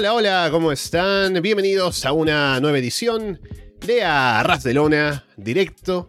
Hola, 0.00 0.14
hola, 0.14 0.48
¿cómo 0.50 0.72
están? 0.72 1.42
Bienvenidos 1.42 2.06
a 2.06 2.12
una 2.12 2.58
nueva 2.58 2.78
edición 2.78 3.38
de 3.86 4.02
Arras 4.02 4.62
de 4.62 4.72
Lona, 4.72 5.26
directo. 5.36 6.06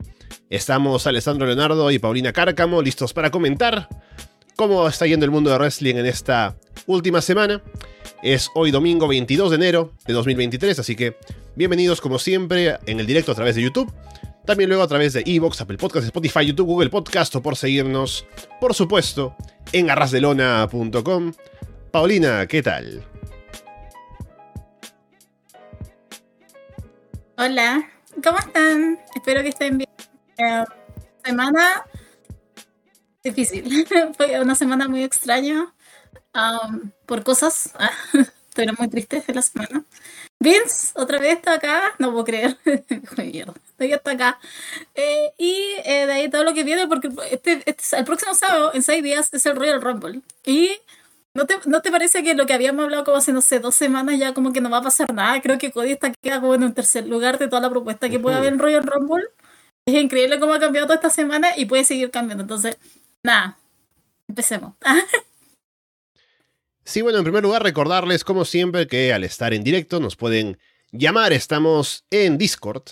Estamos 0.50 1.08
Alessandro 1.08 1.46
Leonardo 1.46 1.92
y 1.92 2.00
Paulina 2.00 2.32
Cárcamo 2.32 2.82
listos 2.82 3.12
para 3.12 3.32
comentar 3.32 3.90
cómo 4.56 4.88
está 4.88 5.08
yendo 5.08 5.26
el 5.26 5.32
mundo 5.32 5.50
de 5.50 5.58
wrestling 5.58 5.96
en 5.96 6.06
esta 6.06 6.56
última 6.86 7.22
semana. 7.22 7.62
Es 8.24 8.48
hoy 8.56 8.72
domingo 8.72 9.10
22 9.10 9.50
de 9.50 9.56
enero 9.58 9.92
de 10.08 10.14
2023, 10.14 10.80
así 10.80 10.96
que 10.96 11.18
bienvenidos 11.58 12.00
como 12.00 12.18
siempre 12.18 12.78
en 12.86 13.02
el 13.02 13.06
directo 13.06 13.34
a 13.34 13.36
través 13.36 13.56
de 13.56 13.64
YouTube. 13.64 13.92
También 14.46 14.70
luego 14.70 14.84
a 14.84 14.88
través 14.88 15.12
de 15.12 15.24
Evox, 15.26 15.60
Apple 15.60 15.78
Podcasts, 15.78 16.06
Spotify, 16.06 16.46
YouTube, 16.46 16.68
Google 16.68 16.90
Podcast 16.90 17.36
o 17.36 17.42
por 17.42 17.58
seguirnos, 17.58 18.26
por 18.62 18.74
supuesto, 18.74 19.36
en 19.74 19.90
arrasdelona.com. 19.90 21.34
Paulina, 21.92 22.48
¿qué 22.48 22.64
tal? 22.64 23.11
Hola, 27.44 27.90
¿cómo 28.24 28.38
están? 28.38 29.00
Espero 29.16 29.42
que 29.42 29.50
estén 29.50 29.80
bien. 29.80 29.90
Eh, 30.38 30.64
semana 31.26 31.84
difícil. 33.24 33.88
Fue 34.16 34.40
una 34.40 34.54
semana 34.54 34.88
muy 34.88 35.04
extraña 35.04 35.74
um, 36.36 36.92
por 37.08 37.24
cosas. 37.24 37.74
Estoy 38.50 38.68
muy 38.78 38.88
triste 38.90 39.24
de 39.26 39.34
la 39.34 39.42
semana. 39.42 39.84
Vince, 40.40 40.92
otra 40.94 41.18
vez 41.18 41.38
está 41.38 41.54
acá. 41.54 41.82
No 41.98 42.12
puedo 42.12 42.26
creer. 42.26 42.60
mierda. 43.18 43.56
Todavía 43.76 43.96
está 43.96 44.12
acá. 44.12 44.40
Eh, 44.94 45.34
y 45.40 45.72
eh, 45.84 46.06
de 46.06 46.14
ahí 46.14 46.30
todo 46.30 46.44
lo 46.44 46.54
que 46.54 46.64
viene, 46.64 46.88
porque 46.88 47.10
este, 47.32 47.64
este, 47.66 47.98
el 47.98 48.06
próximo 48.06 48.36
sábado, 48.36 48.70
en 48.76 48.84
seis 48.84 49.02
días, 49.02 49.34
es 49.34 49.44
el 49.48 49.56
Royal 49.56 49.82
Rumble. 49.82 50.22
Y 50.46 50.80
¿No 51.34 51.46
te, 51.46 51.56
¿No 51.66 51.82
te 51.82 51.92
parece 51.92 52.24
que 52.24 52.34
lo 52.34 52.46
que 52.46 52.54
habíamos 52.54 52.84
hablado 52.84 53.06
como 53.06 53.18
hace, 53.18 53.32
no 53.32 53.42
sé, 53.42 53.60
dos 53.60 53.76
semanas 53.76 54.20
ya 54.20 54.34
como 54.34 54.52
que 54.52 54.60
no 54.60 54.70
va 54.70 54.80
a 54.80 54.84
pasar 54.84 55.14
nada? 55.14 55.42
Creo 55.42 55.58
que 55.58 55.72
Cody 55.72 55.92
está 55.92 56.12
queda 56.12 56.42
como 56.42 56.56
en 56.56 56.64
un 56.64 56.74
tercer 56.74 57.08
lugar 57.08 57.40
de 57.40 57.48
toda 57.48 57.62
la 57.62 57.70
propuesta 57.70 58.10
que 58.10 58.20
puede 58.20 58.36
haber 58.36 58.54
en 58.54 58.60
Royal 58.60 58.84
Rumble. 58.84 59.24
Es 59.86 59.96
increíble 59.96 60.40
cómo 60.40 60.54
ha 60.54 60.60
cambiado 60.60 60.88
toda 60.88 60.96
esta 60.96 61.10
semana 61.10 61.58
y 61.58 61.66
puede 61.66 61.86
seguir 61.86 62.12
cambiando. 62.12 62.44
Entonces, 62.44 62.78
nada, 63.24 63.58
empecemos. 64.28 64.74
sí, 66.84 67.02
bueno, 67.02 67.20
en 67.20 67.24
primer 67.24 67.44
lugar 67.44 67.64
recordarles 67.64 68.26
como 68.26 68.44
siempre 68.44 68.88
que 68.88 69.14
al 69.14 69.24
estar 69.24 69.54
en 69.54 69.64
directo 69.64 70.02
nos 70.02 70.18
pueden 70.18 70.60
llamar. 70.92 71.32
Estamos 71.32 72.04
en 72.12 72.38
Discord, 72.38 72.84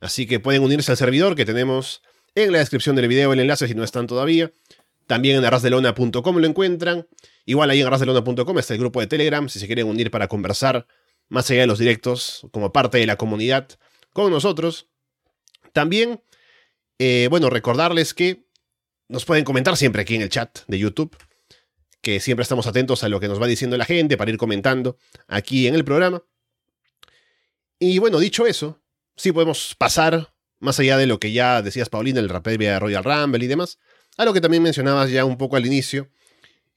así 0.00 0.26
que 0.26 0.40
pueden 0.40 0.62
unirse 0.62 0.90
al 0.90 0.98
servidor 0.98 1.36
que 1.36 1.44
tenemos 1.44 2.02
en 2.34 2.50
la 2.50 2.58
descripción 2.58 2.96
del 2.96 3.06
video 3.06 3.32
el 3.32 3.38
enlace 3.38 3.68
si 3.68 3.74
no 3.74 3.84
están 3.84 4.08
todavía. 4.08 4.50
También 5.06 5.36
en 5.36 5.44
arrasdelona.com 5.44 6.38
lo 6.38 6.46
encuentran. 6.46 7.06
Igual 7.44 7.70
ahí 7.70 7.80
en 7.80 7.86
arrasdelona.com 7.86 8.58
está 8.58 8.74
el 8.74 8.80
grupo 8.80 9.00
de 9.00 9.06
Telegram 9.06 9.48
si 9.48 9.58
se 9.58 9.66
quieren 9.66 9.86
unir 9.86 10.10
para 10.10 10.28
conversar 10.28 10.86
más 11.28 11.50
allá 11.50 11.62
de 11.62 11.66
los 11.66 11.78
directos 11.78 12.46
como 12.52 12.72
parte 12.72 12.98
de 12.98 13.06
la 13.06 13.16
comunidad 13.16 13.68
con 14.12 14.30
nosotros. 14.30 14.88
También, 15.72 16.22
eh, 16.98 17.26
bueno, 17.30 17.50
recordarles 17.50 18.14
que 18.14 18.46
nos 19.08 19.24
pueden 19.24 19.44
comentar 19.44 19.76
siempre 19.76 20.02
aquí 20.02 20.14
en 20.14 20.22
el 20.22 20.30
chat 20.30 20.60
de 20.66 20.78
YouTube, 20.78 21.16
que 22.00 22.20
siempre 22.20 22.42
estamos 22.42 22.66
atentos 22.66 23.04
a 23.04 23.08
lo 23.08 23.20
que 23.20 23.28
nos 23.28 23.40
va 23.40 23.46
diciendo 23.46 23.76
la 23.76 23.84
gente 23.84 24.16
para 24.16 24.30
ir 24.30 24.38
comentando 24.38 24.96
aquí 25.26 25.66
en 25.66 25.74
el 25.74 25.84
programa. 25.84 26.22
Y 27.78 27.98
bueno, 27.98 28.18
dicho 28.18 28.46
eso, 28.46 28.80
sí 29.16 29.32
podemos 29.32 29.74
pasar 29.76 30.32
más 30.60 30.78
allá 30.80 30.96
de 30.96 31.06
lo 31.06 31.20
que 31.20 31.32
ya 31.32 31.60
decías, 31.60 31.90
Paulina, 31.90 32.20
el 32.20 32.28
Rapid 32.28 32.78
Royal 32.78 33.04
Rumble 33.04 33.44
y 33.44 33.48
demás, 33.48 33.78
a 34.16 34.24
lo 34.24 34.32
que 34.32 34.40
también 34.40 34.62
mencionabas 34.62 35.10
ya 35.10 35.24
un 35.24 35.36
poco 35.36 35.56
al 35.56 35.66
inicio, 35.66 36.08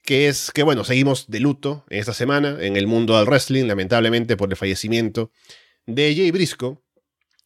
que 0.08 0.26
es 0.26 0.50
que, 0.52 0.62
bueno, 0.62 0.84
seguimos 0.84 1.26
de 1.28 1.38
luto 1.38 1.84
esta 1.90 2.14
semana 2.14 2.56
en 2.62 2.78
el 2.78 2.86
mundo 2.86 3.18
del 3.18 3.26
wrestling, 3.26 3.66
lamentablemente 3.66 4.38
por 4.38 4.48
el 4.48 4.56
fallecimiento 4.56 5.30
de 5.84 6.14
Jay 6.16 6.30
Briscoe. 6.30 6.78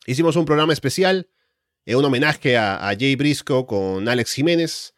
Hicimos 0.06 0.37
un 0.37 0.45
programa 0.45 0.73
especial, 0.73 1.28
en 1.87 1.97
un 1.97 2.05
homenaje 2.05 2.56
a, 2.56 2.78
Jay 2.97 3.17
Briscoe 3.17 3.67
con 3.67 4.09
Alex 4.09 4.34
Jiménez, 4.34 4.95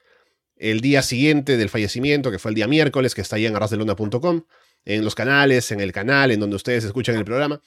el 0.57 0.83
día 0.83 1.01
siguiente 1.01 1.57
del 1.57 1.71
fallecimiento, 1.71 2.31
que 2.31 2.39
fue 2.39 2.51
el 2.51 2.55
día 2.55 2.69
miércoles, 2.69 3.15
que 3.15 3.23
está 3.23 3.37
ahí 3.37 3.47
en 3.47 3.57
arrasdeluna.com, 3.57 4.43
en 4.85 5.03
los 5.03 5.15
canales, 5.15 5.73
en 5.73 5.81
el 5.81 5.93
canal, 5.93 6.33
en 6.33 6.41
donde 6.41 6.57
ustedes 6.57 6.85
escuchan 6.85 7.17
el 7.17 7.25
programa, 7.25 7.63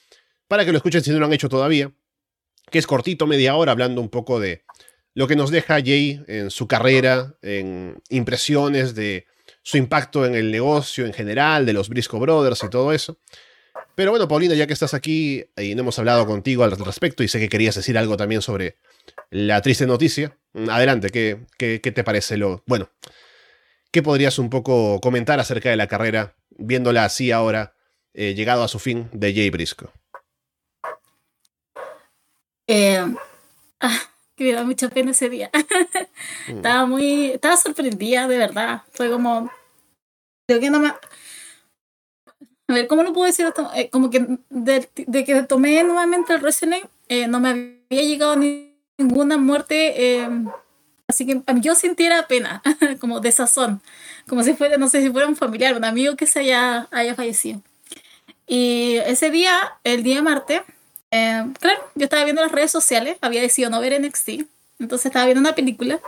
para 0.47 0.63
que 0.63 0.71
lo 0.71 0.77
escuchen 0.77 1.03
si 1.03 1.09
no 1.09 1.17
lo 1.17 1.25
han 1.25 1.33
hecho 1.33 1.49
todavía, 1.49 1.91
que 2.69 2.77
es 2.77 2.85
cortito, 2.85 3.25
media 3.25 3.55
hora, 3.55 3.71
hablando 3.71 3.99
un 3.99 4.09
poco 4.09 4.39
de, 4.39 4.61
lo 5.15 5.27
que 5.27 5.35
nos 5.35 5.49
deja 5.49 5.81
Jay 5.83 6.23
en 6.27 6.51
su 6.51 6.67
carrera, 6.67 7.35
en 7.41 7.99
impresiones 8.09 8.93
de 8.93 9.25
su 9.67 9.75
impacto 9.75 10.25
en 10.25 10.33
el 10.33 10.49
negocio 10.49 11.05
en 11.05 11.11
general, 11.11 11.65
de 11.65 11.73
los 11.73 11.89
Briscoe 11.89 12.21
Brothers 12.21 12.63
y 12.63 12.69
todo 12.69 12.93
eso. 12.93 13.19
Pero 13.95 14.11
bueno, 14.11 14.25
Paulina, 14.25 14.55
ya 14.55 14.65
que 14.65 14.71
estás 14.71 14.93
aquí 14.93 15.43
y 15.57 15.75
no 15.75 15.81
hemos 15.81 15.99
hablado 15.99 16.25
contigo 16.25 16.63
al 16.63 16.71
respecto 16.71 17.21
y 17.21 17.27
sé 17.27 17.37
que 17.37 17.49
querías 17.49 17.75
decir 17.75 17.97
algo 17.97 18.15
también 18.15 18.41
sobre 18.41 18.77
la 19.29 19.61
triste 19.61 19.85
noticia, 19.85 20.37
adelante, 20.69 21.09
¿qué, 21.09 21.41
qué, 21.57 21.79
te 21.79 22.05
parece 22.05 22.37
lo... 22.37 22.63
Bueno, 22.65 22.89
¿qué 23.91 24.01
podrías 24.01 24.39
un 24.39 24.49
poco 24.49 25.01
comentar 25.01 25.37
acerca 25.41 25.69
de 25.69 25.75
la 25.75 25.87
carrera, 25.87 26.37
viéndola 26.51 27.03
así 27.03 27.33
ahora, 27.33 27.75
eh, 28.13 28.35
llegado 28.35 28.63
a 28.63 28.69
su 28.69 28.79
fin, 28.79 29.09
de 29.11 29.33
Jay 29.33 29.49
Briscoe? 29.49 29.89
Eh, 32.67 33.03
ah, 33.81 34.11
que 34.37 34.43
me 34.43 34.53
da 34.53 34.63
mucha 34.63 34.89
pena 34.89 35.11
ese 35.11 35.29
día. 35.29 35.51
Mm. 36.47 36.57
estaba 36.57 36.85
muy, 36.85 37.25
estaba 37.31 37.57
sorprendida, 37.57 38.27
de 38.27 38.37
verdad. 38.37 38.81
Fue 38.91 39.09
como, 39.11 39.51
creo 40.47 40.59
que 40.59 40.69
no 40.69 40.79
me... 40.79 40.87
A 40.87 42.73
ver, 42.73 42.87
¿cómo 42.87 43.03
lo 43.03 43.13
puedo 43.13 43.27
decir? 43.27 43.45
Eh, 43.75 43.89
como 43.89 44.09
que 44.09 44.39
de, 44.49 44.89
que 45.23 45.43
tomé 45.43 45.83
nuevamente 45.83 46.33
el 46.33 46.41
wrestling, 46.41 46.83
eh, 47.07 47.27
no 47.27 47.39
me 47.39 47.49
había 47.49 48.03
llegado 48.03 48.35
ninguna 48.97 49.37
muerte, 49.37 49.93
eh, 50.21 50.29
así 51.07 51.25
que 51.25 51.41
yo 51.61 51.75
sintiera 51.75 52.27
pena, 52.27 52.61
como 52.99 53.19
desazón, 53.19 53.81
como 54.27 54.43
si 54.43 54.53
fuera, 54.53 54.77
no 54.77 54.89
sé, 54.89 55.01
si 55.01 55.11
fuera 55.11 55.27
un 55.27 55.35
familiar, 55.35 55.77
un 55.77 55.85
amigo 55.85 56.15
que 56.15 56.25
se 56.25 56.39
haya, 56.39 56.87
haya 56.91 57.13
fallecido. 57.13 57.61
Y 58.47 58.97
ese 59.05 59.29
día, 59.29 59.77
el 59.83 60.03
día 60.03 60.21
martes, 60.23 60.61
eh, 61.11 61.45
claro, 61.59 61.79
yo 61.95 62.03
estaba 62.05 62.23
viendo 62.23 62.41
las 62.41 62.51
redes 62.51 62.71
sociales, 62.71 63.17
había 63.21 63.41
decidido 63.41 63.69
no 63.69 63.79
ver 63.79 63.99
NXT, 64.01 64.29
entonces 64.79 65.07
estaba 65.07 65.25
viendo 65.25 65.41
una 65.41 65.55
película 65.55 65.99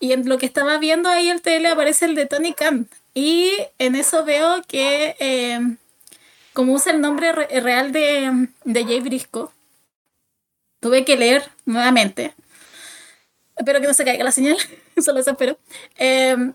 y 0.00 0.12
en 0.12 0.28
lo 0.28 0.38
que 0.38 0.46
estaba 0.46 0.78
viendo 0.78 1.08
ahí 1.08 1.30
el 1.30 1.42
tele 1.42 1.68
aparece 1.68 2.06
el 2.06 2.14
de 2.14 2.26
Tony 2.26 2.54
Khan 2.54 2.88
y 3.14 3.52
en 3.78 3.94
eso 3.94 4.24
veo 4.24 4.62
que 4.66 5.16
eh, 5.20 5.60
como 6.52 6.74
usa 6.74 6.92
el 6.92 7.00
nombre 7.00 7.32
real 7.32 7.92
de, 7.92 8.48
de 8.64 8.84
Jay 8.84 9.00
Briscoe, 9.00 9.48
tuve 10.80 11.04
que 11.04 11.16
leer 11.16 11.50
nuevamente. 11.64 12.34
Espero 13.56 13.80
que 13.80 13.86
no 13.86 13.94
se 13.94 14.04
caiga 14.04 14.24
la 14.24 14.32
señal, 14.32 14.56
solo 15.02 15.20
eso 15.20 15.30
espero. 15.30 15.58
Eh, 15.98 16.52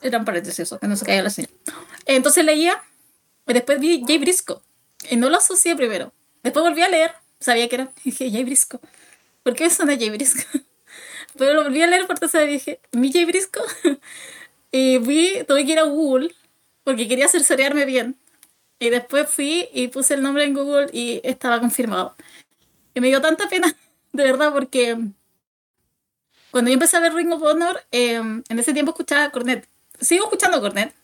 era 0.00 0.18
un 0.18 0.24
paréntesis 0.24 0.60
eso, 0.60 0.78
que 0.78 0.88
no 0.88 0.96
se 0.96 1.04
caiga 1.04 1.22
la 1.22 1.30
señal. 1.30 1.50
Entonces 2.06 2.44
leía, 2.44 2.82
y 3.46 3.52
después 3.52 3.78
vi 3.78 4.02
Jay 4.06 4.18
Briscoe. 4.18 4.60
Y 5.10 5.16
no 5.16 5.30
lo 5.30 5.38
asocié 5.38 5.76
primero. 5.76 6.12
Después 6.42 6.64
volví 6.64 6.82
a 6.82 6.88
leer, 6.88 7.12
sabía 7.40 7.68
que 7.68 7.76
era. 7.76 7.92
Jay 8.18 8.44
Brisco. 8.44 8.80
¿Por 9.42 9.54
qué 9.54 9.70
suena 9.70 9.96
Jay 9.96 10.10
Brisco? 10.10 10.42
Pero 11.36 11.54
lo 11.54 11.64
volví 11.64 11.82
a 11.82 11.86
leer 11.86 12.06
por 12.06 12.18
tercera 12.18 12.44
dije, 12.44 12.80
¿mi 12.92 13.12
Jay 13.12 13.24
Brisco? 13.24 13.60
y 14.72 14.98
vi, 14.98 15.44
tuve 15.46 15.64
que 15.64 15.72
ir 15.72 15.78
a 15.78 15.84
Google 15.84 16.34
porque 16.84 17.06
quería 17.06 17.26
asesorarme 17.26 17.84
bien. 17.84 18.16
Y 18.78 18.90
después 18.90 19.28
fui 19.28 19.68
y 19.72 19.88
puse 19.88 20.14
el 20.14 20.22
nombre 20.22 20.44
en 20.44 20.54
Google 20.54 20.88
y 20.92 21.20
estaba 21.24 21.60
confirmado. 21.60 22.14
Y 22.94 23.00
me 23.00 23.08
dio 23.08 23.20
tanta 23.20 23.48
pena, 23.48 23.74
de 24.12 24.24
verdad, 24.24 24.52
porque 24.52 24.96
cuando 26.50 26.70
yo 26.70 26.74
empecé 26.74 26.96
a 26.96 27.00
ver 27.00 27.14
Ring 27.14 27.32
of 27.32 27.42
Honor, 27.42 27.84
em, 27.90 28.42
en 28.48 28.58
ese 28.58 28.72
tiempo 28.72 28.92
escuchaba 28.92 29.30
Cornet. 29.30 29.68
Sigo 30.00 30.24
escuchando 30.24 30.60
Cornet, 30.60 30.94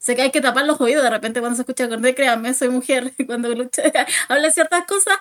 sé 0.00 0.16
que 0.16 0.22
hay 0.22 0.30
que 0.30 0.40
tapar 0.40 0.64
los 0.64 0.80
oídos 0.80 1.04
de 1.04 1.10
repente 1.10 1.40
cuando 1.40 1.56
se 1.56 1.62
escucha 1.62 1.88
Cornet, 1.88 2.16
créanme, 2.16 2.52
soy 2.54 2.70
mujer 2.70 3.12
cuando 3.26 3.48
habla 4.28 4.50
ciertas 4.50 4.86
cosas, 4.86 5.14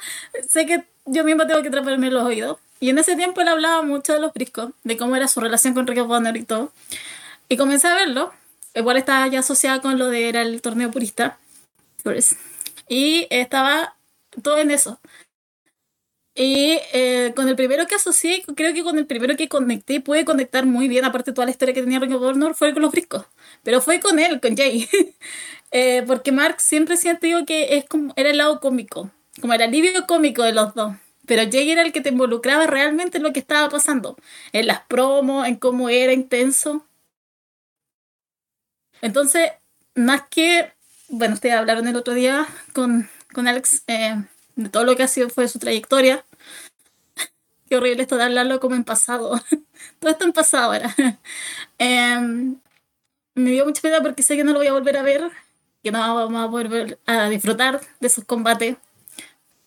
sé 0.48 0.66
que 0.66 0.86
yo 1.06 1.24
misma 1.24 1.46
tengo 1.46 1.62
que 1.62 1.70
taparme 1.70 2.10
los 2.10 2.26
oídos. 2.26 2.58
Y 2.80 2.90
en 2.90 2.98
ese 2.98 3.18
tiempo 3.18 3.42
él 3.42 3.50
hablaba 3.50 3.82
mucho 3.82 4.14
de 4.14 4.20
los 4.20 4.34
briscos, 4.34 4.72
de 4.86 4.96
cómo 4.98 5.16
era 5.18 5.28
su 5.28 5.42
relación 5.42 5.74
con 5.74 5.86
Ricky 5.86 6.00
Bonner 6.00 6.36
y 6.38 6.44
todo. 6.44 6.72
Y 7.50 7.58
comencé 7.58 7.88
a 7.88 7.96
verlo. 7.96 8.32
Igual 8.74 8.96
estaba 8.96 9.28
ya 9.28 9.40
asociada 9.40 9.82
con 9.82 9.98
lo 9.98 10.08
de 10.08 10.30
era 10.30 10.44
el 10.44 10.62
torneo 10.62 10.90
purista. 10.90 11.38
Y 12.88 13.28
estaba 13.32 13.96
todo 14.42 14.60
en 14.60 14.72
eso. 14.72 14.98
Y 16.36 16.80
eh, 16.94 17.34
con 17.36 17.50
el 17.50 17.58
primero 17.58 17.86
que 17.86 17.96
asocié, 17.96 18.44
creo 18.56 18.74
que 18.74 18.84
con 18.84 18.98
el 18.98 19.06
primero 19.06 19.36
que 19.36 19.50
conecté, 19.50 20.00
pude 20.00 20.24
conectar 20.24 20.66
muy 20.66 20.88
bien, 20.88 21.04
aparte 21.04 21.32
de 21.32 21.36
toda 21.36 21.46
la 21.46 21.52
historia 21.52 21.74
que 21.74 21.82
tenía 21.82 22.00
of 22.00 22.22
Honor, 22.22 22.56
fue 22.56 22.72
con 22.72 22.82
los 22.82 22.92
briscos. 22.92 23.26
Pero 23.64 23.82
fue 23.82 24.00
con 24.00 24.20
él, 24.20 24.40
con 24.40 24.56
Jay. 24.56 24.88
eh, 25.72 26.04
porque 26.08 26.32
Mark 26.32 26.60
siempre 26.62 26.98
siento 26.98 27.28
que 27.46 27.78
es 27.78 27.86
como, 27.86 28.14
era 28.16 28.30
el 28.30 28.38
lado 28.38 28.60
cómico, 28.60 29.12
como 29.42 29.54
el 29.54 29.62
alivio 29.62 30.06
cómico 30.08 30.44
de 30.44 30.54
los 30.54 30.74
dos. 30.74 30.96
Pero 31.26 31.44
Jay 31.52 31.70
era 31.70 31.84
el 31.84 31.92
que 31.92 32.02
te 32.02 32.10
involucraba 32.10 32.66
realmente 32.66 33.18
en 33.18 33.24
lo 33.24 33.34
que 33.34 33.40
estaba 33.40 33.70
pasando, 33.70 34.18
en 34.52 34.66
las 34.66 34.82
promos, 34.82 35.48
en 35.48 35.58
cómo 35.58 35.90
era 35.90 36.12
intenso. 36.12 36.86
Entonces, 39.02 39.52
más 39.96 40.24
que, 40.30 40.74
bueno, 41.08 41.36
ustedes 41.36 41.56
hablaron 41.56 41.88
el 41.88 41.96
otro 41.96 42.14
día 42.14 42.48
con, 42.74 43.10
con 43.34 43.48
Alex 43.48 43.84
eh, 43.88 44.16
de 44.56 44.70
todo 44.70 44.84
lo 44.84 44.96
que 44.96 45.04
ha 45.04 45.08
sido 45.08 45.30
fue 45.30 45.48
su 45.48 45.60
trayectoria. 45.60 46.26
Qué 47.70 47.78
horrible 47.78 48.02
esto 48.02 48.18
de 48.18 48.24
hablarlo 48.24 48.60
como 48.60 48.76
en 48.76 48.84
pasado. 48.84 49.40
todo 50.00 50.12
esto 50.12 50.26
en 50.26 50.34
pasado 50.34 50.74
era. 50.74 50.96
Em, 51.78 52.58
me 53.40 53.52
dio 53.52 53.66
mucha 53.66 53.82
pena 53.82 54.02
porque 54.02 54.24
sé 54.24 54.36
que 54.36 54.44
no 54.44 54.54
lo 54.54 54.60
voy 54.60 54.68
a 54.68 54.74
volver 54.74 54.98
a 54.98 55.04
ver, 55.04 55.30
que 55.84 55.92
no 55.92 56.00
vamos 56.16 56.42
a 56.42 56.46
volver 56.48 57.00
a 57.06 57.30
disfrutar 57.30 57.82
de 58.00 58.10
sus 58.10 58.26
combates. 58.26 58.78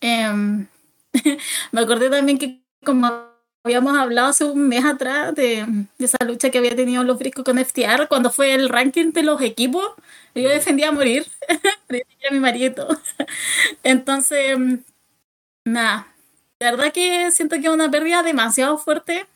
Em, 0.01 0.67
me 1.73 1.81
acordé 1.81 2.11
también 2.11 2.39
que 2.39 2.61
como 2.85 3.33
habíamos 3.65 3.97
hablado 3.97 4.29
hace 4.29 4.45
un 4.45 4.69
mes 4.69 4.85
atrás 4.85 5.35
de, 5.35 5.67
esa 5.99 6.19
lucha 6.25 6.51
que 6.51 6.59
había 6.59 6.75
tenido 6.75 7.05
los 7.05 7.19
briscos 7.19 7.45
con 7.45 7.59
FTR 7.59 8.09
cuando 8.09 8.31
fue 8.31 8.55
el 8.55 8.69
ranking 8.69 9.13
de 9.13 9.23
los 9.23 9.41
equipos. 9.41 9.85
Yo 10.35 10.49
defendía 10.49 10.89
a 10.89 10.93
morir, 10.93 11.27
defendía 11.89 12.29
a 12.31 12.33
mi 12.33 12.41
marido. 12.41 12.89
Entonces, 13.85 14.59
nada, 15.65 16.09
la 16.59 16.71
verdad 16.73 16.93
que 16.93 17.31
siento 17.31 17.57
que 17.57 17.67
es 17.67 17.73
una 17.73 17.91
pérdida 17.91 18.23
demasiado 18.23 18.79
fuerte, 18.79 19.27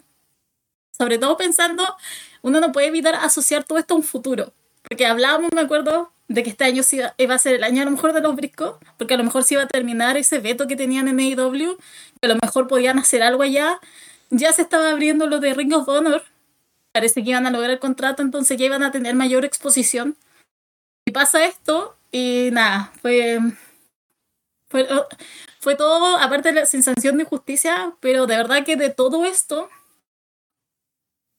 sobre 0.96 1.19
todo 1.19 1.37
pensando, 1.37 1.96
uno 2.43 2.60
no 2.60 2.72
puede 2.72 2.88
evitar 2.88 3.14
asociar 3.14 3.64
todo 3.64 3.78
esto 3.78 3.94
a 3.94 3.96
un 3.98 4.02
futuro, 4.02 4.52
porque 4.82 5.06
hablábamos, 5.06 5.50
me 5.54 5.60
acuerdo, 5.60 6.12
de 6.28 6.43
que 6.43 6.50
este 6.50 6.64
año 6.64 6.82
iba 7.19 7.34
a 7.34 7.38
ser 7.38 7.54
el 7.54 7.64
año 7.64 7.82
a 7.82 7.84
lo 7.84 7.93
mejor 7.93 8.12
de 8.12 8.20
los 8.20 8.34
briscos, 8.34 8.76
porque 8.98 9.14
a 9.14 9.16
lo 9.16 9.25
mejor 9.25 9.44
se 9.44 9.54
iba 9.54 9.62
a 9.62 9.69
terminar 9.69 10.16
ese 10.16 10.38
veto 10.38 10.66
que 10.66 10.76
tenían 10.76 11.08
en 11.08 11.20
AEW, 11.20 11.76
que 12.20 12.26
a 12.26 12.28
lo 12.28 12.38
mejor 12.43 12.66
podían 12.66 12.98
hacer 12.98 13.22
algo 13.22 13.43
allá, 13.43 13.78
ya 14.31 14.52
se 14.52 14.62
estaba 14.62 14.90
abriendo 14.90 15.26
lo 15.26 15.38
de 15.38 15.54
Ring 15.54 15.72
of 15.72 15.88
Honor. 15.88 16.25
Parece 16.93 17.22
que 17.22 17.31
iban 17.31 17.46
a 17.46 17.50
lograr 17.50 17.70
el 17.70 17.78
contrato, 17.78 18.22
entonces 18.22 18.56
ya 18.56 18.66
iban 18.66 18.82
a 18.82 18.90
tener 18.90 19.14
mayor 19.14 19.44
exposición. 19.44 20.16
Y 21.06 21.12
pasa 21.12 21.44
esto, 21.44 21.96
y 22.10 22.49
nada, 22.52 22.92
fue. 23.02 23.38
Fue, 24.69 24.88
fue 25.60 25.76
todo, 25.76 26.16
aparte 26.16 26.49
de 26.49 26.60
la 26.60 26.66
sensación 26.66 27.19
de 27.19 27.25
justicia, 27.25 27.94
pero 28.00 28.26
de 28.26 28.37
verdad 28.37 28.64
que 28.64 28.75
de 28.75 28.90
todo 28.90 29.25
esto 29.25 29.69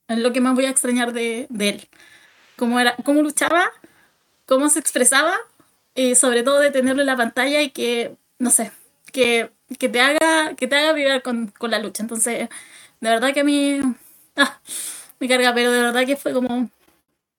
es 0.07 0.17
lo 0.19 0.33
que 0.33 0.41
más 0.41 0.55
voy 0.55 0.65
a 0.65 0.69
extrañar 0.69 1.13
de, 1.13 1.47
él. 1.59 1.87
Cómo, 2.55 2.79
era, 2.79 2.95
cómo 3.03 3.21
luchaba, 3.21 3.71
cómo 4.45 4.69
se 4.69 4.79
expresaba, 4.79 5.35
y 5.95 6.15
sobre 6.15 6.43
todo 6.43 6.59
de 6.59 6.71
tenerlo 6.71 7.01
en 7.01 7.07
la 7.07 7.17
pantalla 7.17 7.61
y 7.61 7.71
que, 7.71 8.15
no 8.39 8.49
sé, 8.51 8.71
que, 9.11 9.51
que 9.79 9.89
te 9.89 9.99
haga 9.99 10.55
que 10.55 10.67
te 10.67 10.75
haga 10.75 10.93
vibrar 10.93 11.21
con, 11.21 11.47
con 11.47 11.71
la 11.71 11.79
lucha. 11.79 12.03
Entonces, 12.03 12.49
de 12.99 13.09
verdad 13.09 13.33
que 13.33 13.41
a 13.41 13.43
mí 13.43 13.79
ah, 14.35 14.59
me 15.19 15.27
carga, 15.27 15.53
pero 15.53 15.71
de 15.71 15.81
verdad 15.81 16.05
que 16.05 16.17
fue 16.17 16.33
como 16.33 16.69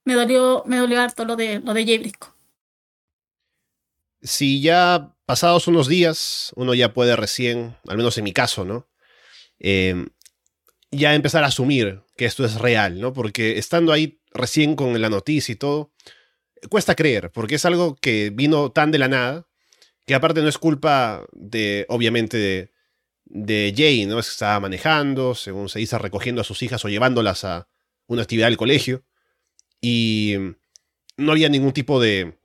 me 0.04 0.14
dolió, 0.14 0.62
me 0.66 0.78
dolió 0.78 1.00
harto 1.00 1.24
lo 1.24 1.36
de 1.36 1.60
lo 1.60 1.74
de 1.74 1.84
Jay 1.84 1.98
Brisco. 1.98 2.34
Si 4.22 4.60
ya 4.60 5.14
pasados 5.26 5.68
unos 5.68 5.86
días, 5.86 6.52
uno 6.56 6.74
ya 6.74 6.92
puede 6.92 7.14
recién, 7.14 7.76
al 7.86 7.96
menos 7.96 8.18
en 8.18 8.24
mi 8.24 8.32
caso, 8.32 8.64
¿no? 8.64 8.88
Eh, 9.60 10.06
ya 10.90 11.14
empezar 11.14 11.44
a 11.44 11.48
asumir 11.48 12.02
que 12.18 12.26
esto 12.26 12.44
es 12.44 12.56
real, 12.56 13.00
¿no? 13.00 13.12
Porque 13.12 13.58
estando 13.58 13.92
ahí 13.92 14.20
recién 14.32 14.74
con 14.74 15.00
la 15.00 15.08
noticia 15.08 15.52
y 15.52 15.56
todo, 15.56 15.92
cuesta 16.68 16.96
creer, 16.96 17.30
porque 17.30 17.54
es 17.54 17.64
algo 17.64 17.94
que 17.94 18.30
vino 18.34 18.72
tan 18.72 18.90
de 18.90 18.98
la 18.98 19.06
nada, 19.06 19.46
que 20.04 20.16
aparte 20.16 20.42
no 20.42 20.48
es 20.48 20.58
culpa 20.58 21.24
de, 21.32 21.86
obviamente, 21.88 22.72
de, 23.24 23.74
Jay, 23.76 24.04
¿no? 24.04 24.18
Estaba 24.18 24.58
manejando, 24.58 25.36
según 25.36 25.68
se 25.68 25.78
dice, 25.78 25.96
recogiendo 25.96 26.40
a 26.40 26.44
sus 26.44 26.60
hijas 26.62 26.84
o 26.84 26.88
llevándolas 26.88 27.44
a 27.44 27.68
una 28.08 28.22
actividad 28.22 28.48
del 28.48 28.56
colegio. 28.56 29.04
Y 29.80 30.34
no 31.16 31.30
había 31.30 31.48
ningún 31.48 31.72
tipo 31.72 32.00
de 32.00 32.36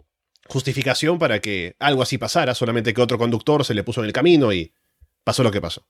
justificación 0.48 1.18
para 1.18 1.40
que 1.40 1.76
algo 1.80 2.04
así 2.04 2.20
pasara, 2.20 2.54
solamente 2.54 2.94
que 2.94 3.02
otro 3.02 3.18
conductor 3.18 3.66
se 3.66 3.74
le 3.74 3.84
puso 3.84 4.02
en 4.02 4.06
el 4.06 4.14
camino 4.14 4.54
y 4.54 4.72
pasó 5.24 5.42
lo 5.42 5.52
que 5.52 5.62
pasó. 5.62 5.88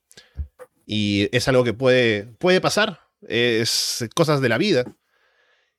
Y 0.86 1.28
es 1.36 1.50
algo 1.50 1.66
que 1.66 1.74
puede, 1.74 2.26
puede 2.26 2.62
pasar, 2.62 3.03
es 3.28 4.06
cosas 4.16 4.42
de 4.42 4.50
la 4.50 4.58
vida. 4.58 4.86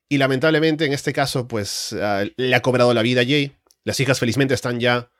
Y 0.07 0.17
lamentablemente 0.17 0.85
en 0.85 0.93
este 0.93 1.13
caso, 1.13 1.47
pues 1.47 1.93
ah, 1.93 2.23
le 2.37 2.55
ha 2.55 2.61
cobrado 2.61 2.93
la 2.93 3.01
vida 3.01 3.21
a 3.21 3.25
Jay. 3.25 3.55
Las 3.83 3.99
hijas 3.99 4.19
felizmente 4.19 4.53
están 4.53 4.79
ya 4.79 5.11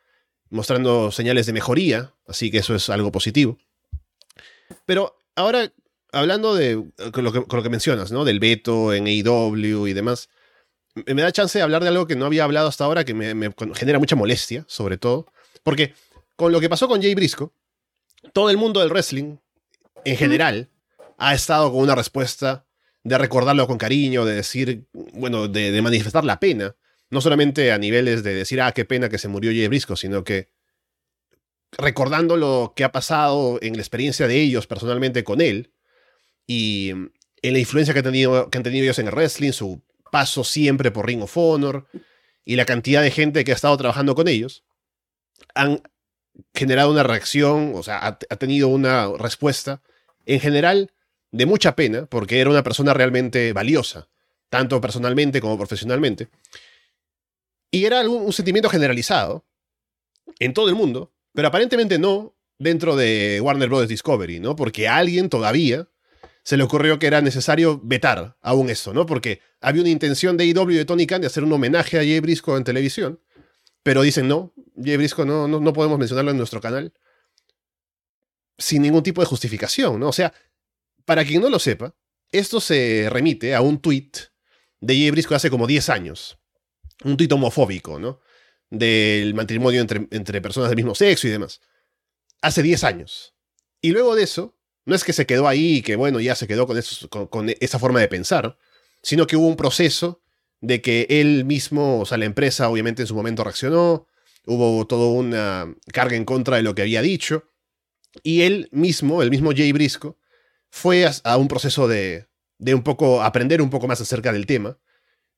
mostrando 0.49 1.11
señales 1.11 1.45
de 1.45 1.53
mejoría, 1.53 2.13
así 2.27 2.51
que 2.51 2.59
eso 2.59 2.75
es 2.75 2.89
algo 2.89 3.11
positivo. 3.11 3.57
Pero 4.85 5.17
ahora, 5.35 5.71
hablando 6.11 6.55
de 6.55 6.83
con 7.11 7.23
lo, 7.23 7.63
que, 7.63 7.69
mencionas, 7.69 8.11
¿no? 8.11 8.25
Del 8.25 8.39
veto 8.39 8.93
en 8.93 9.07
AEW 9.07 9.87
y 9.87 9.93
demás, 9.93 10.29
me 11.05 11.21
da 11.21 11.31
chance 11.31 11.57
de 11.57 11.63
hablar 11.63 11.83
de 11.83 11.89
algo 11.89 12.07
que 12.07 12.15
no 12.15 12.25
había 12.25 12.43
hablado 12.43 12.67
hasta 12.67 12.85
ahora, 12.85 13.03
que 13.03 13.13
me, 13.13 13.53
genera 13.73 13.99
mucha 13.99 14.15
molestia, 14.15 14.65
sobre 14.67 14.97
todo. 14.97 15.27
Porque 15.63 15.93
con 16.35 16.51
lo 16.51 16.59
que 16.59 16.69
pasó 16.69 16.87
con 16.87 17.01
Jay 17.01 17.15
Brisco, 17.15 17.53
todo 18.33 18.49
el 18.49 18.57
mundo 18.57 18.79
del 18.79 18.89
wrestling, 18.89 19.37
en 20.05 20.17
general, 20.17 20.69
ha 21.17 21.33
estado 21.33 21.71
con 21.71 21.81
una 21.81 21.95
respuesta 21.95 22.65
de 23.03 23.17
recordarlo 23.17 23.67
con 23.67 23.77
cariño, 23.77 24.25
de 24.25 24.35
decir, 24.35 24.87
bueno, 25.13 25.47
de, 25.47 25.81
manifestar 25.81 26.23
la 26.23 26.39
pena. 26.39 26.75
No 27.09 27.21
solamente 27.21 27.71
a 27.71 27.77
niveles 27.77 28.23
de 28.23 28.33
decir, 28.33 28.61
ah, 28.61 28.71
qué 28.71 28.83
pena 28.83 29.09
que 29.09 29.19
se 29.19 29.27
murió 29.27 29.51
Jay 29.51 29.67
Brisco, 29.67 29.95
sino 29.95 30.23
que 30.23 30.49
recordando 31.77 32.35
lo 32.35 32.73
que 32.75 32.83
ha 32.83 32.91
pasado 32.91 33.59
en 33.61 33.73
la 33.73 33.81
experiencia 33.81 34.27
de 34.27 34.41
ellos 34.41 34.65
personalmente 34.65 35.23
con 35.23 35.41
él 35.41 35.71
y 36.47 36.89
en 36.89 37.53
la 37.53 37.59
influencia 37.59 37.93
que 37.93 37.99
han 37.99 38.05
tenido 38.05 38.49
ellos 38.51 38.99
en 38.99 39.07
el 39.07 39.13
wrestling, 39.13 39.51
su 39.51 39.83
paso 40.11 40.43
siempre 40.43 40.91
por 40.91 41.05
Ring 41.05 41.21
of 41.21 41.37
Honor 41.37 41.87
y 42.43 42.55
la 42.55 42.65
cantidad 42.65 43.01
de 43.01 43.11
gente 43.11 43.43
que 43.43 43.51
ha 43.51 43.55
estado 43.55 43.77
trabajando 43.77 44.15
con 44.15 44.27
ellos, 44.27 44.63
han 45.53 45.81
generado 46.53 46.91
una 46.91 47.03
reacción, 47.03 47.73
o 47.75 47.83
sea, 47.83 48.05
ha, 48.07 48.35
tenido 48.37 48.67
una 48.67 49.09
respuesta 49.17 49.81
en 50.25 50.39
general 50.39 50.91
de 51.35 51.45
mucha 51.45 51.75
pena, 51.75 52.05
porque 52.05 52.39
era 52.39 52.49
una 52.49 52.63
persona 52.63 52.93
realmente 52.93 53.51
valiosa, 53.51 54.07
tanto 54.49 54.79
personalmente 54.79 55.41
como 55.41 55.57
profesionalmente. 55.57 56.29
Y 57.69 57.83
era 57.83 58.07
un 58.07 58.31
sentimiento 58.31 58.69
generalizado 58.69 59.45
en 60.39 60.53
todo 60.53 60.69
el 60.69 60.75
mundo, 60.75 61.11
pero 61.33 61.49
aparentemente 61.49 61.99
no 61.99 62.37
dentro 62.57 62.95
de 62.95 63.41
Warner 63.41 63.67
Bros. 63.67 63.89
Discovery, 63.89 64.39
¿no? 64.39 64.55
Porque 64.55 64.87
a 64.87 64.95
alguien 64.95 65.29
todavía 65.29 65.89
se 66.43 66.55
le 66.55 66.63
ocurrió 66.63 66.99
que 66.99 67.07
era 67.07 67.19
necesario 67.19 67.81
vetar 67.83 68.37
aún 68.41 68.69
eso, 68.69 68.93
¿no? 68.93 69.05
Porque 69.05 69.41
había 69.59 69.81
una 69.81 69.89
intención 69.89 70.37
de 70.37 70.45
IW 70.45 70.77
de 70.77 70.85
Tony 70.85 71.05
Khan 71.05 71.19
de 71.19 71.27
hacer 71.27 71.43
un 71.43 71.51
homenaje 71.51 71.97
a 71.97 72.01
Jay 72.01 72.21
Briscoe 72.21 72.55
en 72.55 72.63
televisión, 72.63 73.19
pero 73.83 74.03
dicen 74.03 74.29
no, 74.29 74.53
Jay 74.81 74.95
Briscoe 74.95 75.25
no, 75.25 75.49
no, 75.49 75.59
no 75.59 75.73
podemos 75.73 75.99
mencionarlo 75.99 76.31
en 76.31 76.37
nuestro 76.37 76.61
canal 76.61 76.93
sin 78.57 78.83
ningún 78.83 79.03
tipo 79.03 79.19
de 79.19 79.27
justificación, 79.27 79.99
¿no? 79.99 80.07
O 80.07 80.13
sea, 80.13 80.33
para 81.05 81.23
quien 81.23 81.41
no 81.41 81.49
lo 81.49 81.59
sepa, 81.59 81.95
esto 82.31 82.59
se 82.59 83.07
remite 83.09 83.55
a 83.55 83.61
un 83.61 83.79
tweet 83.79 84.11
de 84.81 84.93
Jay 84.93 85.11
Briscoe 85.11 85.35
hace 85.35 85.49
como 85.49 85.67
10 85.67 85.89
años. 85.89 86.37
Un 87.03 87.17
tuit 87.17 87.31
homofóbico, 87.31 87.99
¿no? 87.99 88.19
del 88.69 89.33
matrimonio 89.33 89.81
entre, 89.81 90.41
personas 90.41 90.69
del 90.69 90.77
mismo 90.77 90.95
sexo 90.95 91.27
y 91.27 91.31
demás. 91.31 91.61
Hace 92.41 92.63
10 92.63 92.83
años. 92.83 93.35
Y 93.81 93.91
luego 93.91 94.15
de 94.15 94.23
eso, 94.23 94.57
no 94.85 94.95
es 94.95 95.03
que 95.03 95.13
se 95.13 95.25
quedó 95.25 95.47
ahí 95.47 95.77
y 95.77 95.81
que, 95.81 95.95
bueno, 95.95 96.19
ya 96.19 96.35
se 96.35 96.47
quedó 96.47 96.67
con, 96.67 97.27
con, 97.27 97.49
esa 97.59 97.79
forma 97.79 97.99
de 97.99 98.07
pensar, 98.07 98.57
sino 99.01 99.27
que 99.27 99.35
hubo 99.35 99.47
un 99.47 99.55
proceso 99.55 100.21
de 100.61 100.81
que 100.81 101.07
él 101.09 101.45
mismo, 101.45 101.99
o 102.01 102.05
sea, 102.05 102.17
la 102.17 102.25
empresa 102.25 102.69
obviamente 102.69 103.03
en 103.03 103.07
su 103.07 103.15
momento 103.15 103.43
reaccionó, 103.43 104.07
hubo 104.45 104.85
toda 104.87 105.11
una 105.11 105.75
carga 105.91 106.15
en 106.15 106.25
contra 106.25 106.57
de 106.57 106.63
lo 106.63 106.75
que 106.75 106.81
había 106.81 107.01
dicho, 107.01 107.51
y 108.23 108.41
él 108.43 108.69
mismo, 108.71 109.21
el 109.21 109.29
mismo 109.29 109.51
Jay 109.55 109.71
Brisco, 109.71 110.17
fue 110.75 111.09
a, 111.23 111.37
un 111.37 111.47
proceso 111.47 111.87
de, 111.87 112.27
de 112.57 112.75
un 112.75 112.83
poco 112.83 113.23
aprender 113.23 113.61
un 113.61 113.69
poco 113.69 113.87
más 113.87 114.01
acerca 114.01 114.33
del 114.33 114.45
tema, 114.45 114.77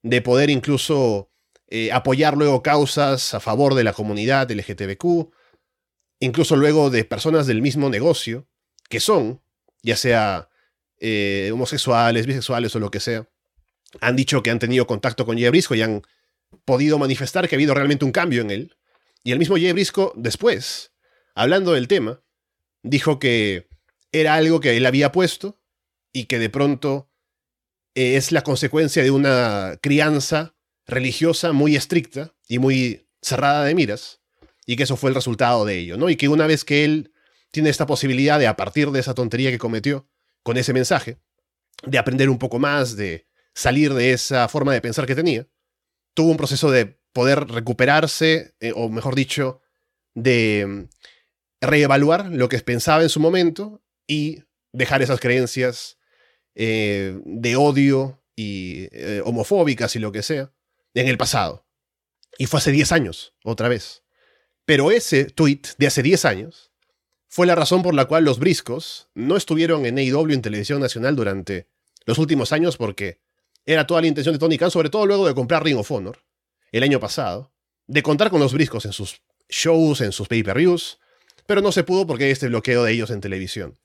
de 0.02 0.24
poder 0.24 0.50
incluso 0.50 1.32
eh, 1.68 1.92
apoyar 1.92 2.36
luego 2.36 2.64
causas 2.64 3.36
a 3.36 3.40
favor 3.40 3.76
de 3.76 3.84
la 3.84 3.94
comunidad 3.94 4.50
LGTBQ, 4.50 5.32
incluso 6.22 6.56
luego 6.56 6.90
de 6.90 7.06
personas 7.06 7.46
del 7.46 7.62
mismo 7.62 7.92
negocio, 7.92 8.48
que 8.90 9.00
son, 9.00 9.44
ya 9.84 9.96
sea 9.96 10.50
eh, 11.00 11.52
homosexuales, 11.54 12.26
bisexuales 12.26 12.76
o 12.76 12.80
lo 12.80 12.90
que 12.90 13.00
sea, 13.00 13.30
han 14.02 14.16
dicho 14.16 14.42
que 14.42 14.50
han 14.50 14.58
tenido 14.58 14.88
contacto 14.88 15.28
con 15.28 15.38
Jay 15.38 15.52
y 15.70 15.82
han 15.84 16.02
podido 16.66 16.98
manifestar 16.98 17.48
que 17.48 17.54
ha 17.54 17.58
habido 17.58 17.76
realmente 17.76 18.06
un 18.06 18.12
cambio 18.12 18.42
en 18.42 18.50
él. 18.50 18.76
Y 19.24 19.34
el 19.34 19.40
mismo 19.40 19.56
Jay 19.56 19.72
Brisco, 19.72 20.14
después, 20.16 20.94
hablando 21.36 21.74
del 21.74 21.88
tema, 21.88 22.24
dijo 22.82 23.20
que 23.20 23.67
era 24.12 24.36
algo 24.36 24.60
que 24.60 24.76
él 24.78 24.86
había 24.86 25.12
puesto 25.12 25.60
y 26.14 26.26
que 26.26 26.40
de 26.40 26.50
pronto 26.50 27.10
eh, 27.96 28.16
es 28.16 28.32
la 28.32 28.44
consecuencia 28.44 29.04
de 29.04 29.12
una 29.12 29.78
crianza 29.82 30.56
religiosa 30.86 31.52
muy 31.52 31.76
estricta 31.76 32.34
y 32.48 32.60
muy 32.60 33.10
cerrada 33.22 33.66
de 33.66 33.76
miras, 33.76 34.22
y 34.66 34.76
que 34.76 34.84
eso 34.84 34.98
fue 34.98 35.10
el 35.10 35.16
resultado 35.16 35.66
de 35.66 35.78
ello, 35.80 35.98
¿no? 35.98 36.10
Y 36.10 36.16
que 36.16 36.30
una 36.30 36.48
vez 36.48 36.64
que 36.64 36.86
él 36.86 37.14
tiene 37.52 37.70
esta 37.70 37.86
posibilidad 37.86 38.40
de, 38.40 38.48
a 38.48 38.56
partir 38.56 38.92
de 38.92 39.00
esa 39.00 39.14
tontería 39.14 39.52
que 39.52 39.58
cometió, 39.58 40.08
con 40.44 40.58
ese 40.58 40.74
mensaje, 40.74 41.20
de 41.84 41.98
aprender 41.98 42.30
un 42.30 42.38
poco 42.38 42.60
más, 42.60 42.96
de 42.96 43.28
salir 43.54 43.94
de 43.94 44.14
esa 44.14 44.48
forma 44.48 44.74
de 44.74 44.82
pensar 44.82 45.06
que 45.06 45.16
tenía, 45.16 45.48
tuvo 46.14 46.32
un 46.32 46.38
proceso 46.38 46.72
de 46.72 47.00
poder 47.14 47.48
recuperarse, 47.48 48.56
eh, 48.60 48.72
o 48.76 48.90
mejor 48.90 49.16
dicho, 49.16 49.62
de 50.14 50.66
mm, 50.68 50.84
reevaluar 51.62 52.28
lo 52.28 52.50
que 52.50 52.60
pensaba 52.60 53.04
en 53.04 53.10
su 53.10 53.20
momento 53.20 53.82
y 54.08 54.44
dejar 54.72 55.02
esas 55.02 55.20
creencias 55.20 55.98
eh, 56.56 57.20
de 57.26 57.56
odio 57.56 58.24
y 58.36 58.88
eh, 58.92 59.22
homofóbicas 59.26 59.96
y 59.96 60.00
lo 60.00 60.12
que 60.12 60.24
sea 60.24 60.52
en 60.94 61.08
el 61.08 61.18
pasado. 61.18 61.66
Y 62.38 62.46
fue 62.46 62.60
hace 62.60 62.72
10 62.72 62.92
años, 62.92 63.34
otra 63.44 63.68
vez. 63.68 64.04
Pero 64.66 64.92
ese 64.92 65.26
tweet 65.26 65.62
de 65.78 65.88
hace 65.88 66.04
10 66.04 66.26
años 66.26 66.72
fue 67.28 67.48
la 67.48 67.56
razón 67.56 67.84
por 67.84 67.94
la 67.94 68.06
cual 68.06 68.24
los 68.24 68.40
briscos 68.40 69.10
no 69.14 69.36
estuvieron 69.38 69.86
en 69.86 69.98
AEW 69.98 70.32
en 70.32 70.42
televisión 70.42 70.82
nacional 70.82 71.16
durante 71.16 71.68
los 72.06 72.18
últimos 72.18 72.52
años 72.52 72.78
porque 72.78 73.22
era 73.66 73.86
toda 73.86 74.02
la 74.02 74.08
intención 74.08 74.34
de 74.34 74.40
Tony 74.40 74.58
Khan, 74.58 74.72
sobre 74.72 74.90
todo 74.90 75.06
luego 75.06 75.28
de 75.28 75.36
comprar 75.36 75.64
Ring 75.64 75.78
of 75.78 75.92
Honor 75.92 76.24
el 76.72 76.84
año 76.84 77.00
pasado, 77.00 77.54
de 77.86 78.04
contar 78.04 78.30
con 78.30 78.40
los 78.40 78.54
briscos 78.54 78.86
en 78.86 78.94
sus 78.94 79.22
shows, 79.50 80.02
en 80.02 80.12
sus 80.12 80.28
pay-per-views, 80.28 81.00
pero 81.46 81.62
no 81.62 81.72
se 81.72 81.84
pudo 81.84 82.06
porque 82.06 82.32
este 82.32 82.48
bloqueo 82.48 82.84
de 82.84 82.94
ellos 82.94 83.10
en 83.10 83.22
televisión. 83.22 83.78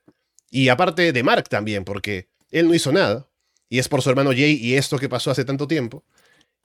Y 0.53 0.69
aparte 0.69 1.13
de 1.13 1.23
Mark 1.23 1.49
también, 1.49 1.85
porque 1.85 2.29
él 2.51 2.69
no 2.69 2.75
hizo 2.75 2.93
nada, 2.93 3.27
y 3.71 3.79
es 3.79 3.89
por 3.89 4.03
su 4.03 4.11
hermano 4.11 4.33
Jay 4.33 4.59
y 4.61 4.75
esto 4.75 4.99
que 4.99 5.09
pasó 5.09 5.31
hace 5.31 5.47
tanto 5.47 5.67
tiempo, 5.67 6.05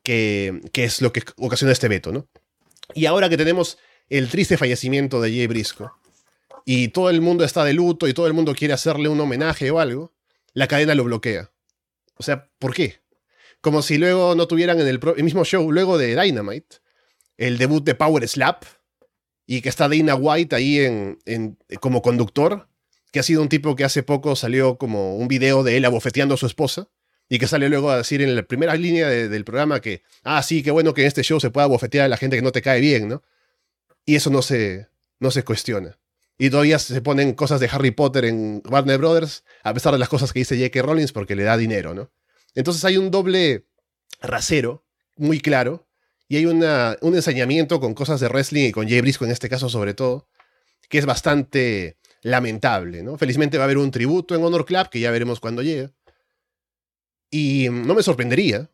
que, 0.03 0.59
que 0.73 0.83
es 0.83 1.01
lo 1.01 1.13
que 1.13 1.23
ocasiona 1.37 1.71
este 1.71 1.87
veto, 1.87 2.11
¿no? 2.11 2.27
Y 2.93 3.05
ahora 3.05 3.29
que 3.29 3.37
tenemos 3.37 3.77
el 4.09 4.27
triste 4.29 4.57
fallecimiento 4.57 5.21
de 5.21 5.29
Jay 5.29 5.47
Brisco, 5.47 5.97
y 6.65 6.89
todo 6.89 7.09
el 7.09 7.21
mundo 7.21 7.45
está 7.45 7.63
de 7.63 7.71
luto 7.71 8.09
y 8.09 8.13
todo 8.13 8.27
el 8.27 8.33
mundo 8.33 8.53
quiere 8.53 8.73
hacerle 8.73 9.07
un 9.07 9.21
homenaje 9.21 9.71
o 9.71 9.79
algo, 9.79 10.13
la 10.51 10.67
cadena 10.67 10.95
lo 10.95 11.05
bloquea. 11.05 11.49
O 12.15 12.23
sea, 12.23 12.49
¿por 12.59 12.73
qué? 12.73 12.99
Como 13.61 13.81
si 13.81 13.97
luego 13.97 14.35
no 14.35 14.49
tuvieran 14.49 14.81
en 14.81 14.87
el, 14.87 14.99
mismo 15.23 15.45
show, 15.45 15.71
luego 15.71 15.97
de 15.97 16.21
Dynamite, 16.21 16.79
el 17.37 17.57
debut 17.57 17.85
de 17.85 17.95
Power 17.95 18.27
Slap, 18.27 18.65
y 19.45 19.61
que 19.61 19.69
está 19.69 19.87
Dana 19.87 20.15
White 20.15 20.53
ahí 20.57 20.79
en, 20.79 21.57
como 21.79 22.01
conductor, 22.01 22.67
que 23.11 23.19
ha 23.19 23.23
sido 23.23 23.41
un 23.41 23.49
tipo 23.49 23.75
que 23.75 23.83
hace 23.83 24.03
poco 24.03 24.35
salió 24.35 24.77
como 24.77 25.15
un 25.15 25.27
video 25.27 25.63
de 25.63 25.77
él 25.77 25.85
abofeteando 25.85 26.35
a 26.35 26.37
su 26.37 26.45
esposa, 26.45 26.89
y 27.29 27.39
que 27.39 27.47
sale 27.47 27.69
luego 27.69 27.91
a 27.91 27.97
decir 27.97 28.21
en 28.21 28.35
la 28.35 28.43
primera 28.43 28.75
línea 28.75 29.09
del 29.09 29.43
programa 29.43 29.81
que, 29.81 30.03
ah, 30.23 30.41
sí, 30.43 30.63
qué 30.63 30.71
bueno 30.71 30.93
que 30.93 31.01
en 31.01 31.07
este 31.07 31.23
show 31.23 31.39
se 31.39 31.49
pueda 31.49 31.65
abofetear 31.65 32.05
a 32.05 32.07
la 32.07 32.17
gente 32.17 32.37
que 32.37 32.41
no 32.41 32.51
te 32.51 32.61
cae 32.61 32.79
bien, 32.79 33.09
¿no? 33.09 33.23
Y 34.05 34.15
eso 34.15 34.29
no 34.29 34.41
se, 34.41 34.87
no 35.19 35.31
se 35.31 35.43
cuestiona. 35.43 35.97
Y 36.37 36.49
todavía 36.49 36.79
se 36.79 37.01
ponen 37.01 37.33
cosas 37.33 37.59
de 37.59 37.67
Harry 37.71 37.91
Potter 37.91 38.25
en 38.25 38.61
Warner 38.69 38.99
Brothers, 38.99 39.43
a 39.63 39.73
pesar 39.73 39.91
de 39.91 39.99
las 39.99 40.07
cosas 40.07 40.31
que 40.31 40.39
dice 40.39 40.55
J.K. 40.55 40.81
Rollins, 40.81 41.11
porque 41.11 41.35
le 41.35 41.43
da 41.43 41.57
dinero, 41.57 41.93
¿no? 41.93 42.11
Entonces 42.55 42.85
hay 42.85 42.97
un 42.97 43.11
doble 43.11 43.65
rasero 44.21 44.85
muy 45.17 45.41
claro, 45.41 45.87
y 46.29 46.37
hay 46.37 46.45
una, 46.45 46.97
un 47.01 47.15
ensañamiento 47.15 47.79
con 47.79 47.93
cosas 47.93 48.19
de 48.19 48.27
wrestling 48.27 48.65
y 48.65 48.71
con 48.71 48.87
Jay 48.87 49.01
Brisco 49.01 49.25
en 49.25 49.31
este 49.31 49.49
caso 49.49 49.69
sobre 49.69 49.93
todo, 49.93 50.27
que 50.89 50.97
es 50.97 51.05
bastante 51.05 51.97
lamentable, 52.27 53.03
¿no? 53.03 53.17
Felizmente 53.17 53.57
va 53.57 53.63
a 53.63 53.65
haber 53.65 53.77
un 53.77 53.89
tributo 53.89 54.35
en 54.35 54.43
Honor 54.43 54.65
Club, 54.65 54.89
que 54.89 54.99
ya 54.99 55.11
veremos 55.11 55.39
cuando 55.39 55.61
llegue. 55.61 55.89
Y 57.31 57.69
no 57.69 57.95
me 57.95 58.03
sorprendería, 58.03 58.69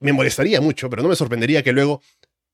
me 0.00 0.12
molestaría 0.12 0.60
mucho, 0.60 0.88
pero 0.88 1.02
no 1.02 1.08
me 1.08 1.16
sorprendería 1.16 1.62
que 1.62 1.72
luego, 1.72 2.00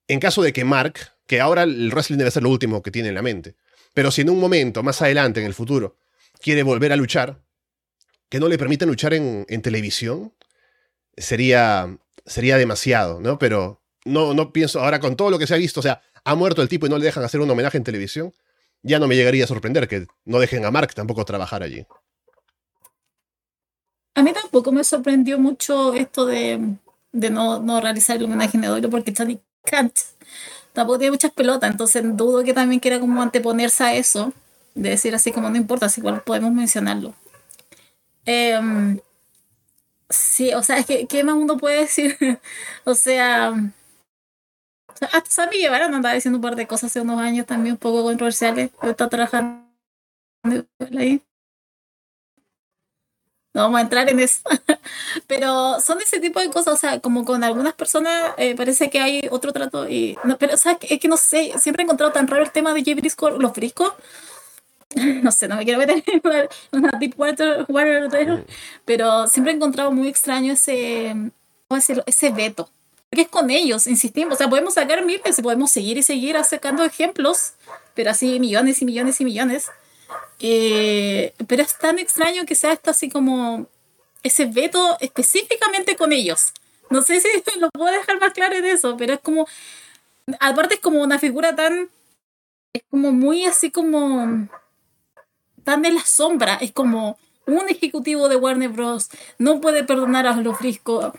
en 0.08 0.20
caso 0.20 0.42
de 0.42 0.52
que 0.52 0.64
Mark, 0.64 0.98
que 1.26 1.40
ahora 1.40 1.64
el 1.64 1.90
wrestling 1.90 2.16
debe 2.16 2.30
ser 2.30 2.42
lo 2.42 2.50
último 2.50 2.82
que 2.82 2.90
tiene 2.90 3.08
en 3.08 3.14
la 3.14 3.22
mente, 3.22 3.56
pero 3.92 4.10
si 4.10 4.22
en 4.22 4.30
un 4.30 4.40
momento, 4.40 4.82
más 4.82 5.00
adelante, 5.02 5.40
en 5.40 5.46
el 5.46 5.54
futuro, 5.54 5.96
quiere 6.40 6.62
volver 6.62 6.92
a 6.92 6.96
luchar, 6.96 7.42
que 8.28 8.40
no 8.40 8.48
le 8.48 8.58
permitan 8.58 8.88
luchar 8.88 9.12
en, 9.14 9.62
televisión, 9.62 10.32
sería, 11.16 11.96
sería 12.26 12.56
demasiado, 12.56 13.20
¿no? 13.20 13.38
Pero 13.38 13.82
no, 14.04 14.34
no 14.34 14.52
pienso, 14.52 14.80
ahora 14.80 14.98
con 14.98 15.14
todo 15.14 15.30
lo 15.30 15.38
que 15.38 15.46
se 15.46 15.54
ha 15.54 15.58
visto, 15.58 15.80
o 15.80 15.82
sea, 15.82 16.02
ha 16.24 16.34
muerto 16.34 16.62
el 16.62 16.68
tipo 16.68 16.86
y 16.86 16.90
no 16.90 16.98
le 16.98 17.04
dejan 17.04 17.22
hacer 17.22 17.40
un 17.40 17.50
homenaje 17.50 17.76
en 17.76 17.84
televisión, 17.84 18.34
ya 18.84 18.98
no 18.98 19.08
me 19.08 19.16
llegaría 19.16 19.44
a 19.44 19.48
sorprender 19.48 19.88
que 19.88 20.06
no 20.24 20.38
dejen 20.38 20.64
a 20.64 20.70
Mark 20.70 20.94
tampoco 20.94 21.24
trabajar 21.24 21.62
allí. 21.62 21.84
A 24.14 24.22
mí 24.22 24.32
tampoco 24.32 24.70
me 24.70 24.84
sorprendió 24.84 25.38
mucho 25.38 25.94
esto 25.94 26.26
de, 26.26 26.76
no, 27.12 27.80
realizar 27.80 28.16
el 28.16 28.24
homenaje 28.24 28.56
en 28.56 28.64
el 28.64 28.88
porque 28.88 29.10
Tony 29.10 29.40
Kant 29.64 29.98
tampoco 30.72 30.98
tiene 30.98 31.12
muchas 31.12 31.32
pelotas, 31.32 31.70
entonces 31.70 32.04
dudo 32.16 32.44
que 32.44 32.52
también 32.52 32.80
quiera 32.80 33.00
como 33.00 33.22
anteponerse 33.22 33.82
a 33.82 33.94
eso, 33.94 34.32
de 34.74 34.90
decir 34.90 35.14
así 35.14 35.32
como 35.32 35.48
no 35.50 35.56
importa, 35.56 35.86
así 35.86 36.00
igual 36.00 36.22
podemos 36.22 36.52
mencionarlo. 36.52 37.14
Em, 38.26 39.00
sí, 40.08 40.52
o 40.54 40.62
sea, 40.62 40.84
¿qué, 40.84 41.24
más 41.24 41.36
uno 41.36 41.56
puede 41.56 41.80
decir? 41.80 42.16
o 42.84 42.94
sea, 42.94 43.52
hasta 45.12 45.30
Sammy 45.30 45.58
Guevara 45.58 45.86
andaba 45.86 46.14
diciendo 46.14 46.38
un 46.38 46.42
par 46.42 46.56
de 46.56 46.66
cosas 46.66 46.90
hace 46.90 47.00
unos 47.00 47.20
años 47.20 47.46
también 47.46 47.74
un 47.74 47.78
poco 47.78 48.02
controversiales, 48.02 48.70
está 48.82 49.08
trabajando 49.08 49.64
ahí. 50.98 51.22
No 53.54 53.62
vamos 53.62 53.78
a 53.78 53.82
entrar 53.82 54.10
en 54.10 54.18
eso. 54.18 54.42
pero 55.28 55.80
son 55.80 56.00
ese 56.00 56.18
tipo 56.18 56.40
de 56.40 56.50
cosas, 56.50 56.74
o 56.74 56.76
sea, 56.76 57.00
como 57.00 57.24
con 57.24 57.44
algunas 57.44 57.72
personas 57.74 58.32
eh, 58.36 58.56
parece 58.56 58.90
que 58.90 59.00
hay 59.00 59.28
otro 59.30 59.52
trato 59.52 59.88
y... 59.88 60.18
No, 60.24 60.36
pero, 60.38 60.54
o 60.54 60.56
sea, 60.56 60.76
es 60.80 60.98
que 60.98 61.08
no 61.08 61.16
sé, 61.16 61.52
siempre 61.58 61.82
he 61.82 61.84
encontrado 61.84 62.12
tan 62.12 62.26
raro 62.26 62.42
el 62.42 62.50
tema 62.50 62.74
de 62.74 62.82
Jay 62.82 62.94
Briscoe, 62.94 63.38
los 63.38 63.52
briscos. 63.52 63.92
No 65.24 65.32
sé, 65.32 65.48
no 65.48 65.56
me 65.56 65.64
quiero 65.64 65.80
meter 65.80 66.04
en 66.06 66.22
una 66.72 66.90
deep 67.00 67.14
water, 67.18 67.64
water 67.68 68.46
pero 68.84 69.26
siempre 69.26 69.52
he 69.52 69.56
encontrado 69.56 69.90
muy 69.90 70.06
extraño 70.06 70.52
ese, 70.52 71.32
ese 72.06 72.30
veto. 72.30 72.70
Porque 73.14 73.22
es 73.22 73.28
con 73.28 73.48
ellos, 73.50 73.86
insistimos. 73.86 74.34
O 74.34 74.36
sea, 74.36 74.48
podemos 74.48 74.74
sacar 74.74 75.04
miles, 75.04 75.40
podemos 75.40 75.70
seguir 75.70 75.98
y 75.98 76.02
seguir 76.02 76.36
sacando 76.42 76.82
ejemplos, 76.84 77.52
pero 77.94 78.10
así 78.10 78.40
millones 78.40 78.82
y 78.82 78.84
millones 78.84 79.20
y 79.20 79.24
millones 79.24 79.70
eh, 80.40 81.32
pero 81.46 81.62
es 81.62 81.78
tan 81.78 81.98
extraño 81.98 82.44
que 82.44 82.54
sea 82.54 82.72
esto 82.72 82.90
así 82.90 83.08
como 83.08 83.66
ese 84.22 84.46
veto 84.46 84.96
específicamente 85.00 85.96
con 85.96 86.12
ellos. 86.12 86.52
No 86.90 87.02
sé 87.02 87.20
si 87.20 87.28
lo 87.60 87.70
puedo 87.70 87.92
dejar 87.92 88.20
más 88.20 88.32
claro 88.32 88.56
en 88.56 88.64
eso, 88.64 88.96
pero 88.96 89.14
es 89.14 89.20
como, 89.20 89.46
aparte 90.40 90.74
es 90.74 90.80
como 90.80 91.02
una 91.02 91.18
figura 91.18 91.54
tan, 91.54 91.88
es 92.72 92.82
como 92.90 93.12
muy 93.12 93.44
así 93.44 93.70
como, 93.70 94.48
tan 95.62 95.82
de 95.82 95.92
la 95.92 96.04
sombra, 96.04 96.54
es 96.56 96.72
como 96.72 97.18
un 97.46 97.68
ejecutivo 97.68 98.28
de 98.28 98.36
Warner 98.36 98.70
Bros. 98.70 99.10
no 99.38 99.60
puede 99.60 99.84
perdonar 99.84 100.26
a 100.26 100.34
los 100.36 100.58
Brisco, 100.58 101.12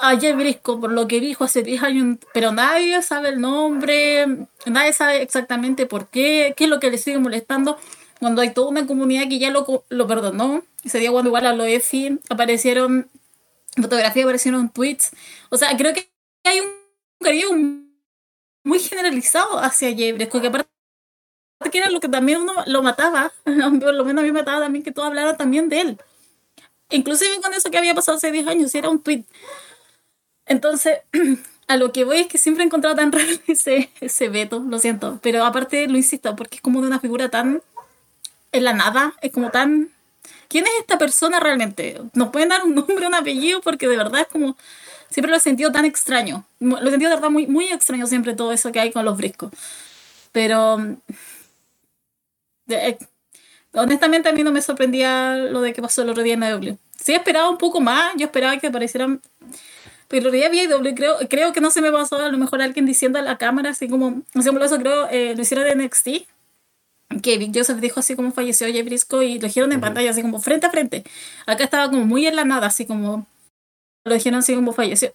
a 0.00 0.18
Jay 0.18 0.32
Brisco 0.32 0.80
por 0.80 0.92
lo 0.92 1.08
que 1.08 1.20
dijo 1.20 1.44
hace 1.44 1.62
10 1.62 1.82
años, 1.82 2.18
pero 2.34 2.52
nadie 2.52 3.00
sabe 3.02 3.30
el 3.30 3.40
nombre, 3.40 4.26
nadie 4.66 4.92
sabe 4.92 5.22
exactamente 5.22 5.86
por 5.86 6.08
qué, 6.08 6.54
qué 6.56 6.64
es 6.64 6.70
lo 6.70 6.80
que 6.80 6.90
le 6.90 6.98
sigue 6.98 7.18
molestando 7.18 7.78
cuando 8.20 8.42
hay 8.42 8.52
toda 8.52 8.68
una 8.68 8.86
comunidad 8.86 9.28
que 9.28 9.38
ya 9.38 9.50
lo, 9.50 9.84
lo 9.88 10.06
perdonó. 10.06 10.62
Ese 10.84 10.98
día 10.98 11.10
cuando 11.10 11.28
igual 11.28 11.46
a 11.46 11.52
lo 11.52 11.64
EFI 11.64 12.20
aparecieron 12.28 13.08
fotografías, 13.76 14.24
aparecieron 14.24 14.70
tweets. 14.70 15.10
O 15.50 15.56
sea, 15.56 15.76
creo 15.76 15.94
que 15.94 16.10
hay 16.44 16.60
un 16.60 16.70
cariño 17.20 17.84
muy 18.64 18.78
generalizado 18.80 19.58
hacia 19.58 19.94
Jebres, 19.94 20.28
porque 20.28 20.48
aparte 20.48 20.70
que 21.70 21.78
era 21.78 21.90
lo 21.90 22.00
que 22.00 22.08
también 22.08 22.40
uno 22.40 22.52
lo 22.66 22.82
mataba, 22.82 23.32
por 23.44 23.94
lo 23.94 24.04
menos 24.04 24.22
a 24.22 24.26
mí 24.26 24.32
me 24.32 24.40
mataba 24.40 24.60
también 24.60 24.84
que 24.84 24.92
todo 24.92 25.06
hablara 25.06 25.36
también 25.36 25.68
de 25.68 25.80
él. 25.80 25.98
Inclusive 26.90 27.40
con 27.42 27.52
eso 27.52 27.70
que 27.70 27.78
había 27.78 27.94
pasado 27.94 28.16
hace 28.16 28.32
10 28.32 28.46
años, 28.46 28.74
era 28.74 28.88
un 28.88 29.02
tweet. 29.02 29.24
Entonces, 30.48 30.98
a 31.68 31.76
lo 31.76 31.92
que 31.92 32.04
voy 32.04 32.18
es 32.18 32.26
que 32.26 32.38
siempre 32.38 32.64
he 32.64 32.66
encontrado 32.66 32.96
tan 32.96 33.12
raro 33.12 33.28
ese, 33.46 34.28
veto, 34.28 34.60
lo 34.60 34.78
siento, 34.78 35.20
pero 35.22 35.44
aparte 35.44 35.86
lo 35.86 35.96
insisto, 35.96 36.34
porque 36.34 36.56
es 36.56 36.62
como 36.62 36.80
de 36.80 36.88
una 36.88 36.98
figura 36.98 37.28
tan 37.28 37.62
en 38.50 38.64
la 38.64 38.72
nada, 38.72 39.14
es 39.20 39.30
como 39.32 39.50
tan... 39.50 39.90
¿Quién 40.48 40.64
es 40.64 40.72
esta 40.80 40.96
persona 40.96 41.38
realmente? 41.40 42.00
¿Nos 42.14 42.30
pueden 42.30 42.48
dar 42.48 42.64
un 42.64 42.74
nombre, 42.74 43.06
un 43.06 43.14
apellido? 43.14 43.60
Porque 43.60 43.86
de 43.86 43.96
verdad 43.96 44.22
es 44.22 44.28
como... 44.28 44.56
Siempre 45.10 45.30
lo 45.30 45.36
he 45.38 45.40
sentido 45.40 45.72
tan 45.72 45.84
extraño. 45.84 46.44
Lo 46.58 46.76
he 46.78 46.90
sentido 46.90 47.10
de 47.10 47.16
verdad 47.16 47.30
muy, 47.30 47.46
muy 47.46 47.66
extraño 47.66 48.06
siempre 48.06 48.34
todo 48.34 48.52
eso 48.52 48.72
que 48.72 48.80
hay 48.80 48.90
con 48.90 49.04
los 49.04 49.16
briscos. 49.16 49.52
Pero... 50.32 50.78
Eh, 52.68 52.98
honestamente 53.72 54.28
a 54.28 54.32
mí 54.32 54.42
no 54.42 54.52
me 54.52 54.60
sorprendía 54.60 55.36
lo 55.36 55.60
de 55.62 55.72
que 55.72 55.82
pasó 55.82 56.02
el 56.02 56.10
otro 56.10 56.22
día 56.22 56.34
en 56.34 56.44
AW. 56.44 56.78
Sí 57.02 57.14
esperaba 57.14 57.48
un 57.48 57.58
poco 57.58 57.80
más, 57.80 58.14
yo 58.16 58.26
esperaba 58.26 58.56
que 58.56 58.68
aparecieran... 58.68 59.20
Pero 60.08 60.26
el 60.26 60.32
día 60.32 60.48
vi 60.48 60.60
AW, 60.60 60.94
creo, 60.94 61.16
creo 61.28 61.52
que 61.52 61.60
no 61.60 61.70
se 61.70 61.82
me 61.82 61.92
pasó 61.92 62.16
a 62.16 62.28
lo 62.28 62.38
mejor 62.38 62.62
alguien 62.62 62.86
diciendo 62.86 63.18
a 63.18 63.22
la 63.22 63.36
cámara, 63.36 63.70
así 63.70 63.88
como... 63.88 64.22
eso 64.34 64.78
creo, 64.78 65.08
eh, 65.10 65.34
lo 65.36 65.42
hicieron 65.42 65.64
de 65.66 65.84
NXT 65.84 66.08
que 67.22 67.38
Vic 67.38 67.52
Joseph 67.54 67.78
dijo 67.78 68.00
así 68.00 68.16
como 68.16 68.32
falleció 68.32 68.66
Jay 68.66 68.82
Briscoe 68.82 69.24
y 69.24 69.38
lo 69.38 69.46
dijeron 69.46 69.72
en 69.72 69.80
pantalla 69.80 70.10
así 70.10 70.22
como 70.22 70.40
frente 70.40 70.66
a 70.66 70.70
frente. 70.70 71.04
Acá 71.46 71.64
estaba 71.64 71.88
como 71.88 72.04
muy 72.04 72.26
en 72.26 72.36
la 72.36 72.44
nada, 72.44 72.66
así 72.66 72.86
como 72.86 73.26
lo 74.04 74.14
dijeron 74.14 74.40
así 74.40 74.54
como 74.54 74.72
falleció. 74.72 75.12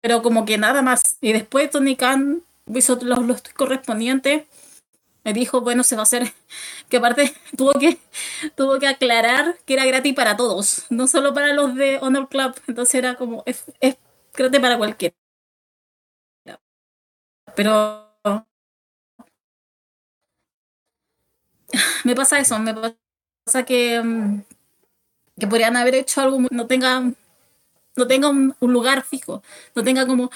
Pero 0.00 0.22
como 0.22 0.44
que 0.44 0.58
nada 0.58 0.82
más. 0.82 1.16
Y 1.20 1.32
después 1.32 1.70
Tony 1.70 1.96
Khan 1.96 2.42
hizo 2.74 2.98
los, 3.02 3.24
los 3.24 3.42
correspondientes. 3.54 4.44
Me 5.24 5.32
dijo, 5.32 5.60
bueno, 5.60 5.84
se 5.84 5.94
va 5.94 6.02
a 6.02 6.04
hacer. 6.04 6.32
Que 6.88 6.98
aparte 6.98 7.34
tuvo 7.56 7.72
que, 7.78 7.96
tuvo 8.54 8.78
que 8.78 8.86
aclarar 8.86 9.56
que 9.64 9.72
era 9.72 9.86
gratis 9.86 10.14
para 10.14 10.36
todos, 10.36 10.84
no 10.90 11.06
solo 11.06 11.32
para 11.32 11.54
los 11.54 11.74
de 11.74 11.98
Honor 12.02 12.28
Club. 12.28 12.54
Entonces 12.66 12.96
era 12.96 13.14
como, 13.14 13.42
es, 13.46 13.64
es 13.80 13.96
gratis 14.34 14.60
para 14.60 14.78
cualquiera. 14.78 15.14
Pero 17.54 18.12
me 22.04 22.14
pasa 22.14 22.38
eso, 22.40 22.58
me 22.58 22.74
pasa 22.74 23.64
que, 23.64 24.00
mm, 24.02 24.42
que 25.38 25.46
podrían 25.46 25.76
haber 25.76 25.94
hecho 25.94 26.20
algo, 26.20 26.38
no 26.50 26.66
tenga, 26.66 27.00
no 27.96 28.06
tenga 28.06 28.28
un, 28.28 28.54
lugar 28.60 29.04
fijo, 29.04 29.42
no 29.74 29.82
tenga 29.84 30.06
como 30.06 30.30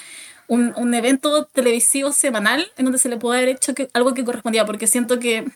un, 0.48 0.74
un, 0.76 0.94
evento 0.94 1.46
televisivo 1.46 2.12
semanal 2.12 2.70
en 2.76 2.84
donde 2.84 2.98
se 2.98 3.08
le 3.08 3.16
pueda 3.16 3.38
haber 3.38 3.50
hecho 3.50 3.74
algo 3.94 4.14
que 4.14 4.24
correspondía, 4.24 4.66
porque 4.66 4.86
siento 4.86 5.18
que 5.18 5.46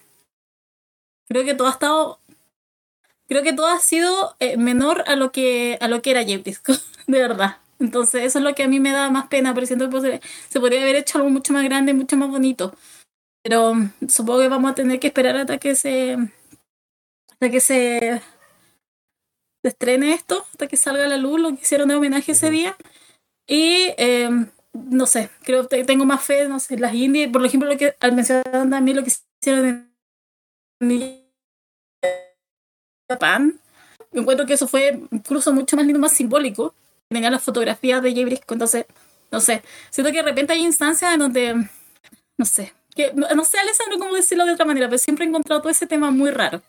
creo 1.28 1.44
que 1.44 1.54
todo 1.54 1.68
ha 1.68 1.72
estado, 1.72 2.20
creo 3.28 3.42
que 3.42 3.52
todo 3.52 3.68
ha 3.68 3.78
sido 3.78 4.36
eh, 4.40 4.56
menor 4.56 5.04
a 5.06 5.16
lo 5.16 5.32
que, 5.32 5.78
a 5.80 5.88
lo 5.88 6.02
que 6.02 6.10
era 6.10 6.24
Disco, 6.24 6.72
de 7.06 7.18
verdad. 7.20 7.59
Entonces 7.80 8.24
eso 8.24 8.38
es 8.38 8.44
lo 8.44 8.54
que 8.54 8.62
a 8.62 8.68
mí 8.68 8.78
me 8.78 8.92
da 8.92 9.10
más 9.10 9.28
pena, 9.28 9.54
pero 9.54 9.66
siento 9.66 9.88
que 9.88 10.00
se, 10.00 10.20
se 10.48 10.60
podría 10.60 10.82
haber 10.82 10.96
hecho 10.96 11.18
algo 11.18 11.30
mucho 11.30 11.52
más 11.52 11.64
grande, 11.64 11.94
mucho 11.94 12.16
más 12.16 12.30
bonito. 12.30 12.74
Pero 13.42 13.74
supongo 14.08 14.40
que 14.40 14.48
vamos 14.48 14.70
a 14.70 14.74
tener 14.74 15.00
que 15.00 15.08
esperar 15.08 15.36
hasta 15.36 15.58
que 15.58 15.74
se. 15.74 16.16
hasta 17.30 17.50
que 17.50 17.60
se. 17.60 18.22
se 19.62 19.68
estrene 19.68 20.12
esto, 20.12 20.44
hasta 20.52 20.66
que 20.68 20.76
salga 20.76 21.04
a 21.04 21.08
la 21.08 21.16
luz 21.16 21.40
lo 21.40 21.48
que 21.48 21.62
hicieron 21.62 21.88
de 21.88 21.94
homenaje 21.94 22.32
ese 22.32 22.50
día. 22.50 22.76
Y. 23.48 23.94
Em, 23.96 24.50
no 24.72 25.06
sé, 25.06 25.30
creo 25.42 25.66
que 25.68 25.84
tengo 25.84 26.04
más 26.04 26.22
fe, 26.22 26.46
no 26.48 26.60
sé, 26.60 26.78
las 26.78 26.94
indies, 26.94 27.30
por 27.30 27.44
ejemplo, 27.44 27.68
lo 27.68 27.76
que 27.76 27.96
al 28.00 28.12
mencionar 28.12 28.44
también 28.70 28.96
lo 28.96 29.02
que 29.02 29.10
hicieron 29.42 29.90
en 30.80 31.30
Japón, 33.10 33.60
encuentro 34.12 34.46
que 34.46 34.54
eso 34.54 34.68
fue 34.68 35.00
incluso 35.10 35.52
mucho 35.52 35.76
más 35.76 35.84
lindo, 35.84 36.00
más 36.00 36.12
simbólico. 36.12 36.74
Tenía 37.10 37.30
las 37.30 37.42
fotografías 37.42 38.02
de 38.02 38.14
Jay 38.14 38.24
Briscoe, 38.24 38.54
entonces, 38.54 38.86
no 39.30 39.40
sé, 39.40 39.62
siento 39.90 40.12
que 40.12 40.18
de 40.18 40.28
repente 40.28 40.52
hay 40.52 40.60
instancias 40.60 41.12
en 41.12 41.18
donde, 41.18 41.54
no 42.38 42.44
sé, 42.44 42.72
no, 43.14 43.44
sé, 43.44 43.58
Alessandro, 43.58 43.98
cómo 43.98 44.14
decirlo 44.14 44.44
de 44.44 44.52
otra 44.52 44.64
manera, 44.64 44.88
pero 44.88 44.98
siempre 44.98 45.24
he 45.24 45.28
encontrado 45.28 45.60
todo 45.60 45.70
ese 45.70 45.86
tema 45.86 46.10
muy 46.10 46.30
raro. 46.30 46.62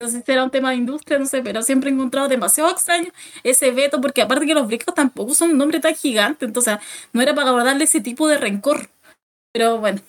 No 0.00 0.08
sé 0.08 0.22
si 0.22 0.32
era 0.32 0.44
un 0.44 0.50
tema 0.50 0.70
de 0.70 0.76
industria, 0.76 1.18
no 1.18 1.26
sé, 1.26 1.42
pero 1.42 1.62
siempre 1.62 1.90
he 1.90 1.92
encontrado 1.92 2.28
demasiado 2.28 2.70
extraño 2.70 3.12
ese 3.44 3.70
veto, 3.70 4.00
porque 4.00 4.22
aparte 4.22 4.46
que 4.46 4.54
los 4.54 4.66
bricos 4.66 4.94
tampoco 4.94 5.34
son 5.34 5.50
un 5.50 5.58
nombre 5.58 5.78
tan 5.80 5.94
gigante, 5.94 6.46
entonces 6.46 6.78
no 7.12 7.20
era 7.20 7.34
para 7.34 7.50
guardarle 7.50 7.84
ese 7.84 8.00
tipo 8.00 8.26
de 8.26 8.38
rencor. 8.38 8.88
Pero 9.52 9.78
bueno, 9.78 10.00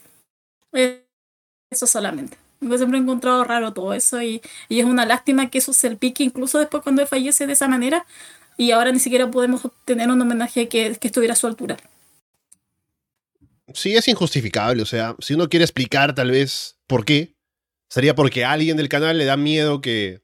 eso 1.70 1.88
solamente. 1.88 2.38
Yo 2.62 2.78
siempre 2.78 3.00
he 3.00 3.02
encontrado 3.02 3.44
raro 3.44 3.74
todo 3.74 3.94
eso 3.94 4.22
y, 4.22 4.42
y 4.70 4.80
es 4.80 4.86
una 4.86 5.06
lástima 5.06 5.50
que 5.50 5.58
eso 5.58 5.74
se 5.74 5.96
pique 5.96 6.24
incluso 6.24 6.60
después 6.60 6.84
cuando 6.84 7.02
él 7.02 7.08
fallece 7.08 7.48
de 7.48 7.54
esa 7.54 7.68
manera 7.68 8.06
y 8.62 8.72
ahora 8.72 8.92
ni 8.92 9.00
siquiera 9.00 9.30
podemos 9.32 9.66
obtener 9.66 10.10
un 10.10 10.22
homenaje 10.22 10.70
que, 10.70 10.96
que 11.00 11.08
estuviera 11.08 11.34
a 11.34 11.38
su 11.38 11.48
altura 11.48 11.78
sí 13.74 13.96
es 13.96 14.08
injustificable. 14.08 14.82
O 14.82 14.86
sea, 14.86 15.16
si 15.20 15.34
uno 15.34 15.50
quiere 15.50 15.66
explicar 15.66 16.16
tal 16.16 16.32
vez 16.32 16.78
por 16.88 17.06
qué, 17.06 17.36
sería 17.88 18.16
porque 18.16 18.46
a 18.46 18.52
alguien 18.52 18.78
del 18.78 18.90
canal 18.90 19.18
le 19.18 19.26
da 19.26 19.38
miedo 19.38 19.82
que 19.82 20.22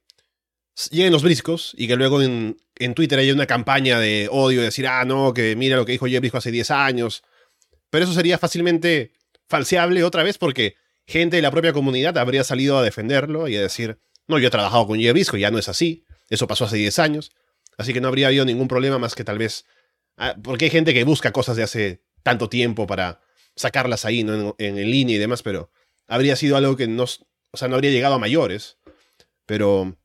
lleguen 0.91 1.13
los 1.13 1.23
briscos 1.23 1.73
y 1.77 1.87
que 1.87 1.95
luego 1.95 2.21
en, 2.21 2.57
Twitter 2.95 3.19
haya 3.19 3.33
una 3.33 3.47
campaña 3.47 3.99
de 3.99 4.29
odio, 4.31 4.59
de 4.59 4.65
decir, 4.65 4.87
ah, 4.87 5.03
no, 5.05 5.33
que 5.33 5.55
mira 5.55 5.75
lo 5.75 5.85
que 5.85 5.93
dijo 5.93 6.05
Jay 6.05 6.19
Brisco 6.19 6.37
hace 6.37 6.51
10 6.51 6.71
años. 6.71 7.23
Pero 7.89 8.05
eso 8.05 8.13
sería 8.13 8.37
fácilmente 8.37 9.13
falseable 9.47 10.03
otra 10.03 10.23
vez 10.23 10.37
porque 10.37 10.75
gente 11.07 11.37
de 11.37 11.41
la 11.41 11.51
propia 11.51 11.73
comunidad 11.73 12.17
habría 12.17 12.43
salido 12.43 12.77
a 12.77 12.83
defenderlo 12.83 13.47
y 13.47 13.55
a 13.55 13.61
decir, 13.61 13.97
no, 14.27 14.39
yo 14.39 14.49
he 14.49 14.51
trabajado 14.51 14.85
con 14.87 15.01
Jay 15.01 15.11
Brisco, 15.11 15.37
ya 15.37 15.49
no 15.49 15.57
es 15.57 15.69
así, 15.69 16.03
eso 16.29 16.47
pasó 16.47 16.65
hace 16.65 16.77
10 16.77 16.99
años. 16.99 17.31
Así 17.77 17.93
que 17.93 18.01
no 18.01 18.07
habría 18.07 18.27
habido 18.27 18.45
ningún 18.45 18.67
problema 18.67 18.97
más 18.97 19.15
que 19.15 19.23
tal 19.23 19.37
vez... 19.37 19.65
Ah, 20.17 20.35
porque 20.41 20.65
hay 20.65 20.71
gente 20.71 20.93
que 20.93 21.03
busca 21.03 21.31
cosas 21.31 21.55
de 21.57 21.63
hace 21.63 22.01
tanto 22.23 22.49
tiempo 22.49 22.87
para 22.87 23.21
sacarlas 23.55 24.03
ahí, 24.05 24.23
¿no? 24.23 24.55
En, 24.57 24.75
línea 24.75 25.15
y 25.15 25.19
demás, 25.19 25.43
pero 25.43 25.71
habría 26.07 26.35
sido 26.35 26.57
algo 26.57 26.75
que 26.75 26.87
no, 26.87 27.03
o 27.03 27.57
sea, 27.57 27.67
no 27.67 27.75
habría 27.75 27.91
llegado 27.91 28.15
a 28.15 28.19
mayores. 28.19 28.77
Pero 29.45 29.95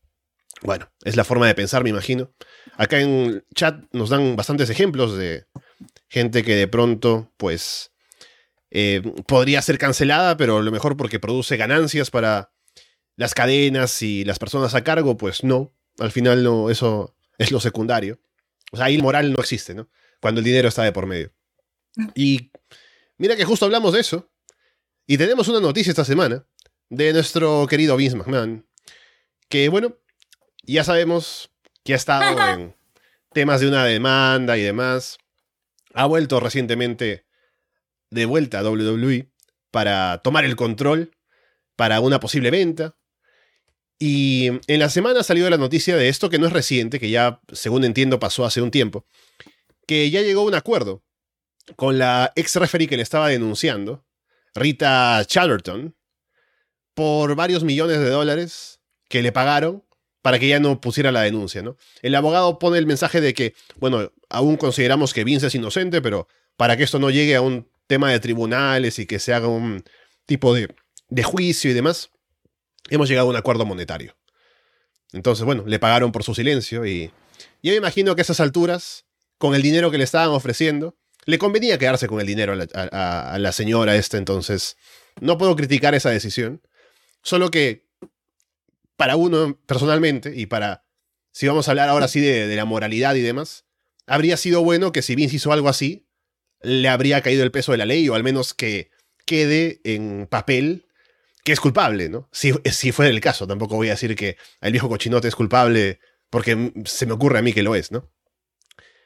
bueno, 0.62 0.90
es 1.02 1.16
la 1.16 1.24
forma 1.24 1.46
de 1.46 1.54
pensar, 1.54 1.82
me 1.82 1.90
imagino. 1.90 2.32
Acá 2.76 3.00
en 3.00 3.44
chat 3.54 3.84
nos 3.92 4.10
dan 4.10 4.36
bastantes 4.36 4.70
ejemplos 4.70 5.16
de 5.16 5.46
gente 6.08 6.42
que 6.42 6.54
de 6.54 6.68
pronto, 6.68 7.32
pues, 7.38 7.92
eh, 8.70 9.02
podría 9.26 9.62
ser 9.62 9.78
cancelada, 9.78 10.36
pero 10.36 10.58
a 10.58 10.62
lo 10.62 10.70
mejor 10.70 10.96
porque 10.96 11.20
produce 11.20 11.56
ganancias 11.56 12.10
para 12.10 12.52
las 13.16 13.34
cadenas 13.34 14.02
y 14.02 14.24
las 14.24 14.38
personas 14.38 14.74
a 14.74 14.84
cargo, 14.84 15.16
pues 15.16 15.42
no. 15.42 15.74
Al 15.98 16.12
final 16.12 16.42
no, 16.42 16.70
eso 16.70 17.14
es 17.42 17.52
lo 17.52 17.60
secundario. 17.60 18.20
O 18.72 18.76
sea, 18.76 18.86
ahí 18.86 18.94
el 18.94 19.02
moral 19.02 19.32
no 19.32 19.40
existe, 19.40 19.74
¿no? 19.74 19.88
Cuando 20.20 20.40
el 20.40 20.44
dinero 20.44 20.68
está 20.68 20.82
de 20.82 20.92
por 20.92 21.06
medio. 21.06 21.32
Mm. 21.96 22.08
Y 22.14 22.52
Mira 23.22 23.36
que 23.36 23.44
justo 23.44 23.66
hablamos 23.66 23.92
de 23.92 24.00
eso. 24.00 24.32
Y 25.06 25.16
tenemos 25.16 25.46
una 25.46 25.60
noticia 25.60 25.90
esta 25.90 26.04
semana 26.04 26.44
de 26.88 27.12
nuestro 27.12 27.68
querido 27.68 27.96
Vince 27.96 28.16
McMahon. 28.16 28.66
Que 29.48 29.68
bueno, 29.68 29.96
ya 30.64 30.82
sabemos 30.82 31.52
que 31.84 31.92
ha 31.92 31.96
estado 31.96 32.36
en 32.52 32.74
temas 33.32 33.60
de 33.60 33.68
una 33.68 33.84
demanda 33.84 34.58
y 34.58 34.62
demás. 34.62 35.18
Ha 35.94 36.06
vuelto 36.06 36.40
recientemente 36.40 37.24
de 38.10 38.24
vuelta 38.26 38.58
a 38.58 38.68
WWE 38.68 39.30
para 39.70 40.18
tomar 40.18 40.44
el 40.44 40.56
control 40.56 41.16
para 41.76 42.00
una 42.00 42.18
posible 42.18 42.50
venta. 42.50 42.96
Y 44.04 44.48
en 44.66 44.80
la 44.80 44.88
semana 44.88 45.22
salió 45.22 45.48
la 45.48 45.58
noticia 45.58 45.94
de 45.94 46.08
esto 46.08 46.28
que 46.28 46.40
no 46.40 46.48
es 46.48 46.52
reciente, 46.52 46.98
que 46.98 47.08
ya, 47.08 47.40
según 47.52 47.84
entiendo, 47.84 48.18
pasó 48.18 48.44
hace 48.44 48.60
un 48.60 48.72
tiempo, 48.72 49.06
que 49.86 50.10
ya 50.10 50.22
llegó 50.22 50.42
un 50.42 50.56
acuerdo 50.56 51.04
con 51.76 51.98
la 51.98 52.32
ex 52.34 52.56
referee 52.56 52.88
que 52.88 52.96
le 52.96 53.04
estaba 53.04 53.28
denunciando, 53.28 54.04
Rita 54.56 55.24
Chatterton, 55.24 55.94
por 56.94 57.36
varios 57.36 57.62
millones 57.62 58.00
de 58.00 58.10
dólares 58.10 58.80
que 59.08 59.22
le 59.22 59.30
pagaron 59.30 59.84
para 60.20 60.40
que 60.40 60.46
ella 60.46 60.58
no 60.58 60.80
pusiera 60.80 61.12
la 61.12 61.22
denuncia, 61.22 61.62
¿no? 61.62 61.76
El 62.02 62.16
abogado 62.16 62.58
pone 62.58 62.78
el 62.78 62.86
mensaje 62.86 63.20
de 63.20 63.34
que, 63.34 63.54
bueno, 63.76 64.10
aún 64.28 64.56
consideramos 64.56 65.14
que 65.14 65.22
Vince 65.22 65.46
es 65.46 65.54
inocente, 65.54 66.02
pero 66.02 66.26
para 66.56 66.76
que 66.76 66.82
esto 66.82 66.98
no 66.98 67.10
llegue 67.10 67.36
a 67.36 67.40
un 67.40 67.70
tema 67.86 68.10
de 68.10 68.18
tribunales 68.18 68.98
y 68.98 69.06
que 69.06 69.20
se 69.20 69.32
haga 69.32 69.46
un 69.46 69.84
tipo 70.26 70.56
de 70.56 71.22
juicio 71.22 71.70
y 71.70 71.74
demás, 71.74 72.10
hemos 72.94 73.08
llegado 73.08 73.28
a 73.28 73.30
un 73.30 73.36
acuerdo 73.36 73.64
monetario. 73.64 74.16
Entonces, 75.12 75.44
bueno, 75.44 75.64
le 75.66 75.78
pagaron 75.78 76.12
por 76.12 76.24
su 76.24 76.34
silencio 76.34 76.86
y 76.86 77.10
yo 77.62 77.72
me 77.72 77.76
imagino 77.76 78.14
que 78.14 78.20
a 78.20 78.24
esas 78.24 78.40
alturas, 78.40 79.04
con 79.38 79.54
el 79.54 79.62
dinero 79.62 79.90
que 79.90 79.98
le 79.98 80.04
estaban 80.04 80.30
ofreciendo, 80.30 80.96
le 81.24 81.38
convenía 81.38 81.78
quedarse 81.78 82.08
con 82.08 82.20
el 82.20 82.26
dinero 82.26 82.52
a 82.52 83.38
la, 83.38 83.52
señora 83.52 83.96
esta, 83.96 84.18
entonces 84.18 84.76
no 85.20 85.38
puedo 85.38 85.54
criticar 85.56 85.94
esa 85.94 86.10
decisión. 86.10 86.60
Solo 87.22 87.50
que 87.50 87.86
para 88.96 89.16
uno 89.16 89.58
personalmente 89.66 90.32
y 90.34 90.46
para, 90.46 90.84
si 91.30 91.46
vamos 91.46 91.68
a 91.68 91.72
hablar 91.72 91.88
ahora 91.88 92.08
sí 92.08 92.20
de, 92.20 92.54
la 92.54 92.64
moralidad 92.64 93.14
y 93.14 93.20
demás, 93.20 93.64
habría 94.06 94.36
sido 94.36 94.62
bueno 94.62 94.92
que 94.92 95.02
si 95.02 95.14
Vince 95.14 95.36
hizo 95.36 95.52
algo 95.52 95.68
así, 95.68 96.08
le 96.60 96.88
habría 96.88 97.20
caído 97.22 97.44
el 97.44 97.52
peso 97.52 97.72
de 97.72 97.78
la 97.78 97.86
ley 97.86 98.08
o 98.08 98.14
al 98.14 98.24
menos 98.24 98.54
que 98.54 98.90
quede 99.24 99.80
en 99.84 100.26
papel 100.28 100.86
que 101.44 101.52
es 101.52 101.60
culpable, 101.60 102.08
¿no? 102.08 102.28
Si, 102.32 102.52
si 102.70 102.92
fuera 102.92 103.10
el 103.10 103.20
caso, 103.20 103.46
tampoco 103.46 103.76
voy 103.76 103.88
a 103.88 103.92
decir 103.92 104.14
que 104.14 104.36
el 104.60 104.72
viejo 104.72 104.88
cochinote 104.88 105.28
es 105.28 105.34
culpable 105.34 105.98
porque 106.30 106.72
se 106.84 107.06
me 107.06 107.12
ocurre 107.12 107.38
a 107.38 107.42
mí 107.42 107.52
que 107.52 107.62
lo 107.62 107.74
es, 107.74 107.90
¿no? 107.90 108.10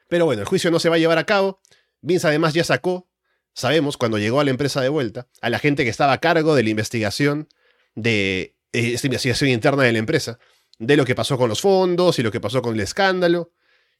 Pero 0.09 0.27
bueno, 0.27 0.43
el 0.43 0.49
juicio 0.49 0.71
no 0.71 0.79
se 0.79 0.89
va 0.89 0.97
a 0.97 0.99
llevar 0.99 1.19
a 1.19 1.27
cabo. 1.27 1.61
Vince 2.01 2.29
además 2.29 2.55
ya 2.55 2.63
sacó, 2.63 3.09
sabemos, 3.53 3.97
cuando 3.97 4.19
llegó 4.19 4.39
a 4.39 4.45
la 4.45 4.51
empresa 4.51 4.81
de 4.81 4.89
vuelta, 4.89 5.29
a 5.41 5.51
la 5.51 5.59
gente 5.59 5.83
que 5.83 5.91
estaba 5.91 6.13
a 6.13 6.21
cargo 6.21 6.55
de 6.55 6.63
la 6.63 6.71
investigación, 6.71 7.49
de 7.95 8.57
eh, 8.73 8.93
esta 8.93 9.07
investigación 9.07 9.51
interna 9.51 9.83
de 9.83 9.93
la 9.93 9.99
empresa, 9.99 10.39
de 10.79 10.97
lo 10.97 11.05
que 11.05 11.15
pasó 11.15 11.39
con 11.39 11.49
los 11.49 11.61
fondos 11.61 12.19
y 12.19 12.23
lo 12.23 12.31
que 12.31 12.41
pasó 12.41 12.63
con 12.63 12.75
el 12.75 12.81
escándalo. 12.81 13.53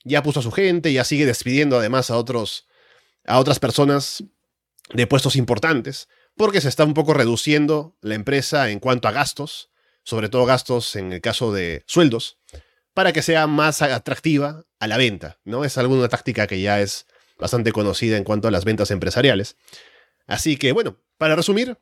Ya 0.05 0.23
puso 0.23 0.41
a 0.41 0.43
su 0.43 0.53
gente, 0.53 0.93
ya 0.93 1.03
sigue 1.03 1.27
despidiendo 1.27 1.79
además 1.79 2.11
a 2.11 2.17
otros, 2.17 2.69
a 3.25 3.41
otras 3.41 3.59
personas 3.59 4.23
de 4.93 5.07
puestos 5.07 5.35
importantes, 5.35 6.09
porque 6.37 6.61
se 6.61 6.69
está 6.69 6.85
un 6.85 6.95
poco 6.95 7.15
reduciendo 7.15 7.97
la 8.01 8.15
empresa 8.15 8.71
en 8.71 8.79
cuanto 8.79 9.09
a 9.09 9.13
gastos, 9.13 9.71
sobre 10.03 10.29
todo 10.29 10.45
gastos 10.45 10.95
en 10.97 11.13
el 11.13 11.21
caso 11.21 11.53
de 11.53 11.83
sueldos, 11.87 12.39
para 12.95 13.13
que 13.13 13.23
sea 13.23 13.47
más 13.47 13.83
atractiva 13.83 14.65
a 14.79 14.87
la 14.87 14.97
venta, 14.97 15.39
¿no? 15.45 15.65
Es 15.65 15.79
alguna 15.79 16.09
táctica 16.09 16.47
que 16.47 16.61
ya 16.61 16.81
es 16.81 17.07
bastante 17.39 17.73
conocida 17.73 18.17
en 18.17 18.25
cuanto 18.25 18.49
a 18.49 18.51
las 18.51 18.65
ventas 18.65 18.91
empresariales. 18.91 19.57
Así 20.27 20.57
que 20.57 20.73
bueno, 20.73 20.99
para 21.19 21.37
resumir, 21.37 21.79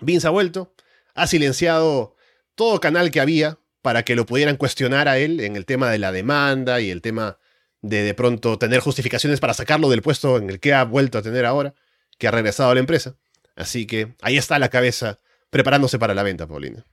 Vince 0.00 0.26
ha 0.26 0.30
vuelto, 0.30 0.74
ha 1.14 1.26
silenciado 1.26 2.16
todo 2.54 2.80
canal 2.80 3.10
que 3.10 3.20
había 3.20 3.58
para 3.82 4.02
que 4.02 4.16
lo 4.16 4.26
pudieran 4.26 4.56
cuestionar 4.56 5.08
a 5.08 5.18
él 5.18 5.40
en 5.40 5.56
el 5.56 5.66
tema 5.66 5.90
de 5.90 5.98
la 5.98 6.12
demanda 6.12 6.80
y 6.80 6.90
el 6.90 7.02
tema 7.02 7.38
de 7.82 8.02
de 8.02 8.14
pronto 8.14 8.58
tener 8.58 8.80
justificaciones 8.80 9.40
para 9.40 9.52
sacarlo 9.52 9.90
del 9.90 10.00
puesto 10.00 10.38
en 10.38 10.48
el 10.48 10.58
que 10.58 10.72
ha 10.72 10.84
vuelto 10.84 11.18
a 11.18 11.22
tener 11.22 11.44
ahora, 11.44 11.74
que 12.18 12.26
ha 12.26 12.30
regresado 12.30 12.70
a 12.70 12.74
la 12.74 12.80
empresa. 12.80 13.16
Así 13.56 13.86
que 13.86 14.14
ahí 14.22 14.36
está 14.36 14.58
la 14.58 14.68
cabeza 14.68 15.18
preparándose 15.50 15.98
para 15.98 16.14
la 16.14 16.22
venta, 16.22 16.46
Paulina. 16.46 16.84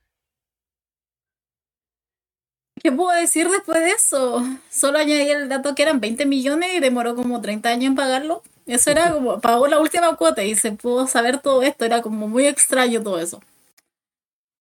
¿Qué 2.81 2.91
puedo 2.91 3.11
decir 3.11 3.47
después 3.47 3.79
de 3.79 3.91
eso? 3.91 4.43
Solo 4.69 4.97
añadí 4.97 5.29
el 5.29 5.49
dato 5.49 5.75
que 5.75 5.83
eran 5.83 5.99
20 5.99 6.25
millones 6.25 6.73
y 6.75 6.79
demoró 6.79 7.15
como 7.15 7.39
30 7.39 7.69
años 7.69 7.85
en 7.85 7.95
pagarlo. 7.95 8.41
Eso 8.65 8.89
era 8.89 9.11
como, 9.13 9.39
pagó 9.39 9.67
la 9.67 9.79
última 9.79 10.15
cuota 10.15 10.43
y 10.43 10.55
se 10.55 10.71
pudo 10.71 11.07
saber 11.07 11.39
todo 11.41 11.61
esto, 11.61 11.85
era 11.85 12.01
como 12.01 12.27
muy 12.27 12.47
extraño 12.47 13.03
todo 13.03 13.19
eso. 13.19 13.41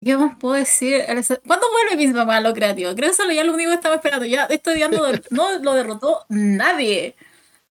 ¿Qué 0.02 0.16
más 0.16 0.36
puedo 0.38 0.54
decir? 0.54 1.04
¿Cuándo 1.46 1.66
vuelve 1.70 1.96
mi 1.96 2.06
mamá 2.12 2.36
a 2.36 2.40
lo 2.40 2.54
creativo? 2.54 2.94
Creo 2.94 3.08
que 3.08 3.14
eso 3.14 3.30
ya 3.30 3.44
lo 3.44 3.54
único 3.54 3.70
que 3.70 3.76
estaba 3.76 3.96
esperando. 3.96 4.24
Ya 4.26 4.44
esto 4.44 4.74
ya 4.74 4.88
no, 4.88 5.02
no 5.30 5.58
lo 5.58 5.74
derrotó 5.74 6.24
nadie. 6.28 7.16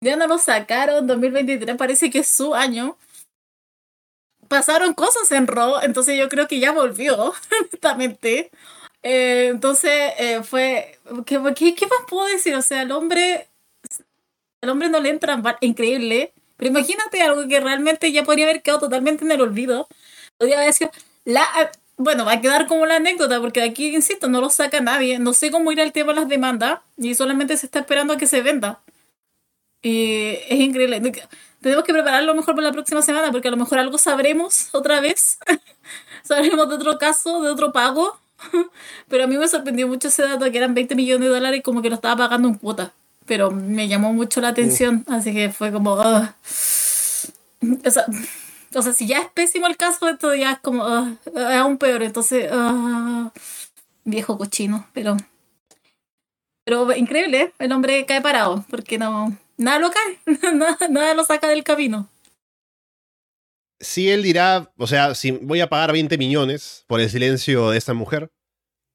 Ya 0.02 0.16
no 0.18 0.28
lo 0.28 0.38
sacaron. 0.38 1.08
2023 1.08 1.78
parece 1.78 2.10
que 2.10 2.20
es 2.20 2.28
su 2.28 2.54
año. 2.54 2.98
Pasaron 4.48 4.94
cosas 4.94 5.32
en 5.32 5.48
Raw, 5.48 5.80
entonces 5.82 6.18
yo 6.18 6.30
creo 6.30 6.48
que 6.48 6.60
ya 6.60 6.72
volvió, 6.72 7.34
honestamente. 7.62 8.52
Eh, 9.04 9.48
entonces 9.52 10.14
eh, 10.18 10.42
fue. 10.44 11.00
¿qué, 11.26 11.76
¿qué, 11.76 11.88
más 11.88 12.00
puedo 12.08 12.26
decir? 12.28 12.56
O 12.56 12.62
sea, 12.62 12.82
el 12.82 12.92
hombre. 12.92 13.48
El 14.62 14.70
hombre 14.70 14.90
no 14.90 15.00
le 15.00 15.10
entra 15.10 15.42
increíble. 15.62 16.34
Pero 16.58 16.72
imagínate 16.72 17.22
algo 17.22 17.48
que 17.48 17.60
realmente 17.60 18.12
ya 18.12 18.24
podría 18.24 18.46
haber 18.46 18.62
quedado 18.62 18.82
totalmente 18.82 19.26
en 19.26 19.32
el 19.32 19.42
olvido. 19.42 19.88
Podría 20.38 20.58
haber 20.60 20.74
sido. 20.74 20.92
La, 21.26 21.46
bueno, 21.98 22.26
va 22.26 22.34
a 22.34 22.42
quedar 22.42 22.68
como 22.68 22.86
la 22.86 22.98
anécdota, 22.98 23.40
porque 23.40 23.62
aquí, 23.62 23.94
insisto, 23.96 24.28
no 24.28 24.42
lo 24.42 24.50
saca 24.50 24.82
nadie. 24.82 25.20
No 25.20 25.34
sé 25.34 25.52
cómo 25.52 25.72
irá 25.72 25.84
el 25.84 25.92
tema 25.92 26.14
de 26.14 26.22
las 26.22 26.30
demandas 26.30 26.80
y 26.98 27.16
solamente 27.16 27.58
se 27.58 27.68
está 27.68 27.80
esperando 27.80 28.14
a 28.14 28.18
que 28.18 28.28
se 28.28 28.42
venda. 28.42 28.82
Y 29.82 30.38
es 30.50 30.60
increíble. 30.60 31.02
Tenemos 31.66 31.84
que 31.84 31.94
prepararlo 31.94 32.36
mejor 32.36 32.54
para 32.54 32.68
la 32.68 32.74
próxima 32.74 33.02
semana, 33.02 33.32
porque 33.32 33.48
a 33.48 33.52
lo 33.52 33.58
mejor 33.58 33.80
algo 33.80 33.98
sabremos 33.98 34.70
otra 34.72 35.00
vez. 35.00 35.40
sabremos 36.24 36.70
de 36.70 36.76
otro 36.76 37.00
caso, 37.00 37.42
de 37.42 37.50
otro 37.50 37.72
pago. 37.72 38.20
Pero 39.10 39.24
a 39.24 39.28
mí 39.28 39.36
me 39.36 39.48
sorprendió 39.48 39.88
mucho 39.88 40.10
ese 40.10 40.22
dato 40.22 40.46
que 40.52 40.60
eran 40.60 40.76
20 40.76 40.94
millones 40.94 41.28
de 41.28 41.34
dólares 41.34 41.62
y 41.62 41.64
como 41.64 41.82
que 41.82 41.90
lo 41.90 41.96
estaba 41.96 42.16
pagando 42.16 42.50
en 42.50 42.54
cuota. 42.54 42.94
Pero 43.26 43.50
me 43.50 43.88
llamó 43.88 44.14
mucho 44.14 44.42
la 44.42 44.50
atención, 44.50 45.04
así 45.08 45.34
que 45.34 45.50
fue 45.50 45.72
como... 45.72 45.94
O, 45.94 46.30
sea, 47.90 48.94
si 48.94 49.08
ya 49.08 49.18
es 49.22 49.30
pésimo 49.30 49.66
el 49.66 49.76
caso, 49.76 50.08
esto 50.08 50.36
ya 50.36 50.52
es 50.52 50.60
como... 50.60 50.86
es 51.26 51.36
aún 51.36 51.80
peor, 51.80 52.04
entonces... 52.04 52.48
viejo 54.04 54.38
cochino, 54.38 54.88
pero... 54.94 55.18
Pero 56.64 56.96
increíble, 56.96 57.42
¿eh? 57.42 57.54
el 57.58 57.72
hombre 57.72 58.06
cae 58.06 58.22
parado, 58.22 58.64
porque 58.70 59.00
no... 59.00 59.36
Nada 59.58 59.80
lo 59.80 59.92
cae, 59.92 60.20
nada, 60.54 60.78
nada 60.90 61.14
lo 61.14 61.26
saca 61.26 61.48
del 61.48 61.64
camino 61.64 62.10
si 63.80 64.10
él 64.10 64.24
dirá, 64.24 64.72
o 64.78 64.88
sea, 64.88 65.16
si 65.16 65.32
voy 65.32 65.62
a 65.62 65.70
pagar 65.70 65.92
20 65.92 66.18
millones 66.18 66.86
por 66.88 67.02
el 67.02 67.10
silencio 67.10 67.70
de 67.70 67.78
esta 67.78 67.94
mujer, 67.94 68.32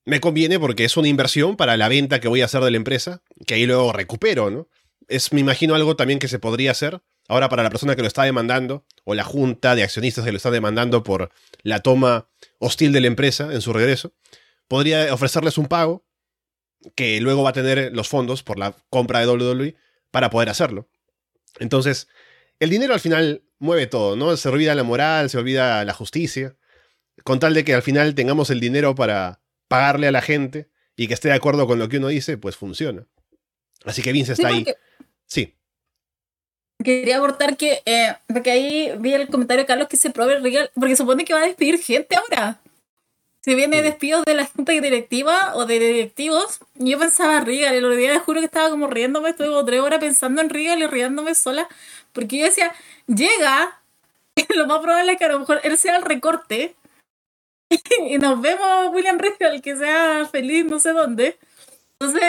me 0.05 0.21
conviene 0.21 0.59
porque 0.59 0.85
es 0.85 0.97
una 0.97 1.09
inversión 1.09 1.57
para 1.57 1.77
la 1.77 1.89
venta 1.89 2.21
que 2.21 2.29
voy 2.29 2.43
a 2.43 2.47
hacer 2.47 2.63
de 2.63 2.71
la 2.71 2.77
empresa, 2.77 3.23
que 3.47 3.55
ahí 3.55 3.67
luego 3.67 3.93
recupero, 3.93 4.51
¿no? 4.51 4.69
Es, 5.09 5.33
me 5.33 5.41
imagino, 5.41 5.75
algo 5.75 5.97
también 5.97 6.19
que 6.19 6.29
se 6.29 6.39
podría 6.39 6.71
hacer 6.71 7.01
ahora 7.29 7.49
para 7.49 7.63
la 7.63 7.71
persona 7.71 7.95
que 7.95 8.03
lo 8.03 8.09
está 8.09 8.25
demandando, 8.25 8.85
o 9.05 9.15
la 9.15 9.25
junta 9.25 9.77
de 9.77 9.85
accionistas 9.85 10.25
que 10.25 10.33
lo 10.33 10.37
está 10.37 10.51
demandando 10.51 11.03
por 11.03 11.31
la 11.63 11.81
toma 11.81 12.29
hostil 12.59 12.93
de 12.93 13.01
la 13.01 13.07
empresa 13.07 13.53
en 13.53 13.61
su 13.61 13.73
regreso, 13.73 14.13
podría 14.67 15.13
ofrecerles 15.15 15.59
un 15.59 15.67
pago 15.67 16.05
que 16.97 17.21
luego 17.21 17.43
va 17.43 17.51
a 17.51 17.53
tener 17.53 17.93
los 17.95 18.09
fondos 18.09 18.43
por 18.43 18.59
la 18.59 18.75
compra 18.89 19.21
de 19.21 19.27
WWE 19.27 19.77
para 20.11 20.31
poder 20.31 20.49
hacerlo. 20.49 20.89
Entonces, 21.59 22.09
el 22.59 22.71
dinero 22.71 22.95
al 22.95 23.01
final 23.01 23.43
mueve 23.59 23.87
todo, 23.87 24.17
¿no? 24.17 24.37
Se 24.37 24.49
olvida 24.49 24.75
la 24.75 24.83
moral, 24.83 25.31
se 25.31 25.39
olvida 25.39 25.85
la 25.85 25.95
justicia, 25.95 26.57
con 27.25 27.39
tal 27.39 27.55
de 27.55 27.65
que 27.65 27.75
al 27.75 27.83
final 27.83 28.15
tengamos 28.15 28.51
el 28.51 28.61
dinero 28.61 28.95
para 28.95 29.41
pagarle 29.69 30.09
a 30.09 30.13
la 30.13 30.23
gente 30.23 30.69
y 30.97 31.09
que 31.09 31.15
esté 31.15 31.29
de 31.29 31.35
acuerdo 31.35 31.67
con 31.67 31.79
lo 31.79 31.89
que 31.89 31.99
uno 31.99 32.09
dice, 32.09 32.39
pues 32.39 32.57
funciona. 32.57 33.07
Así 33.85 34.03
que 34.03 34.13
Vince 34.13 34.33
está 34.33 34.49
ahí. 34.49 34.67
Sí. 35.27 35.57
Quería 36.83 37.17
abortar 37.17 37.57
que, 37.57 37.83
eh, 37.85 38.15
porque 38.27 38.51
ahí 38.51 38.93
vi 38.99 39.13
el 39.13 39.29
comentario 39.29 39.63
de 39.63 39.67
Carlos 39.67 39.89
que 39.89 39.97
se 39.97 40.11
pruebe 40.11 40.41
Regal, 40.41 40.71
porque 40.75 40.97
supone 40.97 41.25
que 41.25 41.35
va 41.35 41.43
a 41.43 41.47
despedir 41.47 41.79
gente 41.79 42.17
ahora. 42.17 42.61
Si 43.43 43.55
viene 43.55 43.83
despidos 43.83 44.25
de 44.27 44.35
la 44.35 44.45
junta 44.45 44.73
directiva 44.73 45.53
o 45.55 45.65
de 45.65 45.79
directivos, 45.79 46.61
yo 46.75 46.99
pensaba 46.99 47.41
Regal, 47.41 47.75
el 47.75 47.85
otro 47.85 47.97
día 47.97 48.21
juro 48.21 48.41
que 48.41 48.47
estaba 48.47 48.69
como 48.69 48.87
riéndome, 48.87 49.31
estuve 49.31 49.49
como 49.49 49.65
tres 49.65 49.81
horas 49.81 49.99
pensando 49.99 50.43
en 50.43 50.51
Regal 50.51 50.81
y 50.81 50.87
riéndome 50.87 51.35
sola, 51.35 51.67
porque 52.13 52.39
yo 52.39 52.45
decía, 52.45 52.75
llega, 53.07 53.81
lo 54.55 54.67
más 54.67 54.81
probable 54.81 55.13
es 55.13 55.19
que 55.19 55.25
a 55.25 55.29
lo 55.29 55.41
mejor 55.41 55.61
él 55.65 55.79
sea 55.79 55.97
el 55.97 56.03
recorte 56.03 56.75
y 58.09 58.19
nos 58.19 58.41
vemos 58.43 58.93
William 58.93 59.19
Regal, 59.19 59.63
que 59.63 59.75
sea 59.75 60.29
feliz 60.31 60.67
no 60.67 60.79
sé 60.79 60.93
dónde. 60.93 61.39
Entonces, 61.99 62.23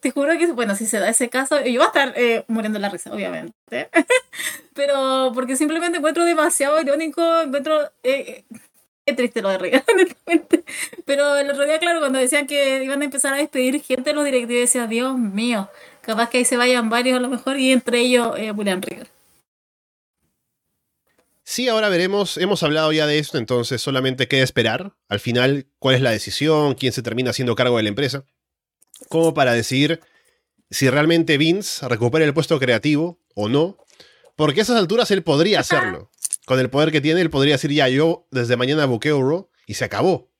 te 0.00 0.10
juro 0.10 0.36
que, 0.36 0.48
bueno, 0.48 0.74
si 0.74 0.84
se 0.86 0.98
da 0.98 1.08
ese 1.08 1.28
caso, 1.28 1.60
yo 1.60 1.74
voy 1.74 1.82
a 1.82 1.86
estar 1.86 2.12
eh, 2.16 2.44
muriendo 2.48 2.80
la 2.80 2.88
risa, 2.88 3.12
obviamente. 3.12 3.54
Pero 4.74 5.30
porque 5.32 5.56
simplemente 5.56 5.98
encuentro 5.98 6.24
demasiado 6.24 6.80
irónico, 6.80 7.22
encuentro... 7.40 7.90
Eh, 8.02 8.44
es 9.06 9.16
triste 9.16 9.42
lo 9.42 9.48
de 9.48 9.58
Regal, 9.58 9.84
honestamente. 9.92 10.64
Pero 11.04 11.36
el 11.36 11.50
otro 11.50 11.64
día, 11.64 11.78
claro, 11.78 12.00
cuando 12.00 12.18
decían 12.18 12.46
que 12.46 12.82
iban 12.84 13.02
a 13.02 13.04
empezar 13.04 13.34
a 13.34 13.38
despedir 13.38 13.82
gente, 13.82 14.12
los 14.12 14.24
directivos 14.24 14.60
decía 14.60 14.86
Dios 14.86 15.18
mío, 15.18 15.68
capaz 16.02 16.30
que 16.30 16.38
ahí 16.38 16.44
se 16.44 16.56
vayan 16.56 16.90
varios 16.90 17.18
a 17.18 17.20
lo 17.20 17.28
mejor, 17.28 17.58
y 17.58 17.72
entre 17.72 18.00
ellos 18.00 18.34
eh, 18.36 18.52
Regal. 18.52 19.08
Sí, 21.42 21.68
ahora 21.68 21.88
veremos, 21.88 22.36
hemos 22.38 22.62
hablado 22.62 22.92
ya 22.92 23.06
de 23.06 23.18
esto, 23.18 23.36
entonces 23.36 23.82
solamente 23.82 24.28
queda 24.28 24.44
esperar 24.44 24.92
al 25.08 25.18
final 25.18 25.66
cuál 25.80 25.96
es 25.96 26.00
la 26.00 26.12
decisión, 26.12 26.74
quién 26.74 26.92
se 26.92 27.02
termina 27.02 27.30
haciendo 27.30 27.56
cargo 27.56 27.76
de 27.76 27.82
la 27.82 27.88
empresa, 27.88 28.24
como 29.08 29.34
para 29.34 29.52
decidir 29.52 30.00
si 30.70 30.88
realmente 30.88 31.38
Vince 31.38 31.88
recupera 31.88 32.24
el 32.24 32.34
puesto 32.34 32.60
creativo 32.60 33.18
o 33.34 33.48
no, 33.48 33.78
porque 34.36 34.60
a 34.60 34.62
esas 34.62 34.76
alturas 34.76 35.10
él 35.10 35.24
podría 35.24 35.60
hacerlo. 35.60 36.09
Con 36.50 36.58
el 36.58 36.68
poder 36.68 36.90
que 36.90 37.00
tiene, 37.00 37.20
él 37.20 37.30
podría 37.30 37.54
decir 37.54 37.70
ya, 37.70 37.88
yo 37.88 38.26
desde 38.32 38.56
mañana 38.56 38.84
buqueo 38.84 39.22
Raw 39.22 39.48
y 39.68 39.74
se 39.74 39.84
acabó. 39.84 40.32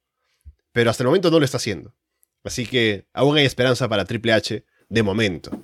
Pero 0.73 0.91
hasta 0.91 1.05
el 1.05 1.07
momento 1.07 1.31
no 1.31 1.39
lo 1.39 1.45
está 1.45 1.59
haciendo. 1.59 1.95
Así 2.43 2.67
que 2.67 3.07
aún 3.13 3.37
hay 3.37 3.45
esperanza 3.45 3.89
para 3.89 4.05
Triple 4.05 4.33
H 4.33 4.65
de 4.89 5.03
momento. 5.05 5.63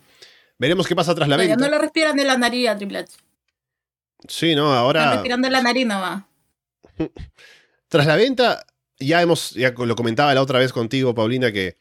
Veremos 0.56 0.86
qué 0.86 0.94
pasa 0.94 1.16
tras 1.16 1.28
la 1.28 1.36
venta. 1.36 1.56
no 1.56 1.68
lo 1.68 1.78
respiran 1.80 2.14
de 2.14 2.22
la 2.22 2.38
nariz 2.38 2.68
a 2.68 2.76
Triple 2.76 2.98
H. 2.98 3.16
Sí, 4.28 4.54
no, 4.54 4.72
ahora. 4.72 5.00
Están 5.00 5.14
respirando 5.14 5.50
la 5.50 5.62
nariz 5.62 5.88
va. 5.88 6.28
Tras 7.88 8.06
la 8.06 8.14
venta, 8.14 8.64
ya 9.00 9.22
hemos, 9.22 9.50
ya 9.50 9.72
lo 9.72 9.96
comentaba 9.96 10.32
la 10.32 10.42
otra 10.42 10.60
vez 10.60 10.72
contigo, 10.72 11.12
Paulina, 11.12 11.50
que 11.50 11.76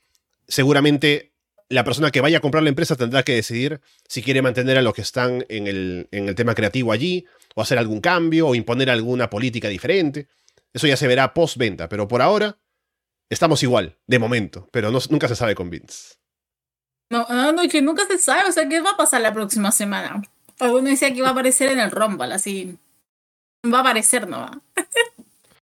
seguramente 0.47 1.33
la 1.69 1.83
persona 1.83 2.09
que 2.09 2.21
vaya 2.21 2.39
a 2.39 2.41
comprar 2.41 2.63
la 2.63 2.69
empresa 2.69 2.95
tendrá 2.95 3.21
que 3.21 3.35
decidir 3.35 3.79
si 4.07 4.23
quiere 4.23 4.41
mantener 4.41 4.79
a 4.79 4.81
los 4.81 4.95
que 4.95 5.01
están 5.01 5.45
en 5.49 5.67
el, 5.67 6.07
en 6.09 6.29
el 6.29 6.33
tema 6.33 6.55
creativo 6.55 6.91
allí, 6.91 7.27
o 7.55 7.61
hacer 7.61 7.79
algún 7.79 8.01
cambio, 8.01 8.47
o 8.47 8.55
imponer 8.55 8.89
alguna 8.89 9.29
política 9.29 9.67
diferente. 9.69 10.27
Eso 10.73 10.87
ya 10.87 10.97
se 10.97 11.07
verá 11.07 11.33
post-venta, 11.33 11.89
pero 11.89 12.07
por 12.07 12.21
ahora 12.21 12.57
estamos 13.29 13.63
igual, 13.63 13.97
de 14.05 14.19
momento, 14.19 14.67
pero 14.71 14.91
no, 14.91 14.99
nunca 15.09 15.27
se 15.27 15.35
sabe 15.35 15.55
con 15.55 15.69
Vince. 15.69 16.15
No, 17.09 17.25
no, 17.29 17.51
no, 17.51 17.67
que 17.69 17.81
nunca 17.81 18.05
se 18.07 18.17
sabe, 18.17 18.49
o 18.49 18.51
sea, 18.51 18.67
¿qué 18.67 18.81
va 18.81 18.91
a 18.91 18.97
pasar 18.97 19.21
la 19.21 19.33
próxima 19.33 19.71
semana? 19.71 20.21
Alguno 20.59 20.89
decía 20.89 21.09
que 21.11 21.17
iba 21.17 21.29
a 21.29 21.31
aparecer 21.31 21.71
en 21.71 21.79
el 21.79 21.91
Rumble, 21.91 22.33
así. 22.33 22.77
Va 23.65 23.79
a 23.79 23.81
aparecer, 23.81 24.27
no 24.27 24.39
va. 24.39 24.61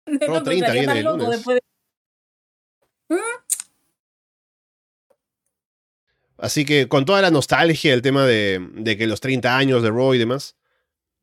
no, 0.06 0.42
30 0.42 0.72
viene 0.72 0.98
el 0.98 1.04
lunes. 1.04 1.44
¿Mm? 3.08 3.14
Así 6.38 6.64
que 6.64 6.88
con 6.88 7.04
toda 7.04 7.22
la 7.22 7.30
nostalgia 7.30 7.92
del 7.92 8.02
tema 8.02 8.26
de, 8.26 8.66
de, 8.74 8.96
que 8.96 9.06
los 9.06 9.20
30 9.20 9.56
años 9.56 9.82
de 9.82 9.90
Raw 9.90 10.14
y 10.14 10.18
demás, 10.18 10.56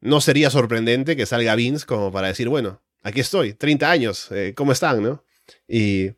no 0.03 0.19
sería 0.19 0.49
sorprendente 0.49 1.15
que 1.15 1.25
salga 1.25 1.55
Vince 1.55 1.85
como 1.85 2.11
para 2.11 2.27
decir, 2.27 2.49
bueno, 2.49 2.81
aquí 3.03 3.21
estoy, 3.21 3.53
30 3.53 3.89
años, 3.89 4.27
eh, 4.31 4.53
¿cómo 4.53 4.73
están, 4.73 5.01
no? 5.01 5.23
Y 5.67 6.09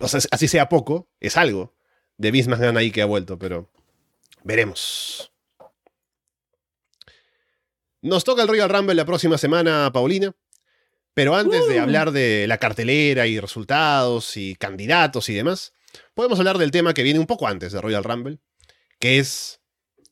o 0.00 0.08
sea, 0.08 0.20
así 0.32 0.48
sea 0.48 0.68
poco, 0.68 1.08
es 1.20 1.36
algo 1.36 1.74
de 2.16 2.32
Vince 2.32 2.50
McMahon 2.50 2.76
ahí 2.76 2.90
que 2.90 3.02
ha 3.02 3.06
vuelto, 3.06 3.38
pero 3.38 3.70
veremos. 4.42 5.32
Nos 8.02 8.24
toca 8.24 8.42
el 8.42 8.48
Royal 8.48 8.68
Rumble 8.68 8.94
la 8.96 9.04
próxima 9.04 9.38
semana, 9.38 9.90
Paulina. 9.92 10.34
Pero 11.14 11.36
antes 11.36 11.68
de 11.68 11.78
uh. 11.78 11.82
hablar 11.82 12.12
de 12.12 12.46
la 12.46 12.58
cartelera 12.58 13.26
y 13.26 13.38
resultados 13.38 14.36
y 14.36 14.54
candidatos 14.56 15.28
y 15.28 15.34
demás, 15.34 15.72
podemos 16.14 16.38
hablar 16.38 16.58
del 16.58 16.70
tema 16.70 16.94
que 16.94 17.02
viene 17.02 17.18
un 17.18 17.26
poco 17.26 17.46
antes 17.46 17.72
de 17.72 17.80
Royal 17.80 18.04
Rumble, 18.04 18.38
que 18.98 19.18
es, 19.18 19.60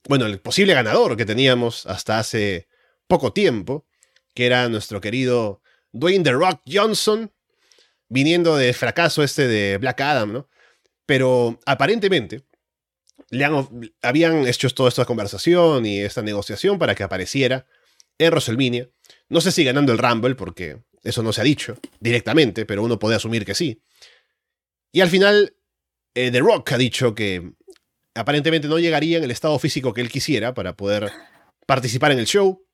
bueno, 0.09 0.27
el 0.27 0.41
posible 0.41 0.75
ganador 0.75 1.17
que 1.17 1.25
teníamos 1.25 1.87
hasta 1.87 2.19
hace 2.19 2.68
poco 3.09 3.33
tiempo, 3.33 3.87
que 4.35 4.47
era 4.47 4.69
nuestro 4.69 5.01
querido 5.01 5.63
Dwayne 5.93 6.23
The 6.23 6.33
Rock 6.33 6.61
Johnson, 6.67 7.33
viniendo 8.09 8.57
de 8.57 8.73
fracaso 8.73 9.23
este 9.23 9.49
de 9.49 9.79
Black 9.79 10.01
Adam, 10.01 10.33
¿no? 10.33 10.49
Pero 11.07 11.59
aparentemente, 11.67 12.45
le 13.31 13.47
habían 14.03 14.47
hecho 14.47 14.71
toda 14.71 14.89
esta 14.89 15.05
conversación 15.05 15.85
y 15.87 16.01
esta 16.01 16.23
negociación 16.23 16.79
para 16.79 16.95
que 16.95 17.03
apareciera 17.03 17.67
en 18.19 18.31
WrestleMania. 18.31 18.91
No 19.29 19.41
sé 19.41 19.53
si 19.53 19.65
ganando 19.65 19.93
el 19.93 19.99
Rumble, 19.99 20.35
porque 20.35 20.83
eso 21.03 21.23
no 21.23 21.33
se 21.33 21.41
ha 21.41 21.45
dicho 21.45 21.79
directamente, 22.01 22.67
pero 22.67 22.83
uno 22.83 22.99
puede 22.99 23.17
asumir 23.17 23.45
que 23.45 23.55
sí. 23.55 23.83
Y 24.93 25.01
al 25.01 25.09
final, 25.09 25.57
eh, 26.15 26.31
The 26.31 26.41
Rock 26.41 26.73
ha 26.73 26.79
dicho 26.79 27.15
que 27.15 27.53
aparentemente 28.15 28.69
no 28.69 28.79
llegaría 28.79 29.19
en 29.19 29.25
el 29.25 29.31
estado 29.31 29.59
físico 29.59 29.93
que 29.93 30.01
él 30.01 30.11
quisiera 30.11 30.55
para 30.55 30.77
poder 30.77 31.11
participar 31.67 32.13
en 32.13 32.19
el 32.19 32.27
show. 32.27 32.67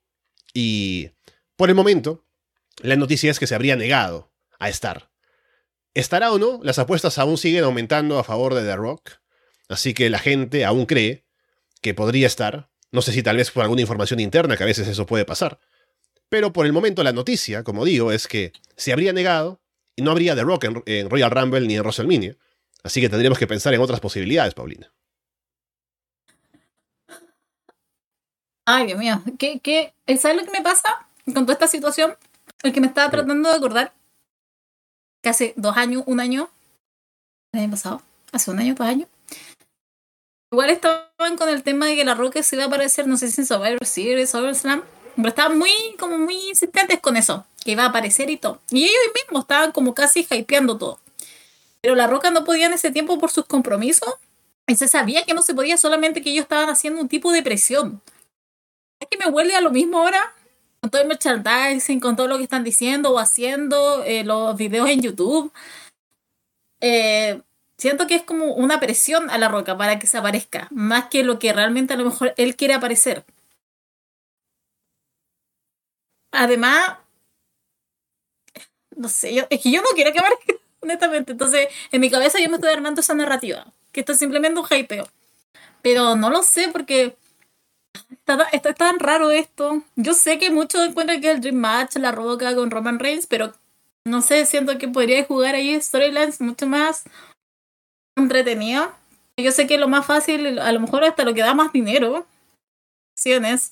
Y 0.55 1.11
por 1.57 1.69
el 1.69 1.75
momento, 1.75 2.25
la 2.81 2.97
noticia 2.97 3.31
es 3.31 3.39
que 3.39 3.47
se 3.47 3.55
habría 3.55 3.77
negado 3.77 4.33
a 4.59 4.71
estar. 4.71 5.11
¿Estará 5.93 6.33
o 6.33 6.39
no? 6.39 6.61
Las 6.63 6.79
apuestas 6.79 7.19
aún 7.19 7.37
siguen 7.37 7.65
aumentando 7.65 8.19
a 8.19 8.25
favor 8.25 8.55
de 8.55 8.63
The 8.63 8.77
Rock. 8.77 9.11
Así 9.69 9.93
que 9.95 10.09
la 10.11 10.19
gente 10.19 10.65
aún 10.65 10.87
cree 10.87 11.25
que 11.83 11.95
podría 11.95 12.27
estar. 12.27 12.71
No 12.91 13.03
sé 13.03 13.13
si 13.13 13.23
tal 13.23 13.37
vez 13.37 13.51
por 13.51 13.63
alguna 13.63 13.83
información 13.83 14.21
interna, 14.21 14.57
que 14.57 14.63
a 14.63 14.67
veces 14.67 14.89
eso 14.89 15.07
puede 15.07 15.25
pasar. 15.25 15.59
Pero 16.29 16.53
por 16.53 16.67
el 16.67 16.73
momento 16.73 17.03
la 17.05 17.13
noticia, 17.13 17.63
como 17.63 17.85
digo, 17.85 18.11
es 18.11 18.27
que 18.27 18.53
se 18.77 18.93
habría 18.93 19.13
negado 19.13 19.61
y 19.97 20.03
no 20.03 20.11
habría 20.11 20.35
The 20.35 20.43
Rock 20.43 20.65
en, 20.87 21.11
Royal 21.11 21.31
Rumble 21.31 21.67
ni 21.67 21.75
en 21.77 21.83
WrestleMania. 21.83 22.37
Así 22.83 23.01
que 23.01 23.09
tendríamos 23.09 23.39
que 23.39 23.47
pensar 23.47 23.73
en 23.75 23.81
otras 23.81 24.01
posibilidades, 24.01 24.55
Paulina. 24.55 24.93
Ay, 28.67 28.87
Dios 28.87 28.99
mío. 28.99 29.23
¿Qué, 29.39 29.61
qué? 29.61 29.93
¿Sabes 30.19 30.37
lo 30.37 30.45
que 30.45 30.51
me 30.51 30.63
pasa 30.63 31.07
con 31.27 31.45
toda 31.45 31.53
esta 31.53 31.69
situación? 31.69 32.17
El 32.63 32.73
que 32.73 32.81
me 32.81 32.87
estaba 32.87 33.11
tratando 33.11 33.51
de 33.51 33.57
acordar 33.57 33.93
que 35.23 35.29
hace 35.29 35.55
dos 35.57 35.77
años, 35.77 36.03
un 36.07 36.21
año, 36.21 36.51
el 37.53 37.61
año 37.61 37.71
pasado, 37.71 38.03
hace 38.33 38.51
un 38.51 38.59
año, 38.59 38.75
dos 38.75 38.87
años, 38.87 39.09
igual 40.53 40.71
estaban 40.71 41.37
con 41.39 41.49
el 41.49 41.63
tema 41.63 41.87
de 41.87 41.97
que 41.97 42.05
la 42.05 42.15
Roca 42.15 42.43
se 42.43 42.57
iba 42.57 42.65
a 42.65 42.69
aparecer, 42.69 43.07
no 43.07 43.17
sé 43.17 43.31
si 43.31 43.41
en 43.41 43.47
Survivor 43.47 43.85
Series, 43.85 44.31
Slam, 44.31 44.83
pero 45.17 45.29
estaban 45.29 45.59
muy, 45.59 45.71
como 45.99 46.19
muy 46.19 46.35
insistentes 46.49 47.01
con 47.01 47.17
eso, 47.17 47.47
que 47.65 47.73
iba 47.73 47.85
a 47.85 47.89
aparecer 47.89 48.31
y 48.31 48.37
todo. 48.37 48.61
Y 48.71 48.85
ellos 48.85 49.01
mismos 49.15 49.45
estaban 49.45 49.73
como 49.73 49.95
casi 49.95 50.27
hypeando 50.29 50.77
todo. 50.77 51.01
Pero 51.81 51.95
la 51.95 52.07
Roca 52.07 52.31
no 52.31 52.45
podía 52.45 52.67
en 52.67 52.73
ese 52.73 52.91
tiempo 52.91 53.19
por 53.19 53.31
sus 53.31 53.45
compromisos. 53.45 54.15
Y 54.67 54.77
se 54.77 54.89
sabía 54.89 55.25
que 55.25 55.35
no 55.35 55.43
se 55.43 55.53
podía 55.53 55.77
solamente 55.77 56.23
que 56.23 56.31
ellos 56.31 56.45
estaban 56.45 56.71
haciendo 56.71 57.01
un 57.01 57.09
tipo 57.09 57.31
de 57.31 57.43
presión. 57.43 58.01
Es 59.05 59.09
que 59.11 59.19
me 59.19 59.31
huele 59.31 59.55
a 59.55 59.61
lo 59.61 59.71
mismo 59.71 59.99
ahora 59.99 60.33
con 60.81 60.91
todo 60.91 61.03
el 61.03 61.09
merchandising, 61.09 62.01
con 62.01 62.17
todo 62.17 62.27
lo 62.27 62.39
que 62.39 62.45
están 62.45 62.65
diciendo 62.65 63.11
o 63.11 63.19
haciendo, 63.19 64.03
eh, 64.05 64.25
los 64.25 64.57
videos 64.57 64.89
en 64.89 65.03
YouTube. 65.03 65.53
Eh, 66.81 67.43
siento 67.77 68.07
que 68.07 68.15
es 68.15 68.23
como 68.23 68.55
una 68.55 68.81
presión 68.81 69.29
a 69.29 69.37
la 69.37 69.49
roca 69.49 69.77
para 69.77 69.99
que 69.99 70.07
se 70.07 70.17
aparezca, 70.17 70.69
más 70.71 71.09
que 71.09 71.23
lo 71.23 71.39
que 71.39 71.53
realmente 71.53 71.93
a 71.95 71.97
lo 71.97 72.07
mejor 72.07 72.33
él 72.39 72.57
quiere 72.57 72.75
aparecer. 72.75 73.25
Además, 76.33 76.97
no 78.97 79.09
sé, 79.09 79.47
es 79.51 79.61
que 79.61 79.71
yo 79.71 79.83
no 79.83 79.89
quiero 79.95 80.13
que 80.13 80.19
aparezca, 80.19 80.55
honestamente. 80.81 81.33
Entonces, 81.33 81.69
en 81.93 82.01
mi 82.01 82.11
cabeza 82.11 82.39
yo 82.41 82.49
me 82.49 82.57
estoy 82.57 82.73
armando 82.73 83.03
esa 83.03 83.15
narrativa, 83.15 83.67
que 83.93 84.01
esto 84.01 84.13
es 84.13 84.19
simplemente 84.19 84.59
un 84.61 84.67
hypeo. 84.67 85.07
Pero 85.83 86.17
no 86.17 86.31
lo 86.31 86.43
sé 86.43 86.69
porque 86.69 87.17
está, 88.11 88.43
está, 88.53 88.75
tan 88.75 88.99
raro 88.99 89.31
esto. 89.31 89.83
Yo 89.97 90.15
sé 90.15 90.39
que 90.39 90.51
muchos 90.51 90.89
encuentran 90.89 91.21
que 91.21 91.31
el 91.31 91.41
Dream 91.41 91.57
Match, 91.57 91.97
la 91.97 92.13
roca 92.13 92.55
con 92.55 92.71
Roman 92.71 92.99
Reigns, 92.99 93.27
pero 93.27 93.53
no 94.05 94.23
sé, 94.23 94.47
siento 94.47 94.79
que 94.79 94.89
podría 94.89 95.25
jugar 95.25 95.55
ahí 95.55 95.81
storylines 95.81 96.41
mucho 96.41 96.67
más 96.67 97.05
entretenido. 98.17 98.93
Yo 99.37 99.51
sé 99.51 99.67
que 99.67 99.79
lo 99.79 99.89
más 99.89 100.07
fácil, 100.07 100.59
a 100.59 100.73
lo 100.73 100.81
mejor 100.81 101.05
hasta 101.05 101.25
lo 101.25 101.35
que 101.35 101.43
da 101.43 101.55
más 101.55 101.73
dinero, 101.73 102.27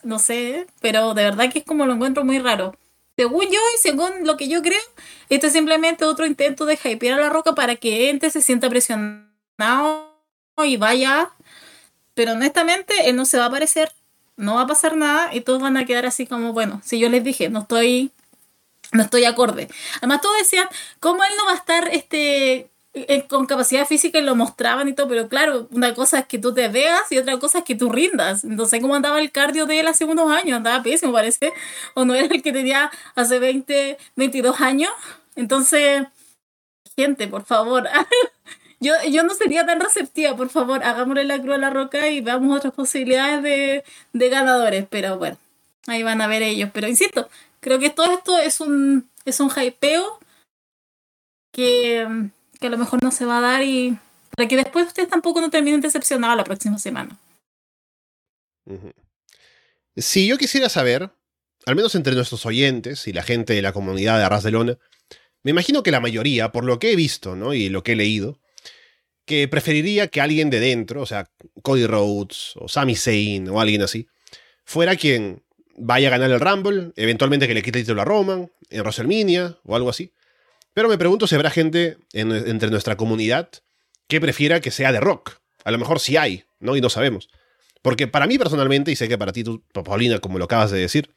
no 0.05 0.19
sé, 0.19 0.67
pero 0.81 1.15
de 1.15 1.25
verdad 1.25 1.53
que 1.53 1.61
es 1.61 1.65
como 1.65 1.87
lo 1.87 1.95
encuentro 1.95 2.25
muy 2.25 2.39
raro. 2.39 2.75
Según 3.17 3.45
yo 3.45 3.61
y 3.75 3.79
según 3.79 4.25
lo 4.25 4.37
que 4.37 4.49
yo 4.49 4.63
creo, 4.63 4.81
esto 5.29 5.47
es 5.47 5.53
simplemente 5.53 6.05
otro 6.05 6.27
intento 6.27 6.65
de 6.65 6.79
hypear 6.83 7.19
a 7.19 7.23
la 7.23 7.29
roca 7.29 7.55
para 7.55 7.77
que 7.77 8.09
Ente 8.09 8.31
se 8.31 8.41
sienta 8.41 8.71
presionado 8.71 10.17
y 10.65 10.77
vaya. 10.77 11.31
Pero 12.15 12.33
honestamente, 12.33 13.09
él 13.09 13.17
no 13.17 13.25
se 13.25 13.39
va 13.39 13.45
a 13.45 13.47
aparecer, 13.49 13.93
no 14.37 14.57
va 14.57 14.63
a 14.63 14.67
pasar 14.67 14.97
nada 14.97 15.35
y 15.35 15.43
todos 15.43 15.63
van 15.63 15.77
a 15.77 15.85
quedar 15.85 16.07
así 16.07 16.27
como, 16.27 16.53
bueno, 16.53 16.81
si 16.85 16.99
yo 16.99 17.09
les 17.09 17.23
dije, 17.25 17.49
no 17.49 17.61
estoy, 17.61 18.11
no 18.93 19.03
estoy 19.03 19.25
acorde. 19.25 19.69
Además, 19.99 20.21
todos 20.21 20.39
decían, 20.39 20.69
¿cómo 21.01 21.23
él 21.25 21.31
no 21.39 21.47
va 21.47 21.53
a 21.53 21.57
estar 21.57 21.89
este 21.89 22.73
eh, 22.95 23.27
con 23.27 23.47
capacidad 23.47 23.87
física 23.87 24.19
y 24.19 24.23
lo 24.23 24.35
mostraban 24.35 24.87
y 24.87 24.93
todo, 24.93 25.09
pero 25.09 25.27
claro, 25.27 25.67
una 25.71 25.95
cosa 25.95 26.19
es 26.19 26.27
que 26.27 26.39
tú 26.39 26.53
te 26.53 26.69
veas 26.69 27.11
y 27.11 27.17
otra 27.17 27.39
cosa 27.39 27.59
es 27.61 27.65
que 27.65 27.75
tú 27.75 27.89
rindas. 27.89 28.45
Entonces, 28.45 28.83
¿cómo 28.83 28.95
andaba 28.95 29.19
el 29.19 29.31
cardio 29.31 29.65
de 29.65 29.81
él 29.81 29.89
hace 29.89 30.05
unos 30.05 30.31
años? 30.31 30.59
Andaba 30.59 30.83
pésimo, 30.83 31.11
parece. 31.13 31.55
O 31.95 32.05
no 32.05 32.15
era 32.15 32.35
el 32.35 32.43
que 32.43 32.53
tenía 32.53 32.91
hace 33.15 33.39
20, 33.39 33.97
22 34.17 34.61
años. 34.61 34.91
Entonces, 35.37 36.03
gente, 36.95 37.29
por 37.29 37.45
favor. 37.45 37.89
yo, 38.83 38.95
yo 39.11 39.23
no 39.23 39.35
sería 39.35 39.65
tan 39.65 39.81
receptiva, 39.81 40.37
por 40.37 40.51
favor, 40.51 40.83
hagámosle 40.83 41.25
la 41.25 41.41
cruz 41.41 41.55
a 41.55 41.59
la 41.59 41.71
roca 41.71 42.09
y 42.09 42.21
veamos 42.21 42.57
otras 42.57 42.75
posibilidades 42.75 43.43
de, 43.43 43.85
de 44.13 44.29
ganadores. 44.29 44.87
Pero 44.91 45.19
bueno, 45.19 45.39
ahí 45.87 46.03
van 46.03 46.21
a 46.21 46.27
ver 46.27 46.43
ellos. 46.43 46.71
Pero 46.73 46.89
insisto, 46.89 47.29
creo 47.61 47.79
que 47.79 47.91
todo 47.91 48.13
esto 48.13 48.39
es 48.39 48.61
un, 48.61 49.09
es 49.25 49.41
un 49.41 49.51
hypeo 49.51 50.19
que 51.53 52.31
que 52.63 52.69
a 52.69 52.71
lo 52.71 52.79
mejor 52.79 53.03
no 53.03 53.11
se 53.11 53.27
va 53.27 53.39
a 53.39 53.41
dar 53.43 53.63
y 53.63 53.99
para 54.35 54.49
que 54.49 54.57
después 54.57 54.87
ustedes 54.87 55.11
tampoco 55.11 55.43
no 55.43 55.51
terminen 55.51 55.83
decepcionados 55.83 56.37
la 56.37 56.45
próxima 56.45 56.79
semana. 56.79 57.19
Si 59.97 60.27
yo 60.27 60.39
quisiera 60.39 60.71
saber, 60.71 61.11
al 61.67 61.77
menos 61.77 61.95
entre 61.97 62.15
nuestros 62.15 62.47
oyentes 62.47 63.07
y 63.09 63.13
la 63.13 63.25
gente 63.25 63.53
de 63.53 63.61
la 63.61 63.73
comunidad 63.73 64.17
de 64.17 64.25
Arras 64.25 64.45
de 64.45 64.53
Lona, 64.53 64.79
me 65.43 65.51
imagino 65.51 65.83
que 65.83 65.91
la 65.91 66.01
mayoría, 66.01 66.53
por 66.53 66.65
lo 66.65 66.79
que 66.79 66.93
he 66.93 66.97
visto 66.97 67.35
¿no? 67.35 67.53
y 67.53 67.69
lo 67.69 67.83
que 67.83 67.93
he 67.93 67.97
leído, 67.97 68.39
que 69.25 69.49
preferiría 69.49 70.09
que 70.09 70.21
alguien 70.21 70.51
de 70.51 70.61
dentro, 70.61 71.03
o 71.03 71.07
sea, 71.07 71.31
Cody 71.63 71.87
Rhodes 71.87 72.55
o 72.57 72.69
Sami 72.69 72.97
Zayn 72.97 73.49
o 73.49 73.61
alguien 73.61 73.83
así, 73.83 74.09
fuera 74.65 74.97
quien 74.97 75.43
vaya 75.77 76.09
a 76.09 76.11
ganar 76.11 76.31
el 76.31 76.41
Rumble, 76.41 76.93
eventualmente 76.97 77.47
que 77.47 77.55
le 77.55 77.63
quite 77.63 77.79
el 77.79 77.85
título 77.85 78.03
a 78.03 78.05
Roman, 78.05 78.51
en 78.71 78.81
WrestleMania 78.81 79.59
o 79.65 79.77
algo 79.77 79.91
así. 79.91 80.13
Pero 80.75 80.89
me 80.89 80.99
pregunto 80.99 81.27
si 81.27 81.35
habrá 81.35 81.51
gente 81.51 81.99
entre 82.13 82.71
nuestra 82.71 82.97
comunidad 82.97 83.49
que 84.09 84.21
prefiera 84.21 84.61
que 84.61 84.71
sea 84.71 84.93
de 84.93 85.01
rock. 85.01 85.39
A 85.65 85.71
lo 85.71 85.79
mejor 85.79 86.01
sí 86.01 86.17
hay, 86.17 86.45
¿no? 86.61 86.77
Y 86.77 86.81
no 86.81 86.89
sabemos. 86.89 87.29
Porque 87.83 88.07
para 88.07 88.27
mí 88.27 88.39
personalmente, 88.39 88.91
y 88.91 88.97
sé 88.97 89.09
que 89.09 89.19
para 89.19 89.33
ti, 89.33 89.45
tú, 89.45 89.63
Paulina, 89.73 90.19
como 90.19 90.39
lo 90.39 90.47
acabas 90.47 90.71
de 90.71 90.79
decir, 90.79 91.11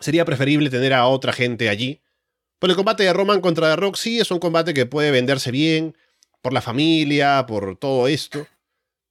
sería 0.00 0.24
preferible 0.24 0.70
tener 0.70 0.94
a 0.94 1.06
otra 1.06 1.32
gente 1.32 1.68
allí. 1.68 2.00
Por 2.58 2.70
el 2.70 2.76
combate 2.76 3.02
de 3.02 3.12
Roman 3.12 3.40
contra 3.40 3.70
The 3.70 3.76
Rock 3.76 3.96
sí 3.96 4.20
es 4.20 4.30
un 4.30 4.38
combate 4.38 4.72
que 4.72 4.86
puede 4.86 5.10
venderse 5.10 5.50
bien, 5.50 5.96
por 6.42 6.52
la 6.52 6.60
familia, 6.60 7.44
por 7.46 7.76
todo 7.76 8.08
esto. 8.08 8.46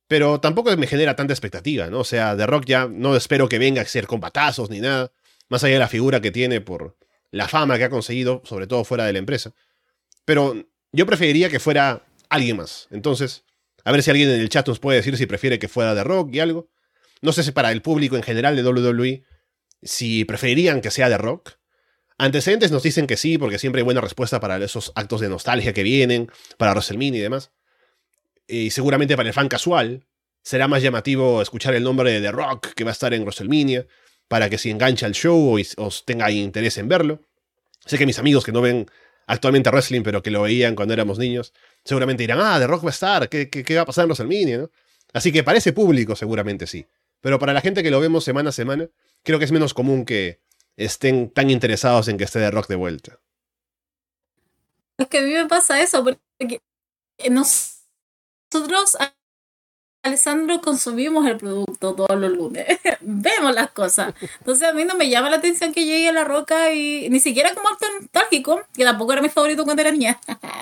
Pero 0.08 0.40
tampoco 0.40 0.76
me 0.76 0.88
genera 0.88 1.16
tanta 1.16 1.34
expectativa, 1.34 1.88
¿no? 1.88 2.00
O 2.00 2.04
sea, 2.04 2.36
The 2.36 2.48
Rock 2.48 2.66
ya 2.66 2.88
no 2.88 3.16
espero 3.16 3.48
que 3.48 3.60
venga 3.60 3.82
a 3.82 3.86
ser 3.86 4.08
combatazos 4.08 4.70
ni 4.70 4.80
nada. 4.80 5.12
Más 5.50 5.64
allá 5.64 5.74
de 5.74 5.80
la 5.80 5.88
figura 5.88 6.22
que 6.22 6.32
tiene 6.32 6.62
por, 6.62 6.96
la 7.32 7.48
fama 7.48 7.78
que 7.78 7.84
ha 7.84 7.90
conseguido, 7.90 8.42
sobre 8.46 8.68
todo 8.68 8.84
fuera 8.84 9.06
de 9.06 9.14
la 9.14 9.20
empresa. 9.20 9.54
Pero 10.26 10.56
yo 10.92 11.06
preferiría 11.06 11.50
que 11.50 11.60
fuera 11.60 12.06
alguien 12.30 12.58
más. 12.58 12.88
Entonces, 12.92 13.44
a 13.84 13.92
ver 13.92 14.04
si 14.04 14.12
alguien 14.12 14.30
en 14.30 14.40
el 14.40 14.50
chat 14.50 14.68
nos 14.68 14.80
puede 14.80 14.98
decir 14.98 15.18
si 15.18 15.26
prefiere 15.26 15.60
que 15.60 15.68
fuera 15.68 15.96
de 15.96 16.04
rock 16.04 16.34
y 16.34 16.40
algo. 16.40 16.70
No 17.22 17.34
sé 17.34 17.44
si 17.44 17.52
para 17.52 17.72
el 17.72 17.82
público 17.82 18.16
en 18.16 18.24
general 18.24 18.56
de 18.56 18.64
WWE, 18.64 19.24
si 19.82 20.26
preferirían 20.26 20.82
que 20.82 20.92
sea 20.92 21.10
de 21.10 21.18
rock. 21.18 21.58
Antecedentes 22.22 22.70
nos 22.70 22.84
dicen 22.84 23.08
que 23.08 23.16
sí, 23.16 23.38
porque 23.38 23.58
siempre 23.58 23.80
hay 23.80 23.86
buena 23.86 24.02
respuesta 24.02 24.42
para 24.42 24.58
esos 24.58 24.92
actos 24.96 25.22
de 25.22 25.30
nostalgia 25.30 25.72
que 25.72 25.84
vienen, 25.84 26.30
para 26.58 26.74
WrestleMania 26.74 27.18
y 27.18 27.22
demás. 27.22 27.52
Y 28.46 28.72
seguramente 28.72 29.16
para 29.16 29.30
el 29.30 29.34
fan 29.34 29.48
casual 29.48 30.06
será 30.44 30.68
más 30.68 30.84
llamativo 30.84 31.42
escuchar 31.42 31.76
el 31.76 31.84
nombre 31.84 32.12
de 32.12 32.20
The 32.20 32.32
Rock 32.34 32.74
que 32.74 32.84
va 32.84 32.92
a 32.92 32.92
estar 32.92 33.14
en 33.14 33.22
WrestleMania 33.22 33.88
para 34.28 34.50
que 34.50 34.58
si 34.58 34.70
engancha 34.70 35.08
el 35.08 35.14
show 35.14 35.58
o, 35.78 35.90
tenga 36.04 36.30
interés 36.30 36.78
en 36.78 36.90
verlo. 36.90 37.22
Sé 37.86 37.98
que 37.98 38.06
mis 38.06 38.20
amigos 38.20 38.44
que 38.44 38.52
no 38.52 38.60
ven 38.60 38.86
actualmente 39.26 39.70
wrestling, 39.70 40.02
pero 40.02 40.22
que 40.22 40.30
lo 40.30 40.42
veían 40.42 40.76
cuando 40.76 40.94
éramos 40.94 41.20
niños, 41.20 41.54
seguramente 41.86 42.24
dirán, 42.24 42.40
ah, 42.42 42.58
The 42.60 42.68
Rock 42.68 42.84
va 42.84 42.90
a 42.90 42.92
estar, 42.92 43.30
¿qué, 43.30 43.50
qué, 43.50 43.76
va 43.76 43.84
a 43.84 43.86
pasar 43.86 44.04
en 44.04 44.10
los 44.10 44.20
¿no? 44.20 44.70
Así 45.14 45.32
que 45.32 45.44
para 45.44 45.58
ese 45.58 45.72
público 45.72 46.18
seguramente 46.18 46.68
sí. 46.68 46.86
Pero 47.22 47.40
para 47.40 47.54
la 47.54 47.62
gente 47.62 47.82
que 47.82 47.92
lo 47.92 48.02
vemos 48.02 48.26
semana 48.26 48.50
a 48.50 48.52
semana, 48.52 48.90
creo 49.24 49.40
que 49.40 49.46
es 49.46 49.54
menos 49.54 49.74
común 49.74 50.04
que 50.04 50.42
estén 50.80 51.30
tan 51.30 51.50
interesados 51.50 52.08
en 52.08 52.18
que 52.18 52.24
esté 52.24 52.40
The 52.40 52.52
Rock 52.52 52.68
de 52.68 52.76
vuelta. 52.76 53.20
Es 54.98 55.08
que 55.08 55.20
a 55.20 55.22
mí 55.22 55.34
me 55.34 55.46
pasa 55.46 55.82
eso, 55.82 56.04
porque 56.04 56.62
nosotros 57.30 58.98
Alessandro 60.02 60.62
consumimos 60.62 61.28
el 61.28 61.38
producto 61.38 61.94
todos 61.94 62.18
los 62.18 62.32
lunes, 62.32 62.66
vemos 63.02 63.54
las 63.54 63.72
cosas. 63.72 64.14
Entonces 64.40 64.68
a 64.68 64.74
mí 64.74 64.86
no 64.86 64.96
me 64.96 65.10
llama 65.10 65.30
la 65.30 65.38
atención 65.38 65.74
que 65.74 65.86
llegue 65.86 66.08
a 66.10 66.14
la 66.14 66.24
roca 66.24 66.72
y 66.74 67.10
ni 67.10 67.20
siquiera 67.20 67.54
como 67.54 67.70
acto 67.70 67.86
nostálgico, 68.00 68.62
que 68.74 68.86
tampoco 68.86 69.14
era 69.14 69.22
mi 69.22 69.30
favorito 69.30 69.66
cuando 69.66 69.82
era 69.82 69.92
niña. 69.92 70.20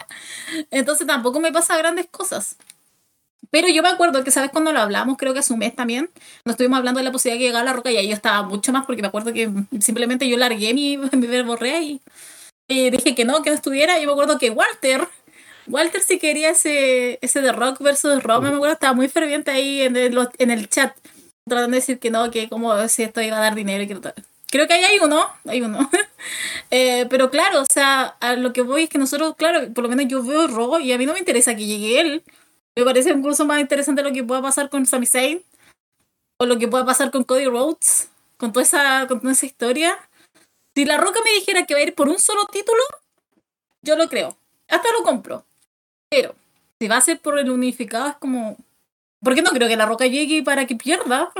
Entonces 0.71 1.05
tampoco 1.05 1.39
me 1.39 1.51
pasa 1.51 1.77
grandes 1.77 2.07
cosas. 2.07 2.57
Pero 3.49 3.67
yo 3.69 3.81
me 3.81 3.89
acuerdo 3.89 4.23
que, 4.23 4.31
¿sabes? 4.31 4.51
Cuando 4.51 4.71
lo 4.73 4.79
hablamos, 4.79 5.17
creo 5.17 5.33
que 5.33 5.39
hace 5.39 5.53
un 5.53 5.59
mes 5.59 5.75
también, 5.75 6.09
nos 6.45 6.53
estuvimos 6.53 6.77
hablando 6.77 6.99
de 6.99 7.05
la 7.05 7.11
posibilidad 7.11 7.37
de 7.37 7.39
que 7.39 7.45
llegara 7.47 7.61
a 7.61 7.65
la 7.65 7.73
roca 7.73 7.91
y 7.91 7.97
ahí 7.97 8.07
yo 8.07 8.13
estaba 8.13 8.43
mucho 8.43 8.71
más 8.71 8.85
porque 8.85 9.01
me 9.01 9.07
acuerdo 9.07 9.33
que 9.33 9.49
simplemente 9.79 10.27
yo 10.27 10.37
largué 10.37 10.73
mi, 10.73 10.97
mi 11.13 11.27
verbo 11.27 11.57
y, 11.65 12.01
dije 12.89 13.15
que 13.15 13.25
no, 13.25 13.41
que 13.41 13.49
no 13.49 13.55
estuviera. 13.55 13.99
Y 13.99 14.05
me 14.05 14.11
acuerdo 14.11 14.37
que 14.37 14.49
Walter 14.49 15.07
Walter 15.67 16.01
si 16.01 16.17
quería 16.17 16.51
ese, 16.51 17.19
ese 17.21 17.41
de 17.41 17.51
Rock 17.51 17.79
versus 17.81 18.23
Roma, 18.23 18.49
me 18.49 18.55
acuerdo, 18.55 18.73
estaba 18.73 18.93
muy 18.93 19.07
ferviente 19.09 19.51
ahí 19.51 19.81
en 19.81 19.95
el, 19.97 20.17
en 20.37 20.51
el 20.51 20.69
chat. 20.69 20.95
tratando 21.45 21.71
de 21.71 21.77
decir 21.77 21.99
que 21.99 22.09
no, 22.09 22.31
que 22.31 22.49
como 22.49 22.87
si 22.87 23.03
esto 23.03 23.21
iba 23.21 23.37
a 23.37 23.41
dar 23.41 23.55
dinero 23.55 23.83
y 23.83 23.87
que 23.87 23.95
tal. 23.95 24.13
Creo 24.49 24.65
que 24.65 24.73
ahí 24.73 24.83
hay 24.85 24.99
uno, 24.99 25.27
hay 25.45 25.61
uno. 25.61 25.89
Eh, 26.69 27.05
pero 27.09 27.29
claro, 27.29 27.61
o 27.61 27.65
sea, 27.65 28.17
a 28.19 28.35
lo 28.35 28.51
que 28.51 28.61
voy 28.61 28.83
es 28.83 28.89
que 28.89 28.97
nosotros, 28.97 29.35
claro, 29.37 29.71
por 29.73 29.85
lo 29.85 29.89
menos 29.89 30.07
yo 30.09 30.21
veo 30.21 30.47
Raw 30.47 30.79
y 30.79 30.91
a 30.91 30.97
mí 30.97 31.05
no 31.05 31.13
me 31.13 31.19
interesa 31.19 31.55
que 31.55 31.65
llegue 31.65 32.01
él. 32.01 32.23
Me 32.77 32.85
parece 32.85 33.09
incluso 33.09 33.43
más 33.43 33.59
interesante 33.59 34.03
lo 34.03 34.13
que 34.13 34.23
pueda 34.23 34.39
pasar 34.39 34.69
con 34.69 34.85
Sami 34.85 35.07
Zayn 35.07 35.43
o 36.39 36.45
lo 36.45 36.59
que 36.59 36.67
pueda 36.67 36.85
pasar 36.85 37.09
con 37.09 37.23
Cody 37.23 37.45
Rhodes, 37.45 38.11
con 38.37 38.53
toda 38.53 38.61
esa, 38.61 39.07
con 39.07 39.19
toda 39.19 39.33
esa 39.33 39.47
historia. 39.47 39.97
Si 40.75 40.85
La 40.85 40.97
Roca 40.97 41.19
me 41.25 41.31
dijera 41.31 41.65
que 41.65 41.73
va 41.73 41.79
a 41.79 41.83
ir 41.83 41.95
por 41.95 42.07
un 42.07 42.19
solo 42.19 42.45
título, 42.45 42.79
yo 43.81 43.95
lo 43.95 44.07
creo. 44.07 44.37
Hasta 44.67 44.91
lo 44.91 45.01
compro. 45.03 45.43
Pero 46.07 46.35
si 46.79 46.87
va 46.87 46.97
a 46.97 47.01
ser 47.01 47.19
por 47.19 47.39
el 47.39 47.49
unificado, 47.49 48.09
es 48.09 48.15
como. 48.17 48.57
¿Por 49.23 49.33
qué 49.33 49.41
no 49.41 49.49
creo 49.49 49.67
que 49.67 49.75
La 49.75 49.87
Roca 49.87 50.05
llegue 50.05 50.43
para 50.43 50.67
que 50.67 50.75
pierda? 50.75 51.31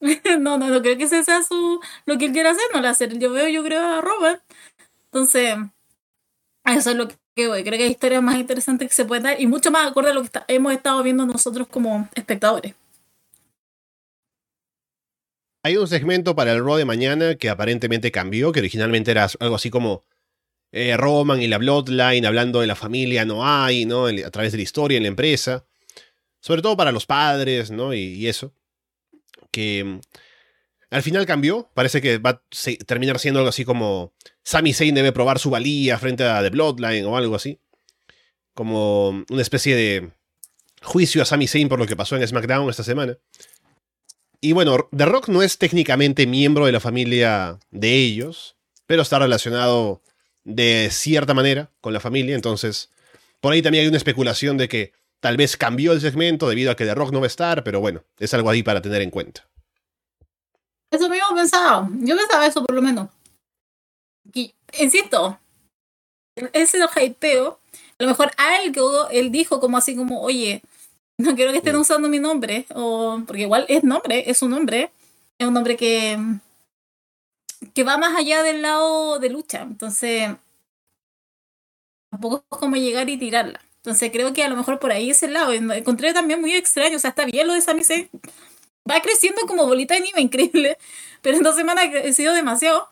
no, 0.40 0.58
no, 0.58 0.66
no 0.66 0.82
creo 0.82 0.96
que 0.96 1.04
ese 1.04 1.22
sea 1.22 1.44
su, 1.44 1.80
lo 2.06 2.18
que 2.18 2.24
él 2.24 2.32
quiera 2.32 2.50
hacer, 2.50 2.64
no 2.74 2.80
lo 2.80 2.88
hacer. 2.88 3.16
Yo 3.20 3.30
veo, 3.30 3.46
yo 3.46 3.62
creo 3.62 3.86
a 3.86 4.00
Robert. 4.00 4.42
Entonces, 5.12 5.56
eso 6.64 6.90
es 6.90 6.96
lo 6.96 7.06
que 7.06 7.14
voy. 7.36 7.62
Creo 7.62 7.76
que 7.76 7.84
hay 7.84 7.90
historias 7.90 8.22
más 8.22 8.36
interesantes 8.36 8.88
que 8.88 8.94
se 8.94 9.04
pueden 9.04 9.24
dar 9.24 9.40
y 9.40 9.46
mucho 9.46 9.70
más 9.70 9.90
acorde 9.90 10.10
a 10.10 10.14
lo 10.14 10.24
que 10.24 10.30
hemos 10.48 10.72
estado 10.72 11.02
viendo 11.02 11.26
nosotros 11.26 11.66
como 11.68 12.08
espectadores. 12.14 12.74
Hay 15.62 15.76
un 15.76 15.88
segmento 15.88 16.34
para 16.36 16.52
el 16.52 16.64
Raw 16.64 16.76
de 16.76 16.84
mañana 16.84 17.34
que 17.34 17.50
aparentemente 17.50 18.12
cambió, 18.12 18.52
que 18.52 18.60
originalmente 18.60 19.10
era 19.10 19.28
algo 19.40 19.56
así 19.56 19.68
como 19.68 20.04
eh, 20.72 20.96
Roman 20.96 21.40
y 21.42 21.48
la 21.48 21.58
Bloodline 21.58 22.26
hablando 22.26 22.60
de 22.60 22.66
la 22.66 22.76
familia 22.76 23.24
no 23.24 23.46
hay, 23.46 23.84
¿no? 23.84 24.06
A 24.06 24.30
través 24.30 24.52
de 24.52 24.58
la 24.58 24.62
historia 24.62 24.96
en 24.96 25.04
la 25.04 25.08
empresa. 25.08 25.64
Sobre 26.40 26.62
todo 26.62 26.76
para 26.76 26.92
los 26.92 27.06
padres, 27.06 27.70
¿no? 27.70 27.94
Y, 27.94 28.28
eso. 28.28 28.52
Que 29.50 30.00
al 30.90 31.02
final 31.02 31.26
cambió. 31.26 31.68
Parece 31.74 32.00
que 32.00 32.18
va 32.18 32.30
a 32.30 32.42
terminar 32.86 33.18
siendo 33.18 33.40
algo 33.40 33.48
así 33.48 33.64
como 33.64 34.12
Sami 34.42 34.72
Zayn 34.72 34.94
debe 34.94 35.12
probar 35.12 35.38
su 35.38 35.50
valía 35.50 35.98
frente 35.98 36.24
a 36.24 36.42
The 36.42 36.50
Bloodline 36.50 37.04
o 37.06 37.16
algo 37.16 37.34
así. 37.34 37.58
Como 38.54 39.24
una 39.28 39.42
especie 39.42 39.76
de 39.76 40.10
juicio 40.82 41.22
a 41.22 41.24
Sami 41.24 41.46
Zayn 41.46 41.68
por 41.68 41.78
lo 41.78 41.86
que 41.86 41.96
pasó 41.96 42.16
en 42.16 42.26
SmackDown 42.26 42.70
esta 42.70 42.84
semana. 42.84 43.18
Y 44.40 44.52
bueno, 44.52 44.88
The 44.96 45.06
Rock 45.06 45.28
no 45.28 45.42
es 45.42 45.58
técnicamente 45.58 46.26
miembro 46.26 46.66
de 46.66 46.72
la 46.72 46.80
familia 46.80 47.58
de 47.70 47.94
ellos, 47.94 48.56
pero 48.86 49.02
está 49.02 49.18
relacionado 49.18 50.02
de 50.44 50.88
cierta 50.92 51.34
manera 51.34 51.70
con 51.80 51.92
la 51.92 52.00
familia, 52.00 52.36
entonces 52.36 52.90
por 53.40 53.52
ahí 53.52 53.62
también 53.62 53.82
hay 53.82 53.88
una 53.88 53.96
especulación 53.96 54.56
de 54.56 54.68
que 54.68 54.92
tal 55.20 55.36
vez 55.36 55.56
cambió 55.56 55.92
el 55.92 56.00
segmento 56.00 56.48
debido 56.48 56.70
a 56.70 56.76
que 56.76 56.84
The 56.84 56.94
Rock 56.94 57.12
no 57.12 57.20
va 57.20 57.26
a 57.26 57.28
estar, 57.28 57.64
pero 57.64 57.80
bueno, 57.80 58.04
es 58.18 58.32
algo 58.34 58.50
ahí 58.50 58.62
para 58.62 58.82
tener 58.82 59.02
en 59.02 59.10
cuenta. 59.10 59.48
Eso 60.90 61.08
mismo 61.08 61.34
pensaba, 61.34 61.88
yo 62.00 62.16
pensaba 62.16 62.46
eso 62.46 62.64
por 62.64 62.74
lo 62.74 62.82
menos. 62.82 63.08
Y, 64.32 64.54
insisto, 64.78 65.38
ese 66.52 66.78
hypeo, 66.78 67.60
a 67.98 68.02
lo 68.02 68.08
mejor 68.08 68.30
algo 68.36 69.08
él 69.10 69.30
dijo 69.30 69.60
como 69.60 69.76
así 69.78 69.96
como, 69.96 70.22
oye, 70.22 70.62
no 71.18 71.34
quiero 71.34 71.52
que 71.52 71.58
estén 71.58 71.76
usando 71.76 72.08
mi 72.08 72.18
nombre, 72.18 72.66
o 72.74 73.22
porque 73.26 73.42
igual 73.42 73.64
es 73.68 73.84
nombre, 73.84 74.30
es 74.30 74.42
un 74.42 74.50
nombre, 74.50 74.90
es 75.38 75.46
un 75.46 75.54
nombre 75.54 75.76
que, 75.76 76.18
que 77.74 77.84
va 77.84 77.96
más 77.98 78.16
allá 78.16 78.42
del 78.42 78.62
lado 78.62 79.18
de 79.18 79.30
lucha. 79.30 79.62
Entonces, 79.62 80.30
tampoco 82.10 82.44
es 82.50 82.58
como 82.58 82.76
llegar 82.76 83.08
y 83.08 83.16
tirarla. 83.16 83.60
Entonces 83.86 84.10
creo 84.10 84.32
que 84.32 84.42
a 84.42 84.48
lo 84.48 84.56
mejor 84.56 84.80
por 84.80 84.90
ahí 84.90 85.10
es 85.10 85.22
el 85.22 85.32
lado. 85.32 85.52
Encontré 85.52 86.12
también 86.12 86.40
muy 86.40 86.54
extraño. 86.54 86.96
O 86.96 86.98
sea, 86.98 87.10
está 87.10 87.24
bien 87.24 87.46
lo 87.46 87.54
de 87.54 87.60
Sami 87.60 87.84
Zayn. 87.84 88.10
Va 88.88 89.00
creciendo 89.00 89.42
como 89.46 89.66
bolita 89.66 89.94
de 89.94 90.00
nieve, 90.00 90.20
increíble. 90.20 90.78
Pero 91.22 91.36
en 91.36 91.42
dos 91.42 91.56
semanas 91.56 91.86
ha 91.86 91.90
crecido 91.90 92.34
demasiado. 92.34 92.88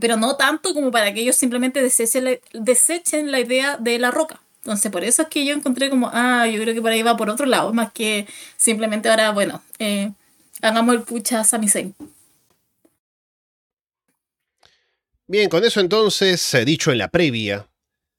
Pero 0.00 0.16
no 0.16 0.36
tanto 0.36 0.72
como 0.72 0.90
para 0.90 1.12
que 1.12 1.20
ellos 1.20 1.36
simplemente 1.36 1.82
desechen 1.82 3.30
la 3.32 3.40
idea 3.40 3.76
de 3.76 3.98
la 3.98 4.10
roca. 4.10 4.40
Entonces, 4.58 4.92
por 4.92 5.02
eso 5.02 5.22
es 5.22 5.28
que 5.28 5.44
yo 5.44 5.54
encontré 5.54 5.88
como, 5.88 6.10
ah, 6.12 6.46
yo 6.46 6.60
creo 6.60 6.74
que 6.74 6.82
por 6.82 6.90
ahí 6.90 7.02
va 7.02 7.16
por 7.16 7.30
otro 7.30 7.46
lado, 7.46 7.72
más 7.72 7.92
que 7.92 8.26
simplemente 8.56 9.08
ahora, 9.08 9.30
bueno, 9.30 9.62
eh, 9.78 10.12
hagamos 10.60 10.94
el 10.94 11.02
pucha 11.02 11.40
a 11.40 11.44
Sami 11.44 11.68
Zayn. 11.68 11.94
Bien, 15.26 15.48
con 15.48 15.64
eso 15.64 15.80
entonces, 15.80 16.52
eh, 16.54 16.64
dicho 16.64 16.92
en 16.92 16.98
la 16.98 17.08
previa, 17.08 17.68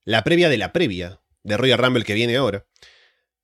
la 0.04 0.24
previa 0.24 0.50
de 0.50 0.58
la 0.58 0.74
previa 0.74 1.20
de 1.44 1.58
Royal 1.58 1.78
Rumble 1.78 2.06
que 2.06 2.14
viene 2.16 2.38
ahora, 2.38 2.66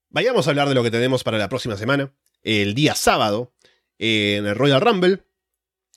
vayamos 0.09 0.47
a 0.47 0.49
hablar 0.49 0.67
de 0.69 0.75
lo 0.75 0.83
que 0.83 0.91
tenemos 0.91 1.23
para 1.23 1.37
la 1.37 1.49
próxima 1.49 1.77
semana, 1.77 2.11
el 2.43 2.73
día 2.73 2.95
sábado, 2.95 3.53
en 3.99 4.45
el 4.45 4.55
Royal 4.55 4.81
Rumble, 4.81 5.23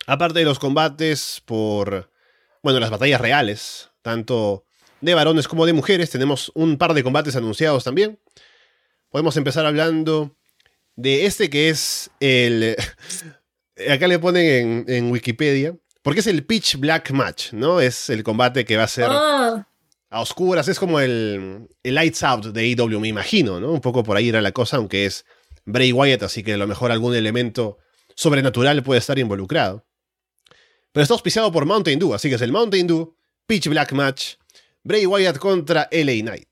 aparte 0.07 0.41
de 0.41 0.45
los 0.45 0.59
combates 0.59 1.43
por, 1.45 2.11
bueno, 2.63 2.81
las 2.81 2.91
batallas 2.91 3.21
reales, 3.21 3.91
tanto 4.03 4.65
de 5.01 5.15
varones 5.15 5.49
como 5.49 5.67
de 5.67 5.73
mujeres. 5.73 6.11
Tenemos 6.11 6.51
un 6.55 6.79
par 6.79 6.95
de 6.95 7.03
combates 7.03 7.37
anunciados 7.37 7.85
también. 7.85 8.19
Podemos 9.09 9.37
empezar 9.37 9.67
hablando 9.67 10.37
de 10.97 11.27
este 11.27 11.51
que 11.51 11.69
es 11.69 12.11
el... 12.21 12.77
Acá 13.91 14.07
le 14.09 14.19
ponen 14.19 14.85
en, 14.89 15.11
Wikipedia, 15.11 15.75
porque 16.03 16.21
es 16.21 16.27
el 16.27 16.45
Pitch 16.45 16.77
Black 16.77 17.13
Match, 17.13 17.53
¿no? 17.53 17.81
Es 17.81 18.11
el 18.11 18.23
combate 18.23 18.67
que 18.67 18.77
va 18.77 18.83
a 18.83 18.89
ser 18.89 19.07
ah. 19.09 19.67
a 20.11 20.21
oscuras, 20.21 20.69
es 20.69 20.79
como 20.79 21.01
el, 21.01 21.67
el 21.83 21.95
Lights 21.95 22.23
Out 22.23 22.47
de 22.47 22.61
AEW, 22.61 23.01
me 23.01 23.09
imagino, 23.09 23.59
¿no? 23.59 23.73
Un 23.73 23.81
poco 23.81 24.03
por 24.03 24.19
ahí 24.19 24.29
era 24.29 24.43
la 24.43 24.53
cosa, 24.53 24.77
aunque 24.77 25.07
es 25.07 25.25
Bray 25.73 25.93
Wyatt, 25.93 26.23
así 26.23 26.43
que 26.43 26.55
a 26.55 26.57
lo 26.57 26.67
mejor 26.67 26.93
algún 26.93 27.15
elemento 27.15 27.79
sobrenatural 28.15 28.83
puede 28.83 29.01
estar 29.01 29.19
involucrado. 29.19 29.87
Pero 30.93 31.03
está 31.03 31.15
auspiciado 31.15 31.53
por 31.53 31.67
Mountain 31.67 31.99
Dew, 31.99 32.15
así 32.15 32.29
que 32.29 32.35
es 32.35 32.43
el 32.43 32.53
Mountain 32.53 32.87
Dew 32.87 33.15
Pitch 33.47 33.69
Black 33.69 33.93
Match 33.93 34.35
Bray 34.83 35.07
Wyatt 35.07 35.39
contra 35.39 35.89
LA 35.91 36.23
Knight. 36.23 36.49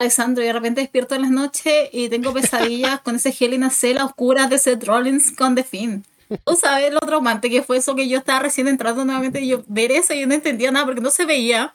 Alessandro, 0.00 0.42
y 0.42 0.46
de 0.46 0.52
repente 0.54 0.80
despierto 0.80 1.14
en 1.14 1.22
las 1.22 1.30
noches 1.30 1.90
y 1.92 2.08
tengo 2.08 2.32
pesadillas 2.32 3.00
con 3.02 3.16
ese 3.16 3.32
gel 3.32 3.52
en 3.52 3.70
cela 3.70 4.06
oscura 4.06 4.46
de 4.46 4.58
Seth 4.58 4.84
Rollins 4.84 5.30
con 5.30 5.54
The 5.54 5.62
Finn. 5.62 6.04
Tú 6.46 6.56
sabes 6.56 6.92
lo 6.92 7.00
traumante 7.00 7.50
que 7.50 7.62
fue 7.62 7.76
eso 7.76 7.94
que 7.94 8.08
yo 8.08 8.18
estaba 8.18 8.40
recién 8.40 8.66
entrando 8.68 9.04
nuevamente 9.04 9.40
y 9.40 9.48
yo 9.48 9.62
ver 9.66 9.92
eso 9.92 10.14
y 10.14 10.20
yo 10.20 10.26
no 10.26 10.34
entendía 10.34 10.70
nada 10.70 10.86
porque 10.86 11.02
no 11.02 11.10
se 11.10 11.26
veía. 11.26 11.74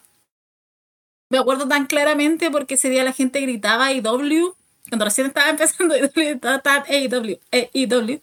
Me 1.30 1.38
acuerdo 1.38 1.68
tan 1.68 1.88
claramente 1.88 2.52
porque 2.52 2.76
ese 2.76 2.90
día 2.90 3.04
la 3.04 3.14
gente 3.14 3.42
gritaba 3.42 3.92
IW. 3.92 4.56
Cuando 4.90 5.06
recién 5.06 5.28
estaba 5.28 5.50
empezando 5.52 5.96
IW, 5.98 6.12
estaba 6.16 6.86
AEW, 6.88 7.40
AEW 7.52 8.22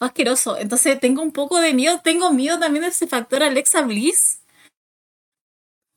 asqueroso. 0.00 0.58
Entonces 0.58 0.98
tengo 1.00 1.22
un 1.22 1.32
poco 1.32 1.60
de 1.60 1.74
miedo. 1.74 2.00
Tengo 2.02 2.32
miedo 2.32 2.58
también 2.58 2.82
de 2.82 2.88
ese 2.88 3.06
factor 3.06 3.42
Alexa 3.42 3.82
Bliss. 3.82 4.40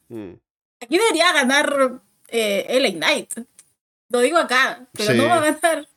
Mm. 0.10 0.34
Aquí 0.82 0.98
debería 0.98 1.34
ganar 1.34 2.02
eh, 2.30 2.80
LA 2.80 2.92
Knight. 2.92 3.34
Lo 4.10 4.20
digo 4.20 4.38
acá, 4.38 4.88
pero 4.94 5.14
no 5.14 5.26
va 5.26 5.36
a 5.36 5.52
ganar. 5.52 5.88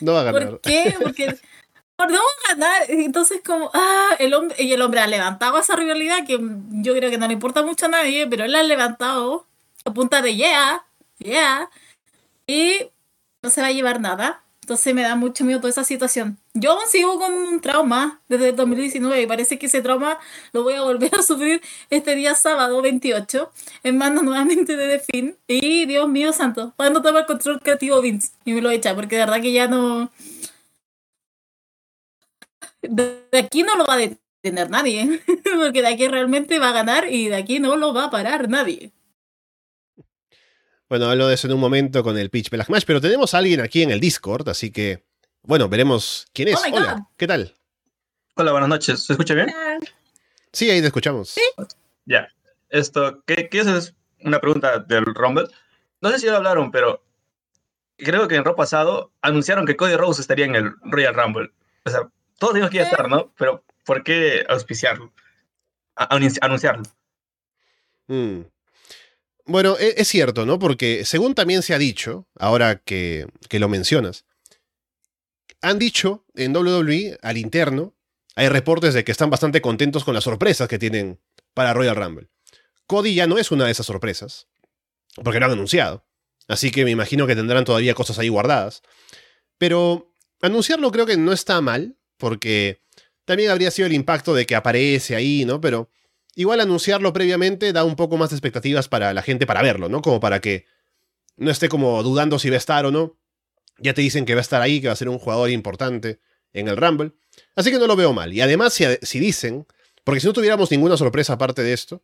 No 0.00 0.12
va 0.12 0.20
a 0.20 0.24
ganar. 0.24 0.50
¿Por 0.50 0.60
qué? 0.60 0.94
Porque 1.00 1.38
a 1.98 2.48
ganar. 2.48 2.82
Entonces, 2.88 3.40
como, 3.44 3.70
ah, 3.72 4.10
el 4.18 4.34
hombre, 4.34 4.56
y 4.62 4.72
el 4.72 4.82
hombre 4.82 5.00
ha 5.00 5.06
levantado 5.06 5.58
esa 5.58 5.76
rivalidad 5.76 6.26
que 6.26 6.38
yo 6.70 6.94
creo 6.94 7.10
que 7.10 7.18
no 7.18 7.26
le 7.26 7.34
importa 7.34 7.62
mucho 7.62 7.86
a 7.86 7.90
nadie, 7.90 8.26
pero 8.26 8.44
él 8.44 8.52
la 8.52 8.60
ha 8.60 8.64
levantado 8.64 9.46
a 9.84 9.92
punta 9.92 10.22
de 10.22 10.34
yeah, 10.36 10.84
yeah, 11.18 11.70
y 12.46 12.90
no 13.42 13.50
se 13.50 13.60
va 13.60 13.68
a 13.68 13.72
llevar 13.72 14.00
nada. 14.00 14.44
Entonces 14.62 14.94
me 14.94 15.02
da 15.02 15.14
mucho 15.14 15.44
miedo 15.44 15.60
toda 15.60 15.68
esa 15.68 15.84
situación. 15.84 16.38
Yo 16.54 16.78
sigo 16.88 17.18
con 17.18 17.34
un 17.34 17.60
trauma 17.60 18.22
desde 18.28 18.52
2019 18.52 19.20
y 19.20 19.26
parece 19.26 19.58
que 19.58 19.66
ese 19.66 19.82
trauma 19.82 20.18
lo 20.54 20.62
voy 20.62 20.72
a 20.72 20.80
volver 20.80 21.14
a 21.18 21.22
sufrir 21.22 21.60
este 21.90 22.14
día 22.14 22.34
sábado 22.34 22.80
28 22.80 23.52
en 23.82 23.98
manos 23.98 24.24
nuevamente 24.24 24.78
de 24.78 24.98
The. 24.98 25.36
Y 25.48 25.84
Dios 25.84 26.08
mío 26.08 26.32
santo, 26.32 26.72
cuando 26.76 27.02
toma 27.02 27.20
el 27.20 27.26
control 27.26 27.60
creativo 27.60 28.00
Vince 28.00 28.30
y 28.46 28.54
me 28.54 28.62
lo 28.62 28.70
echa 28.70 28.94
porque 28.94 29.16
de 29.16 29.26
verdad 29.26 29.42
que 29.42 29.52
ya 29.52 29.68
no... 29.68 30.10
De 32.88 33.38
aquí 33.38 33.62
no 33.62 33.76
lo 33.76 33.84
va 33.84 33.94
a 33.94 33.98
detener 33.98 34.70
nadie, 34.70 35.20
porque 35.44 35.82
de 35.82 35.88
aquí 35.88 36.08
realmente 36.08 36.58
va 36.58 36.70
a 36.70 36.72
ganar 36.72 37.10
y 37.10 37.28
de 37.28 37.36
aquí 37.36 37.58
no 37.58 37.76
lo 37.76 37.92
va 37.92 38.04
a 38.04 38.10
parar 38.10 38.48
nadie. 38.48 38.92
Bueno, 40.88 41.10
hablo 41.10 41.28
de 41.28 41.34
eso 41.34 41.46
en 41.46 41.54
un 41.54 41.60
momento 41.60 42.02
con 42.02 42.18
el 42.18 42.30
Pitch 42.30 42.50
Black 42.50 42.68
Match, 42.68 42.84
pero 42.86 43.00
tenemos 43.00 43.34
a 43.34 43.38
alguien 43.38 43.60
aquí 43.60 43.82
en 43.82 43.90
el 43.90 44.00
Discord, 44.00 44.48
así 44.48 44.70
que, 44.70 45.04
bueno, 45.42 45.68
veremos 45.68 46.26
quién 46.32 46.48
es. 46.48 46.56
Oh 46.56 46.76
Hola, 46.76 47.08
¿qué 47.16 47.26
tal? 47.26 47.54
Hola, 48.36 48.52
buenas 48.52 48.68
noches. 48.68 49.04
¿Se 49.04 49.12
escucha 49.14 49.34
bien? 49.34 49.48
Sí, 50.52 50.70
ahí 50.70 50.80
te 50.80 50.86
escuchamos. 50.86 51.30
¿Sí? 51.30 51.42
Ya. 52.04 52.28
Esto, 52.68 53.22
¿qué, 53.26 53.48
qué 53.48 53.60
es 53.60 53.94
una 54.20 54.40
pregunta 54.40 54.78
del 54.80 55.04
Rumble? 55.06 55.48
No 56.00 56.10
sé 56.10 56.18
si 56.18 56.26
ya 56.26 56.36
hablaron, 56.36 56.70
pero 56.70 57.02
creo 57.96 58.28
que 58.28 58.36
en 58.36 58.46
el 58.46 58.54
pasado 58.54 59.10
anunciaron 59.22 59.66
que 59.66 59.76
Cody 59.76 59.96
Rose 59.96 60.20
estaría 60.20 60.44
en 60.44 60.54
el 60.54 60.72
Royal 60.82 61.14
Rumble. 61.14 61.50
O 61.84 61.90
sea, 61.90 62.08
todos 62.38 62.54
teníamos 62.54 62.70
que 62.70 62.82
estar, 62.82 63.08
¿no? 63.08 63.32
Pero 63.36 63.64
¿por 63.84 64.02
qué 64.02 64.44
auspiciarlo? 64.48 65.12
anunciarlo. 65.96 66.82
Mm. 68.08 68.40
Bueno, 69.46 69.76
e- 69.78 69.94
es, 69.98 70.08
cierto, 70.08 70.44
¿no? 70.44 70.58
Porque 70.58 71.04
según 71.04 71.34
también 71.34 71.62
se 71.62 71.74
ha 71.74 71.78
dicho, 71.78 72.26
ahora 72.38 72.76
que, 72.76 73.26
que 73.48 73.60
lo 73.60 73.68
mencionas, 73.68 74.24
han 75.60 75.78
dicho 75.78 76.24
en 76.34 76.54
WWE 76.56 77.18
al 77.22 77.38
interno, 77.38 77.94
hay 78.36 78.48
reportes 78.48 78.94
de 78.94 79.04
que 79.04 79.12
están 79.12 79.30
bastante 79.30 79.60
contentos 79.60 80.04
con 80.04 80.14
las 80.14 80.24
sorpresas 80.24 80.68
que 80.68 80.78
tienen 80.78 81.20
para 81.54 81.72
Royal 81.72 81.96
Rumble. 81.96 82.28
Cody 82.86 83.14
ya 83.14 83.26
no 83.26 83.38
es 83.38 83.50
una 83.50 83.66
de 83.66 83.70
esas 83.70 83.86
sorpresas, 83.86 84.48
porque 85.22 85.38
lo 85.40 85.46
han 85.46 85.52
anunciado. 85.52 86.04
Así 86.48 86.70
que 86.70 86.84
me 86.84 86.90
imagino 86.90 87.26
que 87.26 87.36
tendrán 87.36 87.64
todavía 87.64 87.94
cosas 87.94 88.18
ahí 88.18 88.28
guardadas. 88.28 88.82
Pero 89.56 90.12
anunciarlo 90.42 90.90
creo 90.90 91.06
que 91.06 91.16
no 91.16 91.32
está 91.32 91.60
mal, 91.60 91.96
porque 92.16 92.80
también 93.24 93.50
habría 93.50 93.70
sido 93.70 93.86
el 93.86 93.92
impacto 93.92 94.34
de 94.34 94.46
que 94.46 94.54
aparece 94.54 95.16
ahí, 95.16 95.44
¿no? 95.44 95.60
Pero 95.60 95.90
igual 96.36 96.60
anunciarlo 96.60 97.12
previamente 97.12 97.72
da 97.72 97.84
un 97.84 97.96
poco 97.96 98.16
más 98.16 98.30
de 98.30 98.36
expectativas 98.36 98.88
para 98.88 99.14
la 99.14 99.22
gente 99.22 99.46
para 99.46 99.62
verlo, 99.62 99.88
¿no? 99.88 100.02
Como 100.02 100.20
para 100.20 100.40
que 100.40 100.66
no 101.36 101.50
esté 101.50 101.68
como 101.68 102.02
dudando 102.02 102.38
si 102.38 102.50
va 102.50 102.56
a 102.56 102.58
estar 102.58 102.86
o 102.86 102.90
no. 102.90 103.16
Ya 103.78 103.94
te 103.94 104.02
dicen 104.02 104.24
que 104.24 104.34
va 104.34 104.40
a 104.40 104.42
estar 104.42 104.62
ahí, 104.62 104.80
que 104.80 104.86
va 104.86 104.92
a 104.92 104.96
ser 104.96 105.08
un 105.08 105.18
jugador 105.18 105.50
importante 105.50 106.20
en 106.52 106.68
el 106.68 106.76
Rumble. 106.76 107.12
Así 107.56 107.70
que 107.70 107.78
no 107.78 107.86
lo 107.86 107.96
veo 107.96 108.12
mal. 108.12 108.32
Y 108.32 108.40
además, 108.40 108.72
si, 108.72 108.84
si 109.02 109.18
dicen, 109.18 109.66
porque 110.04 110.20
si 110.20 110.26
no 110.26 110.32
tuviéramos 110.32 110.70
ninguna 110.70 110.96
sorpresa 110.96 111.32
aparte 111.32 111.62
de 111.62 111.72
esto, 111.72 112.02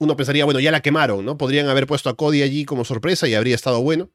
uno 0.00 0.16
pensaría, 0.16 0.44
bueno, 0.44 0.60
ya 0.60 0.70
la 0.70 0.80
quemaron, 0.80 1.24
¿no? 1.24 1.38
Podrían 1.38 1.68
haber 1.68 1.86
puesto 1.86 2.10
a 2.10 2.16
Cody 2.16 2.42
allí 2.42 2.64
como 2.64 2.84
sorpresa 2.84 3.28
y 3.28 3.34
habría 3.34 3.54
estado 3.54 3.80
bueno. 3.82 4.10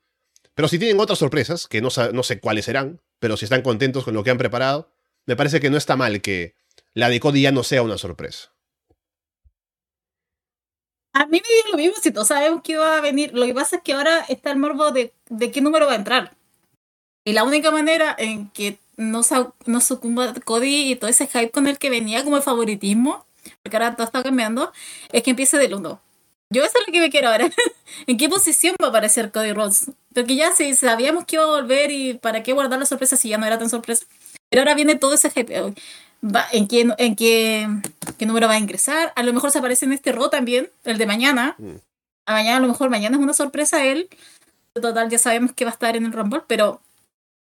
Pero 0.54 0.68
si 0.68 0.78
tienen 0.78 1.00
otras 1.00 1.20
sorpresas, 1.20 1.68
que 1.68 1.82
no, 1.82 1.90
no 2.14 2.24
sé 2.24 2.40
cuáles 2.40 2.66
serán, 2.66 3.02
pero 3.20 3.38
si 3.38 3.46
están 3.46 3.62
contentos 3.62 4.04
con 4.04 4.14
lo 4.14 4.24
que 4.24 4.32
han 4.32 4.38
preparado, 4.38 4.91
me 5.26 5.36
parece 5.36 5.60
que 5.60 5.70
no 5.70 5.78
está 5.78 5.96
mal 5.96 6.22
que 6.22 6.56
la 6.94 7.10
de 7.10 7.20
Cody 7.20 7.42
ya 7.42 7.52
no 7.52 7.64
sea 7.64 7.84
una 7.84 7.98
sorpresa. 7.98 8.52
A 11.14 11.26
mí 11.26 11.42
me 11.42 11.56
dio 11.56 11.72
lo 11.72 11.78
mismo 11.78 11.96
si 12.02 12.12
todos 12.12 12.30
sabemos 12.30 12.62
que 12.64 12.74
iba 12.74 12.98
a 12.98 13.02
venir. 13.02 13.32
Lo 13.34 13.46
que 13.46 13.54
pasa 13.54 13.78
es 13.78 13.82
que 13.82 13.94
ahora 13.94 14.26
está 14.30 14.52
el 14.52 14.58
morbo 14.58 14.92
de, 14.92 15.14
de 15.30 15.52
qué 15.52 15.62
número 15.62 15.86
va 15.86 15.94
a 15.94 15.98
entrar. 15.98 16.36
Y 17.26 17.34
la 17.34 17.44
única 17.44 17.70
manera 17.70 18.16
en 18.18 18.50
que 18.50 18.80
no, 18.98 19.22
no 19.66 19.82
sucumba 19.82 20.34
Cody 20.46 20.92
y 20.92 20.96
todo 20.96 21.10
ese 21.10 21.28
hype 21.28 21.52
con 21.52 21.68
el 21.68 21.78
que 21.78 21.90
venía 21.90 22.24
como 22.24 22.38
el 22.38 22.44
favoritismo, 22.44 23.26
porque 23.62 23.78
ahora 23.78 23.96
todo 23.96 24.06
está 24.06 24.24
cambiando, 24.24 24.72
es 25.12 25.24
que 25.24 25.32
empiece 25.32 25.58
del 25.58 25.74
1. 25.74 26.02
Yo 26.50 26.64
eso 26.64 26.80
es 26.80 26.88
lo 26.88 26.92
que 26.92 27.00
me 27.00 27.10
quiero 27.10 27.30
ahora. 27.30 27.50
¿En 28.08 28.18
qué 28.18 28.28
posición 28.28 28.76
va 28.82 28.88
a 28.88 28.90
aparecer 28.90 29.32
Cody 29.32 29.54
Rhodes? 29.54 29.92
Porque 30.14 30.36
ya 30.36 30.52
si 30.52 30.76
sabíamos 30.76 31.26
que 31.26 31.38
iba 31.38 31.44
a 31.44 31.48
volver 31.48 31.92
y 31.92 32.16
para 32.16 32.44
qué 32.44 32.54
guardar 32.54 32.80
la 32.80 32.86
sorpresa 32.86 33.16
si 33.16 33.30
ya 33.30 33.38
no 33.38 33.46
era 33.46 33.58
tan 33.58 33.70
sorpresa. 33.70 34.06
Pero 34.52 34.62
ahora 34.62 34.76
viene 34.76 34.96
todo 34.96 35.14
ese 35.14 35.32
hype. 35.32 35.74
¿En 36.52 36.68
qué, 36.68 36.94
en 36.98 37.16
qué, 37.16 37.68
qué 38.18 38.26
número 38.26 38.48
va 38.48 38.56
a 38.56 38.60
ingresar? 38.60 39.14
A 39.16 39.24
lo 39.24 39.32
mejor 39.34 39.50
se 39.50 39.60
aparece 39.60 39.86
en 39.86 39.94
este 39.94 40.12
Raw 40.12 40.30
también, 40.30 40.70
el 40.84 40.98
de 40.98 41.06
mañana. 41.06 41.56
Mm. 41.58 41.78
A 42.26 42.34
mañana, 42.34 42.58
a 42.58 42.60
lo 42.60 42.68
mejor 42.68 42.90
mañana 42.90 43.16
es 43.16 43.24
una 43.24 43.34
sorpresa 43.34 43.86
él. 43.86 44.10
Total, 44.74 45.10
ya 45.10 45.18
sabemos 45.18 45.54
que 45.54 45.64
va 45.64 45.72
a 45.72 45.74
estar 45.74 45.96
en 45.96 46.06
el 46.06 46.12
Rumble, 46.12 46.44
pero 46.48 46.82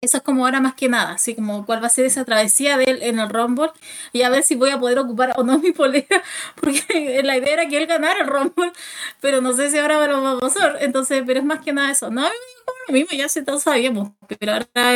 eso 0.00 0.18
es 0.18 0.22
como 0.22 0.44
ahora 0.44 0.60
más 0.60 0.74
que 0.74 0.88
nada, 0.88 1.14
así 1.14 1.34
como 1.34 1.66
cuál 1.66 1.82
va 1.82 1.88
a 1.88 1.90
ser 1.90 2.04
esa 2.04 2.24
travesía 2.24 2.76
de 2.76 2.84
él 2.84 2.98
en 3.02 3.18
el 3.18 3.28
Rumble 3.28 3.70
y 4.12 4.22
a 4.22 4.28
ver 4.28 4.44
si 4.44 4.54
voy 4.54 4.70
a 4.70 4.78
poder 4.78 4.96
ocupar 5.00 5.34
o 5.36 5.42
no 5.42 5.58
mi 5.58 5.72
polera, 5.72 6.22
porque 6.60 7.20
la 7.24 7.36
idea 7.36 7.54
era 7.54 7.68
que 7.68 7.78
él 7.78 7.86
ganara 7.86 8.20
el 8.20 8.28
Rumble, 8.28 8.72
pero 9.20 9.40
no 9.40 9.52
sé 9.54 9.70
si 9.70 9.78
ahora 9.78 10.06
lo 10.06 10.22
va 10.22 10.32
a 10.32 10.38
pasar, 10.38 10.78
entonces, 10.80 11.24
pero 11.26 11.40
es 11.40 11.44
más 11.44 11.60
que 11.64 11.72
nada 11.72 11.90
eso. 11.90 12.10
No, 12.10 12.22
como 12.64 12.78
lo 12.86 12.92
mismo, 12.92 13.16
ya 13.18 13.28
si 13.28 13.44
todos 13.44 13.64
sabíamos, 13.64 14.10
pero 14.38 14.52
ahora 14.52 14.92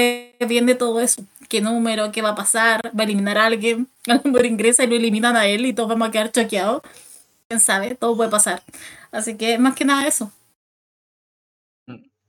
viene 0.47 0.77
todo 0.77 1.01
eso, 1.01 1.25
qué 1.49 1.61
número, 1.61 2.13
qué 2.13 2.23
va 2.23 2.31
a 2.31 2.35
pasar, 2.35 2.81
va 2.99 3.03
a 3.03 3.05
eliminar 3.05 3.39
a 3.39 3.47
alguien, 3.47 3.89
lo 4.07 4.21
mejor 4.25 4.47
ingresa 4.47 4.85
y 4.85 4.87
lo 4.87 4.97
eliminan 4.97 5.37
a 5.37 5.47
él 5.47 5.67
y 5.67 5.73
todos 5.73 5.89
vamos 5.89 6.09
a 6.09 6.11
quedar 6.11 6.33
choqueados, 6.33 6.83
quién 7.49 7.61
sabe, 7.61 7.95
todo 7.95 8.17
puede 8.17 8.31
pasar. 8.31 8.63
Así 9.11 9.37
que 9.37 9.59
más 9.59 9.75
que 9.75 9.85
nada 9.85 10.07
eso. 10.07 10.33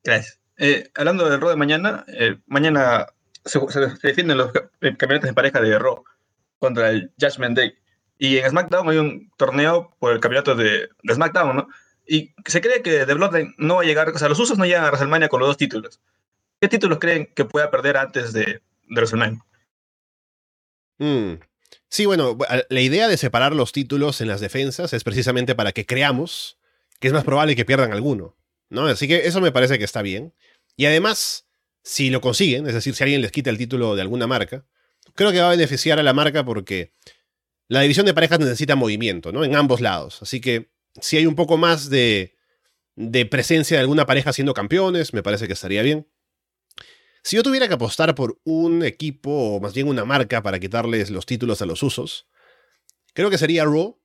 Gracias. 0.03 0.39
Eh, 0.57 0.91
hablando 0.95 1.29
del 1.29 1.39
Raw 1.39 1.49
de 1.49 1.55
mañana, 1.55 2.05
eh, 2.07 2.37
mañana 2.45 3.07
se, 3.45 3.59
defienden 4.01 4.37
los 4.37 4.51
eh, 4.81 4.95
campeonatos 4.97 5.29
de 5.29 5.33
pareja 5.33 5.61
de 5.61 5.79
Raw 5.79 6.03
contra 6.59 6.89
el 6.89 7.11
Judgment 7.19 7.57
Day. 7.57 7.73
Y 8.17 8.37
en 8.37 8.49
SmackDown 8.49 8.89
hay 8.89 8.97
un 8.97 9.31
torneo 9.37 9.95
por 9.99 10.13
el 10.13 10.19
campeonato 10.19 10.55
de, 10.55 10.89
SmackDown, 11.11 11.55
¿no? 11.55 11.67
Y 12.05 12.33
se 12.45 12.61
cree 12.61 12.81
que 12.81 13.05
The 13.05 13.13
Bloodline 13.13 13.55
no 13.57 13.75
va 13.75 13.81
a 13.81 13.85
llegar, 13.85 14.09
o 14.09 14.17
sea, 14.17 14.29
los 14.29 14.39
usos 14.39 14.57
no 14.57 14.65
llegan 14.65 14.83
a 14.83 14.87
WrestleMania 14.87 15.29
con 15.29 15.39
los 15.39 15.49
dos 15.49 15.57
títulos. 15.57 15.99
¿Qué 16.59 16.67
títulos 16.67 16.99
creen 16.99 17.29
que 17.33 17.45
pueda 17.45 17.71
perder 17.71 17.97
antes 17.97 18.33
de, 18.33 18.61
de 18.89 18.95
WrestleMania? 18.95 19.45
Mm. 20.99 21.39
Sí, 21.89 22.05
bueno, 22.05 22.37
la 22.69 22.81
idea 22.81 23.07
de 23.07 23.17
separar 23.17 23.53
los 23.53 23.71
títulos 23.71 24.21
en 24.21 24.27
las 24.27 24.41
defensas 24.41 24.93
es 24.93 25.03
precisamente 25.03 25.55
para 25.55 25.71
que 25.71 25.85
creamos 25.85 26.57
que 26.99 27.07
es 27.07 27.13
más 27.13 27.23
probable 27.23 27.55
que 27.55 27.65
pierdan 27.65 27.91
alguno. 27.91 28.35
¿no? 28.69 28.87
Así 28.87 29.07
que 29.07 29.27
eso 29.27 29.41
me 29.41 29.51
parece 29.51 29.77
que 29.77 29.83
está 29.83 30.01
bien. 30.01 30.33
Y 30.75 30.85
además, 30.85 31.45
si 31.83 32.09
lo 32.09 32.21
consiguen, 32.21 32.67
es 32.67 32.73
decir, 32.73 32.95
si 32.95 33.03
alguien 33.03 33.21
les 33.21 33.31
quita 33.31 33.49
el 33.49 33.57
título 33.57 33.95
de 33.95 34.01
alguna 34.01 34.25
marca, 34.27 34.65
creo 35.13 35.31
que 35.31 35.39
va 35.39 35.47
a 35.47 35.51
beneficiar 35.51 35.99
a 35.99 36.03
la 36.03 36.13
marca 36.13 36.43
porque 36.43 36.93
la 37.67 37.81
división 37.81 38.05
de 38.05 38.13
parejas 38.13 38.39
necesita 38.39 38.75
movimiento, 38.75 39.31
¿no? 39.31 39.43
En 39.43 39.55
ambos 39.55 39.81
lados. 39.81 40.21
Así 40.21 40.41
que 40.41 40.71
si 40.99 41.17
hay 41.17 41.25
un 41.25 41.35
poco 41.35 41.57
más 41.57 41.89
de, 41.89 42.35
de 42.95 43.25
presencia 43.25 43.77
de 43.77 43.81
alguna 43.81 44.05
pareja 44.05 44.33
siendo 44.33 44.53
campeones, 44.53 45.13
me 45.13 45.23
parece 45.23 45.47
que 45.47 45.53
estaría 45.53 45.81
bien. 45.81 46.07
Si 47.23 47.37
yo 47.37 47.43
tuviera 47.43 47.67
que 47.69 47.75
apostar 47.75 48.13
por 48.15 48.39
un 48.43 48.83
equipo, 48.83 49.55
o 49.55 49.59
más 49.61 49.73
bien 49.73 49.87
una 49.87 50.03
marca, 50.03 50.43
para 50.43 50.59
quitarles 50.59 51.09
los 51.09 51.25
títulos 51.25 51.61
a 51.61 51.65
los 51.65 51.81
usos, 51.81 52.27
creo 53.13 53.29
que 53.29 53.37
sería 53.37 53.63
Raw, 53.63 53.97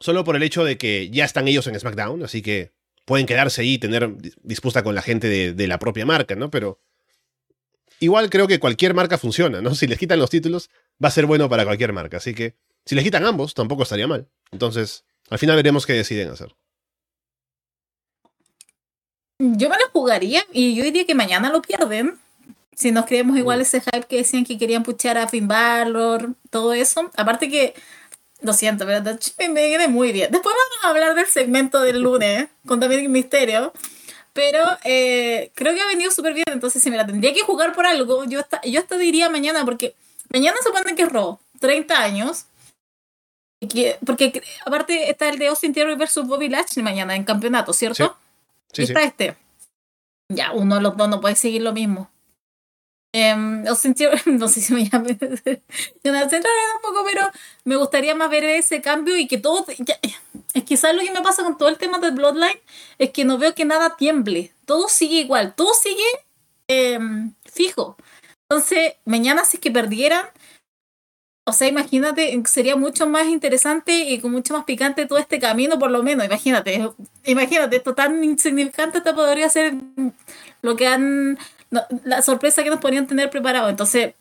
solo 0.00 0.24
por 0.24 0.34
el 0.34 0.42
hecho 0.42 0.64
de 0.64 0.76
que 0.76 1.10
ya 1.10 1.24
están 1.24 1.46
ellos 1.46 1.68
en 1.68 1.78
SmackDown, 1.78 2.24
así 2.24 2.42
que 2.42 2.72
pueden 3.04 3.26
quedarse 3.26 3.62
ahí 3.62 3.74
y 3.74 3.78
tener 3.78 4.16
disputa 4.42 4.82
con 4.82 4.94
la 4.94 5.02
gente 5.02 5.28
de, 5.54 5.66
la 5.68 5.78
propia 5.78 6.04
marca, 6.04 6.34
¿no? 6.34 6.50
Pero 6.50 6.80
igual 8.00 8.30
creo 8.30 8.48
que 8.48 8.58
cualquier 8.58 8.94
marca 8.94 9.16
funciona, 9.16 9.60
¿no? 9.60 9.74
Si 9.76 9.86
les 9.86 9.98
quitan 9.98 10.18
los 10.18 10.30
títulos, 10.30 10.70
va 11.02 11.08
a 11.08 11.12
ser 11.12 11.26
bueno 11.26 11.48
para 11.48 11.64
cualquier 11.64 11.92
marca. 11.92 12.16
Así 12.16 12.34
que 12.34 12.56
si 12.84 12.96
les 12.96 13.04
quitan 13.04 13.24
ambos, 13.24 13.54
tampoco 13.54 13.84
estaría 13.84 14.08
mal. 14.08 14.28
Entonces, 14.50 15.04
al 15.28 15.38
final 15.38 15.54
veremos 15.54 15.86
qué 15.86 15.92
deciden 15.92 16.30
hacer. 16.30 16.54
Yo 19.38 19.70
me 19.70 19.76
lo 19.78 19.88
jugaría 19.92 20.44
y 20.52 20.74
yo 20.74 20.84
diría 20.84 21.06
que 21.06 21.14
mañana 21.14 21.50
lo 21.50 21.62
pierden. 21.62 22.18
Si 22.80 22.92
nos 22.92 23.04
creemos 23.04 23.36
igual 23.36 23.58
mm. 23.58 23.62
ese 23.62 23.82
hype 23.82 24.06
que 24.06 24.16
decían 24.16 24.42
que 24.42 24.56
querían 24.56 24.82
puchar 24.82 25.18
a 25.18 25.28
Finn 25.28 25.46
Balor, 25.46 26.30
todo 26.48 26.72
eso. 26.72 27.10
Aparte 27.14 27.50
que 27.50 27.74
lo 28.40 28.54
siento, 28.54 28.86
pero 28.86 29.02
me 29.52 29.66
viene 29.66 29.86
muy 29.86 30.12
bien. 30.12 30.32
Después 30.32 30.54
vamos 30.56 30.84
a 30.84 30.88
hablar 30.88 31.14
del 31.14 31.26
segmento 31.26 31.82
del 31.82 32.00
lunes 32.00 32.48
con 32.66 32.80
también 32.80 33.12
Misterio. 33.12 33.74
Pero 34.32 34.64
eh, 34.84 35.50
creo 35.54 35.74
que 35.74 35.82
ha 35.82 35.86
venido 35.88 36.10
súper 36.10 36.32
bien. 36.32 36.46
Entonces, 36.50 36.82
si 36.82 36.90
me 36.90 36.96
la 36.96 37.04
tendría 37.04 37.34
que 37.34 37.42
jugar 37.42 37.74
por 37.74 37.84
algo, 37.84 38.24
yo 38.24 38.40
hasta, 38.40 38.62
yo 38.62 38.80
hasta 38.80 38.96
diría 38.96 39.28
mañana, 39.28 39.66
porque 39.66 39.94
mañana 40.32 40.56
se 40.62 40.70
supone 40.70 40.94
que 40.94 41.02
es 41.02 41.12
Raw, 41.12 41.38
30 41.60 42.02
años. 42.02 42.46
Que, 43.68 43.98
porque 44.06 44.42
aparte 44.64 45.10
está 45.10 45.28
el 45.28 45.38
de 45.38 45.48
Austin 45.48 45.74
Theory 45.74 45.96
versus 45.96 46.26
Bobby 46.26 46.48
Lashley 46.48 46.82
mañana 46.82 47.14
en 47.14 47.24
campeonato, 47.24 47.74
¿cierto? 47.74 48.16
Sí. 48.72 48.80
y 48.80 48.84
está 48.86 49.02
este. 49.02 49.36
Ya, 50.30 50.52
uno 50.52 50.76
de 50.76 50.80
los 50.80 50.96
dos 50.96 51.10
no 51.10 51.20
puede 51.20 51.34
seguir 51.34 51.60
lo 51.60 51.74
mismo. 51.74 52.10
Eh, 53.12 53.34
no 54.26 54.48
sé 54.48 54.60
si 54.60 54.74
me 54.74 54.88
llame 54.88 55.10
un 55.20 56.82
poco, 56.82 57.04
pero 57.04 57.28
me 57.64 57.76
gustaría 57.76 58.14
más 58.14 58.30
ver 58.30 58.44
ese 58.44 58.80
cambio 58.80 59.16
y 59.16 59.26
que 59.26 59.38
todo. 59.38 59.66
es 60.54 60.64
que 60.64 60.76
sabes 60.76 60.96
lo 60.96 61.02
que 61.02 61.12
me 61.12 61.22
pasa 61.22 61.42
con 61.42 61.58
todo 61.58 61.68
el 61.68 61.78
tema 61.78 61.98
del 61.98 62.12
Bloodline, 62.12 62.60
es 62.98 63.10
que 63.10 63.24
no 63.24 63.38
veo 63.38 63.54
que 63.54 63.64
nada 63.64 63.96
tiemble. 63.96 64.52
Todo 64.64 64.88
sigue 64.88 65.16
igual, 65.20 65.54
todo 65.54 65.74
sigue 65.74 66.04
em, 66.68 67.34
fijo. 67.44 67.96
Entonces, 68.48 68.94
mañana 69.04 69.44
si 69.44 69.56
es 69.56 69.60
que 69.60 69.70
perdieran, 69.70 70.26
o 71.46 71.52
sea, 71.52 71.66
imagínate, 71.66 72.40
sería 72.46 72.76
mucho 72.76 73.08
más 73.08 73.26
interesante 73.26 73.92
y 73.92 74.20
con 74.20 74.30
mucho 74.30 74.54
más 74.54 74.64
picante 74.64 75.06
todo 75.06 75.18
este 75.18 75.40
camino, 75.40 75.78
por 75.78 75.90
lo 75.90 76.02
menos. 76.02 76.24
Imagínate, 76.24 76.90
imagínate, 77.24 77.76
esto 77.76 77.94
tan 77.94 78.22
insignificante 78.22 78.98
esto 78.98 79.14
podría 79.16 79.48
ser 79.48 79.74
lo 80.62 80.76
que 80.76 80.86
han 80.86 81.38
la 81.70 82.22
sorpresa 82.22 82.62
que 82.62 82.70
nos 82.70 82.80
podrían 82.80 83.06
tener 83.06 83.30
preparado. 83.30 83.68
Entonces, 83.68 84.14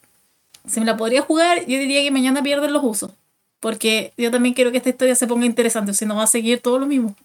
si 0.67 0.79
me 0.79 0.85
la 0.85 0.97
podría 0.97 1.21
jugar, 1.21 1.59
yo 1.65 1.79
diría 1.79 2.01
que 2.01 2.11
mañana 2.11 2.43
pierden 2.43 2.73
los 2.73 2.83
usos. 2.83 3.11
Porque 3.59 4.13
yo 4.17 4.31
también 4.31 4.53
quiero 4.53 4.71
que 4.71 4.77
esta 4.77 4.89
historia 4.89 5.15
se 5.15 5.27
ponga 5.27 5.45
interesante, 5.45 5.91
o 5.91 5.93
si 5.93 6.05
no 6.05 6.15
va 6.15 6.23
a 6.23 6.27
seguir 6.27 6.61
todo 6.61 6.79
lo 6.79 6.85
mismo. 6.85 7.15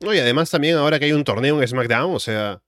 No, 0.00 0.14
y 0.14 0.18
además 0.18 0.50
también 0.50 0.76
ahora 0.76 0.98
que 0.98 1.06
hay 1.06 1.12
un 1.12 1.24
torneo 1.24 1.60
en 1.60 1.68
SmackDown, 1.68 2.14
o 2.14 2.20
sea, 2.20 2.62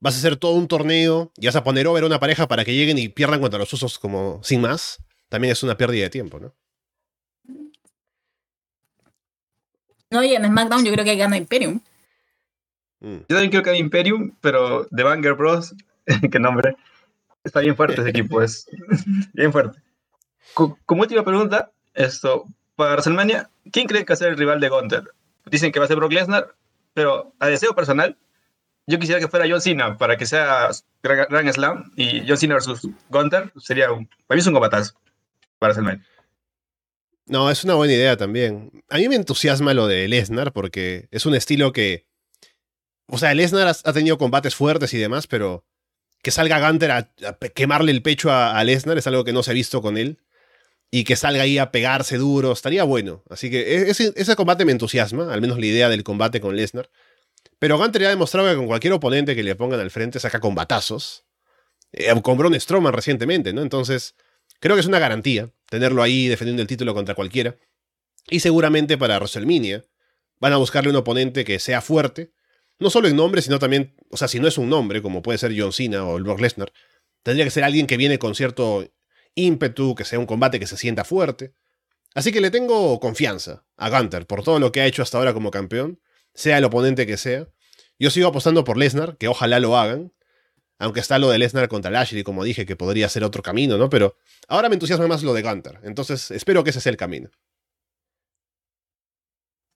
vas 0.00 0.14
a 0.14 0.18
hacer 0.18 0.36
todo 0.36 0.52
un 0.52 0.68
torneo 0.68 1.32
y 1.36 1.46
vas 1.46 1.56
a 1.56 1.64
poner 1.64 1.86
over 1.86 2.02
a 2.02 2.06
una 2.06 2.20
pareja 2.20 2.46
para 2.48 2.64
que 2.64 2.74
lleguen 2.74 2.98
y 2.98 3.08
pierdan 3.08 3.40
contra 3.40 3.58
los 3.58 3.72
usos 3.72 3.98
como 3.98 4.40
sin 4.42 4.60
más, 4.60 4.98
también 5.28 5.52
es 5.52 5.62
una 5.62 5.76
pérdida 5.76 6.04
de 6.04 6.10
tiempo, 6.10 6.40
¿no? 6.40 6.54
No, 10.10 10.22
y 10.22 10.34
en 10.34 10.44
SmackDown 10.44 10.84
yo 10.84 10.92
creo 10.92 11.04
que 11.04 11.16
gana 11.16 11.36
Imperium. 11.36 11.80
Mm. 13.06 13.18
Yo 13.28 13.36
también 13.36 13.50
creo 13.50 13.62
que 13.62 13.70
hay 13.70 13.78
Imperium, 13.78 14.32
pero 14.40 14.86
The 14.86 15.04
Banger 15.04 15.34
Bros, 15.34 15.76
qué 16.32 16.38
nombre, 16.40 16.76
está 17.44 17.60
bien 17.60 17.76
fuerte 17.76 18.00
ese 18.00 18.10
equipo, 18.10 18.42
es 18.42 18.66
bien 19.32 19.52
fuerte. 19.52 19.78
Como 20.54 21.02
última 21.02 21.24
pregunta, 21.24 21.70
esto, 21.94 22.46
para 22.74 22.92
WrestleMania, 22.92 23.48
¿quién 23.70 23.86
cree 23.86 24.04
que 24.04 24.12
va 24.12 24.14
a 24.14 24.16
ser 24.16 24.30
el 24.30 24.36
rival 24.36 24.58
de 24.58 24.68
Gunther? 24.68 25.04
Dicen 25.44 25.70
que 25.70 25.78
va 25.78 25.84
a 25.84 25.88
ser 25.88 25.98
Brock 25.98 26.12
Lesnar, 26.12 26.48
pero 26.94 27.32
a 27.38 27.46
deseo 27.46 27.76
personal, 27.76 28.16
yo 28.88 28.98
quisiera 28.98 29.20
que 29.20 29.28
fuera 29.28 29.46
John 29.48 29.60
Cena 29.60 29.96
para 29.96 30.16
que 30.16 30.26
sea 30.26 30.70
Grand 31.02 31.52
Slam 31.52 31.92
y 31.94 32.26
John 32.26 32.38
Cena 32.38 32.54
versus 32.54 32.88
Gunter 33.08 33.52
sería 33.56 33.92
un, 33.92 34.08
para 34.26 34.36
mí 34.36 34.40
es 34.40 34.46
un 34.48 34.54
combatazo 34.54 34.94
para 35.60 35.74
WrestleMania. 35.74 36.04
No, 37.26 37.50
es 37.50 37.62
una 37.62 37.74
buena 37.74 37.92
idea 37.92 38.16
también. 38.16 38.82
A 38.88 38.98
mí 38.98 39.08
me 39.08 39.16
entusiasma 39.16 39.74
lo 39.74 39.86
de 39.86 40.08
Lesnar 40.08 40.52
porque 40.52 41.08
es 41.12 41.26
un 41.26 41.34
estilo 41.34 41.72
que. 41.72 42.06
O 43.06 43.18
sea, 43.18 43.34
Lesnar 43.34 43.68
ha 43.68 43.92
tenido 43.92 44.18
combates 44.18 44.54
fuertes 44.54 44.92
y 44.94 44.98
demás, 44.98 45.26
pero 45.26 45.64
que 46.22 46.30
salga 46.30 46.66
Gunter 46.66 46.90
a, 46.90 47.12
quemarle 47.54 47.92
el 47.92 48.02
pecho 48.02 48.32
a, 48.32 48.62
Lesnar 48.64 48.98
es 48.98 49.06
algo 49.06 49.24
que 49.24 49.32
no 49.32 49.42
se 49.42 49.52
ha 49.52 49.54
visto 49.54 49.80
con 49.82 49.96
él. 49.96 50.18
Y 50.88 51.02
que 51.02 51.16
salga 51.16 51.42
ahí 51.42 51.58
a 51.58 51.72
pegarse 51.72 52.16
duro, 52.16 52.52
estaría 52.52 52.84
bueno. 52.84 53.24
Así 53.28 53.50
que 53.50 53.60
e, 53.60 53.90
ese, 53.90 54.12
ese 54.14 54.36
combate 54.36 54.64
me 54.64 54.72
entusiasma, 54.72 55.32
al 55.32 55.40
menos 55.40 55.58
la 55.58 55.66
idea 55.66 55.88
del 55.88 56.04
combate 56.04 56.40
con 56.40 56.56
Lesnar. 56.56 56.90
Pero 57.58 57.78
Gunter 57.78 58.02
ya 58.02 58.08
ha 58.08 58.10
demostrado 58.10 58.48
que 58.48 58.56
con 58.56 58.66
cualquier 58.66 58.92
oponente 58.92 59.34
que 59.34 59.42
le 59.42 59.56
pongan 59.56 59.80
al 59.80 59.90
frente 59.90 60.20
saca 60.20 60.40
combatazos. 60.40 61.24
Eh, 61.92 62.12
con 62.22 62.36
Braun 62.36 62.58
Strowman 62.58 62.92
recientemente, 62.92 63.52
¿no? 63.52 63.62
Entonces, 63.62 64.14
creo 64.60 64.76
que 64.76 64.80
es 64.80 64.86
una 64.86 64.98
garantía 64.98 65.50
tenerlo 65.68 66.02
ahí 66.02 66.28
defendiendo 66.28 66.62
el 66.62 66.68
título 66.68 66.94
contra 66.94 67.14
cualquiera. 67.14 67.56
Y 68.28 68.40
seguramente 68.40 68.98
para 68.98 69.16
WrestleMania 69.16 69.84
van 70.40 70.52
a 70.52 70.56
buscarle 70.56 70.90
un 70.90 70.96
oponente 70.96 71.44
que 71.44 71.58
sea 71.58 71.80
fuerte, 71.80 72.32
no 72.78 72.90
solo 72.90 73.08
en 73.08 73.16
nombre, 73.16 73.42
sino 73.42 73.58
también, 73.58 73.94
o 74.10 74.16
sea, 74.16 74.28
si 74.28 74.40
no 74.40 74.48
es 74.48 74.58
un 74.58 74.68
nombre, 74.68 75.02
como 75.02 75.22
puede 75.22 75.38
ser 75.38 75.54
John 75.56 75.72
Cena 75.72 76.04
o 76.04 76.16
el 76.16 76.24
Brock 76.24 76.40
Lesnar, 76.40 76.72
tendría 77.22 77.44
que 77.44 77.50
ser 77.50 77.64
alguien 77.64 77.86
que 77.86 77.96
viene 77.96 78.18
con 78.18 78.34
cierto 78.34 78.86
ímpetu, 79.34 79.94
que 79.94 80.04
sea 80.04 80.18
un 80.18 80.26
combate 80.26 80.60
que 80.60 80.66
se 80.66 80.76
sienta 80.76 81.04
fuerte. 81.04 81.54
Así 82.14 82.32
que 82.32 82.40
le 82.40 82.50
tengo 82.50 82.98
confianza 83.00 83.64
a 83.76 83.90
Gunter 83.90 84.26
por 84.26 84.42
todo 84.42 84.58
lo 84.58 84.72
que 84.72 84.80
ha 84.80 84.86
hecho 84.86 85.02
hasta 85.02 85.18
ahora 85.18 85.34
como 85.34 85.50
campeón, 85.50 86.00
sea 86.34 86.58
el 86.58 86.64
oponente 86.64 87.06
que 87.06 87.16
sea. 87.16 87.48
Yo 87.98 88.10
sigo 88.10 88.28
apostando 88.28 88.64
por 88.64 88.76
Lesnar, 88.76 89.16
que 89.16 89.28
ojalá 89.28 89.60
lo 89.60 89.76
hagan, 89.76 90.12
aunque 90.78 91.00
está 91.00 91.18
lo 91.18 91.30
de 91.30 91.38
Lesnar 91.38 91.68
contra 91.68 91.90
Lashley, 91.90 92.22
como 92.22 92.44
dije, 92.44 92.66
que 92.66 92.76
podría 92.76 93.08
ser 93.08 93.24
otro 93.24 93.42
camino, 93.42 93.78
¿no? 93.78 93.88
Pero 93.88 94.16
ahora 94.48 94.68
me 94.68 94.74
entusiasma 94.74 95.06
más 95.06 95.22
lo 95.22 95.32
de 95.34 95.42
Gunter. 95.42 95.80
Entonces 95.82 96.30
espero 96.30 96.64
que 96.64 96.70
ese 96.70 96.80
sea 96.80 96.90
el 96.90 96.96
camino. 96.96 97.30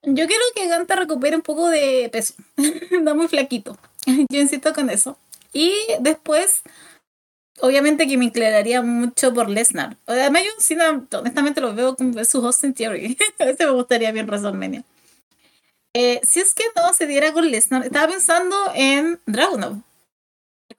Yo 0.03 0.27
quiero 0.27 0.43
que 0.55 0.67
Gunter 0.67 0.97
recupere 0.97 1.35
un 1.35 1.41
poco 1.41 1.69
de 1.69 2.09
peso. 2.11 2.33
Está 2.57 3.13
muy 3.13 3.27
flaquito. 3.27 3.77
Yo 4.05 4.39
insisto 4.39 4.73
con 4.73 4.89
eso. 4.89 5.17
Y 5.53 5.73
después, 5.99 6.61
obviamente 7.59 8.07
que 8.07 8.17
me 8.17 8.25
inclinaría 8.25 8.81
mucho 8.81 9.33
por 9.33 9.49
Lesnar. 9.49 9.97
Además, 10.07 10.43
yo 10.43 10.51
sí, 10.57 10.75
honestamente 11.13 11.61
lo 11.61 11.75
veo 11.75 11.95
como 11.95 12.23
su 12.25 12.45
Austin 12.45 12.73
Theory. 12.73 13.17
A 13.39 13.45
veces 13.45 13.67
me 13.67 13.73
gustaría 13.73 14.11
bien 14.11 14.25
WrestleMania. 14.25 14.83
Eh, 15.93 16.21
si 16.23 16.39
es 16.39 16.53
que 16.53 16.63
no 16.75 16.93
se 16.93 17.05
diera 17.05 17.33
con 17.33 17.51
Lesnar, 17.51 17.83
estaba 17.85 18.07
pensando 18.07 18.55
en 18.73 19.19
Dragunov 19.25 19.81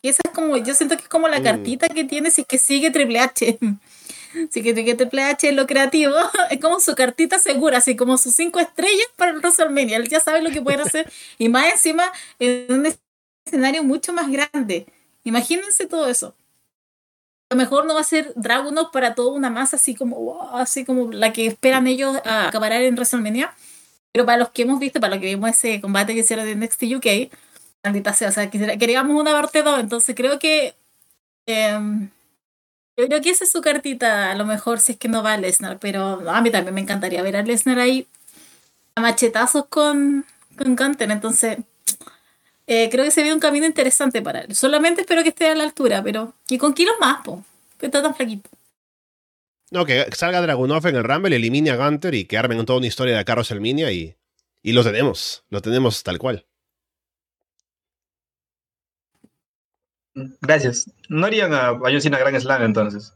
esa 0.03 0.23
es 0.25 0.35
como, 0.35 0.57
yo 0.57 0.75
siento 0.75 0.97
que 0.97 1.03
es 1.03 1.09
como 1.09 1.29
la 1.29 1.41
mm. 1.41 1.45
cartita 1.45 1.89
que 1.89 2.05
tiene 2.05 2.31
si 2.31 2.43
es 2.43 2.47
que 2.47 2.59
sigue 2.59 2.91
Triple 2.91 3.20
H. 3.20 3.59
Si 4.51 4.62
que 4.62 4.95
Triple 4.95 5.22
H 5.22 5.49
es 5.49 5.55
lo 5.55 5.66
creativo, 5.66 6.14
es 6.51 6.61
como 6.61 6.80
su 6.80 6.95
cartita 6.95 7.39
segura, 7.39 7.78
así 7.78 7.97
como 7.97 8.18
sus 8.18 8.35
cinco 8.35 8.61
estrellas 8.61 9.07
para 9.16 9.33
el 9.33 9.39
WrestleMania. 9.39 9.97
Él 9.97 10.09
ya 10.09 10.20
sabe 10.20 10.43
lo 10.43 10.51
que 10.51 10.62
puede 10.62 10.83
hacer. 10.83 11.11
y 11.39 11.49
más 11.49 11.72
encima 11.72 12.11
en 12.39 12.66
un 12.72 12.95
escenario 13.45 13.85
mucho 13.85 14.12
más 14.12 14.30
grande. 14.30 14.87
Imagínense 15.24 15.87
todo 15.87 16.09
eso. 16.09 16.35
A 17.51 17.55
lo 17.55 17.59
mejor 17.59 17.85
no 17.85 17.95
va 17.95 18.01
a 18.01 18.05
ser 18.05 18.33
Dragunov 18.35 18.91
para 18.91 19.14
toda 19.14 19.33
una 19.33 19.51
masa 19.51 19.76
así 19.76 19.95
como, 19.95 20.51
así 20.55 20.85
como 20.85 21.12
la 21.12 21.33
que 21.33 21.47
esperan 21.47 21.87
ellos 21.87 22.16
a 22.24 22.49
acabar 22.49 22.72
en 22.72 22.95
WrestleMania. 22.95 23.55
Pero 24.12 24.26
para 24.26 24.39
los 24.39 24.51
que 24.51 24.62
hemos 24.62 24.78
visto, 24.78 25.01
para 25.01 25.14
los 25.14 25.20
que 25.20 25.28
vimos 25.28 25.51
ese 25.51 25.80
combate 25.80 26.14
que 26.14 26.20
hicieron 26.20 26.47
de 26.47 26.55
NXT 26.55 26.83
UK, 26.97 27.33
Maldita 27.85 28.12
sea, 28.12 28.28
o 28.28 28.33
sea, 28.33 28.49
queríamos 28.49 29.20
una 29.20 29.33
parte 29.33 29.62
2, 29.62 29.80
entonces 29.80 30.14
creo 30.14 30.39
que. 30.39 30.74
Em, 31.47 32.11
yo 32.97 33.07
creo 33.07 33.20
que 33.20 33.30
esa 33.30 33.45
es 33.45 33.51
su 33.51 33.61
cartita, 33.61 34.30
a 34.30 34.34
lo 34.34 34.45
mejor 34.45 34.80
si 34.80 34.93
es 34.93 34.99
que 34.99 35.09
no 35.09 35.22
va 35.22 35.34
a 35.34 35.38
Lesnar, 35.38 35.78
pero 35.78 36.28
a 36.30 36.40
mí 36.40 36.51
también 36.51 36.74
me 36.74 36.80
encantaría 36.80 37.22
ver 37.22 37.36
a 37.36 37.43
Lesnar 37.43 37.78
ahí 37.78 38.07
a 38.95 39.01
machetazos 39.01 39.66
con, 39.66 40.26
con 40.57 40.76
Gunter, 40.76 41.11
entonces 41.11 41.59
eh, 42.66 42.88
creo 42.90 43.05
que 43.05 43.11
se 43.11 43.22
ve 43.22 43.32
un 43.32 43.40
camino 43.40 43.66
interesante 43.66 44.22
para 44.22 44.40
él. 44.40 44.55
Solamente 44.55 45.03
espero 45.03 45.22
que 45.22 45.30
esté 45.30 45.49
a 45.49 45.55
la 45.55 45.64
altura, 45.64 46.03
pero. 46.03 46.34
Y 46.49 46.59
con 46.59 46.74
kilos 46.74 46.95
más, 47.01 47.22
po, 47.24 47.45
que 47.78 47.86
está 47.86 48.03
tan 48.03 48.14
flaquito. 48.14 48.49
No, 49.70 49.84
que 49.84 50.07
salga 50.12 50.43
Dragunov 50.43 50.86
en 50.86 50.97
el 50.97 51.05
Rumble, 51.05 51.34
elimine 51.34 51.70
a 51.70 51.76
Gunter 51.76 52.14
y 52.14 52.26
que 52.26 52.38
armen 52.38 52.64
toda 52.64 52.78
una 52.78 52.86
historia 52.86 53.16
de 53.16 53.24
Carlos 53.24 53.51
Elminia 53.51 53.90
y, 53.90 54.16
y 54.62 54.72
lo 54.72 54.84
tenemos, 54.84 55.45
lo 55.49 55.62
tenemos 55.62 56.03
tal 56.03 56.18
cual. 56.18 56.47
Gracias. 60.14 60.90
¿No 61.08 61.26
harían 61.26 61.52
a, 61.54 61.68
a 61.68 61.80
John 61.84 62.00
Cena 62.00 62.18
Gran 62.18 62.38
Slam 62.40 62.62
entonces? 62.62 63.14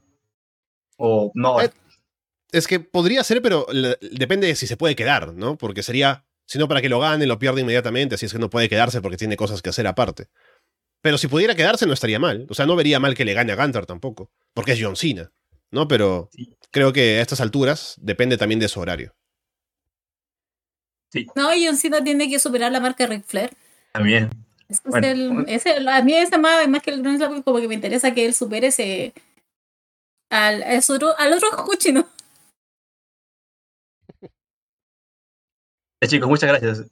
¿O 0.96 1.30
no? 1.34 1.60
Eh, 1.60 1.70
es 2.52 2.66
que 2.66 2.80
podría 2.80 3.22
ser, 3.24 3.42
pero 3.42 3.66
depende 4.00 4.46
de 4.46 4.56
si 4.56 4.66
se 4.66 4.76
puede 4.76 4.96
quedar, 4.96 5.34
¿no? 5.34 5.58
Porque 5.58 5.82
sería, 5.82 6.24
si 6.46 6.58
no 6.58 6.68
para 6.68 6.80
que 6.80 6.88
lo 6.88 7.00
gane, 7.00 7.26
lo 7.26 7.38
pierde 7.38 7.60
inmediatamente, 7.60 8.14
así 8.14 8.26
es 8.26 8.32
que 8.32 8.38
no 8.38 8.50
puede 8.50 8.68
quedarse 8.68 9.02
porque 9.02 9.16
tiene 9.16 9.36
cosas 9.36 9.62
que 9.62 9.70
hacer 9.70 9.86
aparte. 9.86 10.28
Pero 11.02 11.18
si 11.18 11.28
pudiera 11.28 11.54
quedarse 11.54 11.86
no 11.86 11.92
estaría 11.92 12.18
mal. 12.18 12.46
O 12.48 12.54
sea, 12.54 12.66
no 12.66 12.76
vería 12.76 12.98
mal 12.98 13.14
que 13.14 13.24
le 13.24 13.34
gane 13.34 13.52
a 13.52 13.56
Gunter 13.56 13.84
tampoco, 13.84 14.30
porque 14.54 14.72
es 14.72 14.78
John 14.80 14.96
Cena, 14.96 15.30
¿no? 15.70 15.86
Pero 15.86 16.30
creo 16.70 16.92
que 16.92 17.18
a 17.18 17.22
estas 17.22 17.40
alturas 17.40 17.96
depende 18.00 18.38
también 18.38 18.60
de 18.60 18.68
su 18.68 18.80
horario. 18.80 19.14
Sí. 21.10 21.26
No, 21.36 21.50
John 21.50 21.76
Cena 21.76 22.02
tiene 22.02 22.28
que 22.28 22.38
superar 22.38 22.72
la 22.72 22.80
marca 22.80 23.06
Ric 23.06 23.24
Flair. 23.24 23.50
También 23.92 24.45
es 24.68 25.66
el, 25.66 25.88
a 25.88 26.02
mí 26.02 26.14
ese 26.14 26.38
más, 26.38 26.66
más 26.68 26.82
que 26.82 26.90
el 26.90 27.02
como 27.44 27.60
que 27.60 27.68
me 27.68 27.74
interesa 27.74 28.12
que 28.12 28.26
él 28.26 28.34
supere 28.34 28.68
ese 28.68 29.12
al, 30.30 30.64
otro, 30.88 31.16
al 31.18 31.32
otro 31.32 31.50
cochino. 31.64 32.06
Eh, 36.00 36.08
chicos, 36.08 36.28
muchas 36.28 36.48
gracias. 36.48 36.86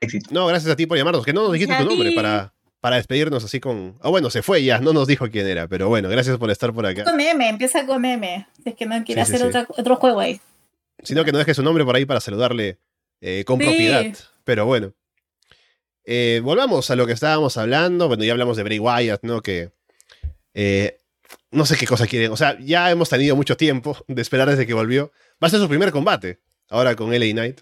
Éxito. 0.00 0.30
No, 0.32 0.46
gracias 0.46 0.72
a 0.72 0.76
ti 0.76 0.86
por 0.86 0.96
llamarnos. 0.96 1.24
Que 1.24 1.32
no 1.32 1.42
nos 1.42 1.52
dijiste 1.52 1.76
tu 1.76 1.84
nombre 1.84 2.12
para, 2.12 2.54
para 2.80 2.96
despedirnos 2.96 3.44
así 3.44 3.60
con. 3.60 3.98
Ah, 4.00 4.08
bueno, 4.08 4.30
se 4.30 4.42
fue 4.42 4.62
ya, 4.62 4.78
no 4.78 4.92
nos 4.92 5.06
dijo 5.06 5.28
quién 5.30 5.46
era, 5.46 5.68
pero 5.68 5.88
bueno, 5.88 6.08
gracias 6.08 6.38
por 6.38 6.50
estar 6.50 6.72
por 6.72 6.86
acá. 6.86 7.04
Con 7.04 7.20
M, 7.20 7.48
empieza 7.48 7.86
con 7.86 8.04
M. 8.04 8.46
es 8.64 8.74
que 8.74 8.86
no 8.86 9.02
quiere 9.04 9.20
hacer 9.20 9.42
otro 9.44 9.96
juego 9.96 10.20
ahí. 10.20 10.40
Sino 11.02 11.24
que 11.24 11.32
no 11.32 11.38
deje 11.38 11.54
su 11.54 11.62
nombre 11.62 11.84
por 11.84 11.96
ahí 11.96 12.06
para 12.06 12.20
saludarle 12.20 12.78
eh, 13.20 13.44
con 13.44 13.58
propiedad. 13.58 14.06
Pero 14.44 14.66
bueno. 14.66 14.92
Eh, 16.04 16.40
volvamos 16.44 16.90
a 16.90 16.96
lo 16.96 17.06
que 17.06 17.12
estábamos 17.12 17.56
hablando. 17.56 18.08
Bueno, 18.08 18.24
ya 18.24 18.32
hablamos 18.32 18.56
de 18.56 18.62
Bray 18.62 18.78
Wyatt, 18.78 19.22
¿no? 19.22 19.40
Que. 19.42 19.72
Eh, 20.52 20.98
no 21.50 21.66
sé 21.66 21.76
qué 21.76 21.86
cosa 21.86 22.06
quieren. 22.06 22.32
O 22.32 22.36
sea, 22.36 22.58
ya 22.60 22.90
hemos 22.90 23.08
tenido 23.08 23.36
mucho 23.36 23.56
tiempo 23.56 23.96
de 24.08 24.20
esperar 24.20 24.48
desde 24.50 24.66
que 24.66 24.74
volvió. 24.74 25.12
Va 25.42 25.48
a 25.48 25.50
ser 25.50 25.60
su 25.60 25.68
primer 25.68 25.92
combate. 25.92 26.40
Ahora 26.68 26.96
con 26.96 27.10
LA 27.10 27.32
Knight. 27.32 27.60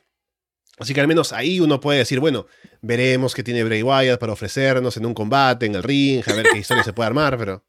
Así 0.79 0.95
que 0.95 1.01
al 1.01 1.09
menos 1.09 1.33
ahí 1.33 1.61
uno 1.61 1.81
puede 1.81 1.99
decir, 1.99 2.19
bueno, 2.19 2.47
veremos 2.81 3.35
qué 3.35 3.43
tiene 3.43 3.63
Bray 3.63 3.83
Wyatt 3.83 4.19
para 4.19 4.33
ofrecernos 4.33 4.97
en 4.97 5.07
un 5.07 5.15
combate, 5.15 5.67
en 5.67 5.75
el 5.75 5.83
ring, 5.83 6.23
a 6.27 6.33
ver 6.33 6.47
qué 6.51 6.59
historia 6.59 6.83
se 6.83 6.93
puede 6.93 7.07
armar, 7.09 7.37
pero. 7.39 7.65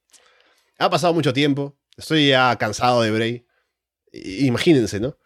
Ha 0.80 0.90
pasado 0.90 1.14
mucho 1.14 1.34
tiempo. 1.34 1.78
Estoy 1.96 2.30
ya 2.30 2.56
cansado 2.58 3.02
de 3.02 3.12
Bray. 3.12 3.46
Imagínense, 4.12 5.00
¿no? 5.00 5.18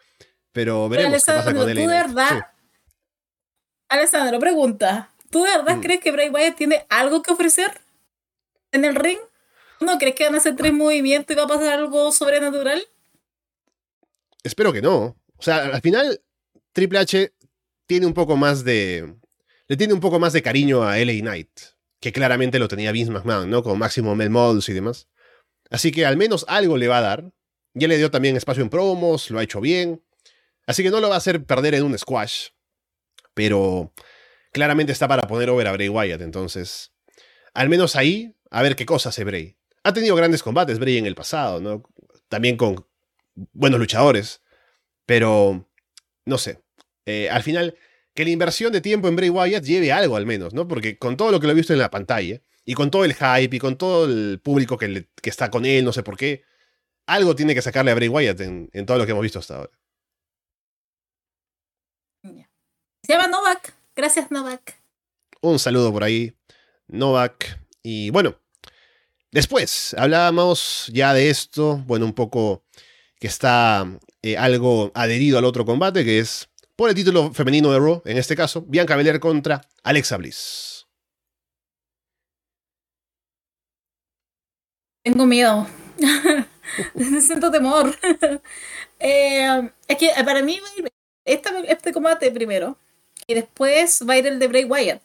Pero 0.51 0.89
veremos 0.89 1.23
qué 1.23 1.31
pasa 1.31 1.53
con 1.53 1.67
LA 1.67 1.73
Knight. 1.73 2.43
Alessandro, 3.89 4.39
pregunta. 4.39 5.13
¿Tú 5.37 5.43
de 5.43 5.55
verdad 5.55 5.77
mm. 5.77 5.81
crees 5.81 5.99
que 5.99 6.11
Bray 6.11 6.29
Wyatt 6.29 6.55
tiene 6.55 6.87
algo 6.89 7.21
que 7.21 7.31
ofrecer 7.31 7.79
en 8.71 8.85
el 8.85 8.95
ring? 8.95 9.19
¿No 9.79 9.99
crees 9.99 10.15
que 10.15 10.23
van 10.23 10.33
a 10.33 10.39
hacer 10.39 10.55
tres 10.55 10.73
movimientos 10.73 11.31
y 11.31 11.37
va 11.37 11.43
a 11.43 11.47
pasar 11.47 11.77
algo 11.77 12.11
sobrenatural? 12.11 12.81
Espero 14.41 14.73
que 14.73 14.81
no. 14.81 15.15
O 15.37 15.43
sea, 15.43 15.57
al 15.57 15.81
final, 15.81 16.19
Triple 16.73 16.97
H 16.97 17.33
tiene 17.85 18.07
un 18.07 18.15
poco 18.15 18.35
más 18.35 18.63
de. 18.63 19.15
Le 19.67 19.77
tiene 19.77 19.93
un 19.93 19.99
poco 19.99 20.17
más 20.17 20.33
de 20.33 20.41
cariño 20.41 20.81
a 20.81 20.97
LA 20.97 21.19
Knight, 21.19 21.51
que 21.99 22.11
claramente 22.11 22.57
lo 22.57 22.67
tenía 22.67 22.91
Vince 22.91 23.11
McMahon, 23.11 23.47
¿no? 23.47 23.61
Con 23.61 23.77
Máximo 23.77 24.15
Mel 24.15 24.31
Models 24.31 24.69
y 24.69 24.73
demás. 24.73 25.07
Así 25.69 25.91
que 25.91 26.07
al 26.07 26.17
menos 26.17 26.45
algo 26.47 26.77
le 26.77 26.87
va 26.87 26.97
a 26.97 27.01
dar. 27.01 27.31
Ya 27.75 27.87
le 27.87 27.97
dio 27.97 28.09
también 28.09 28.35
espacio 28.35 28.63
en 28.63 28.71
promos, 28.71 29.29
lo 29.29 29.37
ha 29.37 29.43
hecho 29.43 29.61
bien. 29.61 30.03
Así 30.65 30.81
que 30.81 30.89
no 30.89 30.99
lo 30.99 31.09
va 31.09 31.13
a 31.13 31.19
hacer 31.19 31.43
perder 31.43 31.75
en 31.75 31.83
un 31.83 31.95
squash. 31.95 32.47
Pero 33.35 33.93
claramente 34.57 34.91
está 34.91 35.07
para 35.07 35.27
poner 35.27 35.51
over 35.51 35.67
a 35.67 35.71
Bray 35.71 35.87
Wyatt. 35.87 36.21
Entonces, 36.21 36.91
al 37.53 37.69
menos 37.69 37.95
ahí, 37.95 38.35
a 38.49 38.63
ver 38.63 38.75
qué 38.75 38.87
cosa 38.87 39.09
hace 39.09 39.23
Bray. 39.23 39.55
Ha 39.83 39.93
tenido 39.93 40.15
grandes 40.15 40.41
combates 40.41 40.79
Bray 40.79 40.97
en 40.97 41.05
el 41.05 41.13
pasado, 41.13 41.61
¿no? 41.61 41.83
También 42.27 42.57
con 42.57 42.85
buenos 43.53 43.79
luchadores. 43.79 44.41
Pero, 45.05 45.69
no 46.25 46.37
sé. 46.39 46.63
Eh, 47.05 47.29
al 47.29 47.43
final, 47.43 47.77
que 48.15 48.25
la 48.25 48.31
inversión 48.31 48.73
de 48.73 48.81
tiempo 48.81 49.07
en 49.07 49.15
Bray 49.15 49.29
Wyatt 49.29 49.63
lleve 49.63 49.91
algo 49.91 50.17
al 50.17 50.25
menos, 50.25 50.55
¿no? 50.55 50.67
Porque 50.67 50.97
con 50.97 51.17
todo 51.17 51.31
lo 51.31 51.39
que 51.39 51.45
lo 51.45 51.53
he 51.53 51.55
visto 51.55 51.73
en 51.73 51.79
la 51.79 51.91
pantalla, 51.91 52.41
y 52.65 52.73
con 52.73 52.89
todo 52.89 53.05
el 53.05 53.13
hype, 53.13 53.55
y 53.55 53.59
con 53.59 53.77
todo 53.77 54.05
el 54.05 54.41
público 54.43 54.75
que, 54.77 55.07
está 55.23 55.51
con 55.51 55.65
él, 55.65 55.85
no 55.85 55.93
sé 55.93 56.01
por 56.01 56.17
qué, 56.17 56.43
algo 57.05 57.35
tiene 57.35 57.53
que 57.53 57.61
sacarle 57.61 57.91
a 57.91 57.95
Bray 57.95 58.09
Wyatt 58.09 58.41
en, 58.41 58.69
en 58.73 58.85
todo 58.87 58.97
lo 58.97 59.05
que 59.05 59.11
hemos 59.11 59.23
visto 59.23 59.39
hasta 59.39 59.57
ahora. 59.57 59.71
Se 62.23 63.13
llama 63.13 63.27
Novak. 63.27 63.76
Gracias, 63.97 64.29
Novak. 64.29 64.79
Un 65.41 65.57
saludo 65.57 65.91
por 65.91 66.03
ahí, 66.03 66.31
Novak. 66.85 67.59
Y 67.81 68.11
bueno, 68.11 68.39
después 69.31 69.95
hablábamos 69.97 70.91
ya 70.93 71.15
de 71.15 71.31
esto, 71.31 71.77
bueno, 71.87 72.05
un 72.05 72.13
poco 72.13 72.63
que 73.19 73.25
está 73.25 73.87
eh, 74.21 74.37
algo 74.37 74.91
adherido 74.93 75.39
al 75.39 75.45
otro 75.45 75.65
combate, 75.65 76.05
que 76.05 76.19
es 76.19 76.47
por 76.75 76.89
el 76.89 76.95
título 76.95 77.33
femenino 77.33 77.71
de 77.71 77.79
Raw, 77.79 78.03
en 78.05 78.17
este 78.17 78.35
caso, 78.35 78.61
Bianca 78.67 78.95
Belair 78.95 79.19
contra 79.19 79.61
Alexa 79.81 80.17
Bliss. 80.17 80.85
Tengo 85.03 85.25
miedo. 85.25 85.65
Siento 87.19 87.49
temor. 87.49 87.97
Eh, 88.99 89.71
es 89.87 89.97
que 89.99 90.09
para 90.25 90.41
mí 90.41 90.59
este, 91.23 91.51
este 91.67 91.93
combate 91.93 92.31
primero 92.31 92.79
y 93.27 93.33
después 93.33 94.03
va 94.09 94.13
a 94.13 94.17
ir 94.17 94.27
el 94.27 94.39
de 94.39 94.47
Bray 94.47 94.65
Wyatt. 94.65 95.01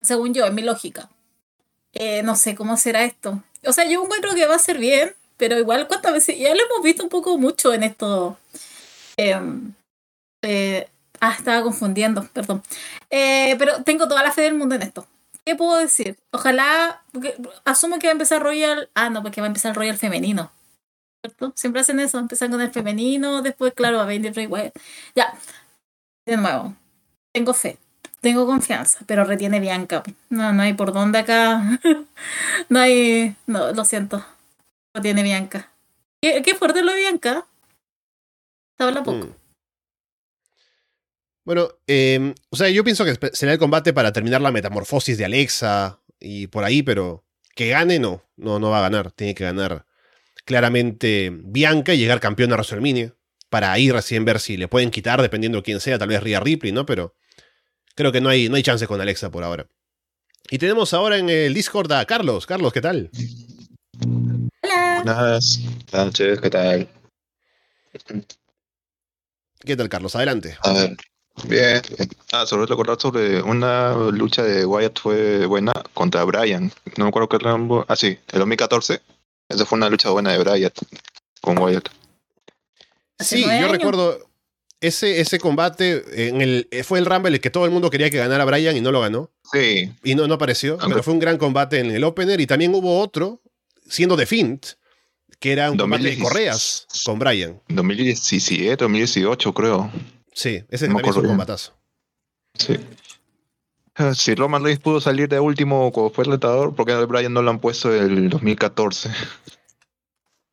Según 0.00 0.34
yo, 0.34 0.46
en 0.46 0.54
mi 0.54 0.62
lógica. 0.62 1.08
Eh, 1.92 2.22
no 2.22 2.36
sé 2.36 2.54
cómo 2.54 2.76
será 2.76 3.04
esto. 3.04 3.42
O 3.64 3.72
sea, 3.72 3.84
yo 3.88 4.04
encuentro 4.04 4.34
que 4.34 4.46
va 4.46 4.54
a 4.54 4.60
ser 4.60 4.78
bien, 4.78 5.14
pero 5.36 5.58
igual 5.58 5.88
cuántas 5.88 6.12
veces, 6.12 6.38
ya 6.38 6.54
lo 6.54 6.60
hemos 6.62 6.82
visto 6.82 7.02
un 7.02 7.08
poco 7.08 7.36
mucho 7.38 7.72
en 7.72 7.82
esto. 7.82 8.38
Em, 9.16 9.72
eh, 10.42 10.88
ah, 11.20 11.34
estaba 11.36 11.62
confundiendo, 11.62 12.24
perdón. 12.32 12.62
pero 13.10 13.82
tengo 13.82 14.06
toda 14.06 14.22
la 14.22 14.32
fe 14.32 14.42
del 14.42 14.54
mundo 14.54 14.74
en 14.74 14.82
esto. 14.82 15.06
¿Qué 15.44 15.56
puedo 15.56 15.78
decir? 15.78 16.18
Ojalá, 16.30 17.02
asumo 17.64 17.98
que 17.98 18.06
va 18.06 18.10
a 18.10 18.12
empezar 18.12 18.42
Royal. 18.42 18.90
Ah, 18.94 19.08
no, 19.08 19.22
porque 19.22 19.40
va 19.40 19.46
a 19.46 19.48
empezar 19.48 19.74
Royal 19.74 19.96
femenino. 19.96 20.52
¿Cierto? 21.22 21.52
Siempre 21.56 21.80
hacen 21.80 21.98
eso, 22.00 22.18
empiezan 22.18 22.50
con 22.50 22.60
el 22.60 22.70
femenino, 22.70 23.42
después, 23.42 23.72
claro, 23.74 23.96
va 23.96 24.02
a 24.04 24.06
venir 24.06 24.34
Ray 24.36 24.46
Wyatt. 24.46 24.76
Ya, 25.16 25.34
de 26.26 26.36
nuevo, 26.36 26.76
tengo 27.38 27.54
fe, 27.54 27.78
tengo 28.20 28.46
confianza, 28.46 28.98
pero 29.06 29.24
retiene 29.24 29.60
Bianca. 29.60 30.02
No, 30.28 30.52
no 30.52 30.62
hay 30.62 30.72
por 30.72 30.92
dónde 30.92 31.20
acá. 31.20 31.78
no 32.68 32.80
hay. 32.80 33.36
No, 33.46 33.72
lo 33.72 33.84
siento. 33.84 34.24
Retiene 34.92 35.22
Bianca. 35.22 35.70
¿Qué, 36.20 36.42
qué 36.42 36.56
fuerte 36.56 36.82
lo 36.82 36.92
de 36.92 36.98
Bianca? 36.98 37.46
Se 38.76 38.82
habla 38.82 39.04
poco. 39.04 39.26
Mm. 39.26 39.34
Bueno, 41.44 41.68
em, 41.86 42.34
o 42.50 42.56
sea, 42.56 42.68
yo 42.68 42.82
pienso 42.82 43.04
que 43.04 43.16
será 43.32 43.52
el 43.52 43.58
combate 43.58 43.92
para 43.92 44.12
terminar 44.12 44.40
la 44.40 44.50
metamorfosis 44.50 45.16
de 45.16 45.24
Alexa 45.24 46.00
y 46.18 46.48
por 46.48 46.64
ahí, 46.64 46.82
pero 46.82 47.24
que 47.54 47.68
gane 47.68 48.00
no, 48.00 48.24
no, 48.36 48.58
no 48.58 48.70
va 48.70 48.78
a 48.78 48.82
ganar. 48.82 49.12
Tiene 49.12 49.34
que 49.34 49.44
ganar 49.44 49.86
claramente 50.44 51.30
Bianca 51.32 51.94
y 51.94 51.98
llegar 51.98 52.18
campeón 52.18 52.50
a 52.52 52.56
WrestleMania 52.56 53.14
para 53.48 53.70
ahí 53.70 53.92
recién 53.92 54.24
ver 54.24 54.40
si 54.40 54.56
le 54.56 54.66
pueden 54.66 54.90
quitar, 54.90 55.22
dependiendo 55.22 55.58
de 55.58 55.62
quién 55.62 55.78
sea, 55.80 55.98
tal 55.98 56.08
vez 56.08 56.20
Rhea 56.20 56.40
Ripley, 56.40 56.72
¿no? 56.72 56.84
Pero 56.84 57.14
creo 57.98 58.12
que 58.12 58.20
no 58.20 58.28
hay, 58.28 58.48
no 58.48 58.54
hay 58.54 58.62
chance 58.62 58.86
con 58.86 59.00
Alexa 59.00 59.28
por 59.28 59.42
ahora. 59.42 59.66
Y 60.50 60.58
tenemos 60.58 60.94
ahora 60.94 61.18
en 61.18 61.28
el 61.28 61.52
Discord 61.52 61.90
a 61.90 62.04
Carlos. 62.04 62.46
Carlos, 62.46 62.72
¿qué 62.72 62.80
tal? 62.80 63.10
Hola. 64.62 65.02
Buenas 65.04 65.60
noches, 65.92 66.40
¿qué 66.40 66.48
tal? 66.48 66.88
¿Qué 69.58 69.76
tal, 69.76 69.88
Carlos? 69.88 70.14
Adelante. 70.14 70.56
A 70.62 70.72
ver, 70.72 70.96
Bien. 71.48 71.82
Ah, 72.32 72.46
sobre 72.46 72.66
recordar 72.66 73.00
sobre 73.00 73.42
una 73.42 73.94
lucha 73.94 74.44
de 74.44 74.64
Wyatt 74.64 75.00
fue 75.00 75.46
buena 75.46 75.72
contra 75.92 76.22
Bryan. 76.22 76.70
No 76.96 77.04
me 77.04 77.08
acuerdo 77.08 77.28
qué 77.28 77.38
Rambo. 77.38 77.84
Ah, 77.88 77.96
sí, 77.96 78.16
el 78.30 78.38
2014. 78.38 79.02
Esa 79.48 79.66
fue 79.66 79.76
una 79.76 79.90
lucha 79.90 80.10
buena 80.10 80.30
de 80.30 80.38
Bryan 80.38 80.72
con 81.40 81.58
Wyatt. 81.58 81.88
Sí, 83.18 83.42
yo 83.42 83.66
recuerdo 83.66 84.28
ese, 84.80 85.20
ese 85.20 85.38
combate 85.38 86.28
en 86.28 86.40
el, 86.40 86.68
fue 86.84 86.98
el 86.98 87.06
Rumble 87.06 87.34
el 87.34 87.40
que 87.40 87.50
todo 87.50 87.64
el 87.64 87.70
mundo 87.70 87.90
quería 87.90 88.10
que 88.10 88.18
ganara 88.18 88.44
Bryan 88.44 88.76
y 88.76 88.80
no 88.80 88.92
lo 88.92 89.00
ganó. 89.00 89.30
Sí. 89.52 89.92
Y 90.04 90.14
no, 90.14 90.26
no 90.26 90.34
apareció, 90.34 90.78
pero 90.78 91.02
fue 91.02 91.14
un 91.14 91.20
gran 91.20 91.38
combate 91.38 91.80
en 91.80 91.90
el 91.90 92.04
opener 92.04 92.40
y 92.40 92.46
también 92.46 92.74
hubo 92.74 93.00
otro, 93.00 93.40
siendo 93.88 94.16
de 94.16 94.26
Fint, 94.26 94.66
que 95.40 95.52
era 95.52 95.70
un 95.70 95.78
combate 95.78 96.04
de 96.04 96.18
correas 96.18 96.86
con 97.04 97.18
Bryan. 97.18 97.60
2017, 97.68 98.76
2018 98.76 99.54
creo. 99.54 99.90
Sí, 100.32 100.62
ese 100.68 100.88
no 100.88 100.94
también 100.94 101.10
es 101.10 101.16
un 101.16 101.26
combatazo. 101.26 101.74
Sí. 102.54 102.76
Ah, 103.94 104.14
si 104.14 104.34
Roman 104.36 104.62
Reigns 104.62 104.80
pudo 104.80 105.00
salir 105.00 105.28
de 105.28 105.40
último 105.40 105.90
cuando 105.90 106.10
fue 106.10 106.24
el 106.24 106.30
retador, 106.30 106.74
¿por 106.74 106.86
qué 106.86 106.94
Bryan 106.94 107.32
no 107.32 107.42
lo 107.42 107.50
han 107.50 107.58
puesto 107.58 107.92
el 107.92 108.30
2014? 108.30 109.10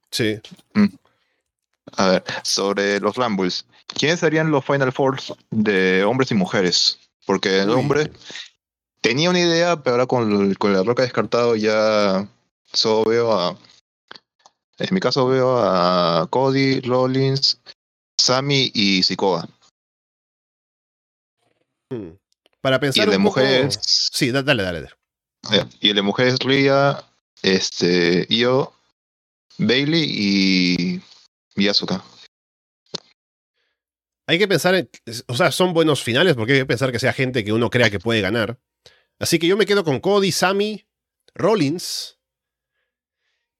Sí. 0.09 0.39
Mm. 0.73 0.86
A 1.97 2.07
ver, 2.07 2.23
sobre 2.43 2.99
los 2.99 3.15
Rumbles. 3.15 3.65
¿Quiénes 3.87 4.19
serían 4.19 4.51
los 4.51 4.65
Final 4.65 4.91
Fours 4.91 5.33
de 5.51 6.03
hombres 6.03 6.31
y 6.31 6.35
mujeres? 6.35 6.99
Porque 7.25 7.61
el 7.61 7.69
hombre 7.69 8.11
tenía 9.01 9.29
una 9.29 9.39
idea, 9.39 9.81
pero 9.81 9.95
ahora 9.95 10.07
con, 10.07 10.53
con 10.55 10.73
la 10.73 10.83
roca 10.83 11.03
descartado 11.03 11.55
ya 11.55 12.27
solo 12.73 13.09
veo 13.09 13.39
a... 13.39 13.57
En 14.77 14.93
mi 14.93 14.99
caso 14.99 15.27
veo 15.27 15.57
a 15.57 16.27
Cody, 16.29 16.81
Rollins, 16.81 17.61
Sammy 18.17 18.71
y 18.73 19.03
Sikoa. 19.03 19.47
Hmm. 21.89 22.11
Para 22.61 22.79
pensar. 22.79 23.03
Y 23.03 23.05
el 23.05 23.11
de 23.11 23.17
mujeres. 23.19 23.79
Sí, 23.81 24.31
dale, 24.31 24.63
dale, 24.63 24.63
dale. 24.63 24.89
Y 25.79 25.89
el 25.89 25.95
de 25.95 26.01
mujeres 26.01 26.39
Ria, 26.39 27.03
este, 27.43 28.25
Io, 28.29 28.73
Bailey 29.57 30.03
y, 30.03 31.01
y 31.56 31.68
Asuka. 31.68 32.03
Hay 34.28 34.39
que 34.39 34.47
pensar, 34.47 34.76
en, 34.76 34.89
o 35.28 35.36
sea, 35.36 35.51
son 35.51 35.74
buenos 35.74 36.03
finales 36.03 36.36
porque 36.36 36.53
hay 36.53 36.60
que 36.60 36.66
pensar 36.66 36.91
que 36.91 36.99
sea 36.99 37.14
gente 37.14 37.43
que 37.43 37.53
uno 37.53 37.70
crea 37.70 37.89
que 37.89 37.99
puede 37.99 38.22
ganar. 38.22 38.60
Así 39.20 39.39
que 39.39 39.47
yo 39.47 39.56
me 39.56 39.66
quedo 39.66 39.84
con 39.84 39.99
Cody, 39.99 40.32
Sammy, 40.32 40.88
Rollins 41.36 42.20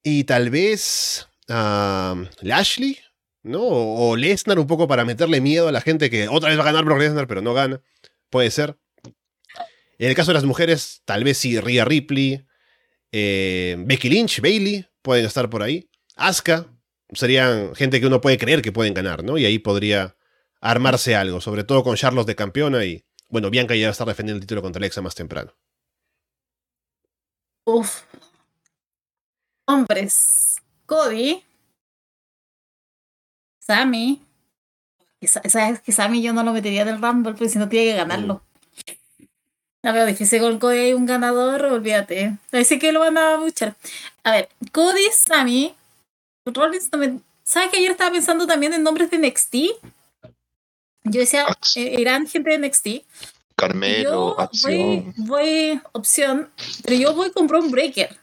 y 0.04 0.24
tal 0.24 0.50
vez 0.50 1.28
Lashley, 1.48 3.00
¿no? 3.43 3.62
O, 3.62 4.10
o 4.10 4.16
Lesnar 4.16 4.60
un 4.60 4.68
poco 4.68 4.88
para 4.88 5.06
meterle 5.06 5.39
miedo 5.39 5.68
a 5.68 5.72
la 5.72 5.82
gente 5.82 6.10
que 6.10 6.28
otra 6.28 6.50
vez 6.50 6.58
va 6.58 6.64
a 6.64 6.68
ganar 6.68 6.84
Brock 6.84 7.00
Lesnar, 7.00 7.28
pero 7.28 7.41
no 7.41 7.54
gana. 7.54 7.82
Puede 8.30 8.50
ser. 8.50 8.78
En 9.98 10.10
el 10.10 10.16
caso 10.16 10.32
de 10.32 10.36
las 10.36 10.43
mujeres, 10.43 11.02
tal 11.06 11.24
vez 11.24 11.38
sí, 11.38 11.60
Rhea 11.60 11.86
Ripley, 11.86 12.46
eh, 13.12 13.76
Becky 13.80 14.10
Lynch, 14.10 14.41
Bailey, 14.41 14.86
pueden 15.02 15.26
estar 15.26 15.50
por 15.50 15.64
ahí. 15.64 15.89
Asuka, 16.16 16.74
serían 17.14 17.76
gente 17.76 17.99
que 17.99 18.08
uno 18.08 18.22
puede 18.22 18.38
creer 18.38 18.62
que 18.62 18.72
pueden 18.72 18.93
ganar, 18.93 19.24
¿no? 19.24 19.38
Y 19.38 19.45
ahí 19.45 19.60
podría 19.60 20.16
armarse 20.62 21.16
algo, 21.16 21.41
sobre 21.41 21.64
todo 21.64 21.84
con 21.84 21.95
Charlos 21.95 22.26
de 22.26 22.36
campeona 22.36 22.86
y, 22.86 23.06
bueno, 23.30 23.49
Bianca 23.49 23.76
ya 23.76 23.88
va 23.88 23.89
a 23.89 23.91
estar 23.91 24.08
defendiendo 24.08 24.38
el 24.38 24.41
título 24.41 24.62
contra 24.62 24.80
Alexa 24.80 25.01
más 25.01 25.16
temprano. 25.16 25.53
Uf. 27.66 28.01
Hombres. 29.68 30.56
Cody. 30.86 31.43
Sammy. 33.60 34.22
Sabes 35.24 35.82
que 35.82 35.91
Sammy 35.91 36.22
yo 36.22 36.34
no 36.34 36.43
lo 36.43 36.53
metería 36.53 36.86
del 36.86 37.01
Rumble, 37.01 37.34
porque 37.34 37.49
si 37.49 37.58
no 37.58 37.68
tiene 37.68 37.91
que 37.91 37.97
ganarlo. 37.97 38.43
No 39.82 39.93
veo 39.93 40.06
difícil 40.06 40.41
con 40.41 40.60
Cody 40.60 40.78
hay 40.80 40.93
un 40.93 41.06
ganador, 41.06 41.66
olvídate. 41.66 42.38
Así 42.51 42.78
que 42.80 42.91
lo 42.91 42.99
van 42.99 43.18
a 43.18 43.38
luchar. 43.38 43.76
A 44.24 44.32
ver, 44.32 44.49
Cody, 44.72 45.06
Sammy, 45.12 45.76
Rollins 46.46 46.89
también. 46.89 47.24
¿Sabes 47.43 47.70
que 47.70 47.78
ayer 47.78 47.91
estaba 47.91 48.12
pensando 48.12 48.48
también 48.48 48.74
en 48.74 48.84
nombres 48.84 49.10
de 49.12 49.20
NXT? 49.20 49.56
Yo 51.04 51.20
decía, 51.20 51.46
eh, 51.76 51.96
eran 52.00 52.28
gente 52.28 52.50
de 52.50 52.58
NXT. 52.58 52.88
Carmelo, 53.56 54.36
Voy, 54.64 55.14
voy, 55.16 55.82
opción, 55.93 56.50
pero 56.84 56.98
yo 56.98 57.14
voy 57.14 57.32
con 57.32 57.48
Braun 57.48 57.72
Breaker. 57.72 58.18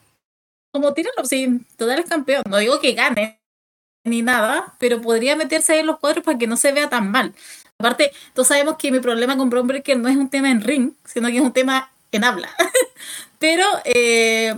Como 0.73 0.93
tíralo, 0.93 1.25
sí, 1.25 1.61
total 1.77 2.01
es 2.01 2.09
campeón. 2.09 2.43
No 2.49 2.59
digo 2.59 2.81
que 2.81 2.93
gane, 2.93 3.41
ni 4.05 4.23
nada, 4.23 4.75
pero 4.79 5.01
podría 5.01 5.37
meterse 5.37 5.73
ahí 5.73 5.79
en 5.81 5.87
los 5.87 5.99
cuadros 5.99 6.25
para 6.25 6.37
que 6.37 6.47
no 6.47 6.57
se 6.57 6.73
vea 6.73 6.91
tan 6.91 7.11
mal. 7.11 7.35
Aparte, 7.79 8.13
todos 8.35 8.49
sabemos 8.49 8.77
que 8.77 8.93
mi 8.93 9.01
problema 9.01 9.37
con 9.37 9.49
Bron 9.49 9.67
Breaker 9.67 9.99
no 9.99 10.09
es 10.09 10.17
un 10.17 10.29
tema 10.29 10.51
en 10.51 10.61
ring, 10.61 10.93
sino 11.05 11.29
que 11.29 11.37
es 11.37 11.43
un 11.43 11.53
tema 11.53 11.91
en 12.11 12.25
habla. 12.25 12.51
pero, 13.39 13.65
eh, 13.85 14.55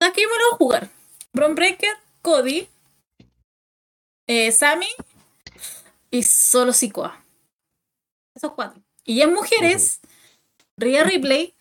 aquí 0.00 0.20
me 0.22 0.26
lo 0.26 0.44
voy 0.44 0.52
a 0.52 0.56
jugar. 0.56 0.88
Bron 1.32 1.54
Breaker, 1.54 1.94
Cody, 2.26 2.68
eh, 4.26 4.50
Sammy 4.50 4.88
y 6.10 6.24
solo 6.24 6.72
Sikoa. 6.72 7.22
Esos 8.34 8.50
cuatro. 8.50 8.82
Y 9.04 9.20
en 9.20 9.32
mujeres, 9.32 10.00
Rhea 10.76 11.04
Ripley, 11.04 11.54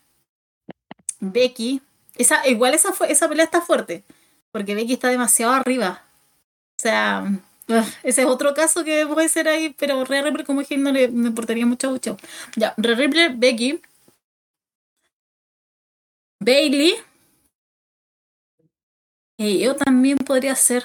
Becky. 1.20 1.84
Esa, 2.16 2.48
igual 2.48 2.74
esa, 2.74 2.96
esa 3.08 3.30
pelea 3.30 3.46
está 3.46 3.62
fuerte, 3.62 4.04
porque 4.52 4.74
Becky 4.74 4.94
está 4.94 5.10
demasiado 5.10 5.54
arriba. 5.54 6.04
O 6.80 6.82
sea, 6.82 7.26
ese 8.02 8.24
es 8.24 8.28
otro 8.28 8.56
caso 8.56 8.84
que 8.84 9.06
puede 9.06 9.30
ser 9.30 9.48
ahí, 9.48 9.70
pero 9.78 10.04
Rhea 10.04 10.24
Ripley 10.24 10.46
como 10.46 10.62
dije 10.62 10.80
no 10.80 10.92
le 10.92 11.10
me 11.10 11.28
importaría 11.28 11.68
mucho 11.68 11.92
mucho. 11.92 12.18
Ya, 12.56 12.74
Rhea 12.78 12.96
Ripley, 12.96 13.36
Becky, 13.36 13.82
Bailey. 16.40 16.96
Y 19.38 19.60
yo 19.60 19.76
también 19.76 20.18
podría 20.18 20.56
ser. 20.56 20.84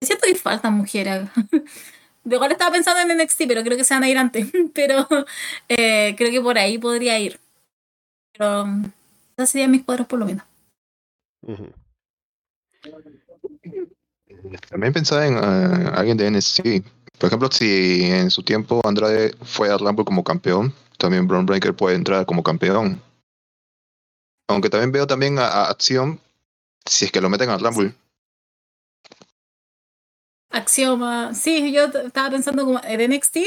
Siento 0.00 0.26
que 0.26 0.34
faltan 0.34 0.74
mujeres. 0.74 1.28
De 2.24 2.36
igual 2.36 2.52
estaba 2.52 2.72
pensando 2.72 3.00
en 3.00 3.18
NXT, 3.18 3.42
pero 3.46 3.62
creo 3.62 3.76
que 3.76 3.84
se 3.84 3.94
van 3.94 4.02
a 4.02 4.08
ir 4.08 4.16
antes. 4.16 4.48
Pero 4.74 5.06
eh, 5.68 6.14
creo 6.16 6.30
que 6.30 6.40
por 6.40 6.56
ahí 6.56 6.78
podría 6.78 7.18
ir. 7.18 7.38
Pero 8.32 8.62
um, 8.62 8.90
esas 9.36 9.50
serían 9.50 9.70
mis 9.70 9.84
cuadros 9.84 10.06
por 10.06 10.18
lo 10.18 10.24
menos. 10.24 10.42
También 14.70 14.92
pensaba 14.94 15.26
en 15.26 15.34
eh, 15.34 15.90
alguien 15.94 16.16
de 16.16 16.30
NXT. 16.30 16.60
Por 17.18 17.26
ejemplo, 17.26 17.50
si 17.52 18.04
en 18.04 18.30
su 18.30 18.42
tiempo 18.42 18.80
Andrade 18.84 19.34
fue 19.42 19.70
a 19.70 19.76
Rumble 19.76 20.06
como 20.06 20.24
campeón, 20.24 20.74
también 20.96 21.28
Braun 21.28 21.44
Breaker 21.44 21.74
puede 21.74 21.96
entrar 21.96 22.24
como 22.24 22.42
campeón. 22.42 23.02
Aunque 24.48 24.70
también 24.70 24.92
veo 24.92 25.06
también 25.06 25.38
a 25.38 25.66
Acción 25.66 26.20
si 26.86 27.04
es 27.06 27.12
que 27.12 27.20
lo 27.20 27.28
meten 27.30 27.50
al 27.50 27.60
Rumble. 27.60 27.94
Axioma. 30.50 31.34
Sí, 31.34 31.72
yo 31.72 31.84
estaba 31.86 32.30
pensando 32.30 32.64
como 32.64 32.80
en 32.84 33.00
NXT, 33.00 33.38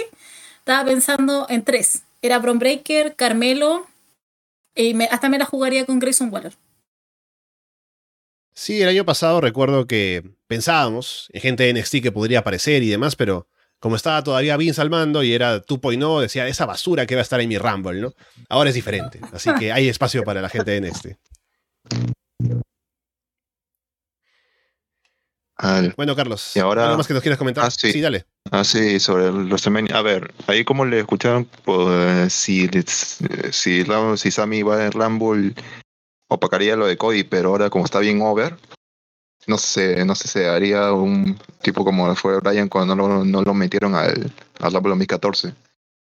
estaba 0.60 0.86
pensando 0.86 1.46
en 1.50 1.64
tres. 1.64 2.04
Era 2.22 2.40
Bron 2.40 2.60
Breaker, 2.60 3.16
Carmelo, 3.16 3.88
y 4.76 4.94
me- 4.94 5.06
hasta 5.06 5.30
me 5.30 5.38
la 5.40 5.46
jugaría 5.46 5.86
con 5.86 6.00
Grayson 6.00 6.30
Waller. 6.34 6.54
Sí, 8.54 8.82
el 8.82 8.90
año 8.90 9.06
pasado 9.06 9.40
recuerdo 9.40 9.86
que 9.86 10.24
pensábamos 10.48 11.30
en 11.32 11.42
gente 11.42 11.64
de 11.64 11.70
NXT 11.74 12.02
que 12.02 12.12
podría 12.12 12.40
aparecer 12.40 12.82
y 12.82 12.90
demás, 12.90 13.16
pero 13.16 13.48
como 13.80 13.96
estaba 13.96 14.24
todavía 14.24 14.58
Vince 14.58 14.82
al 14.82 14.90
mando 14.90 15.22
y 15.22 15.32
era 15.34 15.62
2.0, 15.62 16.20
decía 16.20 16.48
esa 16.48 16.66
basura 16.66 17.06
que 17.06 17.14
va 17.16 17.22
a 17.22 17.24
estar 17.24 17.40
en 17.40 17.50
mi 17.50 17.60
Rumble, 17.60 18.02
¿no? 18.02 18.14
Ahora 18.50 18.70
es 18.70 18.76
diferente, 18.76 19.22
así 19.32 19.52
que 19.60 19.72
hay 19.72 19.88
espacio 19.88 20.24
para 20.24 20.42
la 20.42 20.50
gente 20.50 20.72
de 20.72 20.78
NXT. 20.82 21.08
Al- 25.58 25.94
Bueno, 25.98 26.16
Carlos, 26.16 26.56
Y 26.56 26.60
ahora- 26.60 26.86
¿algo 26.86 26.98
más 26.98 27.08
que 27.08 27.14
nos 27.14 27.24
quieras 27.24 27.40
comentar? 27.40 27.66
Ah, 27.66 27.72
sí. 27.72 28.00
dale. 28.00 28.26
Ah, 28.52 28.64
sí, 28.64 29.00
sobre 29.00 29.30
WrestleMania. 29.32 29.98
A 29.98 30.02
ver, 30.02 30.34
ahí 30.48 30.64
como 30.64 30.86
le 30.86 31.00
escucharon, 31.00 31.46
pues, 31.66 32.32
si, 32.32 32.70
si, 33.52 33.84
si 34.18 34.32
Sammy 34.32 34.62
va 34.62 34.86
en 34.86 34.92
Rumble, 34.92 35.54
opacaría 36.30 36.76
lo 36.76 36.86
de 36.86 36.98
Cody, 36.98 37.24
pero 37.24 37.50
ahora 37.50 37.70
como 37.70 37.86
está 37.86 38.00
bien 38.00 38.22
over, 38.22 38.56
no 39.48 39.58
sé, 39.58 40.04
no 40.06 40.14
sé, 40.14 40.28
se 40.28 40.48
haría 40.50 40.92
un 40.94 41.40
tipo 41.62 41.84
como 41.84 42.14
fue 42.16 42.40
Brian 42.40 42.70
cuando 42.70 42.96
no 42.96 43.08
lo, 43.08 43.26
no 43.26 43.42
lo 43.42 43.54
metieron 43.54 43.96
al, 43.96 44.32
al 44.60 44.74
Rumble 44.74 44.90
2014. 44.92 45.54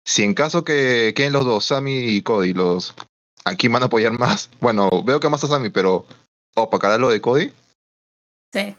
Si 0.03 0.23
en 0.23 0.33
caso 0.33 0.63
que 0.63 1.13
queden 1.15 1.33
los 1.33 1.45
dos, 1.45 1.65
Sammy 1.65 1.93
y 2.09 2.21
Cody, 2.21 2.53
los 2.53 2.93
aquí 3.45 3.67
van 3.69 3.83
a 3.83 3.85
apoyar 3.85 4.11
más. 4.19 4.49
Bueno, 4.59 4.89
veo 5.03 5.19
que 5.19 5.29
más 5.29 5.43
a 5.43 5.47
Sammy, 5.47 5.69
pero 5.69 6.05
opacará 6.55 6.97
lo 6.97 7.09
de 7.09 7.21
Cody. 7.21 7.51
Sí. 8.53 8.75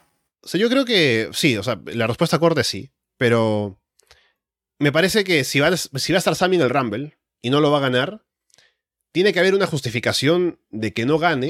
O 0.47 0.49
sea, 0.49 0.61
yo 0.61 0.68
creo 0.68 0.84
que 0.84 1.28
sí, 1.32 1.57
o 1.57 1.62
sea, 1.64 1.80
la 1.86 2.07
respuesta 2.07 2.38
corta 2.38 2.61
es 2.61 2.68
sí, 2.68 2.92
pero 3.18 3.80
me 4.78 4.92
parece 4.92 5.24
que 5.24 5.42
si 5.42 5.59
va, 5.59 5.68
a- 5.68 5.76
si 5.76 6.12
va 6.12 6.16
a 6.16 6.18
estar 6.18 6.36
Sammy 6.36 6.55
en 6.57 6.62
el 6.62 6.70
Rumble 6.70 7.18
y 7.42 7.51
no 7.51 7.61
lo 7.61 7.72
va 7.72 7.78
a 7.78 7.82
ganar, 7.82 8.24
tiene 9.12 9.32
que 9.32 9.40
haber 9.40 9.55
una 9.55 9.66
justificación 9.66 10.61
de 10.70 10.92
que 10.92 11.05
no 11.05 11.18
gane 11.18 11.49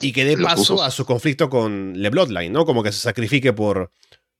y 0.00 0.12
que 0.12 0.24
dé 0.24 0.36
paso 0.44 0.82
a 0.82 0.90
su 0.90 1.04
conflicto 1.04 1.50
con 1.50 1.92
Le 2.00 2.08
Bloodline, 2.08 2.50
¿no? 2.52 2.64
Como 2.64 2.82
que 2.82 2.90
se 2.92 3.00
sacrifique 3.00 3.52
por, 3.52 3.92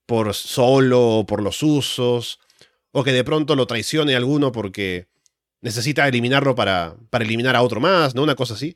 por 0.07 0.33
solo, 0.33 1.19
o 1.19 1.25
por 1.27 1.43
los 1.43 1.61
usos, 1.61 2.39
o 2.91 3.03
que 3.03 3.11
de 3.13 3.23
pronto 3.23 3.55
lo 3.55 3.67
traicione 3.67 4.15
alguno 4.15 4.51
porque 4.51 5.07
necesita 5.61 6.07
eliminarlo 6.07 6.55
para, 6.55 6.95
para 7.11 7.23
eliminar 7.25 7.55
a 7.55 7.61
otro 7.61 7.79
más, 7.79 8.15
¿no? 8.15 8.23
Una 8.23 8.33
cosa 8.35 8.55
así. 8.55 8.75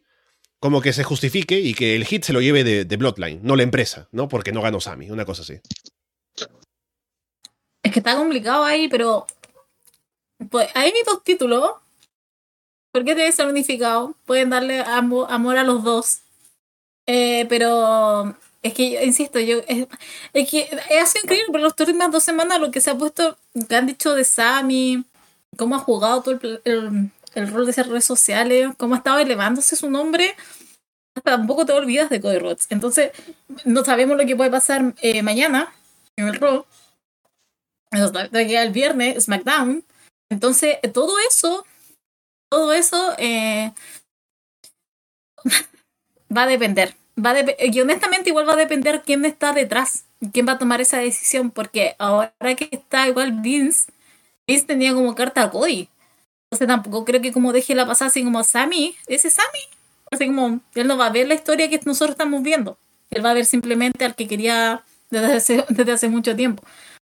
Como 0.66 0.82
que 0.82 0.94
se 0.94 1.04
justifique 1.04 1.60
y 1.60 1.76
que 1.76 1.96
el 1.96 2.06
hit 2.06 2.24
se 2.24 2.34
lo 2.34 2.42
lleve 2.42 2.64
de, 2.64 2.86
de 2.86 2.98
Bloodline, 2.98 3.40
no 3.44 3.56
la 3.56 3.62
empresa, 3.62 4.08
¿no? 4.12 4.28
Porque 4.28 4.52
no 4.52 4.64
ganó 4.64 4.82
Sammy, 4.82 5.12
una 5.12 5.24
cosa 5.24 5.44
así. 5.44 5.60
Es 7.84 7.92
que 7.92 8.00
está 8.00 8.16
complicado 8.16 8.64
ahí, 8.64 8.88
pero. 8.88 9.28
Pues 10.50 10.68
hay 10.74 10.92
dos 11.06 11.24
títulos. 11.24 11.70
¿Por 12.92 13.06
qué 13.06 13.14
debe 13.14 13.32
ser 13.32 13.46
unificado? 13.46 14.16
Pueden 14.26 14.50
darle 14.50 14.80
amo- 14.82 15.28
amor 15.30 15.56
a 15.60 15.64
los 15.64 15.84
dos. 15.84 16.22
Eh, 17.06 17.46
pero. 17.48 18.36
Es 18.64 18.74
que, 18.74 18.90
yo- 18.90 19.02
insisto, 19.04 19.40
yo. 19.40 19.60
Es, 19.68 19.88
es 20.34 20.50
que 20.50 20.68
ha 21.00 21.06
sido 21.06 21.26
increíble, 21.26 21.50
pero 21.52 21.66
las 21.66 21.80
últimas 21.80 22.12
dos 22.12 22.24
semanas 22.24 22.60
lo 22.60 22.72
que 22.72 22.82
se 22.82 22.90
ha 22.90 22.98
puesto. 22.98 23.38
que 23.70 23.76
han 23.76 23.86
dicho 23.86 24.16
de 24.16 24.24
Sammy. 24.24 25.06
Cómo 25.58 25.76
ha 25.76 25.80
jugado 25.80 26.24
todo 26.24 26.40
el, 26.42 26.62
el, 26.66 27.12
el 27.36 27.52
rol 27.52 27.66
de 27.66 27.72
esas 27.72 27.88
redes 27.88 28.06
sociales. 28.06 28.70
Cómo 28.78 28.96
ha 28.96 28.98
estado 28.98 29.20
elevándose 29.20 29.76
su 29.76 29.90
nombre. 29.90 30.36
Tampoco 31.24 31.66
te 31.66 31.74
olvidas 31.74 32.10
de 32.10 32.20
Cody 32.20 32.40
Rhodes. 32.40 32.68
Entonces, 32.70 33.12
no 33.64 33.86
sabemos 33.86 34.18
lo 34.18 34.26
que 34.26 34.36
puede 34.36 34.52
pasar 34.52 34.94
eh, 35.02 35.22
mañana 35.22 35.74
en 36.18 36.28
el 36.28 36.36
Raw. 36.36 36.66
Nos 37.92 38.14
va 38.14 38.22
a 38.22 38.44
llegar 38.44 38.66
el 38.66 38.74
viernes, 38.74 39.24
SmackDown. 39.24 39.84
Entonces, 40.30 40.78
todo 40.94 41.16
eso, 41.30 41.66
todo 42.50 42.74
eso 42.74 43.16
eh, 43.18 43.72
va 46.36 46.44
a 46.44 46.48
depender. 46.48 46.96
Va 47.18 47.34
y 47.60 47.80
honestamente 47.80 48.30
igual 48.30 48.48
va 48.48 48.54
a 48.54 48.58
depender 48.58 49.04
quién 49.06 49.24
está 49.24 49.54
detrás, 49.54 50.06
quién 50.34 50.46
va 50.46 50.54
a 50.54 50.58
tomar 50.58 50.82
esa 50.82 50.98
decisión, 50.98 51.50
porque 51.50 51.96
ahora 51.98 52.34
que 52.58 52.68
está 52.72 53.08
igual 53.08 53.40
Vince, 53.42 53.90
Vince 54.46 54.66
tenía 54.66 54.94
como 54.94 55.16
carta 55.16 55.44
a 55.44 55.50
Cody. 55.50 55.88
Entonces 56.56 56.68
tampoco 56.68 57.04
creo 57.04 57.22
que 57.22 57.34
como 57.34 57.52
deje 57.52 57.76
la 57.76 57.86
pasada 57.86 58.08
así 58.08 58.24
como 58.24 58.44
Sammy, 58.44 58.96
ese 59.08 59.30
Sammy. 59.30 59.60
Así 60.10 60.28
como, 60.28 60.62
él 60.74 60.88
no 60.88 60.98
va 60.98 61.08
a 61.08 61.10
ver 61.10 61.28
la 61.28 61.34
historia 61.34 61.70
que 61.70 61.80
nosotros 61.84 62.12
estamos 62.12 62.44
viendo. 62.44 62.78
Él 63.10 63.26
va 63.26 63.32
a 63.32 63.34
ver 63.34 63.46
simplemente 63.46 64.06
al 64.06 64.16
que 64.16 64.28
quería 64.28 64.84
desde 65.10 65.34
hace, 65.34 65.66
desde 65.70 65.92
hace 65.92 66.08
mucho 66.08 66.36
tiempo. 66.36 66.64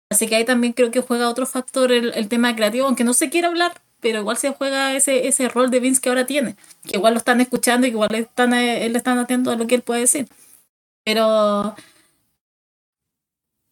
Así 0.09 0.27
que 0.27 0.35
ahí 0.35 0.45
también 0.45 0.71
creo 0.71 0.89
que 0.89 1.01
juega 1.01 1.29
otro 1.29 1.45
factor 1.45 1.91
el, 1.91 2.13
el 2.15 2.29
tema 2.29 2.55
creativo, 2.55 2.85
aunque 2.85 3.03
no 3.03 3.13
se 3.13 3.29
quiera 3.29 3.49
hablar, 3.49 3.73
pero 3.99 4.19
igual 4.19 4.37
se 4.37 4.51
juega 4.51 4.93
ese, 4.93 5.27
ese 5.27 5.49
rol 5.49 5.69
de 5.69 5.79
Vince 5.81 6.01
que 6.01 6.09
ahora 6.09 6.25
tiene, 6.25 6.55
que 6.85 6.97
igual 6.97 7.13
lo 7.13 7.17
están 7.17 7.41
escuchando 7.41 7.87
y 7.87 7.89
igual 7.91 8.15
están, 8.15 8.53
eh, 8.53 8.87
le 8.89 8.97
están 8.97 9.19
atentos 9.19 9.53
a 9.53 9.57
lo 9.57 9.67
que 9.67 9.75
él 9.75 9.81
puede 9.81 10.01
decir. 10.01 10.27
Pero, 11.03 11.75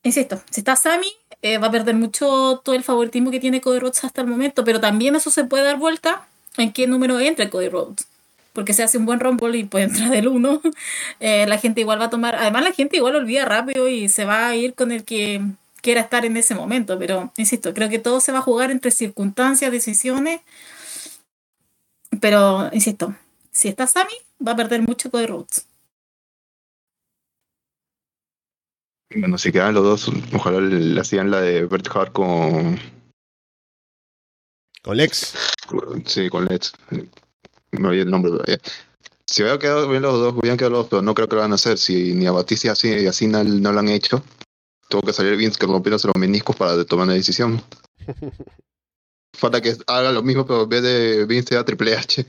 insisto, 0.04 0.42
si 0.50 0.62
está 0.62 0.76
Sammy, 0.76 1.12
eh, 1.42 1.58
va 1.58 1.68
a 1.68 1.72
perder 1.72 1.96
mucho 1.96 2.62
todo 2.64 2.76
el 2.76 2.84
favoritismo 2.84 3.32
que 3.32 3.40
tiene 3.40 3.62
Cody 3.62 3.80
Rhodes 3.80 4.04
hasta 4.04 4.22
el 4.22 4.28
momento, 4.28 4.64
pero 4.64 4.80
también 4.80 5.16
eso 5.16 5.32
se 5.32 5.44
puede 5.46 5.64
dar 5.64 5.78
vuelta 5.78 6.28
en 6.58 6.72
qué 6.74 6.88
número 6.88 7.20
entra 7.20 7.50
Cody 7.50 7.70
Rhodes. 7.70 8.08
Porque 8.54 8.74
se 8.74 8.84
hace 8.84 8.98
un 8.98 9.06
buen 9.06 9.20
rumble 9.20 9.58
y 9.58 9.64
puede 9.64 9.86
entrar 9.86 10.10
del 10.10 10.28
1, 10.28 10.62
la 11.20 11.58
gente 11.58 11.82
igual 11.82 12.02
va 12.02 12.06
a 12.06 12.10
tomar, 12.10 12.36
además 12.36 12.64
la 12.64 12.74
gente 12.74 12.98
igual 12.98 13.16
olvida 13.16 13.46
rápido 13.46 13.88
y 13.88 14.10
se 14.10 14.26
va 14.26 14.48
a 14.48 14.56
ir 14.56 14.74
con 14.74 14.92
el 14.92 15.04
que 15.06 15.42
quiera 15.82 16.02
estar 16.02 16.26
en 16.26 16.38
ese 16.38 16.56
momento, 16.56 16.98
pero 17.00 17.32
insisto, 17.38 17.74
creo 17.74 17.90
que 17.90 18.00
todo 18.00 18.20
se 18.20 18.32
va 18.32 18.40
a 18.40 18.44
jugar 18.44 18.72
entre 18.72 18.92
circunstancias, 18.92 19.72
decisiones, 19.72 20.42
pero 22.20 22.70
insisto, 22.74 23.16
si 23.52 23.68
está 23.68 23.88
Sammy, 23.88 24.14
va 24.46 24.54
a 24.54 24.56
perder 24.56 24.82
mucho 24.82 25.10
Cody 25.10 25.26
Rhodes. 25.26 25.69
Bueno, 29.16 29.38
si 29.38 29.52
quedan 29.52 29.74
los 29.74 29.84
dos, 29.84 30.12
ojalá 30.34 30.62
le 30.62 31.00
hacían 31.00 31.32
la 31.32 31.42
de 31.42 31.66
Bret 31.66 31.88
Hart 31.94 32.12
con, 32.12 32.80
Con 34.84 34.98
Lex. 34.98 35.34
Sí, 36.06 36.30
con 36.30 36.46
Let's. 36.46 36.74
Me 37.72 37.88
olvidé 37.88 38.04
el 38.04 38.12
nombre. 38.12 38.32
eh, 38.48 38.58
Si 39.26 39.42
hubiera 39.42 39.58
quedado 39.60 39.90
bien 39.90 40.02
los 40.04 40.14
dos, 40.14 40.34
hubieran 40.36 40.58
quedado 40.58 40.72
los 40.72 40.82
dos, 40.84 40.90
pero 40.90 41.02
no 41.02 41.14
creo 41.16 41.28
que 41.28 41.36
lo 41.36 41.42
van 41.42 41.52
a 41.52 41.56
hacer. 41.56 41.78
Si 41.78 42.14
ni 42.14 42.28
a 42.28 42.32
Batista 42.32 42.72
así, 42.72 42.90
y 42.90 43.08
así 43.08 43.28
no, 43.28 43.44
no 43.44 43.72
lo 43.72 43.80
han 43.80 43.90
hecho, 43.90 44.24
tuvo 44.90 45.02
que 45.02 45.14
salir 45.14 45.36
Vince 45.38 45.60
que 45.60 45.66
rompiéndose 45.66 46.08
los 46.08 46.16
meniscos 46.18 46.56
para 46.56 46.84
tomar 46.86 47.06
una 47.06 47.14
decisión. 47.16 47.62
Falta 49.38 49.62
que 49.62 49.76
haga 49.88 50.12
lo 50.12 50.22
mismo, 50.22 50.46
pero 50.46 50.64
en 50.64 50.70
vez 50.70 50.84
de 50.84 51.26
Vince 51.26 51.50
sea 51.50 51.66
Triple 51.66 51.96
H. 51.96 52.26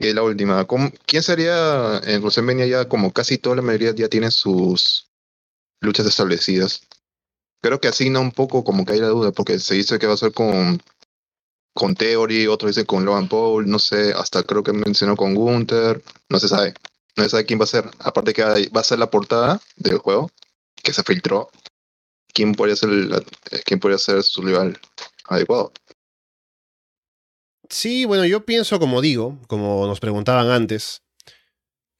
Y 0.00 0.12
la 0.14 0.22
última, 0.22 0.64
¿cómo- 0.66 0.90
¿quién 1.06 1.22
sería 1.22 2.00
en 2.04 2.20
WrestleMania 2.22 2.66
ya 2.66 2.88
como 2.88 3.12
casi 3.12 3.38
toda 3.38 3.56
la 3.56 3.62
mayoría 3.62 3.94
ya 3.94 4.08
tiene 4.08 4.30
sus 4.30 5.08
luchas 5.80 6.06
establecidas? 6.06 6.82
Creo 7.62 7.80
que 7.80 7.88
asigna 7.88 8.20
un 8.20 8.32
poco 8.32 8.64
como 8.64 8.84
que 8.86 8.94
hay 8.94 9.00
la 9.00 9.08
duda, 9.08 9.32
porque 9.32 9.58
se 9.58 9.74
dice 9.74 9.98
que 9.98 10.06
va 10.06 10.14
a 10.14 10.18
ser 10.18 10.32
con, 10.32 10.82
con 11.74 11.94
Theory, 11.96 12.46
otros 12.48 12.70
dicen 12.70 12.86
con 12.86 13.04
Logan 13.04 13.28
Paul, 13.28 13.68
no 13.68 13.78
sé, 13.78 14.12
hasta 14.14 14.42
creo 14.44 14.62
que 14.62 14.72
mencionó 14.72 15.16
con 15.16 15.34
Gunther, 15.34 16.02
no 16.28 16.40
se 16.40 16.48
sabe. 16.48 16.74
No 17.16 17.24
se 17.24 17.30
sabe 17.30 17.46
quién 17.46 17.60
va 17.60 17.64
a 17.64 17.68
ser. 17.68 17.90
Aparte 18.00 18.32
que 18.32 18.42
va 18.44 18.80
a 18.80 18.84
ser 18.84 18.98
la 18.98 19.10
portada 19.10 19.60
del 19.76 19.98
juego, 19.98 20.30
que 20.82 20.92
se 20.92 21.02
filtró. 21.04 21.50
¿Quién 22.34 22.54
podría 22.54 22.76
ser, 22.76 22.90
quién 23.64 23.80
podría 23.80 23.98
ser 23.98 24.22
su 24.22 24.42
rival 24.42 24.78
adecuado? 25.28 25.72
Sí, 27.70 28.04
bueno, 28.04 28.24
yo 28.26 28.44
pienso, 28.44 28.78
como 28.78 29.00
digo, 29.00 29.38
como 29.46 29.86
nos 29.86 30.00
preguntaban 30.00 30.50
antes, 30.50 31.02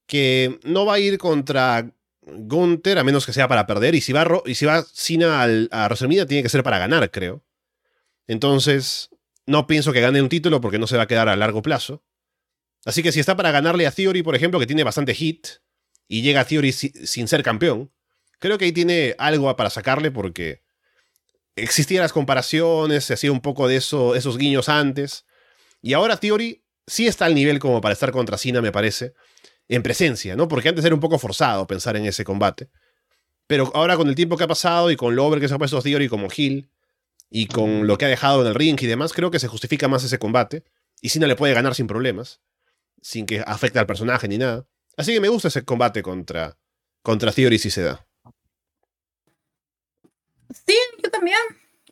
que 0.07 0.59
no 0.65 0.85
va 0.87 0.95
a 0.95 0.99
ir 0.99 1.19
contra 1.19 1.93
Gunther 2.23 2.99
a 2.99 3.05
menos 3.05 3.27
que 3.27 3.33
sea 3.33 3.49
para 3.49 3.67
perder. 3.67 3.95
Y 3.95 4.01
si 4.01 4.13
va, 4.13 4.27
y 4.45 4.55
si 4.55 4.67
va 4.67 5.43
al, 5.43 5.69
a 5.73 5.85
WrestleMania, 5.87 6.27
tiene 6.27 6.43
que 6.43 6.49
ser 6.49 6.63
para 6.63 6.79
ganar, 6.79 7.11
creo. 7.11 7.45
Entonces, 8.27 9.11
no 9.47 9.67
pienso 9.67 9.93
que 9.93 10.01
gane 10.01 10.23
un 10.23 10.29
título 10.29 10.61
porque 10.61 10.79
no 10.79 10.87
se 10.87 10.97
va 10.97 11.05
a 11.05 11.09
quedar 11.09 11.29
a 11.29 11.37
largo 11.37 11.63
plazo. 11.63 12.03
Así 12.85 13.03
que 13.03 13.13
si 13.13 13.21
está 13.21 13.37
para 13.37 13.53
ganarle 13.53 13.87
a 13.87 13.93
Theory, 13.93 14.23
por 14.23 14.37
ejemplo, 14.37 14.61
que 14.61 14.67
tiene 14.67 14.85
bastante 14.85 15.15
hit, 15.15 15.49
y 16.09 16.23
llega 16.23 16.43
a 16.43 16.45
Theory 16.47 16.73
si- 16.73 16.93
sin 17.07 17.29
ser 17.29 17.43
campeón, 17.43 17.93
creo 18.39 18.59
que 18.59 18.67
ahí 18.67 18.73
tiene 18.73 19.15
algo 19.19 19.55
para 19.57 19.71
sacarle 19.71 20.11
porque 20.11 20.63
existían 21.57 22.03
las 22.03 22.13
comparaciones, 22.13 23.05
se 23.05 23.15
hacía 23.15 23.33
un 23.33 23.41
poco 23.41 23.69
de 23.69 23.77
eso, 23.77 24.15
esos 24.15 24.39
guiños 24.39 24.69
antes. 24.69 25.25
Y 25.83 25.95
ahora 25.95 26.17
Theory 26.17 26.63
sí 26.87 27.07
está 27.07 27.27
al 27.27 27.35
nivel 27.35 27.59
como 27.59 27.81
para 27.81 27.93
estar 27.93 28.11
contra 28.11 28.37
Cena, 28.37 28.61
me 28.61 28.73
parece, 28.73 29.15
en 29.69 29.83
presencia, 29.83 30.37
¿no? 30.37 30.49
Porque 30.49 30.69
antes 30.69 30.85
era 30.85 30.95
un 30.95 31.01
poco 31.01 31.19
forzado 31.19 31.67
pensar 31.67 31.97
en 31.97 32.05
ese 32.05 32.25
combate. 32.25 32.69
Pero 33.47 33.71
ahora 33.75 33.97
con 33.97 34.09
el 34.09 34.15
tiempo 34.15 34.37
que 34.37 34.45
ha 34.45 34.49
pasado 34.49 34.91
y 34.91 34.97
con 34.97 35.17
lo 35.17 35.25
over 35.27 35.41
que 35.41 35.49
se 35.49 35.55
ha 35.55 35.59
puesto 35.59 35.81
Theory 35.81 36.09
como 36.09 36.29
Hill 36.35 36.71
y 37.31 37.47
con 37.47 37.87
lo 37.87 37.97
que 37.99 38.05
ha 38.05 38.09
dejado 38.09 38.43
en 38.43 38.49
el 38.49 38.55
ring 38.55 38.81
y 38.81 38.87
demás, 38.87 39.13
creo 39.13 39.31
que 39.31 39.39
se 39.39 39.49
justifica 39.49 39.89
más 39.89 40.05
ese 40.05 40.19
combate. 40.19 40.65
Y 41.01 41.09
Cena 41.09 41.27
le 41.27 41.37
puede 41.37 41.55
ganar 41.55 41.75
sin 41.75 41.87
problemas, 41.87 42.41
sin 43.01 43.27
que 43.27 43.43
afecte 43.47 43.79
al 43.79 43.87
personaje 43.87 44.29
ni 44.29 44.39
nada. 44.39 44.67
Así 44.97 45.15
que 45.15 45.21
me 45.21 45.29
gusta 45.29 45.49
ese 45.49 45.65
combate 45.65 46.03
contra, 46.03 46.59
contra 47.03 47.33
Theory 47.33 47.59
si 47.59 47.71
se 47.71 47.83
da. 47.83 48.07
Sí, 50.67 50.77
yo 51.03 51.11
también. 51.11 51.39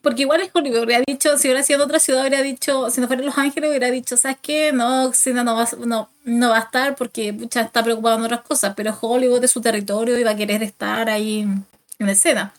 Porque 0.02 0.22
igual 0.22 0.40
es 0.40 0.50
Hollywood, 0.52 0.84
hubiera 0.84 1.02
dicho, 1.06 1.36
si 1.38 1.48
hubiera 1.48 1.62
sido 1.62 1.78
en 1.78 1.84
otra 1.86 1.98
ciudad, 1.98 2.20
hubiera 2.22 2.42
dicho, 2.42 2.90
si 2.90 3.00
no 3.00 3.06
fuera 3.06 3.22
Los 3.22 3.36
Ángeles, 3.36 3.70
hubiera 3.70 3.90
dicho, 3.90 4.16
¿sabes 4.16 4.38
qué? 4.40 4.72
No, 4.72 5.12
Cena 5.12 5.44
no 5.44 5.56
va, 5.56 5.68
no, 5.84 6.10
no 6.24 6.50
va 6.50 6.56
a 6.58 6.60
estar 6.60 6.94
porque 6.96 7.36
está 7.42 7.82
preocupado 7.82 8.16
en 8.18 8.24
otras 8.24 8.42
cosas, 8.42 8.74
pero 8.76 8.96
Hollywood 9.00 9.42
es 9.44 9.50
su 9.50 9.60
territorio 9.60 10.18
y 10.18 10.24
va 10.24 10.32
a 10.32 10.36
querer 10.36 10.62
estar 10.62 11.08
ahí 11.08 11.46
en 11.98 12.08
escena, 12.08 12.52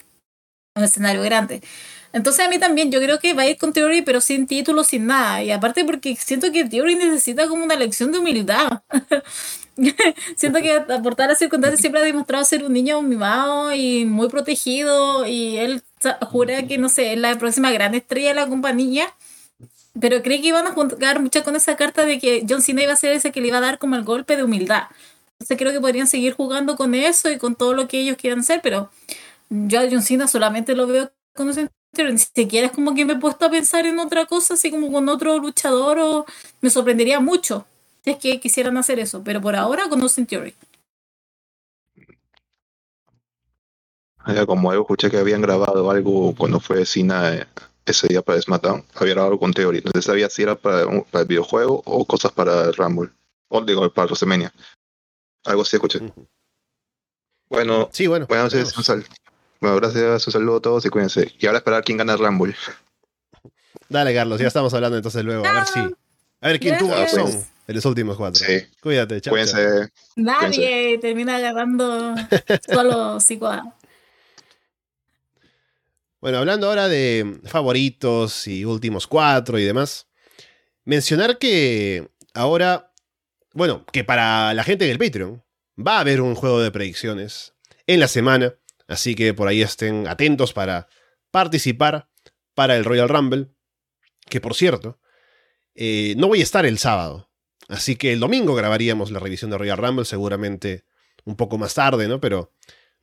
en 0.76 0.82
un 0.82 0.84
escenario 0.86 1.22
grande. 1.22 1.62
Entonces 2.12 2.46
a 2.46 2.50
mí 2.50 2.58
también, 2.58 2.92
yo 2.92 3.00
creo 3.00 3.20
que 3.20 3.34
va 3.34 3.44
a 3.44 3.48
ir 3.48 3.58
con 3.58 3.72
Theory, 3.72 4.02
pero 4.02 4.20
sin 4.20 4.48
título, 4.48 4.84
sin 4.84 5.06
nada. 5.06 5.44
Y 5.44 5.52
aparte 5.52 5.86
porque 5.86 6.16
siento 6.16 6.52
que 6.52 6.66
Theory 6.66 6.96
necesita 6.96 7.48
como 7.48 7.64
una 7.64 7.76
lección 7.76 8.12
de 8.12 8.20
humildad. 8.20 8.82
siento 10.36 10.60
que 10.60 10.74
aportar 10.74 11.30
a 11.30 11.36
circunstancias 11.36 11.80
siempre 11.80 12.02
ha 12.02 12.04
demostrado 12.04 12.44
ser 12.46 12.64
un 12.64 12.74
niño 12.74 13.02
mimado 13.02 13.74
y 13.74 14.06
muy 14.06 14.28
protegido. 14.28 15.28
Y 15.28 15.58
él 15.58 15.84
jura 16.30 16.68
que, 16.68 16.78
no 16.78 16.90
sé, 16.90 17.14
es 17.14 17.20
la 17.20 17.38
próxima 17.38 17.72
gran 17.72 17.96
estrella 17.96 18.30
de 18.30 18.36
la 18.36 18.48
compañía. 18.48 19.14
Pero 20.00 20.22
cree 20.22 20.42
que 20.42 20.48
iban 20.48 20.68
a 20.68 20.72
jugar 20.72 21.20
mucho 21.20 21.44
con 21.44 21.56
esa 21.56 21.76
carta 21.76 22.06
de 22.06 22.20
que 22.20 22.46
John 22.48 22.62
Cena 22.62 22.84
iba 22.84 22.94
a 22.94 22.96
ser 22.96 23.12
ese 23.12 23.32
que 23.32 23.42
le 23.42 23.48
iba 23.48 23.58
a 23.58 23.62
dar 23.62 23.80
como 23.80 23.96
el 23.96 24.04
golpe 24.04 24.38
de 24.38 24.44
humildad. 24.44 24.84
Entonces 25.34 25.58
creo 25.58 25.72
que 25.72 25.82
podrían 25.82 26.08
seguir 26.08 26.34
jugando 26.34 26.76
con 26.76 26.94
eso 26.94 27.32
y 27.32 27.38
con 27.38 27.56
todo 27.56 27.74
lo 27.74 27.88
que 27.88 28.00
ellos 28.00 28.18
quieran 28.18 28.40
hacer, 28.40 28.62
pero 28.62 28.92
yo 29.50 29.80
a 29.80 29.88
John 29.90 30.02
Cena 30.02 30.28
solamente 30.28 30.76
lo 30.76 30.86
veo 30.86 31.12
con 31.34 31.50
ese 31.50 31.70
ni 31.98 32.18
siquiera 32.18 32.68
es 32.68 32.74
como 32.74 32.94
que 32.94 33.06
me 33.06 33.14
he 33.14 33.16
puesto 33.16 33.46
a 33.46 33.50
pensar 33.50 33.86
en 33.86 34.00
otra 34.00 34.26
cosa, 34.26 34.54
así 34.54 34.72
como 34.72 34.92
con 34.92 35.10
otro 35.10 35.38
luchador, 35.40 36.00
o 36.00 36.26
me 36.62 36.70
sorprendería 36.70 37.20
mucho 37.20 37.66
si 38.04 38.12
es 38.12 38.18
que 38.18 38.40
quisieran 38.40 38.78
hacer 38.78 39.00
eso, 39.00 39.24
pero 39.24 39.42
por 39.42 39.56
ahora 39.56 39.90
con 39.90 40.02
Austin 40.02 40.26
Theory. 40.26 40.54
Como 44.46 44.74
yo 44.74 44.82
escuché 44.82 45.10
que 45.10 45.18
habían 45.18 45.42
grabado 45.42 45.90
algo 45.90 46.36
cuando 46.36 46.60
fue 46.60 46.86
Cena 46.86 47.34
eh, 47.36 47.48
ese 47.86 48.08
día 48.08 48.22
para 48.22 48.42
SmackDown, 48.42 48.86
había 48.96 49.14
grabado 49.14 49.40
con 49.40 49.54
Theory, 49.54 49.84
no 49.94 50.02
sabía 50.02 50.30
si 50.30 50.44
era 50.44 50.56
para, 50.56 50.86
para, 51.10 51.22
el 51.22 51.28
videojuego 51.28 51.82
o 51.86 52.06
cosas 52.06 52.32
para 52.32 52.66
el 52.66 52.74
Rumble, 52.74 53.10
o 53.48 53.62
digo, 53.62 53.90
para 53.92 54.06
WrestleMania. 54.06 54.54
Algo 55.46 55.64
así 55.64 55.78
escuché. 55.78 56.00
Bueno, 57.50 57.90
sí, 57.92 58.08
bueno. 58.08 58.28
Bueno, 58.28 58.44
entonces, 58.44 58.90
un, 58.90 59.04
bueno, 59.60 59.78
gracias, 59.78 60.28
un 60.28 60.34
saludo 60.34 60.58
a 60.58 60.62
todos 60.62 60.86
y 60.86 60.90
cuídense. 60.90 61.34
Y 61.40 61.46
ahora 61.48 61.60
esperar 61.60 61.84
quién 61.84 61.98
gana 61.98 62.14
el 62.14 62.20
Rumble. 62.20 62.56
Dale, 63.90 64.14
Carlos, 64.14 64.40
ya 64.40 64.48
estamos 64.48 64.74
hablando 64.74 64.98
entonces 64.98 65.24
luego. 65.24 65.46
A 65.46 65.54
ver 65.54 65.66
si. 65.66 65.80
A 66.42 66.48
ver 66.48 66.60
quién 66.60 66.78
tuvo 66.78 66.94
razón 66.94 67.46
en 67.68 67.76
los 67.76 67.86
últimos 67.86 68.18
cuatro. 68.18 68.46
Sí. 68.46 68.66
Cuídate, 68.82 69.20
chao. 69.22 69.32
Cuídense. 69.32 69.90
Nadie 70.16 70.98
termina 71.00 71.38
agarrando 71.38 72.16
solo 72.68 73.20
Sikoa. 73.20 73.76
Bueno, 76.22 76.40
hablando 76.40 76.68
ahora 76.68 76.88
de 76.88 77.40
favoritos 77.46 78.48
y 78.48 78.66
últimos 78.66 79.08
cuatro 79.08 79.58
y 79.58 79.64
demás. 79.64 80.08
Mencionar 80.84 81.38
que 81.38 82.10
ahora, 82.34 82.92
bueno, 83.54 83.86
que 83.92 84.04
para 84.04 84.54
la 84.54 84.64
gente 84.64 84.86
del 84.86 84.98
Patreon 84.98 85.44
va 85.78 85.98
a 85.98 86.02
haber 86.02 86.22
un 86.22 86.36
juego 86.36 86.60
de 86.62 86.72
predicciones 86.72 87.54
en 87.88 88.00
la 88.00 88.08
semana 88.08 88.56
Así 88.90 89.14
que 89.14 89.36
por 89.36 89.48
ahí 89.48 89.62
estén 89.62 90.08
atentos 90.08 90.52
para 90.52 90.90
participar 91.30 92.10
para 92.56 92.76
el 92.76 92.84
Royal 92.84 93.08
Rumble. 93.08 93.50
Que 94.28 94.42
por 94.42 94.56
cierto, 94.56 95.00
eh, 95.76 96.16
no 96.18 96.28
voy 96.28 96.40
a 96.40 96.44
estar 96.44 96.66
el 96.66 96.80
sábado. 96.80 97.30
Así 97.68 97.96
que 97.96 98.12
el 98.12 98.20
domingo 98.20 98.56
grabaríamos 98.56 99.12
la 99.12 99.20
revisión 99.20 99.52
de 99.52 99.60
Royal 99.60 99.78
Rumble, 99.78 100.06
seguramente 100.06 100.86
un 101.24 101.36
poco 101.36 101.60
más 101.60 101.76
tarde, 101.76 102.08
¿no? 102.08 102.20
Pero 102.20 102.52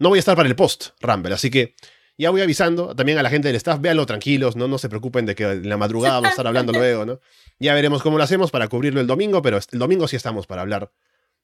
no 0.01 0.09
voy 0.09 0.19
a 0.19 0.21
estar 0.21 0.37
para 0.37 0.49
el 0.49 0.57
post 0.57 0.89
Rumble. 1.01 1.33
Así 1.33 1.51
que 1.51 1.77
ya 2.19 2.31
voy 2.31 2.41
avisando 2.41 2.95
también 2.95 3.19
a 3.19 3.23
la 3.23 3.31
gente 3.31 3.49
del 3.49 3.57
staff, 3.57 3.81
véanlo 3.81 4.07
tranquilos, 4.07 4.57
¿no? 4.57 4.69
No 4.69 4.79
se 4.79 4.89
preocupen 4.89 5.27
de 5.27 5.35
que 5.35 5.45
en 5.45 5.69
la 5.69 5.77
madrugada 5.77 6.15
vamos 6.15 6.29
a 6.29 6.31
estar 6.31 6.47
hablando 6.47 6.73
luego, 6.73 7.05
¿no? 7.05 7.21
Ya 7.59 7.75
veremos 7.75 8.03
cómo 8.03 8.19
lo 8.19 8.25
hacemos 8.25 8.51
para 8.51 8.69
cubrirlo 8.69 9.01
el 9.01 9.07
domingo, 9.07 9.43
pero 9.43 9.59
el 9.59 9.79
domingo 9.79 10.09
sí 10.09 10.17
estamos 10.17 10.47
para 10.47 10.63
hablar 10.63 10.93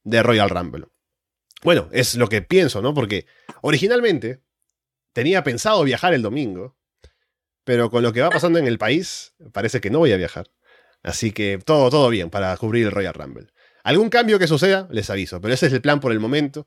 de 0.04 0.22
Royal 0.22 0.50
Rumble. 0.50 0.86
Bueno, 1.62 1.88
es 1.92 2.16
lo 2.16 2.28
que 2.28 2.42
pienso, 2.42 2.82
¿no? 2.82 2.94
Porque 2.94 3.26
originalmente 3.60 4.40
tenía 5.12 5.44
pensado 5.44 5.84
viajar 5.84 6.14
el 6.14 6.22
domingo, 6.22 6.76
pero 7.64 7.90
con 7.90 8.02
lo 8.02 8.12
que 8.12 8.20
va 8.20 8.30
pasando 8.30 8.58
en 8.58 8.66
el 8.66 8.78
país, 8.78 9.34
parece 9.52 9.80
que 9.80 9.90
no 9.90 9.98
voy 9.98 10.12
a 10.12 10.16
viajar. 10.16 10.50
Así 11.02 11.32
que 11.32 11.58
todo, 11.64 11.90
todo 11.90 12.08
bien 12.08 12.30
para 12.30 12.56
cubrir 12.56 12.86
el 12.86 12.92
Royal 12.92 13.14
Rumble. 13.14 13.48
Algún 13.84 14.08
cambio 14.08 14.38
que 14.38 14.46
suceda, 14.46 14.88
les 14.90 15.10
aviso, 15.10 15.40
pero 15.40 15.54
ese 15.54 15.66
es 15.66 15.72
el 15.72 15.80
plan 15.80 16.00
por 16.00 16.12
el 16.12 16.20
momento. 16.20 16.66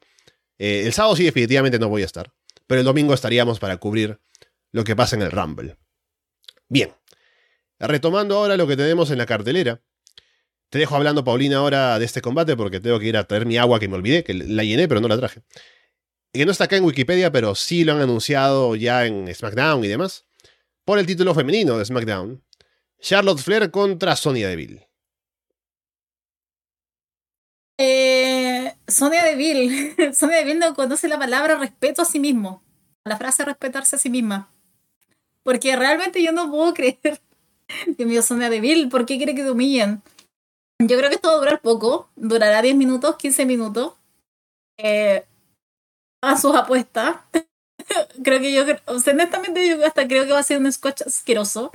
Eh, 0.58 0.84
el 0.86 0.94
sábado 0.94 1.16
sí 1.16 1.24
definitivamente 1.24 1.80
no 1.80 1.90
voy 1.90 2.02
a 2.02 2.06
estar, 2.06 2.34
pero 2.68 2.82
el 2.82 2.86
domingo 2.86 3.14
estaríamos 3.14 3.60
para 3.60 3.78
cubrir 3.78 4.20
lo 4.72 4.84
que 4.84 4.96
pasa 4.96 5.16
en 5.16 5.22
el 5.22 5.32
Rumble. 5.32 5.78
Bien, 6.68 6.94
retomando 7.80 8.38
ahora 8.38 8.58
lo 8.58 8.68
que 8.68 8.78
tenemos 8.78 9.12
en 9.12 9.18
la 9.18 9.26
cartelera, 9.26 9.82
te 10.70 10.80
dejo 10.80 10.96
hablando, 10.96 11.24
Paulina, 11.24 11.58
ahora 11.58 12.00
de 12.00 12.06
este 12.06 12.22
combate 12.22 12.58
porque 12.58 12.80
tengo 12.80 13.00
que 13.00 13.06
ir 13.06 13.18
a 13.18 13.26
traer 13.26 13.46
mi 13.46 13.58
agua 13.58 13.80
que 13.80 13.88
me 13.88 13.96
olvidé, 13.96 14.24
que 14.24 14.34
la 14.34 14.64
llené 14.64 14.88
pero 14.88 15.00
no 15.00 15.08
la 15.08 15.18
traje. 15.18 15.42
Que 16.34 16.46
no 16.46 16.52
está 16.52 16.66
acá 16.66 16.76
en 16.76 16.84
Wikipedia, 16.84 17.32
pero 17.32 17.56
sí 17.56 17.86
lo 17.86 17.94
han 17.94 18.02
anunciado 18.02 18.76
ya 18.76 19.06
en 19.06 19.34
SmackDown 19.34 19.86
y 19.86 19.88
demás. 19.88 20.26
Por 20.84 21.00
el 21.00 21.06
título 21.06 21.34
femenino 21.34 21.78
de 21.78 21.86
SmackDown. 21.86 22.44
Charlotte 23.00 23.40
Flair 23.40 23.72
contra 23.72 24.16
Sonia 24.16 24.50
Deville. 24.50 24.90
Eh, 27.78 28.35
Sonia 28.88 29.24
Deville. 29.24 30.14
Sonia 30.14 30.38
Deville 30.38 30.60
no 30.60 30.74
conoce 30.76 31.08
la 31.08 31.20
palabra 31.20 31.56
respeto 31.56 32.02
a 32.02 32.06
sí 32.06 32.20
mismo. 32.20 32.62
La 33.04 33.18
frase 33.18 33.46
respetarse 33.46 33.96
a 33.96 34.00
sí 34.00 34.10
misma. 34.10 34.50
Porque 35.44 35.76
realmente 35.76 36.24
yo 36.24 36.32
no 36.32 36.50
puedo 36.50 36.74
creer. 36.76 37.22
Dios 37.88 38.10
mío, 38.10 38.22
Sonia 38.22 38.50
Deville, 38.50 38.90
¿por 38.90 39.06
qué 39.06 39.18
quiere 39.18 39.36
que 39.36 39.44
te 39.44 39.52
humillen? 39.52 40.02
Yo 40.80 40.98
creo 40.98 41.10
que 41.10 41.16
esto 41.16 41.30
va 41.30 41.36
a 41.36 41.38
durar 41.38 41.62
poco, 41.62 42.10
durará 42.16 42.62
10 42.62 42.76
minutos, 42.76 43.16
15 43.16 43.46
minutos. 43.46 43.94
Eh, 44.78 45.26
a 46.22 46.38
sus 46.38 46.56
apuestas. 46.56 47.18
creo 48.24 48.40
que 48.40 48.54
yo, 48.54 48.64
honestamente, 48.86 49.68
yo 49.68 49.86
hasta 49.86 50.08
creo 50.08 50.26
que 50.26 50.34
va 50.34 50.40
a 50.40 50.44
ser 50.44 50.60
un 50.60 50.72
scotch 50.72 51.04
asqueroso. 51.04 51.72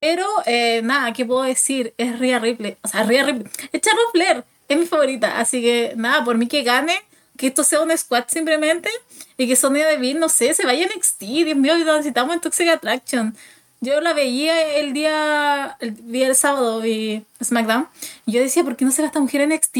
Pero 0.00 0.26
eh, 0.46 0.82
nada, 0.82 1.12
¿qué 1.12 1.24
puedo 1.24 1.42
decir? 1.42 1.94
Es 1.96 2.18
Rhea 2.18 2.38
Ripley. 2.38 2.76
O 2.82 2.88
sea, 2.88 3.04
Rhea 3.04 3.24
Ripley. 3.24 3.50
Es 3.72 3.80
Charlotte 3.80 4.12
Flair. 4.12 4.44
Es 4.68 4.78
mi 4.78 4.86
favorita. 4.86 5.40
Así 5.40 5.62
que 5.62 5.94
nada, 5.96 6.24
por 6.24 6.36
mí 6.36 6.46
que 6.46 6.62
gane. 6.62 6.94
Que 7.36 7.48
esto 7.48 7.62
sea 7.64 7.80
un 7.80 7.96
squad 7.96 8.24
simplemente. 8.28 8.90
Y 9.36 9.48
que 9.48 9.56
Sonia 9.56 9.86
Deville, 9.86 10.18
no 10.18 10.28
sé, 10.28 10.54
se 10.54 10.66
vaya 10.66 10.84
en 10.84 10.90
NXT. 10.96 11.20
Dios 11.20 11.56
mío, 11.56 11.76
necesitamos 11.76 12.34
en 12.34 12.40
Toxic 12.40 12.68
Attraction. 12.68 13.36
Yo 13.80 14.00
la 14.00 14.12
veía 14.12 14.76
el 14.76 14.92
día, 14.92 15.76
el 15.80 16.10
día 16.10 16.26
del 16.26 16.34
sábado 16.34 16.84
y 16.84 17.24
SmackDown. 17.42 17.88
Y 18.26 18.32
yo 18.32 18.40
decía, 18.40 18.64
¿por 18.64 18.76
qué 18.76 18.84
no 18.84 18.90
se 18.90 19.02
va 19.02 19.08
esta 19.08 19.20
mujer 19.20 19.40
en 19.42 19.50
NXT? 19.50 19.74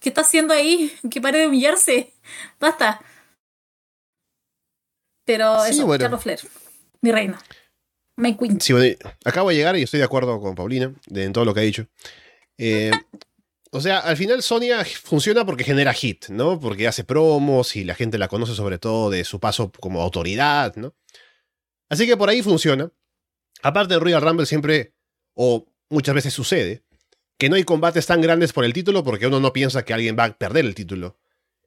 ¿Qué 0.00 0.10
está 0.10 0.20
haciendo 0.20 0.54
ahí? 0.54 0.92
Que 1.10 1.20
pare 1.20 1.40
de 1.40 1.46
humillarse. 1.48 2.12
Basta. 2.60 3.00
Pero 5.24 5.64
eso, 5.64 5.86
bueno. 5.86 6.18
Flair. 6.18 6.38
Mi 7.00 7.10
reina. 7.10 7.38
My 8.16 8.36
queen. 8.36 8.60
Sí, 8.60 8.72
bueno, 8.72 8.96
acabo 9.24 9.50
de 9.50 9.56
llegar 9.56 9.76
y 9.76 9.82
estoy 9.82 9.98
de 9.98 10.04
acuerdo 10.04 10.40
con 10.40 10.54
Paulina 10.54 10.94
en 11.10 11.32
todo 11.32 11.44
lo 11.44 11.52
que 11.52 11.60
ha 11.60 11.64
dicho. 11.64 11.86
Eh, 12.56 12.92
o 13.70 13.80
sea, 13.80 13.98
al 13.98 14.16
final 14.16 14.42
Sonia 14.42 14.84
funciona 14.84 15.44
porque 15.44 15.64
genera 15.64 15.92
hit, 15.92 16.28
¿no? 16.28 16.60
Porque 16.60 16.86
hace 16.86 17.04
promos 17.04 17.76
y 17.76 17.84
la 17.84 17.94
gente 17.94 18.18
la 18.18 18.28
conoce 18.28 18.54
sobre 18.54 18.78
todo 18.78 19.10
de 19.10 19.24
su 19.24 19.40
paso 19.40 19.72
como 19.80 20.02
autoridad, 20.02 20.74
¿no? 20.76 20.94
Así 21.88 22.06
que 22.06 22.16
por 22.16 22.28
ahí 22.28 22.42
funciona. 22.42 22.90
Aparte 23.62 23.94
del 23.94 24.02
Royal 24.02 24.22
Rumble 24.22 24.46
siempre, 24.46 24.94
o 25.34 25.66
muchas 25.88 26.14
veces 26.14 26.34
sucede, 26.34 26.84
que 27.38 27.48
no 27.48 27.56
hay 27.56 27.64
combates 27.64 28.06
tan 28.06 28.20
grandes 28.20 28.52
por 28.52 28.64
el 28.64 28.72
título 28.72 29.04
porque 29.04 29.26
uno 29.26 29.40
no 29.40 29.52
piensa 29.52 29.84
que 29.84 29.94
alguien 29.94 30.16
va 30.18 30.24
a 30.24 30.38
perder 30.38 30.64
el 30.64 30.74
título 30.74 31.18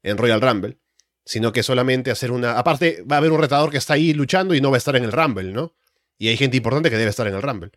en 0.04 0.18
Royal 0.18 0.42
Rumble, 0.42 0.80
sino 1.26 1.52
que 1.52 1.64
solamente 1.64 2.12
hacer 2.12 2.32
una... 2.32 2.58
Aparte, 2.58 3.04
va 3.10 3.18
a 3.18 3.20
haber 3.20 3.32
un 3.32 3.40
retador 3.40 3.70
que 3.70 3.78
está 3.78 3.94
ahí 3.94 4.14
luchando 4.14 4.56
y 4.56 4.62
no 4.62 4.72
va 4.72 4.78
a 4.78 4.80
estar 4.80 4.96
en 4.96 5.04
el 5.04 5.12
Rumble, 5.12 5.52
¿no? 5.52 5.76
Y 6.18 6.30
hay 6.30 6.38
gente 6.38 6.58
importante 6.58 6.90
que 6.90 6.98
debe 6.98 7.10
estar 7.10 7.28
en 7.28 7.36
el 7.36 7.42
Rumble. 7.42 7.72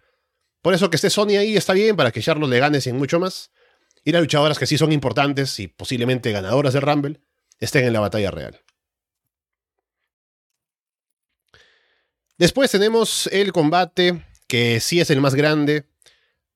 Por 0.62 0.74
eso 0.74 0.90
que 0.90 0.96
esté 0.96 1.10
Sony 1.10 1.36
ahí 1.38 1.56
está 1.56 1.72
bien, 1.72 1.96
para 1.96 2.12
que 2.12 2.22
Charlotte 2.22 2.50
le 2.50 2.58
gane 2.58 2.80
sin 2.80 2.96
mucho 2.96 3.20
más. 3.20 3.50
Y 4.04 4.12
las 4.12 4.22
luchadoras 4.22 4.58
que 4.58 4.66
sí 4.66 4.76
son 4.78 4.92
importantes 4.92 5.58
y 5.60 5.68
posiblemente 5.68 6.32
ganadoras 6.32 6.72
del 6.74 6.82
Rumble 6.82 7.20
estén 7.60 7.84
en 7.84 7.92
la 7.92 8.00
batalla 8.00 8.30
real. 8.30 8.60
Después 12.38 12.70
tenemos 12.70 13.28
el 13.28 13.52
combate, 13.52 14.24
que 14.48 14.80
sí 14.80 15.00
es 15.00 15.10
el 15.10 15.20
más 15.20 15.34
grande, 15.34 15.84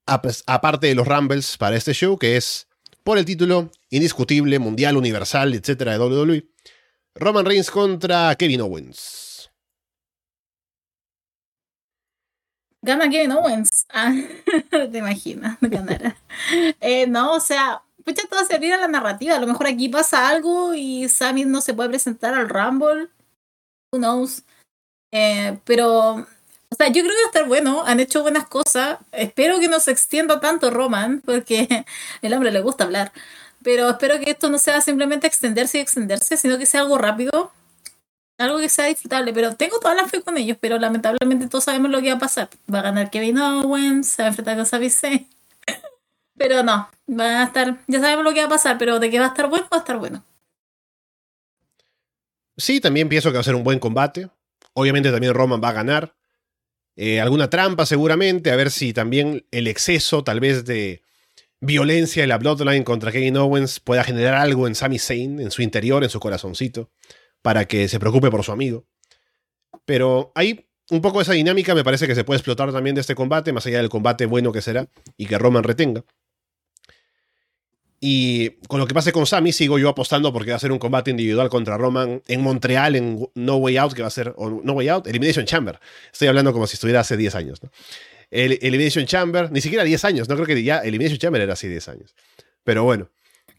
ap- 0.07 0.27
aparte 0.47 0.89
de 0.89 0.95
los 0.95 1.07
Rumbles 1.07 1.57
para 1.57 1.77
este 1.77 1.93
show, 1.95 2.19
que 2.19 2.37
es 2.37 2.67
por 3.05 3.19
el 3.19 3.25
título 3.25 3.71
indiscutible, 3.91 4.59
mundial, 4.59 4.97
universal, 4.97 5.55
etcétera, 5.55 5.93
de 5.93 5.99
WWE. 5.99 6.45
Roman 7.15 7.45
Reigns 7.47 7.71
contra 7.71 8.35
Kevin 8.35 8.63
Owens. 8.63 9.26
Gana 12.83 13.09
Kevin 13.11 13.33
Owens. 13.33 13.87
Ah, 13.91 14.13
te 14.71 14.99
imaginas, 14.99 15.59
ganará. 15.61 16.17
Eh, 16.81 17.07
no, 17.07 17.33
o 17.33 17.41
sea, 17.41 17.83
pucha, 18.05 18.23
todo 18.29 18.45
servir 18.45 18.73
a 18.73 18.79
la 18.79 18.89
narrativa. 18.89 19.37
A 19.37 19.41
lo 19.41 19.47
mejor 19.47 19.67
aquí 19.67 19.89
pasa 19.89 20.29
algo 20.29 20.75
y 20.75 21.09
Sami 21.09 21.45
no 21.45 21.61
se 21.61 21.75
puede 21.75 21.89
presentar 21.91 22.35
al 22.35 22.49
Rumble. 22.49 23.09
Who 23.93 23.99
knows? 23.99 24.43
Eh, 25.13 25.59
pero, 25.65 26.15
o 26.15 26.75
sea, 26.77 26.89
yo 26.89 27.03
creo 27.03 27.15
que 27.15 27.23
va 27.23 27.25
a 27.25 27.27
estar 27.27 27.47
bueno. 27.47 27.83
Han 27.85 28.01
hecho 28.01 28.23
buenas 28.23 28.47
cosas. 28.47 28.99
Espero 29.13 29.59
que 29.59 29.69
no 29.69 29.81
se 29.81 29.91
extienda 29.91 30.41
tanto 30.41 30.71
Roman, 30.71 31.21
porque 31.25 31.85
el 32.23 32.33
hombre 32.33 32.53
le 32.53 32.61
gusta 32.61 32.85
hablar. 32.85 33.13
Pero 33.63 33.91
espero 33.91 34.21
que 34.21 34.31
esto 34.31 34.49
no 34.49 34.59
sea 34.59 34.81
simplemente 34.81 35.27
extenderse 35.27 35.79
y 35.79 35.81
extenderse, 35.81 36.37
sino 36.37 36.59
que 36.59 36.67
sea 36.67 36.83
algo 36.83 36.99
rápido. 36.99 37.53
Algo 38.39 38.59
que 38.59 38.69
sea 38.69 38.87
disfrutable, 38.87 39.33
pero 39.33 39.57
tengo 39.57 39.79
toda 39.81 39.95
la 39.95 40.07
fe 40.07 40.21
con 40.23 40.37
ellos, 40.37 40.59
pero 40.61 40.79
lamentablemente 40.79 41.49
todos 41.49 41.65
sabemos 41.65 41.91
lo 41.91 42.03
que 42.03 42.11
va 42.11 42.17
a 42.17 42.21
pasar. 42.21 42.51
Va 42.73 42.81
a 42.81 42.83
ganar 42.83 43.11
Kevin 43.11 43.39
Owens, 43.39 44.09
se 44.09 44.23
va 44.23 44.27
a 44.27 44.29
enfrentar 44.29 44.57
con 44.57 44.67
Sami 44.67 44.91
Zayn. 44.91 45.27
Pero 46.39 46.63
no, 46.63 46.91
va 47.09 47.41
a 47.41 47.45
estar, 47.45 47.79
ya 47.87 47.99
sabemos 47.99 48.23
lo 48.23 48.35
que 48.35 48.41
va 48.41 48.47
a 48.47 48.51
pasar, 48.51 48.77
pero 48.77 48.99
de 49.01 49.09
que 49.09 49.19
va 49.19 49.25
a 49.25 49.29
estar 49.29 49.49
bueno, 49.49 49.67
va 49.73 49.79
a 49.79 49.81
estar 49.81 49.97
bueno. 49.97 50.23
Sí, 52.59 52.79
también 52.79 53.09
pienso 53.09 53.31
que 53.31 53.37
va 53.37 53.41
a 53.41 53.45
ser 53.45 53.55
un 53.55 53.65
buen 53.65 53.79
combate. 53.79 54.29
Obviamente 54.75 55.11
también 55.11 55.33
Roman 55.33 55.63
va 55.65 55.71
a 55.71 55.73
ganar. 55.73 56.15
Eh, 56.95 57.23
alguna 57.23 57.49
trampa 57.49 57.87
seguramente, 57.87 58.51
a 58.51 58.57
ver 58.57 58.71
si 58.71 58.93
también 58.93 59.47
el 59.51 59.67
exceso 59.67 60.25
tal 60.25 60.41
vez 60.41 60.65
de 60.65 61.03
violencia 61.61 62.23
en 62.23 62.31
la 62.31 62.39
Bloodline 62.39 62.85
contra 62.85 63.13
Kevin 63.13 63.37
Owens 63.37 63.81
pueda 63.81 64.05
generar 64.05 64.35
algo 64.35 64.67
en 64.67 64.75
Sami 64.75 64.99
Zayn, 64.99 65.41
en 65.41 65.51
su 65.51 65.63
interior, 65.63 66.05
en 66.05 66.11
su 66.11 66.21
corazoncito, 66.21 66.91
para 67.47 67.67
que 67.67 67.87
se 67.87 68.01
preocupe 68.01 68.29
por 68.29 68.43
su 68.43 68.51
amigo. 68.51 68.89
Pero 69.85 70.33
hay 70.35 70.67
un 70.91 71.01
poco 71.01 71.21
esa 71.21 71.33
dinámica, 71.33 71.77
me 71.77 71.85
parece 71.85 72.09
que 72.09 72.17
se 72.17 72.25
puede 72.25 72.39
explotar 72.39 72.73
también 72.73 72.97
de 72.97 73.03
este 73.03 73.15
combate, 73.15 73.53
más 73.53 73.65
allá 73.67 73.77
del 73.79 73.89
combate 73.89 74.27
bueno 74.27 74.51
que 74.51 74.61
será 74.61 74.89
y 75.17 75.27
que 75.27 75.39
Roman 75.39 75.63
retenga. 75.63 76.05
Y 78.01 78.51
con 78.67 78.81
lo 78.81 78.89
que 78.89 78.95
pase 78.95 79.13
con 79.13 79.27
Sami, 79.27 79.53
sigo 79.53 79.79
yo 79.79 79.89
apostando 79.89 80.33
porque 80.33 80.51
va 80.51 80.57
a 80.57 80.59
ser 80.59 80.73
un 80.73 80.81
combate 80.81 81.13
individual 81.13 81.49
contra 81.49 81.79
Roman 81.79 82.21
en 82.27 82.41
Montreal, 82.41 82.97
en 82.97 83.29
No 83.37 83.59
Way 83.59 83.77
Out, 83.77 83.93
que 83.93 84.03
va 84.03 84.09
a 84.09 84.11
ser, 84.11 84.35
o 84.37 84.51
No 84.51 84.73
Way 84.73 84.89
Out, 84.89 85.07
Elimination 85.07 85.47
Chamber. 85.47 85.79
Estoy 86.13 86.27
hablando 86.27 86.53
como 86.53 86.67
si 86.67 86.75
estuviera 86.75 86.99
hace 86.99 87.17
10 87.17 87.37
años, 87.37 87.63
¿no? 87.63 87.71
El 88.29 88.59
Elimination 88.61 89.07
Chamber, 89.07 89.53
ni 89.53 89.61
siquiera 89.61 89.85
10 89.85 90.05
años, 90.05 90.29
no 90.29 90.35
creo 90.35 90.49
que 90.49 90.61
ya 90.65 90.79
Elimination 90.79 91.21
Chamber 91.21 91.41
era 91.43 91.53
así 91.53 91.69
10 91.69 91.89
años. 91.91 92.17
Pero 92.65 92.83
bueno, 92.83 93.09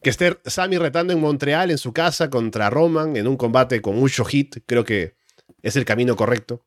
que 0.02 0.10
esté 0.10 0.38
Sami 0.46 0.78
retando 0.78 1.14
en 1.14 1.20
Montreal, 1.20 1.72
en 1.72 1.78
su 1.78 1.94
casa, 1.94 2.30
contra 2.30 2.70
Roman, 2.70 3.16
en 3.16 3.28
un 3.28 3.38
combate 3.38 3.82
con 3.82 3.96
mucho 3.96 4.26
hit, 4.26 4.58
creo 4.66 4.84
que 4.84 5.16
es 5.62 5.76
el 5.76 5.86
camino 5.86 6.16
correcto. 6.16 6.66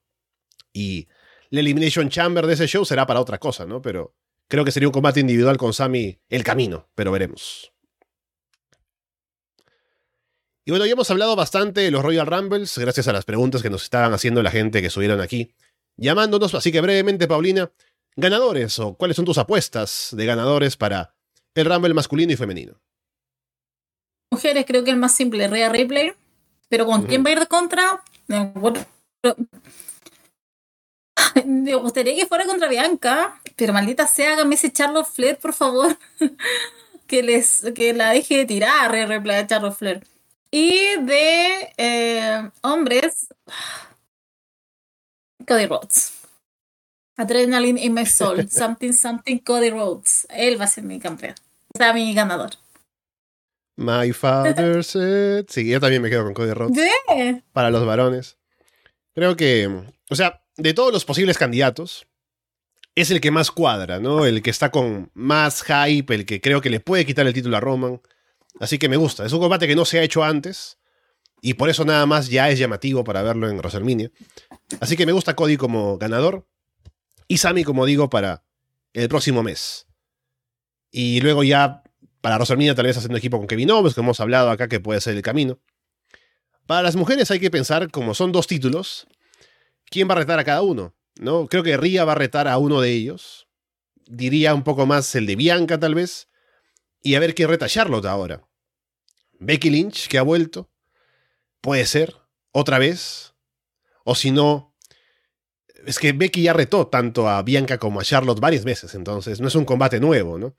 Y 0.72 1.08
la 1.50 1.60
Elimination 1.60 2.08
Chamber 2.08 2.46
de 2.46 2.54
ese 2.54 2.66
show 2.66 2.84
será 2.84 3.06
para 3.06 3.20
otra 3.20 3.38
cosa, 3.38 3.66
¿no? 3.66 3.82
Pero 3.82 4.14
creo 4.48 4.64
que 4.64 4.72
sería 4.72 4.88
un 4.88 4.92
combate 4.92 5.20
individual 5.20 5.56
con 5.56 5.72
Sami 5.72 6.20
el 6.28 6.44
camino, 6.44 6.88
pero 6.94 7.12
veremos. 7.12 7.72
Y 10.64 10.70
bueno, 10.70 10.86
ya 10.86 10.92
hemos 10.92 11.10
hablado 11.10 11.34
bastante 11.36 11.80
de 11.80 11.90
los 11.90 12.02
Royal 12.02 12.26
Rumbles, 12.26 12.76
gracias 12.78 13.08
a 13.08 13.12
las 13.12 13.24
preguntas 13.24 13.62
que 13.62 13.70
nos 13.70 13.82
estaban 13.82 14.12
haciendo 14.12 14.42
la 14.42 14.50
gente 14.50 14.80
que 14.80 14.88
estuvieron 14.88 15.20
aquí, 15.20 15.54
llamándonos, 15.96 16.54
así 16.54 16.70
que 16.70 16.80
brevemente, 16.80 17.26
Paulina, 17.26 17.72
ganadores 18.14 18.78
o 18.78 18.94
cuáles 18.94 19.16
son 19.16 19.24
tus 19.24 19.38
apuestas 19.38 20.10
de 20.12 20.26
ganadores 20.26 20.76
para 20.76 21.14
el 21.54 21.64
Rumble 21.64 21.94
masculino 21.94 22.32
y 22.32 22.36
femenino. 22.36 22.80
Mujeres, 24.30 24.64
creo 24.66 24.84
que 24.84 24.90
el 24.90 24.96
más 24.96 25.14
simple, 25.14 25.48
Rhea 25.48 25.68
Ripley. 25.68 26.12
Pero 26.68 26.86
¿con 26.86 27.02
quién 27.02 27.24
va 27.24 27.30
a 27.30 27.32
ir 27.32 27.40
de 27.40 27.46
contra? 27.46 28.02
Bueno, 28.28 28.84
pero- 29.20 29.36
Me 31.44 31.74
gustaría 31.74 32.14
que 32.14 32.26
fuera 32.26 32.46
contra 32.46 32.68
Bianca, 32.68 33.40
pero 33.56 33.72
maldita 33.72 34.06
sea, 34.06 34.34
hágame 34.34 34.54
ese 34.54 34.72
Charlotte 34.72 35.06
Flair, 35.08 35.38
por 35.38 35.52
favor. 35.52 35.98
que 37.06 37.22
les 37.24 37.64
que 37.74 37.92
la 37.92 38.10
deje 38.10 38.36
de 38.38 38.46
tirar 38.46 38.90
Rhea 38.90 39.06
Ripley 39.06 39.36
a 39.36 39.46
Charlotte 39.46 39.76
Flair. 39.76 40.06
Y 40.52 40.96
de 41.02 41.72
eh, 41.76 42.50
hombres, 42.62 43.28
Cody 45.46 45.66
Rhodes. 45.66 46.12
Adrenaline 47.16 47.78
in 47.78 47.94
my 47.94 48.06
soul. 48.06 48.48
Something, 48.50 48.92
something, 48.92 49.38
Cody 49.38 49.70
Rhodes. 49.70 50.26
Él 50.30 50.60
va 50.60 50.64
a 50.64 50.68
ser 50.68 50.84
mi 50.84 50.98
campeón. 51.00 51.34
O 51.74 51.78
sea, 51.78 51.92
mi 51.92 52.14
ganador. 52.14 52.50
My 53.80 54.12
father 54.12 54.84
said. 54.84 55.46
Sí, 55.48 55.66
yo 55.66 55.80
también 55.80 56.02
me 56.02 56.10
quedo 56.10 56.24
con 56.24 56.34
Cody 56.34 56.52
Rhodes. 56.52 56.78
Para 57.52 57.70
los 57.70 57.86
varones. 57.86 58.36
Creo 59.14 59.36
que, 59.36 59.68
o 60.10 60.14
sea, 60.14 60.44
de 60.58 60.74
todos 60.74 60.92
los 60.92 61.06
posibles 61.06 61.38
candidatos, 61.38 62.06
es 62.94 63.10
el 63.10 63.22
que 63.22 63.30
más 63.30 63.50
cuadra, 63.50 63.98
¿no? 63.98 64.26
El 64.26 64.42
que 64.42 64.50
está 64.50 64.70
con 64.70 65.10
más 65.14 65.62
hype, 65.62 66.14
el 66.14 66.26
que 66.26 66.42
creo 66.42 66.60
que 66.60 66.68
le 66.68 66.80
puede 66.80 67.06
quitar 67.06 67.26
el 67.26 67.32
título 67.32 67.56
a 67.56 67.60
Roman. 67.60 68.02
Así 68.60 68.78
que 68.78 68.90
me 68.90 68.98
gusta. 68.98 69.24
Es 69.24 69.32
un 69.32 69.40
combate 69.40 69.66
que 69.66 69.74
no 69.74 69.86
se 69.86 69.98
ha 69.98 70.02
hecho 70.02 70.22
antes. 70.22 70.78
Y 71.40 71.54
por 71.54 71.70
eso 71.70 71.86
nada 71.86 72.04
más 72.04 72.28
ya 72.28 72.50
es 72.50 72.58
llamativo 72.58 73.02
para 73.02 73.22
verlo 73.22 73.48
en 73.48 73.56
WrestleMania. 73.56 74.10
Así 74.80 74.94
que 74.94 75.06
me 75.06 75.12
gusta 75.12 75.34
Cody 75.34 75.56
como 75.56 75.96
ganador. 75.96 76.46
Y 77.28 77.38
Sami, 77.38 77.64
como 77.64 77.86
digo, 77.86 78.10
para 78.10 78.44
el 78.92 79.08
próximo 79.08 79.42
mes. 79.42 79.86
Y 80.90 81.22
luego 81.22 81.44
ya 81.44 81.82
para 82.20 82.36
WrestleMania 82.36 82.74
tal 82.74 82.86
vez 82.86 82.96
haciendo 82.96 83.18
equipo 83.18 83.38
con 83.38 83.46
Kevin 83.46 83.70
Owens, 83.70 83.94
que 83.94 84.00
hemos 84.00 84.20
hablado 84.20 84.50
acá 84.50 84.68
que 84.68 84.80
puede 84.80 85.00
ser 85.00 85.16
el 85.16 85.22
camino. 85.22 85.58
Para 86.66 86.82
las 86.82 86.96
mujeres 86.96 87.30
hay 87.30 87.40
que 87.40 87.50
pensar, 87.50 87.90
como 87.90 88.14
son 88.14 88.32
dos 88.32 88.46
títulos, 88.46 89.06
quién 89.86 90.08
va 90.08 90.12
a 90.12 90.18
retar 90.18 90.38
a 90.38 90.44
cada 90.44 90.62
uno. 90.62 90.94
¿no? 91.20 91.46
Creo 91.46 91.62
que 91.62 91.76
Ria 91.76 92.04
va 92.04 92.12
a 92.12 92.16
retar 92.16 92.48
a 92.48 92.58
uno 92.58 92.80
de 92.80 92.90
ellos. 92.90 93.46
Diría 94.06 94.54
un 94.54 94.64
poco 94.64 94.86
más 94.86 95.14
el 95.14 95.26
de 95.26 95.36
Bianca, 95.36 95.78
tal 95.78 95.94
vez. 95.94 96.28
Y 97.02 97.14
a 97.14 97.20
ver 97.20 97.34
quién 97.34 97.48
reta 97.48 97.66
a 97.66 97.68
Charlotte 97.68 98.06
ahora. 98.06 98.42
Becky 99.38 99.70
Lynch, 99.70 100.08
que 100.08 100.18
ha 100.18 100.22
vuelto. 100.22 100.70
Puede 101.60 101.86
ser. 101.86 102.16
Otra 102.52 102.78
vez. 102.78 103.34
O 104.04 104.14
si 104.14 104.30
no. 104.30 104.74
Es 105.86 105.98
que 105.98 106.12
Becky 106.12 106.42
ya 106.42 106.52
retó 106.52 106.88
tanto 106.88 107.28
a 107.28 107.42
Bianca 107.42 107.78
como 107.78 108.00
a 108.00 108.04
Charlotte 108.04 108.40
varias 108.40 108.64
veces. 108.64 108.94
Entonces 108.94 109.40
no 109.40 109.48
es 109.48 109.54
un 109.54 109.64
combate 109.64 110.00
nuevo, 110.00 110.38
¿no? 110.38 110.54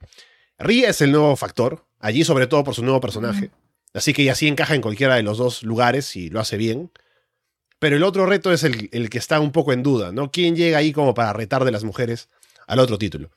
Ria 0.62 0.90
es 0.90 1.00
el 1.00 1.12
nuevo 1.12 1.36
factor. 1.36 1.84
Allí, 2.00 2.24
sobre 2.24 2.46
todo 2.46 2.64
por 2.64 2.74
su 2.74 2.82
nuevo 2.82 3.00
personaje. 3.00 3.50
Así 3.94 4.12
que 4.12 4.24
ya 4.24 4.34
sí 4.34 4.48
encaja 4.48 4.74
en 4.74 4.80
cualquiera 4.80 5.16
de 5.16 5.22
los 5.22 5.38
dos 5.38 5.62
lugares 5.62 6.16
y 6.16 6.30
lo 6.30 6.40
hace 6.40 6.56
bien. 6.56 6.90
Pero 7.78 7.96
el 7.96 8.02
otro 8.04 8.26
reto 8.26 8.52
es 8.52 8.64
el, 8.64 8.88
el, 8.92 9.10
que 9.10 9.18
está 9.18 9.40
un 9.40 9.52
poco 9.52 9.72
en 9.72 9.82
duda, 9.82 10.12
¿no? 10.12 10.30
¿Quién 10.30 10.56
llega 10.56 10.78
ahí 10.78 10.92
como 10.92 11.14
para 11.14 11.32
retar 11.32 11.64
de 11.64 11.72
las 11.72 11.84
mujeres 11.84 12.28
al 12.66 12.78
otro 12.78 12.96
título? 12.96 13.30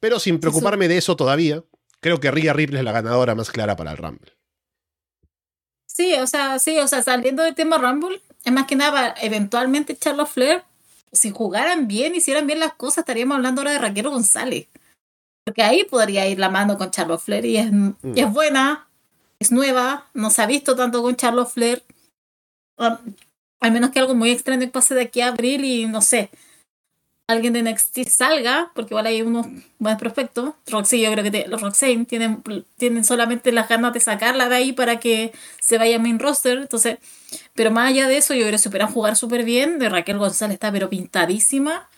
Pero 0.00 0.20
sin 0.20 0.38
preocuparme 0.38 0.88
de 0.88 0.98
eso 0.98 1.16
todavía, 1.16 1.64
creo 2.00 2.20
que 2.20 2.30
Rhea 2.30 2.52
Ripley 2.52 2.78
es 2.78 2.84
la 2.84 2.92
ganadora 2.92 3.34
más 3.34 3.50
clara 3.50 3.76
para 3.76 3.90
el 3.90 3.96
Rumble. 3.96 4.32
Sí, 5.86 6.14
o 6.14 6.26
sea, 6.26 6.58
sí, 6.60 6.78
o 6.78 6.86
sea, 6.86 7.02
saliendo 7.02 7.42
del 7.42 7.56
tema 7.56 7.78
Rumble, 7.78 8.20
es 8.44 8.52
más 8.52 8.66
que 8.66 8.76
nada 8.76 8.92
para 8.92 9.14
eventualmente 9.20 9.96
Charlotte 9.96 10.28
Flair, 10.28 10.62
si 11.12 11.30
jugaran 11.30 11.88
bien, 11.88 12.14
hicieran 12.14 12.46
bien 12.46 12.60
las 12.60 12.74
cosas, 12.74 12.98
estaríamos 12.98 13.36
hablando 13.36 13.62
ahora 13.62 13.72
de 13.72 13.78
Raquel 13.78 14.08
González. 14.08 14.68
Porque 15.48 15.62
ahí 15.62 15.84
podría 15.84 16.28
ir 16.28 16.38
la 16.38 16.50
mano 16.50 16.76
con 16.76 16.90
Charlotte 16.90 17.22
Flair 17.22 17.46
y 17.46 17.56
es, 17.56 17.72
mm. 17.72 17.94
y 18.14 18.20
es 18.20 18.30
buena, 18.30 18.86
es 19.38 19.50
nueva, 19.50 20.06
no 20.12 20.28
se 20.28 20.42
ha 20.42 20.46
visto 20.46 20.76
tanto 20.76 21.00
con 21.00 21.16
Charlotte 21.16 21.48
Flair. 21.48 21.82
Um, 22.76 22.98
al 23.58 23.72
menos 23.72 23.88
que 23.88 23.98
algo 23.98 24.14
muy 24.14 24.28
extraño 24.30 24.70
pase 24.70 24.94
de 24.94 25.04
aquí 25.04 25.22
a 25.22 25.28
abril 25.28 25.64
y 25.64 25.86
no 25.86 26.02
sé, 26.02 26.28
alguien 27.26 27.54
de 27.54 27.62
NXT 27.62 28.10
salga, 28.10 28.70
porque 28.74 28.92
igual 28.92 29.06
hay 29.06 29.22
unos 29.22 29.46
buenos 29.78 29.98
prospectos. 29.98 30.52
Roxy, 30.66 31.00
yo 31.00 31.10
creo 31.12 31.24
que 31.24 31.30
te, 31.30 31.48
los 31.48 31.62
Roxane 31.62 32.04
tienen, 32.04 32.42
tienen 32.76 33.04
solamente 33.04 33.50
las 33.50 33.70
ganas 33.70 33.94
de 33.94 34.00
sacarla 34.00 34.50
de 34.50 34.56
ahí 34.56 34.72
para 34.74 35.00
que 35.00 35.32
se 35.62 35.78
vaya 35.78 35.96
a 35.96 35.98
main 35.98 36.18
roster. 36.18 36.58
Entonces, 36.58 36.98
pero 37.54 37.70
más 37.70 37.88
allá 37.88 38.06
de 38.06 38.18
eso, 38.18 38.34
yo 38.34 38.42
creo 38.42 38.52
que 38.52 38.58
superan 38.58 38.92
jugar 38.92 39.16
súper 39.16 39.44
bien. 39.44 39.78
De 39.78 39.88
Raquel 39.88 40.18
González 40.18 40.56
está 40.56 40.70
pero 40.70 40.90
pintadísima. 40.90 41.88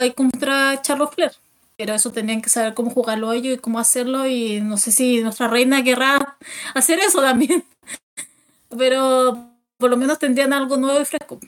Hay 0.00 0.14
contra 0.14 0.82
Charlotte 0.82 1.14
Flair. 1.14 1.43
Pero 1.76 1.94
eso 1.94 2.12
tenían 2.12 2.40
que 2.40 2.48
saber 2.50 2.74
cómo 2.74 2.90
jugarlo 2.90 3.32
ellos 3.32 3.54
y 3.54 3.58
cómo 3.58 3.78
hacerlo. 3.80 4.26
Y 4.26 4.60
no 4.60 4.76
sé 4.76 4.92
si 4.92 5.20
nuestra 5.22 5.48
reina 5.48 5.82
querrá 5.82 6.36
hacer 6.74 6.98
eso 7.00 7.20
también. 7.20 7.64
Pero 8.78 9.50
por 9.76 9.90
lo 9.90 9.96
menos 9.96 10.18
tendrían 10.18 10.52
algo 10.52 10.76
nuevo 10.76 11.00
y 11.00 11.04
fresco. 11.04 11.40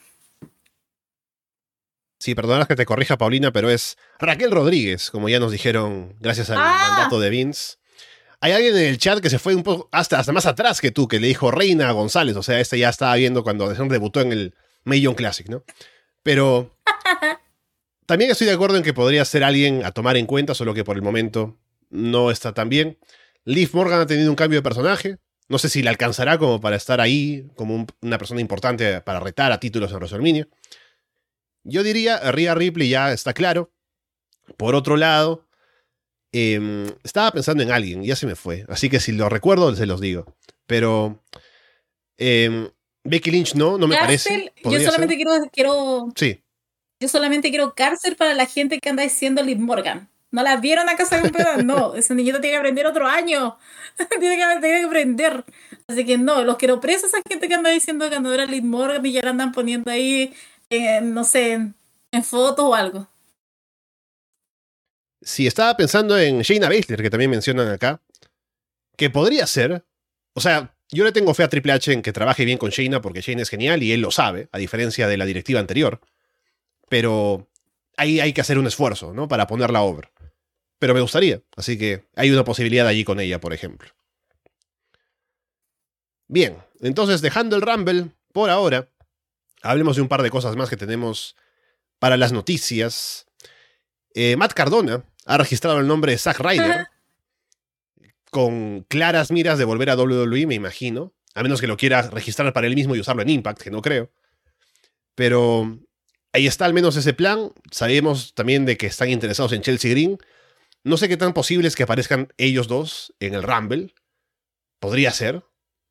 Sí, 2.18 2.35
perdonas 2.35 2.66
que 2.66 2.77
te 2.77 2.87
corrija, 2.87 3.16
Paulina, 3.18 3.53
pero 3.53 3.70
es 3.70 3.99
Raquel 4.18 4.51
Rodríguez, 4.51 5.11
como 5.11 5.29
ya 5.29 5.39
nos 5.39 5.53
dijeron 5.53 6.16
gracias 6.18 6.51
al 6.51 6.57
Ah. 6.59 6.87
mandato 6.91 7.20
de 7.20 7.31
Vince. 7.31 7.77
Hay 8.41 8.53
alguien 8.53 8.77
en 8.77 8.85
el 8.87 8.99
chat 8.99 9.20
que 9.20 9.31
se 9.31 9.39
fue 9.39 9.55
un 9.55 9.62
poco 9.62 9.89
hasta, 9.93 10.18
hasta 10.18 10.33
más 10.33 10.47
atrás 10.47 10.81
que 10.81 10.91
tú, 10.91 11.09
que 11.09 11.20
le 11.20 11.29
dijo 11.29 11.51
Reina 11.51 11.91
González. 11.93 12.35
O 12.37 12.43
sea, 12.43 12.59
este 12.59 12.79
ya 12.79 12.89
estaba 12.89 13.14
viendo 13.14 13.45
cuando 13.45 13.68
debutó 13.72 14.20
en 14.22 14.33
el 14.33 14.55
Million 14.85 15.14
Classic, 15.14 15.49
¿no? 15.49 15.62
Pero 16.22 16.74
también 18.07 18.31
estoy 18.31 18.47
de 18.47 18.53
acuerdo 18.55 18.77
en 18.77 18.83
que 18.83 18.95
podría 18.95 19.25
ser 19.25 19.45
alguien 19.45 19.85
a 19.85 19.91
tomar 19.93 20.17
en 20.17 20.27
cuenta, 20.27 20.55
solo 20.55 20.75
que 20.75 20.85
por 20.85 20.97
el 20.97 21.03
momento 21.03 21.57
no 21.91 22.31
está 22.31 22.53
tan 22.55 22.69
bien. 22.69 22.99
Liv 23.45 23.71
Morgan 23.73 24.01
ha 24.01 24.07
tenido 24.07 24.31
un 24.31 24.37
cambio 24.37 24.59
de 24.59 24.63
personaje. 24.63 25.19
No 25.49 25.59
sé 25.59 25.69
si 25.69 25.83
le 25.83 25.89
alcanzará 25.91 26.39
como 26.39 26.61
para 26.61 26.75
estar 26.77 27.01
ahí, 27.01 27.47
como 27.55 27.75
un- 27.75 27.87
una 28.03 28.19
persona 28.19 28.41
importante 28.41 29.01
para 29.03 29.21
retar 29.21 29.53
a 29.53 29.61
títulos 29.61 29.91
en 29.93 29.97
WrestleMania. 29.99 30.49
Yo 31.63 31.83
diría, 31.83 32.19
Rhea 32.33 32.55
Ripley 32.55 32.89
ya 32.89 33.13
está 33.13 33.33
claro. 33.33 33.73
Por 34.57 34.75
otro 34.75 34.97
lado, 34.97 35.47
em, 36.33 36.87
estaba 37.05 37.31
pensando 37.31 37.63
en 37.63 37.71
alguien, 37.71 38.03
ya 38.03 38.17
se 38.17 38.27
me 38.27 38.35
fue. 38.37 38.65
Así 38.69 38.89
que 38.91 39.01
si 39.01 39.13
lo 39.13 39.29
recuerdo, 39.29 39.75
se 39.77 39.87
los 39.87 40.01
digo. 40.01 40.37
Pero 40.67 41.23
em, 42.19 42.69
Becky 43.05 43.31
Lynch 43.31 43.55
no, 43.55 43.79
no 43.79 43.87
me 43.87 43.97
parece. 43.97 44.53
Yo 44.65 44.81
solamente 44.81 45.15
ser. 45.15 45.25
quiero, 45.25 45.51
quiero, 45.53 46.09
Sí, 46.17 46.43
yo 47.01 47.09
solamente 47.09 47.51
quiero 47.51 47.74
cárcel 47.74 48.16
para 48.16 48.34
la 48.34 48.47
gente 48.47 48.78
que 48.80 48.88
anda 48.88 49.03
diciendo 49.03 49.42
Liv 49.42 49.59
Morgan. 49.59 50.09
¿No 50.32 50.42
la 50.42 50.57
vieron 50.57 50.88
a 50.88 50.97
casa 50.97 51.20
completa? 51.20 51.59
No, 51.59 51.94
ese 51.97 52.14
niñito 52.14 52.40
tiene 52.40 52.55
que 52.55 52.59
aprender 52.59 52.86
otro 52.86 53.07
año. 53.07 53.59
tiene, 54.18 54.36
que, 54.36 54.61
tiene 54.61 54.80
que 54.80 54.86
aprender. 54.86 55.44
Así 55.86 56.05
que 56.05 56.18
no, 56.18 56.44
los 56.44 56.57
quiero 56.57 56.80
presos 56.80 57.05
a 57.14 57.18
esa 57.18 57.22
gente 57.28 57.49
que 57.49 57.55
anda 57.55 57.70
diciendo 57.70 58.11
que 58.11 58.20
no 58.20 58.32
era 58.32 58.44
Liv 58.44 58.64
Morgan 58.64 59.05
y 59.07 59.12
ya 59.12 59.22
la 59.22 59.30
andan 59.30 59.53
poniendo 59.53 59.90
ahí, 59.90 60.34
eh, 60.68 61.01
no 61.01 61.24
sé, 61.24 61.53
en, 61.53 61.74
en 62.12 62.24
fotos 62.24 62.64
o 62.64 62.74
algo. 62.74 63.09
si 65.26 65.47
estaba 65.47 65.76
pensando 65.76 66.16
en 66.16 66.42
Shayna 66.42 66.68
Baszler, 66.68 67.03
que 67.03 67.11
también 67.11 67.30
mencionan 67.30 67.68
acá, 67.68 68.01
que 68.97 69.11
podría 69.11 69.47
ser, 69.47 69.84
o 70.34 70.40
sea, 70.40 70.76
yo 70.88 71.05
le 71.05 71.11
tengo 71.11 71.34
fe 71.34 71.42
a 71.42 71.49
Triple 71.49 71.72
H 71.72 71.92
en 71.92 72.03
que 72.03 72.12
trabaje 72.12 72.44
bien 72.44 72.59
con 72.59 72.70
Shayna 72.70 73.03
porque 73.03 73.22
Shayna 73.22 73.42
es 73.42 73.51
genial 73.51 73.82
y 73.82 73.92
él 73.92 74.01
lo 74.01 74.12
sabe, 74.12 74.49
a 74.53 74.59
diferencia 74.59 75.09
de 75.09 75.16
la 75.16 75.26
directiva 75.26 75.59
anterior, 75.59 76.01
pero 76.89 77.49
ahí 77.97 78.20
hay 78.20 78.32
que 78.32 78.41
hacer 78.41 78.59
un 78.59 78.66
esfuerzo, 78.66 79.12
¿no? 79.12 79.28
Para 79.28 79.47
ponerla 79.47 79.82
over. 79.82 80.11
Pero 80.78 80.95
me 80.95 81.01
gustaría, 81.01 81.43
así 81.57 81.78
que 81.78 82.07
hay 82.14 82.30
una 82.30 82.45
posibilidad 82.45 82.87
allí 82.87 83.05
con 83.05 83.20
ella, 83.20 83.41
por 83.41 83.53
ejemplo. 83.55 83.91
Bien, 86.28 86.59
entonces 86.80 87.20
dejando 87.20 87.57
el 87.57 87.62
Rumble 87.62 88.11
por 88.32 88.51
ahora, 88.51 88.91
hablemos 89.62 89.97
de 89.97 90.03
un 90.03 90.09
par 90.09 90.22
de 90.22 90.30
cosas 90.30 90.57
más 90.57 90.68
que 90.68 90.76
tenemos 90.76 91.37
para 91.99 92.16
las 92.16 92.32
noticias. 92.32 93.26
Eh, 94.14 94.37
Matt 94.37 94.53
Cardona 94.53 95.05
ha 95.24 95.39
registrado 95.39 95.78
el 95.78 95.87
nombre 95.87 96.12
de 96.12 96.18
Zack 96.18 96.41
Ryder 96.41 96.89
con 98.30 98.82
claras 98.89 99.30
miras 99.30 99.59
de 99.59 99.64
volver 99.64 99.89
a 99.91 99.97
WWE, 99.97 100.47
me 100.47 100.55
imagino. 100.55 101.14
A 101.34 101.43
menos 101.43 101.61
que 101.61 101.66
lo 101.66 101.76
quiera 101.76 102.03
registrar 102.03 102.53
para 102.53 102.66
él 102.66 102.74
mismo 102.74 102.95
y 102.97 103.01
usarlo 103.01 103.22
en 103.22 103.30
Impact, 103.30 103.62
que 103.62 103.70
no 103.70 103.82
creo. 103.82 104.11
Pero 105.14 105.78
ahí 106.33 106.47
está 106.47 106.64
al 106.64 106.74
menos 106.74 106.97
ese 106.97 107.14
plan. 107.14 107.53
Sabemos 107.70 108.35
también 108.35 108.66
de 108.66 108.77
que 108.77 108.87
están 108.87 109.11
interesados 109.11 109.53
en 109.53 109.62
Chelsea 109.62 109.91
Green. 109.91 110.18
No 110.85 110.97
sé 110.97 111.09
qué 111.09 111.16
tan 111.16 111.33
posible 111.33 111.68
es 111.68 111.77
que 111.77 111.83
aparezcan 111.83 112.33
ellos 112.37 112.68
dos 112.68 113.14
en 113.20 113.35
el 113.35 113.43
Rumble. 113.43 113.95
Podría 114.81 115.11
ser. 115.12 115.45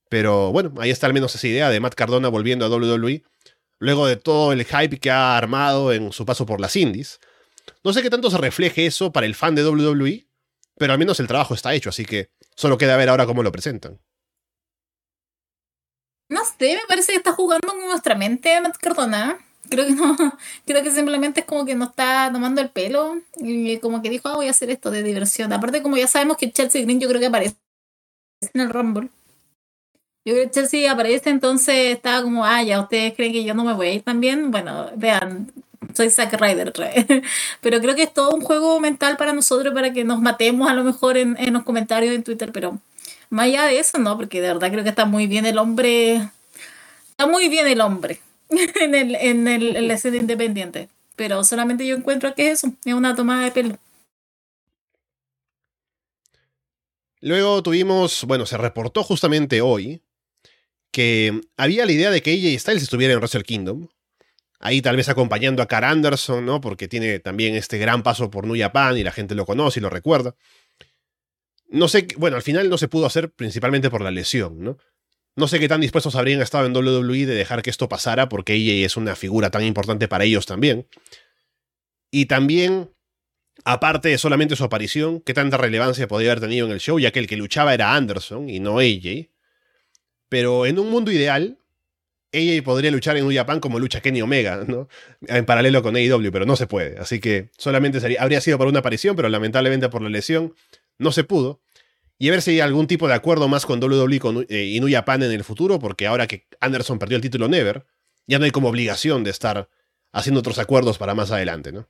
Pero 0.09 0.51
bueno, 0.51 0.73
ahí 0.79 0.91
está 0.91 1.07
al 1.07 1.13
menos 1.13 1.36
esa 1.36 1.47
idea 1.47 1.69
de 1.69 1.79
Matt 1.79 1.95
Cardona 1.95 2.29
volviendo 2.29 2.65
a 2.65 2.69
WWE. 2.69 3.23
Luego 3.79 4.07
de 4.07 4.15
todo 4.15 4.53
el 4.53 4.63
hype 4.63 4.99
que 4.99 5.11
ha 5.11 5.38
armado 5.38 5.91
en 5.91 6.11
su 6.11 6.25
paso 6.25 6.45
por 6.45 6.61
las 6.61 6.75
indies. 6.75 7.19
No 7.83 7.93
sé 7.93 8.01
qué 8.01 8.09
tanto 8.09 8.29
se 8.29 8.38
refleje 8.38 8.86
eso 8.86 9.11
para 9.11 9.25
el 9.25 9.36
fan 9.36 9.55
de 9.55 9.67
WWE, 9.67 10.27
pero 10.77 10.93
al 10.93 10.99
menos 10.99 11.19
el 11.19 11.27
trabajo 11.27 11.53
está 11.53 11.73
hecho, 11.73 11.89
así 11.89 12.05
que 12.05 12.31
solo 12.55 12.77
queda 12.77 12.97
ver 12.97 13.09
ahora 13.09 13.25
cómo 13.25 13.43
lo 13.43 13.51
presentan. 13.51 13.99
No 16.29 16.43
sé, 16.43 16.75
me 16.75 16.88
parece 16.88 17.11
que 17.11 17.17
está 17.17 17.33
jugando 17.33 17.67
con 17.67 17.86
nuestra 17.86 18.15
mente 18.15 18.59
Matt 18.61 18.77
Cardona. 18.77 19.38
Creo 19.70 19.86
que 19.86 19.93
no, 19.93 20.16
creo 20.66 20.84
que 20.84 20.91
simplemente 20.91 21.41
es 21.41 21.45
como 21.45 21.66
que 21.66 21.76
no 21.76 21.86
está 21.86 22.30
tomando 22.32 22.61
el 22.61 22.70
pelo 22.70 23.22
y 23.38 23.78
como 23.80 24.01
que 24.01 24.09
dijo, 24.09 24.30
ah, 24.30 24.36
voy 24.36 24.47
a 24.47 24.51
hacer 24.51 24.70
esto 24.70 24.91
de 24.91 25.03
diversión. 25.03 25.51
Aparte, 25.53 25.82
como 25.82 25.97
ya 25.97 26.07
sabemos 26.07 26.38
que 26.38 26.51
Chelsea 26.51 26.84
Green 26.84 26.99
yo 26.99 27.07
creo 27.07 27.20
que 27.20 27.28
aparece 27.28 27.55
en 28.53 28.61
el 28.61 28.70
Rumble. 28.70 29.09
Yo 30.26 30.34
creo 30.34 30.45
que 30.45 30.51
Chelsea 30.51 30.91
aparece, 30.91 31.30
entonces 31.30 31.95
estaba 31.95 32.24
como, 32.24 32.45
ah, 32.45 32.63
ya 32.63 32.82
ustedes 32.82 33.13
creen 33.13 33.32
que 33.32 33.43
yo 33.43 33.53
no 33.53 33.63
me 33.63 33.74
voy 33.74 33.88
a 33.88 33.93
ir 33.93 34.01
también. 34.01 34.49
Bueno, 34.51 34.89
vean, 34.95 35.51
soy 35.93 36.09
Zack 36.09 36.34
Ryder. 36.34 36.74
Pero 37.61 37.80
creo 37.80 37.95
que 37.95 38.03
es 38.03 38.13
todo 38.13 38.36
un 38.36 38.41
juego 38.41 38.80
mental 38.80 39.18
para 39.18 39.34
nosotros, 39.34 39.74
para 39.74 39.93
que 39.93 40.03
nos 40.03 40.20
matemos 40.22 40.70
a 40.70 40.74
lo 40.74 40.84
mejor 40.84 41.18
en, 41.18 41.36
en 41.39 41.53
los 41.53 41.63
comentarios 41.63 42.16
en 42.16 42.24
Twitter, 42.24 42.51
pero 42.51 42.80
más 43.30 43.45
allá 43.45 43.66
de 43.66 43.80
eso, 43.80 43.97
no, 43.99 44.18
porque 44.18 44.41
de 44.41 44.47
verdad 44.47 44.72
creo 44.72 44.84
que 44.84 44.89
está 44.89 45.05
muy 45.05 45.28
bien 45.28 45.45
el 45.45 45.57
hombre. 45.57 46.30
Está 47.11 47.28
muy 47.28 47.47
bien 47.49 47.68
el 47.68 47.82
hombre 47.82 48.20
en, 48.81 48.95
el, 48.95 49.15
en, 49.15 49.47
el, 49.47 49.75
en 49.75 49.87
la 49.87 49.93
escena 49.95 50.17
independiente. 50.17 50.89
Pero 51.15 51.43
solamente 51.43 51.85
yo 51.87 51.95
encuentro 51.95 52.35
que 52.35 52.51
es 52.51 52.59
eso, 52.59 52.73
es 52.83 52.93
una 52.93 53.15
tomada 53.15 53.43
de 53.43 53.51
pelo. 53.51 53.77
Luego 57.21 57.63
tuvimos, 57.63 58.23
bueno, 58.25 58.45
se 58.45 58.57
reportó 58.57 59.03
justamente 59.03 59.61
hoy 59.61 60.01
que 60.91 61.41
había 61.57 61.85
la 61.85 61.91
idea 61.91 62.11
de 62.11 62.21
que 62.21 62.31
AJ 62.31 62.59
Styles 62.59 62.83
estuviera 62.83 63.13
en 63.13 63.19
Wrestle 63.19 63.43
Kingdom. 63.43 63.87
Ahí 64.59 64.81
tal 64.81 64.95
vez 64.95 65.09
acompañando 65.09 65.61
a 65.61 65.67
Car 65.67 65.83
Anderson, 65.83 66.45
¿no? 66.45 66.61
Porque 66.61 66.87
tiene 66.87 67.19
también 67.19 67.55
este 67.55 67.77
gran 67.77 68.03
paso 68.03 68.29
por 68.29 68.47
New 68.47 68.57
Japan 68.57 68.97
y 68.97 69.03
la 69.03 69.11
gente 69.11 69.35
lo 69.35 69.45
conoce 69.45 69.79
y 69.79 69.83
lo 69.83 69.89
recuerda. 69.89 70.35
No 71.67 71.87
sé, 71.87 72.07
bueno, 72.17 72.37
al 72.37 72.43
final 72.43 72.69
no 72.69 72.77
se 72.77 72.87
pudo 72.87 73.05
hacer 73.05 73.31
principalmente 73.31 73.89
por 73.89 74.01
la 74.01 74.11
lesión, 74.11 74.63
¿no? 74.63 74.77
No 75.36 75.47
sé 75.47 75.59
qué 75.59 75.67
tan 75.67 75.81
dispuestos 75.81 76.15
habrían 76.15 76.41
estado 76.41 76.65
en 76.65 76.75
WWE 76.75 77.25
de 77.25 77.36
dejar 77.36 77.61
que 77.61 77.69
esto 77.69 77.89
pasara 77.89 78.29
porque 78.29 78.53
AJ 78.53 78.86
es 78.86 78.97
una 78.97 79.16
figura 79.16 79.51
tan 79.51 79.63
importante 79.63 80.07
para 80.07 80.24
ellos 80.24 80.45
también. 80.45 80.87
Y 82.09 82.28
también, 82.28 82.91
aparte 83.66 84.07
de 84.09 84.17
solamente 84.17 84.55
su 84.55 84.63
aparición, 84.63 85.20
qué 85.20 85.33
tanta 85.33 85.57
relevancia 85.57 86.07
podía 86.07 86.32
haber 86.32 86.41
tenido 86.41 86.66
en 86.66 86.71
el 86.71 86.79
show, 86.79 86.99
ya 86.99 87.12
que 87.12 87.20
el 87.20 87.28
que 87.28 87.36
luchaba 87.36 87.74
era 87.74 87.95
Anderson 87.95 88.49
y 88.49 88.62
no 88.62 88.79
AJ. 88.79 89.29
Pero 90.29 90.66
en 90.66 90.79
un 90.79 90.89
mundo 90.89 91.12
ideal, 91.12 91.57
AJ 92.33 92.63
podría 92.63 92.91
luchar 92.91 93.17
en 93.17 93.28
New 93.28 93.36
Japan 93.36 93.59
como 93.59 93.78
lucha 93.78 94.01
Kenny 94.01 94.21
Omega, 94.21 94.63
¿no? 94.66 94.87
En 95.28 95.45
paralelo 95.45 95.83
con 95.83 95.97
AEW, 95.97 96.32
pero 96.32 96.45
no 96.45 96.55
se 96.55 96.67
puede. 96.67 96.97
Así 96.97 97.20
que 97.20 97.49
solamente 97.57 97.99
sería, 97.99 98.21
habría 98.21 98.39
sido 98.39 98.57
por 98.57 98.67
una 98.67 98.79
aparición, 98.79 99.17
pero 99.17 99.28
lamentablemente 99.28 99.89
por 99.89 100.01
la 100.01 100.09
lesión 100.09 100.55
no 100.97 101.12
se 101.12 101.25
pudo. 101.25 101.62
Y 102.17 102.29
a 102.29 102.32
ver 102.32 102.42
si 102.42 102.51
hay 102.51 102.59
algún 102.62 102.87
tipo 102.87 103.08
de 103.08 103.13
acuerdo 103.13 103.47
más 103.47 103.66
con 103.66 103.83
WWE 103.83 104.20
con, 104.20 104.46
eh, 104.50 104.63
y 104.66 104.79
New 104.79 104.89
Japan 104.92 105.24
en 105.24 105.32
el 105.32 105.43
futuro, 105.43 105.79
porque 105.79 106.08
ahora 106.08 106.28
que 106.28 106.47
Anderson 106.62 107.00
perdió 107.00 107.17
el 107.17 107.21
título 107.21 107.47
Never, 107.47 107.86
ya 108.28 108.39
no 108.39 108.46
hay 108.46 108.51
como 108.51 108.70
obligación 108.70 109.24
de 109.24 109.32
estar 109.32 109.70
haciendo 110.13 110.39
otros 110.39 110.59
acuerdos 110.59 110.97
para 110.97 111.13
más 111.13 111.32
adelante, 111.32 111.71
¿no? 111.71 111.89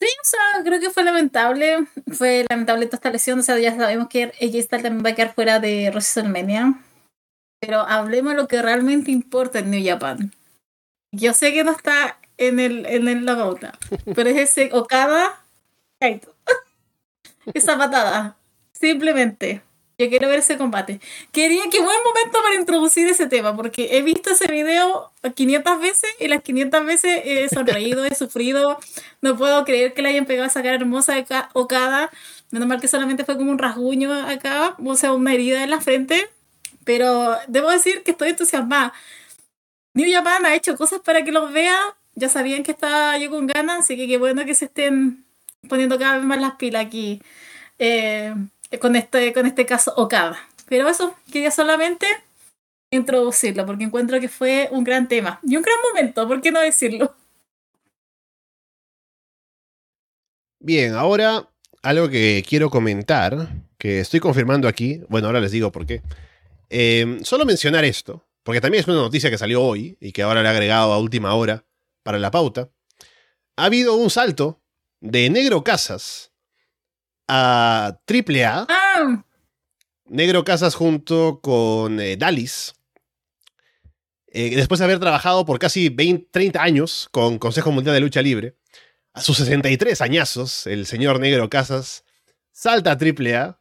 Sí, 0.00 0.06
o 0.06 0.24
sea, 0.24 0.64
creo 0.64 0.80
que 0.80 0.90
fue 0.90 1.04
lamentable. 1.04 1.86
Fue 2.10 2.46
lamentable 2.48 2.86
toda 2.86 2.96
esta 2.96 3.10
lesión. 3.10 3.40
O 3.40 3.42
sea, 3.42 3.58
ya 3.58 3.76
sabemos 3.76 4.08
que 4.08 4.32
Styles 4.32 4.68
también 4.68 5.04
va 5.04 5.10
a 5.10 5.14
quedar 5.14 5.34
fuera 5.34 5.60
de 5.60 5.90
WrestleMania. 5.90 6.80
Pero 7.60 7.80
hablemos 7.80 8.32
de 8.32 8.38
lo 8.38 8.48
que 8.48 8.62
realmente 8.62 9.10
importa 9.10 9.58
en 9.58 9.70
New 9.70 9.84
Japan. 9.84 10.32
Yo 11.12 11.34
sé 11.34 11.52
que 11.52 11.64
no 11.64 11.72
está 11.72 12.18
en, 12.38 12.58
el, 12.58 12.86
en 12.86 13.26
la 13.26 13.36
pauta, 13.36 13.78
pero 14.14 14.30
es 14.30 14.36
ese 14.36 14.70
Okada 14.72 15.44
Kaito. 16.00 16.34
Esa 17.54 17.76
patada. 17.78 18.36
Simplemente. 18.72 19.62
Yo 20.00 20.08
quiero 20.08 20.28
ver 20.28 20.38
ese 20.38 20.56
combate. 20.56 20.98
Quería 21.30 21.64
que 21.70 21.78
buen 21.78 21.98
momento 22.02 22.38
para 22.42 22.54
introducir 22.54 23.06
ese 23.06 23.26
tema, 23.26 23.54
porque 23.54 23.98
he 23.98 24.00
visto 24.00 24.30
ese 24.30 24.50
video 24.50 25.12
500 25.34 25.78
veces 25.78 26.10
y 26.18 26.28
las 26.28 26.42
500 26.42 26.86
veces 26.86 27.20
he 27.22 27.50
sonreído, 27.50 28.06
he 28.06 28.14
sufrido. 28.14 28.78
No 29.20 29.36
puedo 29.36 29.62
creer 29.66 29.92
que 29.92 30.00
le 30.00 30.08
hayan 30.08 30.24
pegado 30.24 30.48
esa 30.48 30.62
cara 30.62 30.76
hermosa 30.76 31.22
Okada. 31.52 32.10
Menos 32.50 32.66
mal 32.66 32.80
que 32.80 32.88
solamente 32.88 33.26
fue 33.26 33.36
como 33.36 33.50
un 33.50 33.58
rasguño 33.58 34.10
acá, 34.26 34.74
o 34.82 34.96
sea, 34.96 35.12
una 35.12 35.34
herida 35.34 35.62
en 35.62 35.68
la 35.68 35.82
frente. 35.82 36.30
Pero 36.84 37.36
debo 37.46 37.68
decir 37.70 38.02
que 38.02 38.12
estoy 38.12 38.30
entusiasmada. 38.30 38.94
New 39.92 40.10
Japan 40.10 40.46
ha 40.46 40.54
hecho 40.54 40.78
cosas 40.78 41.00
para 41.00 41.24
que 41.24 41.32
los 41.32 41.52
vea. 41.52 41.76
Ya 42.14 42.30
sabían 42.30 42.62
que 42.62 42.70
estaba 42.70 43.18
yo 43.18 43.28
con 43.30 43.46
ganas, 43.46 43.80
así 43.80 43.98
que 43.98 44.08
qué 44.08 44.16
bueno 44.16 44.46
que 44.46 44.54
se 44.54 44.64
estén 44.64 45.26
poniendo 45.68 45.98
cada 45.98 46.16
vez 46.16 46.24
más 46.26 46.40
las 46.40 46.54
pilas 46.56 46.86
aquí 46.86 47.20
eh, 47.78 48.34
con, 48.80 48.96
este, 48.96 49.32
con 49.32 49.46
este 49.46 49.66
caso 49.66 49.92
Okada. 49.96 50.38
Pero 50.68 50.88
eso, 50.88 51.16
quería 51.32 51.50
solamente 51.50 52.06
introducirlo, 52.92 53.66
porque 53.66 53.84
encuentro 53.84 54.20
que 54.20 54.28
fue 54.28 54.68
un 54.72 54.84
gran 54.84 55.08
tema 55.08 55.40
y 55.42 55.56
un 55.56 55.62
gran 55.62 55.76
momento, 55.88 56.26
¿por 56.26 56.40
qué 56.40 56.50
no 56.50 56.60
decirlo? 56.60 57.14
Bien, 60.60 60.94
ahora 60.94 61.48
algo 61.82 62.08
que 62.08 62.44
quiero 62.46 62.68
comentar, 62.70 63.48
que 63.78 64.00
estoy 64.00 64.20
confirmando 64.20 64.68
aquí, 64.68 65.02
bueno, 65.08 65.28
ahora 65.28 65.40
les 65.40 65.52
digo 65.52 65.72
por 65.72 65.86
qué. 65.86 66.02
Eh, 66.68 67.18
solo 67.22 67.44
mencionar 67.44 67.84
esto, 67.84 68.26
porque 68.42 68.60
también 68.60 68.82
es 68.82 68.88
una 68.88 68.98
noticia 68.98 69.30
que 69.30 69.38
salió 69.38 69.62
hoy 69.62 69.96
y 70.00 70.12
que 70.12 70.22
ahora 70.22 70.42
le 70.42 70.48
he 70.48 70.50
agregado 70.50 70.92
a 70.92 70.98
última 70.98 71.34
hora 71.34 71.64
para 72.02 72.18
la 72.18 72.30
pauta. 72.30 72.70
Ha 73.56 73.64
habido 73.64 73.94
un 73.94 74.10
salto 74.10 74.59
de 75.00 75.30
Negro 75.30 75.64
Casas 75.64 76.32
a 77.28 77.98
AAA. 78.06 78.66
Ah, 78.68 79.24
Negro 80.06 80.44
Casas 80.44 80.74
junto 80.74 81.40
con 81.40 82.00
eh, 82.00 82.16
Dallas. 82.16 82.74
eh, 84.32 84.54
después 84.56 84.78
de 84.78 84.84
haber 84.84 84.98
trabajado 85.00 85.44
por 85.44 85.58
casi 85.58 85.88
20, 85.88 86.28
30 86.30 86.62
años 86.62 87.08
con 87.10 87.38
Consejo 87.38 87.72
Mundial 87.72 87.94
de 87.94 88.00
Lucha 88.00 88.22
Libre, 88.22 88.56
a 89.12 89.20
sus 89.22 89.38
63 89.38 90.00
añazos, 90.02 90.66
el 90.66 90.86
señor 90.86 91.18
Negro 91.20 91.48
Casas 91.50 92.04
salta 92.52 92.92
a 92.92 92.98
AAA 92.98 93.60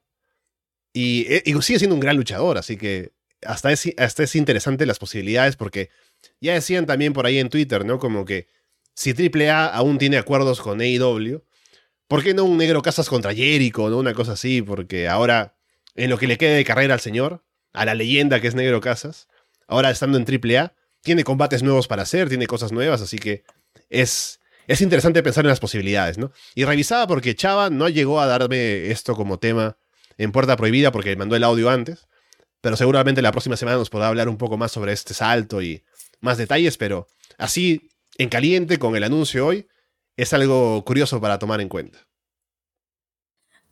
y, 0.94 1.26
eh, 1.34 1.44
y 1.45 1.61
sigue 1.61 1.80
siendo 1.80 1.95
un 1.95 1.99
gran 1.99 2.18
luchador, 2.18 2.57
así 2.57 2.78
que 2.78 3.14
hasta 3.44 3.72
es, 3.72 3.90
hasta 3.98 4.24
es 4.24 4.36
interesante 4.36 4.86
las 4.86 4.99
posibilidades 4.99 5.56
porque 5.56 5.90
ya 6.41 6.53
decían 6.53 6.86
también 6.86 7.14
por 7.14 7.26
ahí 7.26 7.40
en 7.40 7.49
Twitter, 7.49 7.86
¿no? 7.86 7.99
Como 7.99 8.26
que 8.26 8.48
si 8.99 9.13
AAA 9.13 9.67
aún 9.67 9.97
tiene 9.97 10.17
acuerdos 10.17 10.59
con 10.59 10.81
AEW, 10.81 11.41
¿por 12.09 12.21
qué 12.21 12.34
no 12.34 12.43
un 12.43 12.57
Negro 12.57 12.81
Casas 12.81 13.07
contra 13.07 13.34
Jericho, 13.34 13.89
¿no? 13.89 13.97
Una 13.97 14.13
cosa 14.13 14.34
así, 14.34 14.61
porque 14.61 15.07
ahora 15.07 15.55
en 15.95 16.09
lo 16.09 16.17
que 16.17 16.27
le 16.27 16.38
quede 16.38 16.57
de 16.57 16.65
carrera 16.65 16.95
al 16.95 16.99
señor, 16.99 17.45
a 17.71 17.85
la 17.85 17.95
leyenda 17.95 18.41
que 18.41 18.49
es 18.49 18.55
Negro 18.55 18.81
Casas, 18.81 19.30
ahora 19.67 19.89
estando 19.89 20.17
en 20.17 20.26
AAA, 20.26 20.73
tiene 20.99 21.23
combates 21.23 21.63
nuevos 21.63 21.88
para 21.88 22.01
hacer, 22.01 22.27
tiene 22.27 22.45
cosas 22.45 22.73
nuevas, 22.73 22.99
así 22.99 23.19
que 23.19 23.43
es, 23.88 24.41
es 24.67 24.81
interesante 24.81 25.23
pensar 25.23 25.45
en 25.45 25.49
las 25.49 25.61
posibilidades, 25.61 26.17
¿no? 26.17 26.34
Y 26.53 26.65
revisaba 26.65 27.07
porque 27.07 27.35
Chava 27.35 27.69
no 27.69 27.88
llegó 27.88 28.19
a 28.19 28.27
darme 28.27 28.91
esto 28.91 29.15
como 29.15 29.39
tema 29.39 29.77
en 30.17 30.34
Puerta 30.34 30.57
Prohibida 30.57 30.91
porque 30.91 31.15
mandó 31.15 31.38
el 31.38 31.45
audio 31.45 31.69
antes, 31.69 32.09
pero 32.59 32.76
seguramente 32.76 33.21
la 33.21 33.31
próxima 33.31 33.55
semana 33.55 33.77
nos 33.77 33.89
podrá 33.89 34.09
hablar 34.09 34.27
un 34.27 34.38
poco 34.38 34.57
más 34.57 34.73
sobre 34.73 34.91
este 34.91 35.13
salto 35.13 35.61
y 35.61 35.85
más 36.19 36.38
detalles, 36.38 36.76
pero 36.76 37.07
así 37.38 37.89
en 38.19 38.29
caliente 38.29 38.77
con 38.77 38.95
el 38.95 39.03
anuncio 39.03 39.47
hoy 39.47 39.67
es 40.17 40.33
algo 40.33 40.83
curioso 40.85 41.19
para 41.19 41.39
tomar 41.39 41.61
en 41.61 41.69
cuenta. 41.69 41.99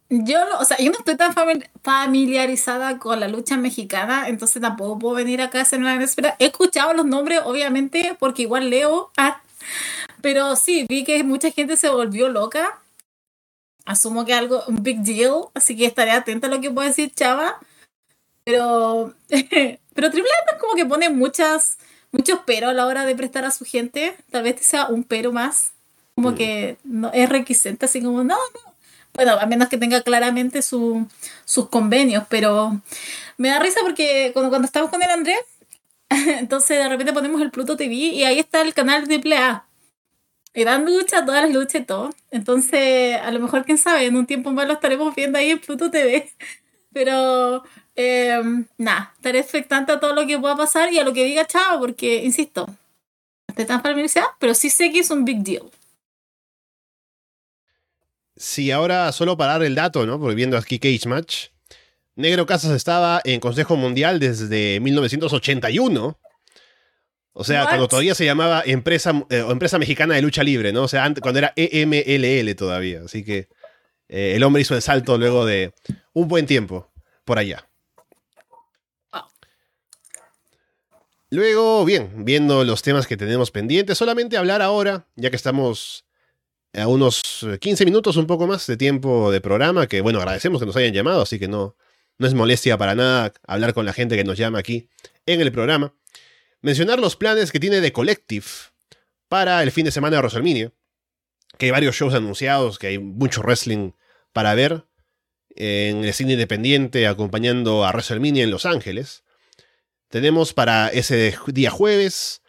Yo, 0.10 0.46
no, 0.50 0.60
o 0.60 0.64
sea, 0.66 0.78
yo 0.78 0.90
no 0.90 0.98
estoy 1.00 1.18
tan 1.18 1.36
famili- 1.36 1.70
familiarizada 1.84 2.98
con 2.98 3.20
la 3.20 3.28
lucha 3.28 3.58
mexicana, 3.58 4.30
entonces 4.30 4.62
tampoco 4.62 4.98
puedo 4.98 5.16
venir 5.16 5.42
acá 5.42 5.60
a 5.60 5.62
hacer 5.64 5.80
una 5.80 6.02
espera. 6.02 6.38
He 6.40 6.46
escuchado 6.46 6.94
los 6.94 7.06
nombres, 7.06 7.42
obviamente, 7.44 8.16
porque 8.18 8.44
igual 8.44 8.70
leo. 8.70 9.12
Ah, 9.18 9.42
pero 10.22 10.56
sí, 10.56 10.86
vi 10.88 11.04
que 11.04 11.22
mucha 11.26 11.52
gente 11.52 11.76
se 11.76 11.90
volvió 11.90 12.30
loca. 12.30 12.80
Asumo 13.84 14.24
que 14.26 14.34
algo, 14.34 14.64
un 14.68 14.82
big 14.82 15.00
deal, 15.02 15.50
así 15.54 15.76
que 15.76 15.86
estaré 15.86 16.12
atenta 16.12 16.48
a 16.48 16.50
lo 16.50 16.62
que 16.62 16.72
pueda 16.72 16.88
decir 16.88 17.12
Chava. 17.14 17.60
Pero, 18.46 19.14
pero 19.94 20.10
Triple 20.10 20.30
A 20.54 20.58
como 20.58 20.74
que 20.76 20.86
pone 20.86 21.10
muchas, 21.10 21.78
muchos 22.12 22.40
pero 22.46 22.70
a 22.70 22.74
la 22.74 22.86
hora 22.86 23.06
de 23.06 23.16
prestar 23.16 23.46
a 23.46 23.52
su 23.52 23.66
gente. 23.66 24.16
Tal 24.32 24.44
vez 24.44 24.62
sea 24.66 24.88
un 24.88 25.04
pero 25.04 25.32
más. 25.32 25.72
Como 26.16 26.32
Mm. 26.32 26.36
que 26.36 26.78
no, 26.84 27.12
es 27.14 27.30
requisente, 27.30 27.86
así 27.86 28.02
como, 28.02 28.24
no, 28.24 28.36
no. 28.36 28.74
Bueno, 29.14 29.34
a 29.40 29.46
menos 29.46 29.68
que 29.70 29.78
tenga 29.78 30.02
claramente 30.02 30.62
su- 30.62 31.08
sus 31.46 31.70
convenios, 31.70 32.24
pero 32.30 32.80
me 33.38 33.50
da 33.50 33.60
risa 33.60 33.80
porque 33.84 34.32
cuando, 34.34 34.50
cuando 34.50 34.66
estamos 34.66 34.90
con 34.90 35.02
el 35.04 35.10
Andrés, 35.10 35.40
entonces 36.10 36.78
de 36.80 36.90
repente 36.90 37.14
ponemos 37.14 37.42
el 37.42 37.52
Pluto 37.52 37.78
TV 37.78 37.94
y 37.94 38.24
ahí 38.24 38.40
está 38.40 38.62
el 38.62 38.74
canal 38.74 39.08
de 39.08 39.36
A. 39.38 39.64
Y 40.54 40.64
dan 40.64 40.86
lucha, 40.86 41.24
todas 41.24 41.44
las 41.44 41.52
luchas 41.54 41.82
y 41.82 41.86
todo. 41.86 42.10
Entonces, 42.32 43.16
a 43.22 43.30
lo 43.32 43.40
mejor, 43.40 43.64
quién 43.64 43.78
sabe, 43.78 44.06
en 44.08 44.16
un 44.16 44.26
tiempo 44.26 44.50
más 44.52 44.66
lo 44.68 44.74
estaremos 44.74 45.14
viendo 45.14 45.38
ahí 45.38 45.52
en 45.52 45.60
Pluto 45.60 45.92
TV. 45.92 46.32
Pero, 46.94 47.64
eh, 47.98 48.40
nada, 48.78 49.12
estaré 49.18 49.40
expectante 49.40 49.92
a 49.92 50.00
todo 50.00 50.14
lo 50.14 50.26
que 50.26 50.40
pueda 50.40 50.56
pasar 50.56 50.94
y 50.94 51.00
a 51.00 51.04
lo 51.04 51.12
que 51.14 51.26
diga 51.26 51.46
Chavo, 51.46 51.80
porque, 51.82 52.24
insisto, 52.24 52.66
no 52.68 52.76
estoy 53.50 53.66
tan 53.66 53.82
familiarizada, 53.82 54.36
pero 54.40 54.54
sí 54.54 54.70
sé 54.70 54.92
que 54.92 55.00
es 55.00 55.10
un 55.12 55.26
big 55.26 55.40
deal. 55.44 55.70
Sí, 58.36 58.72
ahora 58.72 59.12
solo 59.12 59.36
para 59.36 59.54
dar 59.54 59.64
el 59.64 59.76
dato, 59.76 60.06
¿no? 60.06 60.20
Porque 60.20 60.36
viendo 60.36 60.58
aquí 60.58 60.78
Cage 60.80 61.08
Match, 61.10 61.48
Negro 62.16 62.46
Casas 62.46 62.72
estaba 62.72 63.20
en 63.24 63.40
Consejo 63.40 63.76
Mundial 63.76 64.20
desde 64.20 64.80
1981. 64.80 66.20
O 67.34 67.44
sea, 67.44 67.62
What? 67.64 67.68
cuando 67.70 67.88
todavía 67.88 68.16
se 68.16 68.26
llamaba 68.26 68.64
Empresa, 68.66 69.26
eh, 69.30 69.42
o 69.42 69.52
Empresa 69.52 69.78
Mexicana 69.80 70.16
de 70.16 70.22
Lucha 70.22 70.44
Libre, 70.44 70.72
¿no? 70.72 70.84
O 70.84 70.88
sea, 70.88 71.04
antes- 71.06 71.22
cuando 71.22 71.40
era 71.40 71.54
EMLL 71.56 72.56
todavía. 72.56 73.02
Así 73.06 73.24
que 73.24 73.48
eh, 74.10 74.34
el 74.36 74.44
hombre 74.44 74.62
hizo 74.62 74.76
el 74.76 74.82
salto 74.82 75.18
luego 75.18 75.46
de 75.46 75.74
un 76.14 76.28
buen 76.28 76.46
tiempo 76.46 76.92
por 77.26 77.38
allá. 77.40 77.67
Luego, 81.30 81.84
bien, 81.84 82.24
viendo 82.24 82.64
los 82.64 82.82
temas 82.82 83.06
que 83.06 83.18
tenemos 83.18 83.52
pendientes, 83.52 83.98
solamente 83.98 84.38
hablar 84.38 84.62
ahora, 84.62 85.08
ya 85.16 85.30
que 85.30 85.36
estamos 85.36 86.06
a 86.74 86.88
unos 86.88 87.44
eh, 87.44 87.60
15 87.60 87.84
minutos, 87.86 88.16
un 88.16 88.28
poco 88.28 88.48
más 88.48 88.66
de 88.68 88.78
tiempo 88.78 89.30
de 89.32 89.42
programa, 89.42 89.88
que 89.88 90.00
bueno, 90.00 90.20
agradecemos 90.20 90.62
que 90.62 90.66
nos 90.66 90.76
hayan 90.78 90.94
llamado, 90.94 91.22
así 91.22 91.38
que 91.38 91.48
no, 91.48 91.76
no 92.18 92.28
es 92.28 92.34
molestia 92.34 92.78
para 92.78 92.96
nada 92.96 93.34
hablar 93.46 93.74
con 93.74 93.86
la 93.86 93.94
gente 93.94 94.16
que 94.16 94.24
nos 94.24 94.38
llama 94.38 94.60
aquí 94.60 94.88
en 95.26 95.42
el 95.42 95.52
programa. 95.52 95.94
Mencionar 96.62 97.00
los 97.00 97.16
planes 97.16 97.52
que 97.52 97.60
tiene 97.60 97.82
The 97.82 97.92
Collective 97.92 98.46
para 99.28 99.62
el 99.64 99.72
fin 99.72 99.86
de 99.86 99.92
semana 99.92 100.16
de 100.16 100.22
WrestleMania, 100.22 100.72
que 101.58 101.66
hay 101.66 101.72
varios 101.72 101.96
shows 101.96 102.14
anunciados, 102.14 102.80
que 102.80 102.88
hay 102.88 103.00
mucho 103.00 103.42
wrestling 103.42 103.92
para 104.32 104.56
ver 104.56 104.86
en 105.56 106.06
el 106.06 106.14
cine 106.14 106.34
independiente 106.34 107.06
acompañando 107.08 107.86
a 107.86 107.90
WrestleMania 107.90 108.44
en 108.44 108.52
Los 108.52 108.66
Ángeles. 108.66 109.24
Tenemos 110.10 110.54
para 110.54 110.88
ese 110.88 111.36
día 111.48 111.70
jueves 111.70 112.42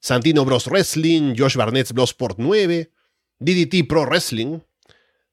Santino 0.00 0.44
Bros 0.44 0.66
Wrestling, 0.66 1.34
Josh 1.36 1.56
Barnett's 1.56 1.92
Bloodsport 1.92 2.38
9, 2.38 2.90
DDT 3.38 3.86
Pro 3.86 4.04
Wrestling, 4.04 4.60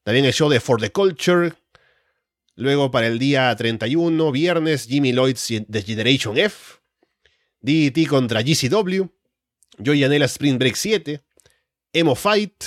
también 0.04 0.26
el 0.26 0.32
show 0.32 0.48
de 0.48 0.60
For 0.60 0.80
the 0.80 0.92
Culture. 0.92 1.54
Luego 2.54 2.90
para 2.90 3.06
el 3.06 3.18
día 3.18 3.54
31, 3.56 4.30
viernes, 4.30 4.86
Jimmy 4.86 5.12
Lloyd's 5.12 5.48
The 5.70 5.82
Generation 5.82 6.36
F, 6.36 6.78
DDT 7.62 8.06
contra 8.08 8.42
GCW, 8.42 9.10
Joey 9.84 10.00
Janela 10.00 10.26
Spring 10.26 10.58
Break 10.58 10.76
7, 10.76 11.20
Emo 11.92 12.14
Fight, 12.14 12.64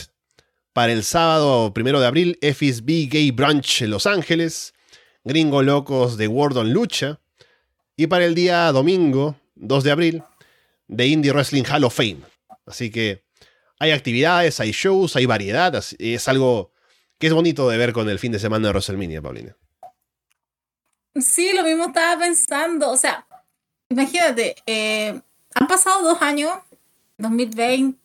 para 0.73 0.91
el 0.91 1.03
sábado 1.03 1.72
1 1.73 1.99
de 1.99 2.07
abril, 2.07 2.40
FSB 2.41 3.07
Gay 3.10 3.31
Brunch 3.31 3.84
en 3.84 3.91
Los 3.91 4.07
Ángeles, 4.07 4.73
Gringo 5.23 5.61
Locos 5.61 6.18
de 6.18 6.27
World 6.27 6.57
on 6.57 6.73
Lucha, 6.73 7.22
y 7.95 8.07
para 8.07 8.26
el 8.26 8.36
día 8.36 8.72
domingo, 8.72 9.36
2 9.56 9.84
de 9.84 9.91
abril, 9.91 10.24
de 10.88 11.07
Indie 11.07 11.32
Wrestling 11.32 11.64
Hall 11.64 11.84
of 11.84 11.95
Fame. 11.95 12.22
Así 12.65 12.91
que 12.91 13.24
hay 13.80 13.91
actividades, 13.91 14.60
hay 14.60 14.72
shows, 14.72 15.15
hay 15.15 15.26
variedad. 15.26 15.84
Es 15.99 16.28
algo 16.28 16.72
que 17.20 17.28
es 17.28 17.34
bonito 17.34 17.70
de 17.70 17.78
ver 17.78 17.94
con 17.94 18.10
el 18.10 18.20
fin 18.20 18.32
de 18.32 18.40
semana 18.40 18.68
de 18.68 18.74
WrestleMania, 18.74 19.22
Paulina. 19.22 19.56
Sí, 21.15 21.52
lo 21.53 21.64
mismo 21.64 21.86
estaba 21.86 22.20
pensando. 22.20 22.90
O 22.90 22.98
sea, 22.98 23.28
imagínate, 23.90 24.56
eh, 24.65 25.20
han 25.53 25.68
pasado 25.68 26.02
dos 26.02 26.22
años, 26.22 26.52
2020, 27.18 27.99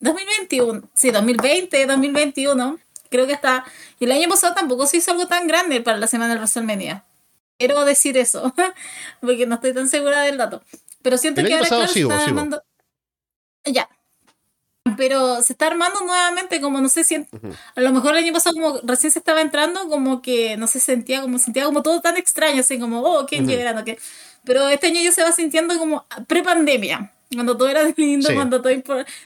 2021, 0.00 0.82
sí, 0.94 1.10
2020, 1.10 1.86
2021. 1.86 2.78
Creo 3.10 3.26
que 3.26 3.32
está. 3.32 3.64
Y 3.98 4.04
el 4.04 4.12
año 4.12 4.28
pasado 4.28 4.54
tampoco 4.54 4.86
se 4.86 4.98
hizo 4.98 5.12
algo 5.12 5.26
tan 5.26 5.46
grande 5.46 5.80
para 5.80 5.98
la 5.98 6.06
semana 6.06 6.34
de 6.34 6.40
WrestleMania. 6.40 7.04
Quiero 7.58 7.84
decir 7.84 8.16
eso, 8.16 8.54
porque 9.20 9.46
no 9.46 9.56
estoy 9.56 9.74
tan 9.74 9.88
segura 9.88 10.22
del 10.22 10.36
dato. 10.38 10.62
Pero 11.02 11.18
siento 11.18 11.40
El 11.40 11.48
que 11.48 11.54
año 11.54 11.64
ahora 11.64 11.68
claro, 11.68 11.86
sí 11.88 11.94
se 11.94 12.00
está 12.02 12.14
hubo. 12.14 12.22
armando. 12.24 12.62
Ya. 13.64 13.88
Pero 14.96 15.42
se 15.42 15.52
está 15.52 15.66
armando 15.66 16.00
nuevamente, 16.00 16.60
como 16.60 16.80
no 16.80 16.88
sé 16.88 17.04
si 17.04 17.18
Ujú. 17.18 17.52
a 17.74 17.80
lo 17.80 17.92
mejor 17.92 18.12
el 18.16 18.24
año 18.24 18.32
pasado 18.32 18.54
como 18.54 18.80
recién 18.84 19.12
se 19.12 19.18
estaba 19.18 19.42
entrando, 19.42 19.86
como 19.88 20.22
que 20.22 20.56
no 20.56 20.66
se 20.66 20.80
sentía 20.80 21.20
como 21.20 21.38
sentía 21.38 21.64
como 21.66 21.82
todo 21.82 22.00
tan 22.00 22.16
extraño, 22.16 22.60
así 22.60 22.78
como, 22.78 23.02
oh, 23.02 23.26
¿quién 23.26 23.42
Ujú. 23.44 23.50
llegará? 23.50 23.74
¿no? 23.74 23.84
¿Qué? 23.84 23.98
Pero 24.44 24.66
este 24.68 24.86
año 24.86 25.00
ya 25.02 25.12
se 25.12 25.22
va 25.22 25.32
sintiendo 25.32 25.76
como 25.78 26.06
pre-pandemia, 26.26 27.12
cuando 27.34 27.56
todo 27.56 27.68
era 27.68 27.82
lindo, 27.96 28.28
Sí. 28.28 28.34
cuando 28.34 28.62
todo 28.62 28.72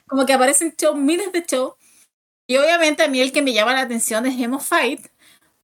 como 0.09 0.27
que 0.27 0.33
aparecen 0.33 0.75
shows, 0.77 0.97
miles 0.99 1.31
de 1.33 1.45
shows. 1.47 1.75
Y 2.49 2.57
obviamente 2.57 3.05
a 3.05 3.09
mí 3.09 3.21
el 3.21 3.31
que 3.31 3.41
me 3.41 3.53
llama 3.53 3.73
la 3.73 3.83
atención 3.83 4.27
es 4.27 4.39
Emo 4.41 4.59
Fight, 4.59 5.07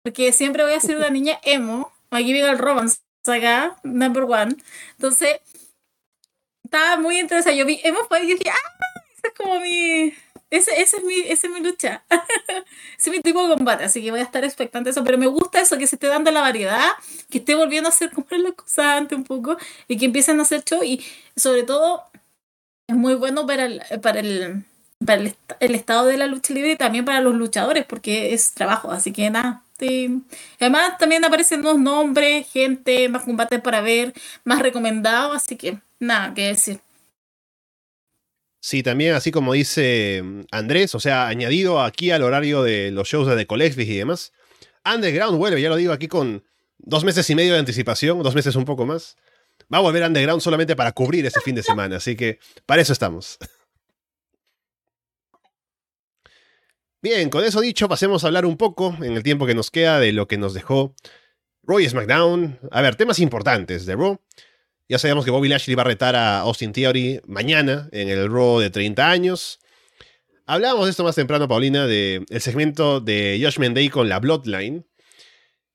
porque 0.05 0.33
siempre 0.33 0.63
voy 0.63 0.75
a 0.75 0.81
ser 0.81 0.97
una 0.97 1.11
niña 1.11 1.41
emo. 1.43 1.93
Viene 2.11 2.41
el 2.41 2.59
romance 2.59 2.99
acá, 3.27 3.77
number 3.83 4.25
one. 4.25 4.57
Entonces, 4.93 5.41
estaba 6.65 6.97
muy 7.01 7.19
interesada. 7.19 7.55
Yo 7.55 7.67
vi 7.67 7.81
Emo 7.85 8.05
Fight 8.09 8.25
y 8.25 8.35
dije, 8.35 8.51
ah, 8.51 8.91
ese 9.17 9.29
es 9.29 9.35
como 9.35 9.61
mi... 9.61 10.15
Ese, 10.51 10.81
ese 10.81 10.97
es 10.97 11.05
mi, 11.05 11.15
ese 11.21 11.47
es 11.47 11.53
mi 11.53 11.61
lucha. 11.61 12.05
ese 12.99 13.11
es 13.11 13.17
mi 13.17 13.21
tipo 13.21 13.47
de 13.47 13.55
combate, 13.55 13.85
así 13.85 14.03
que 14.03 14.11
voy 14.11 14.21
a 14.21 14.23
estar 14.23 14.45
expectante 14.45 14.89
de 14.89 14.93
eso. 14.93 15.05
Pero 15.05 15.19
me 15.19 15.27
gusta 15.27 15.61
eso, 15.61 15.77
que 15.77 15.87
se 15.87 15.97
esté 15.97 16.07
dando 16.07 16.31
la 16.31 16.41
variedad, 16.41 16.89
que 17.31 17.39
esté 17.39 17.55
volviendo 17.55 17.89
a 17.89 17.93
hacer 17.93 18.11
como 18.11 18.27
las 18.31 18.53
cosas 18.55 18.87
antes 18.87 19.19
un 19.19 19.25
poco, 19.25 19.59
y 19.89 19.99
que 19.99 20.07
empiecen 20.07 20.39
a 20.39 20.43
hacer 20.43 20.65
show. 20.65 20.83
Y 20.83 21.05
sobre 21.37 21.65
todo, 21.65 22.05
es 22.87 22.97
muy 22.97 23.15
bueno 23.15 23.47
para 23.47 23.67
el, 23.67 23.83
para 24.01 24.21
el, 24.21 24.65
para 25.05 25.21
el, 25.21 25.37
el 25.61 25.75
estado 25.75 26.07
de 26.07 26.17
la 26.17 26.27
lucha 26.27 26.55
libre 26.55 26.73
y 26.73 26.77
también 26.77 27.05
para 27.05 27.21
los 27.21 27.35
luchadores, 27.35 27.85
porque 27.85 28.33
es 28.33 28.55
trabajo, 28.55 28.91
así 28.91 29.13
que 29.13 29.29
nada. 29.29 29.65
Sí. 29.79 30.23
Además, 30.61 30.99
también 30.99 31.25
aparecen 31.25 31.61
nuevos 31.61 31.81
nombres, 31.81 32.47
gente, 32.51 33.09
más 33.09 33.25
combates 33.25 33.61
para 33.61 33.81
ver, 33.81 34.13
más 34.45 34.61
recomendados, 34.61 35.37
así 35.37 35.57
que 35.57 35.79
nada 35.99 36.35
que 36.35 36.49
decir. 36.49 36.81
Sí, 38.61 38.83
también 38.83 39.15
así 39.15 39.31
como 39.31 39.53
dice 39.53 40.21
mm, 40.23 40.41
Andrés, 40.51 40.95
o 40.95 41.01
sea, 41.01 41.29
añadido 41.29 41.81
aquí 41.81 42.11
al 42.11 42.23
horario 42.23 42.63
de 42.63 42.91
los 42.91 43.09
shows 43.09 43.35
de 43.35 43.47
Collective 43.47 43.85
y 43.85 43.97
demás. 43.97 44.33
Underground 44.85 45.39
vuelve, 45.39 45.61
ya 45.61 45.69
lo 45.69 45.77
digo 45.77 45.93
aquí 45.93 46.09
con 46.09 46.45
dos 46.79 47.05
meses 47.05 47.29
y 47.31 47.35
medio 47.35 47.53
de 47.55 47.61
anticipación, 47.61 48.23
dos 48.23 48.35
meses 48.35 48.57
un 48.57 48.65
poco 48.65 48.87
más. 48.87 49.17
va 49.73 49.79
a 49.79 49.81
volver 49.83 50.03
underground 50.05 50.43
solamente 50.43 50.77
para 50.77 50.93
cubrir 50.93 51.27
ese 51.27 51.41
fin 51.41 51.55
de 51.55 51.63
semana. 51.63 51.97
Así 51.97 52.17
que 52.17 52.39
para 52.67 52.83
eso 52.83 52.93
estamos. 52.93 53.39
Bien, 57.01 57.31
con 57.31 57.45
eso 57.45 57.61
dicho, 57.61 57.89
pasemos 57.89 58.25
a 58.25 58.27
hablar 58.27 58.45
un 58.45 58.57
poco 58.57 58.97
en 59.01 59.17
el 59.17 59.23
tiempo 59.23 59.47
que 59.47 59.55
nos 59.55 59.71
queda 59.71 60.01
de 60.01 60.13
lo 60.13 60.27
que 60.27 60.37
nos 60.37 60.53
dejó 60.53 60.97
Roy 61.63 61.89
SmackDown. 61.89 62.59
A 62.73 62.83
ver, 62.83 62.97
temas 62.97 63.21
importantes 63.21 63.87
de 63.87 63.95
Raw. 63.95 64.21
Ya 64.89 64.99
sabemos 64.99 65.25
que 65.25 65.31
Bobby 65.31 65.49
Lashley 65.49 65.77
va 65.77 65.83
a 65.83 65.85
retar 65.85 66.17
a 66.17 66.41
Austin 66.41 66.73
Theory 66.73 67.21
mañana 67.25 67.89
en 67.93 68.09
el 68.09 68.29
Raw 68.29 68.59
de 68.59 68.71
30 68.71 69.09
años. 69.09 69.61
Hablábamos 70.45 70.87
de 70.87 70.91
esto 70.91 71.05
más 71.05 71.15
temprano, 71.15 71.47
Paulina, 71.47 71.87
del 71.87 72.27
segmento 72.41 73.01
de 73.01 73.39
Josh 73.41 73.59
Day 73.59 73.91
con 73.91 74.09
la 74.09 74.19
Bloodline. 74.19 74.85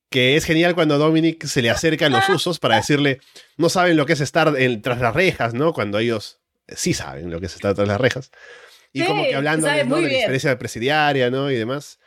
Que 0.10 0.36
es 0.36 0.44
genial 0.44 0.76
cuando 0.76 0.98
Dominic 0.98 1.46
se 1.46 1.62
le 1.62 1.70
acerca 1.70 2.08
a 2.08 2.10
los 2.10 2.28
usos 2.28 2.60
para 2.60 2.76
decirle, 2.76 3.20
no 3.56 3.70
saben 3.70 3.96
lo 3.96 4.06
que 4.06 4.14
es 4.14 4.20
estar 4.20 4.54
tras 4.82 5.00
las 5.00 5.14
rejas, 5.14 5.54
¿no? 5.54 5.72
Cuando 5.72 6.00
ellos 6.00 6.40
sí 6.68 6.94
saben 6.94 7.32
lo 7.32 7.40
que 7.40 7.46
es 7.46 7.56
estar 7.56 7.74
tras 7.76 7.88
las 7.88 8.02
rejas. 8.02 8.30
Y 8.94 9.04
como 9.06 9.24
que 9.24 9.36
hablando 9.36 9.68
de, 9.68 9.86
la 9.86 10.00
experiencia 10.00 10.58
presidiaria, 10.58 11.32
¿no? 11.32 11.50
Y 11.50 11.56
demás. 11.56 12.00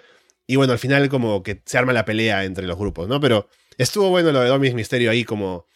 Y 0.47 0.57
bueno, 0.57 0.73
al 0.73 0.79
final 0.79 1.09
como 1.09 1.43
que 1.43 1.61
se 1.65 1.77
arma 1.77 1.93
la 1.93 2.05
pelea 2.05 2.45
entre 2.45 2.67
los 2.67 2.79
grupos, 2.79 3.09
¿no? 3.09 3.21
Pero 3.21 3.49
estuvo 3.77 4.09
bueno 4.09 4.31
lo 4.31 4.41
de 4.41 4.49
Dominic 4.49 4.75
Misterio 4.75 5.11
ahí 5.11 5.25
como... 5.25 5.67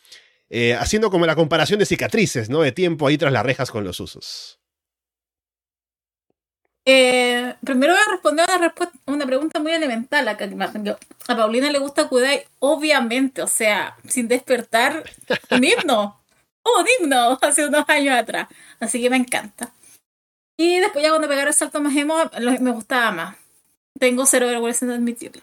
Eh, 0.53 0.75
haciendo 0.75 1.11
como 1.11 1.27
la 1.27 1.37
comparación 1.37 1.79
de 1.79 1.87
cicatrices, 1.87 2.51
¿no? 2.51 2.63
De 2.63 2.73
tiempo 2.73 3.07
ahí 3.07 3.17
tras 3.19 3.33
las 3.33 3.45
rejas 3.45 3.71
con 3.71 3.85
los 3.85 4.01
usos. 4.01 4.61
Eh, 6.85 7.55
primero 7.65 7.93
voy 7.93 8.03
a 8.03 8.11
responder 8.11 8.47
una, 8.57 8.75
una 9.07 9.27
pregunta 9.27 9.61
muy 9.61 9.73
elemental 9.73 10.27
acá. 10.27 10.49
A 11.29 11.37
Paulina 11.37 11.71
le 11.71 11.79
gusta 11.79 12.09
Kudai, 12.09 12.45
obviamente, 12.59 13.43
o 13.43 13.47
sea, 13.47 13.97
sin 14.09 14.27
despertar, 14.27 15.05
un 15.51 15.65
himno. 15.65 16.21
Oh, 16.63 16.81
un 16.81 16.87
himno, 17.05 17.39
hace 17.43 17.67
unos 17.67 17.89
años 17.89 18.19
atrás. 18.19 18.49
Así 18.81 19.01
que 19.01 19.11
me 19.11 19.17
encanta. 19.17 19.73
Y 20.61 20.79
después 20.79 21.03
ya 21.03 21.09
cuando 21.09 21.27
pegaron 21.27 21.49
el 21.49 21.55
salto 21.55 21.81
más 21.81 21.97
emo, 21.97 22.17
me 22.61 22.71
gustaba 22.73 23.11
más. 23.13 23.37
Tengo 23.99 24.27
cero 24.27 24.47
vergüenza 24.47 24.85
de 24.85 24.93
admitirlo. 24.93 25.41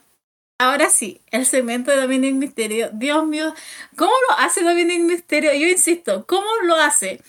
Ahora 0.60 0.92
sí, 0.92 1.22
el 1.32 1.48
segmento 1.48 1.90
de 1.90 1.98
Dominic 1.98 2.36
Mysterio. 2.36 2.92
Dios 2.94 3.26
mío, 3.26 3.52
¿cómo 3.96 4.12
lo 4.30 4.38
hace 4.38 4.64
Dominic 4.64 5.00
Mysterio? 5.00 5.52
Yo 5.56 5.68
insisto, 5.68 6.24
¿cómo 6.28 6.46
lo 6.66 6.76
hace? 6.76 7.20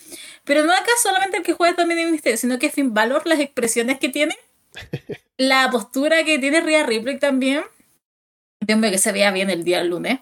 Pero 0.43 0.65
no 0.65 0.71
acá 0.71 0.91
solamente 1.01 1.37
el 1.37 1.43
que 1.43 1.53
juega 1.53 1.81
Dominic 1.81 2.11
Mysterio, 2.11 2.37
sino 2.37 2.59
que 2.59 2.69
sin 2.69 2.93
valor 2.93 3.25
las 3.25 3.39
expresiones 3.39 3.97
que 3.97 4.09
tiene, 4.09 4.37
la 5.37 5.71
postura 5.71 6.23
que 6.23 6.37
tiene 6.37 6.61
Rhea 6.61 6.85
Ripley 6.85 7.17
también. 7.17 7.63
Dios 8.61 8.77
mío, 8.77 8.91
que 8.91 8.99
se 8.99 9.11
vea 9.11 9.31
bien 9.31 9.49
el 9.49 9.63
día 9.63 9.83
lunes. 9.83 10.19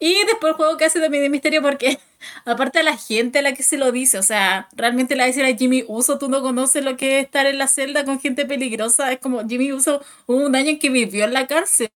Y 0.00 0.14
después 0.26 0.52
el 0.52 0.56
juego 0.56 0.76
que 0.76 0.84
hace 0.84 1.00
también 1.00 1.24
de 1.24 1.28
misterio 1.28 1.60
porque 1.60 1.98
aparte 2.44 2.78
a 2.78 2.82
la 2.82 2.96
gente 2.96 3.40
a 3.40 3.42
la 3.42 3.54
que 3.54 3.62
se 3.62 3.78
lo 3.78 3.90
dice, 3.92 4.18
o 4.18 4.22
sea, 4.22 4.68
realmente 4.72 5.16
la 5.16 5.26
dice 5.26 5.44
a 5.44 5.56
Jimmy 5.56 5.84
Uso, 5.88 6.18
tú 6.18 6.28
no 6.28 6.40
conoces 6.42 6.84
lo 6.84 6.96
que 6.96 7.18
es 7.18 7.24
estar 7.24 7.46
en 7.46 7.58
la 7.58 7.66
celda 7.66 8.04
con 8.04 8.20
gente 8.20 8.46
peligrosa, 8.46 9.12
es 9.12 9.18
como 9.18 9.46
Jimmy 9.46 9.72
Uso 9.72 10.02
hubo 10.26 10.46
un 10.46 10.54
año 10.54 10.70
en 10.70 10.78
que 10.78 10.90
vivió 10.90 11.24
en 11.24 11.32
la 11.32 11.46
cárcel. 11.46 11.90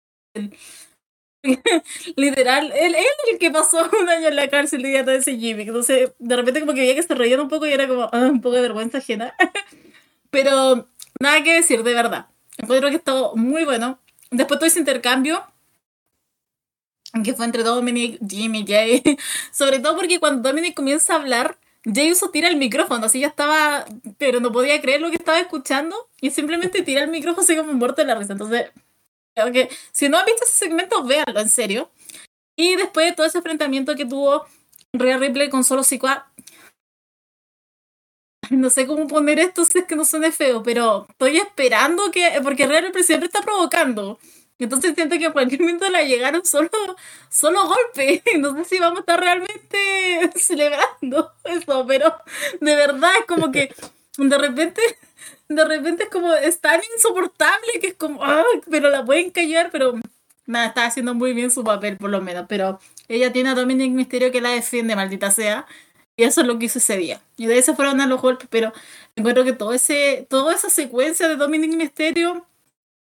Literal, 2.17 2.73
él, 2.73 2.95
es 2.95 3.07
el 3.33 3.39
que 3.39 3.51
pasó 3.51 3.89
un 4.01 4.09
año 4.09 4.29
en 4.29 4.37
la 4.37 4.49
cárcel 4.49 4.85
y 4.85 4.99
todo 5.03 5.13
ese 5.13 5.37
Jimmy. 5.37 5.63
Entonces, 5.63 6.13
de 6.19 6.37
repente 6.37 6.61
como 6.61 6.75
que 6.75 6.81
veía 6.81 6.95
que 6.95 7.03
se 7.03 7.15
reían 7.15 7.41
un 7.41 7.49
poco 7.49 7.67
y 7.67 7.73
era 7.73 7.89
como 7.89 8.09
ah, 8.13 8.29
un 8.31 8.41
poco 8.41 8.57
de 8.57 8.63
vergüenza 8.63 8.99
ajena. 8.99 9.35
Pero 10.31 10.89
nada 11.21 11.43
que 11.43 11.55
decir, 11.55 11.83
de 11.83 11.95
verdad. 11.95 12.27
Encuentro 12.59 12.91
que 12.91 12.97
estuvo 12.97 13.37
muy 13.37 13.65
bueno. 13.65 14.01
Después 14.31 14.61
todo 14.61 14.67
ese 14.67 14.79
intercambio 14.79 15.43
que 17.25 17.35
fue 17.35 17.45
entre 17.45 17.63
Dominic, 17.63 18.19
Jimmy, 18.29 18.65
Jay. 18.67 19.03
Sobre 19.53 19.79
todo 19.79 19.97
porque 19.97 20.21
cuando 20.21 20.49
Dominic 20.49 20.75
comienza 20.75 21.15
a 21.15 21.17
hablar, 21.17 21.59
Jay 21.85 22.13
Uso 22.13 22.31
tira 22.31 22.49
el 22.49 22.57
micrófono, 22.57 23.07
así 23.07 23.21
ya 23.21 23.29
estaba, 23.29 23.87
pero 24.19 24.41
no 24.41 24.53
podía 24.53 24.81
creer 24.81 25.01
lo 25.01 25.11
que 25.11 25.17
estaba 25.17 25.39
escuchando 25.39 26.09
y 26.21 26.31
simplemente 26.31 26.83
tira 26.83 27.03
el 27.03 27.11
micrófono 27.11 27.43
así 27.43 27.57
como 27.57 27.73
muerto 27.73 28.03
de 28.03 28.09
la 28.09 28.15
risa. 28.15 28.33
Entonces, 28.33 28.71
que 29.53 29.71
si 29.93 30.09
no 30.09 30.19
han 30.19 30.27
visto 30.27 30.45
ese 30.45 30.57
segmento, 30.57 31.03
véanlo, 31.05 31.41
en 31.41 31.49
serio. 31.49 31.91
Y 32.57 32.77
después 32.77 33.07
de 33.07 33.13
todo 33.13 33.27
ese 33.27 33.39
enfrentamiento 33.39 33.97
que 33.97 34.05
tuvo 34.05 34.45
Rhea 34.93 35.17
Ripley 35.17 35.49
con 35.49 35.65
solo 35.65 35.83
Sikoa, 35.83 36.31
no 38.51 38.69
sé 38.69 38.87
cómo 38.87 39.07
poner 39.07 39.39
esto 39.39 39.65
si 39.65 39.79
es 39.79 39.85
que 39.85 39.97
no 39.97 40.05
suene 40.05 40.33
feo, 40.33 40.63
pero 40.63 41.07
estoy 41.09 41.39
esperando 41.39 42.11
que, 42.11 42.41
porque 42.43 42.67
Rhea 42.67 42.83
Ripley 42.83 43.05
siempre 43.05 43.27
está 43.27 43.41
provocando. 43.41 44.19
Entonces 44.65 44.95
siento 44.95 45.19
que 45.19 45.27
a 45.27 45.33
cualquier 45.33 45.61
momento 45.61 45.89
le 45.89 46.07
llegaron 46.07 46.45
solo, 46.45 46.71
solo 47.29 47.67
golpes. 47.67 48.23
No 48.39 48.55
sé 48.57 48.65
si 48.65 48.79
vamos 48.79 48.99
a 48.99 49.01
estar 49.01 49.21
realmente 49.21 50.31
celebrando 50.37 51.33
eso, 51.45 51.87
pero 51.87 52.15
de 52.61 52.77
verdad 52.77 53.11
es 53.19 53.27
como 53.27 53.51
que 53.51 53.75
de 54.17 54.39
repente, 54.39 54.81
de 55.49 55.65
repente 55.65 56.05
es 56.05 56.11
como, 56.11 56.35
es 56.35 56.61
tan 56.61 56.81
insoportable 56.95 57.81
que 57.81 57.89
es 57.89 57.95
como, 57.95 58.23
ah, 58.23 58.45
pero 58.71 58.91
la 58.91 59.05
pueden 59.05 59.31
callar, 59.31 59.71
pero 59.73 59.95
nada, 60.47 60.67
está 60.67 60.87
haciendo 60.87 61.15
muy 61.15 61.33
bien 61.33 61.51
su 61.51 61.65
papel 61.65 61.97
por 61.97 62.11
lo 62.11 62.21
menos, 62.21 62.47
pero 62.49 62.79
ella 63.09 63.33
tiene 63.33 63.51
a 63.51 63.55
Dominic 63.55 63.93
Misterio 63.93 64.31
que 64.31 64.41
la 64.41 64.51
defiende, 64.51 64.97
maldita 64.97 65.31
sea. 65.31 65.67
Y 66.17 66.25
eso 66.25 66.43
es 66.43 66.47
lo 66.47 66.59
que 66.59 66.67
hizo 66.67 66.79
ese 66.81 66.99
día. 66.99 67.23
Y 67.39 67.47
de 67.47 67.63
se 67.63 67.75
fueron 67.75 68.01
a 68.03 68.07
los 68.07 68.21
golpes, 68.21 68.47
pero 68.51 68.75
encuentro 69.17 69.43
que 69.43 69.55
todo 69.55 69.73
ese, 69.73 70.27
toda 70.29 70.55
esa 70.55 70.69
secuencia 70.69 71.29
de 71.29 71.37
Dominic 71.37 71.73
Misterio 71.75 72.47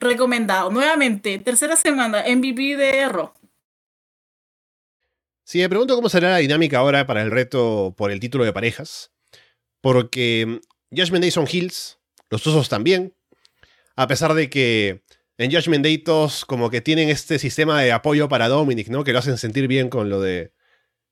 Recomendado. 0.02 0.72
Nuevamente, 0.72 1.38
tercera 1.38 1.76
semana, 1.76 2.24
MVP 2.28 2.76
de 2.76 3.08
Raw. 3.08 3.32
Sí, 5.46 5.60
me 5.60 5.70
pregunto 5.70 5.96
cómo 5.96 6.10
será 6.10 6.32
la 6.32 6.38
dinámica 6.38 6.80
ahora 6.80 7.06
para 7.06 7.22
el 7.22 7.30
reto 7.30 7.94
por 7.96 8.10
el 8.10 8.20
título 8.20 8.44
de 8.44 8.52
parejas. 8.52 9.12
Porque 9.80 10.60
Judgment 10.90 11.22
Day 11.22 11.30
son 11.30 11.48
Hills, 11.50 12.00
los 12.32 12.46
usos 12.48 12.68
también. 12.68 13.14
A 13.96 14.08
pesar 14.08 14.34
de 14.34 14.50
que 14.50 15.04
en 15.38 15.52
Judgment 15.52 15.84
Day 15.84 16.00
todos 16.00 16.46
como 16.46 16.72
que 16.72 16.82
tienen 16.82 17.10
este 17.10 17.38
sistema 17.38 17.80
de 17.82 17.92
apoyo 17.92 18.28
para 18.28 18.48
Dominic, 18.48 18.88
¿no? 18.88 19.04
Que 19.04 19.14
lo 19.14 19.20
hacen 19.20 19.38
sentir 19.38 19.68
bien 19.68 19.90
con 19.90 20.10
lo 20.10 20.20
de... 20.20 20.52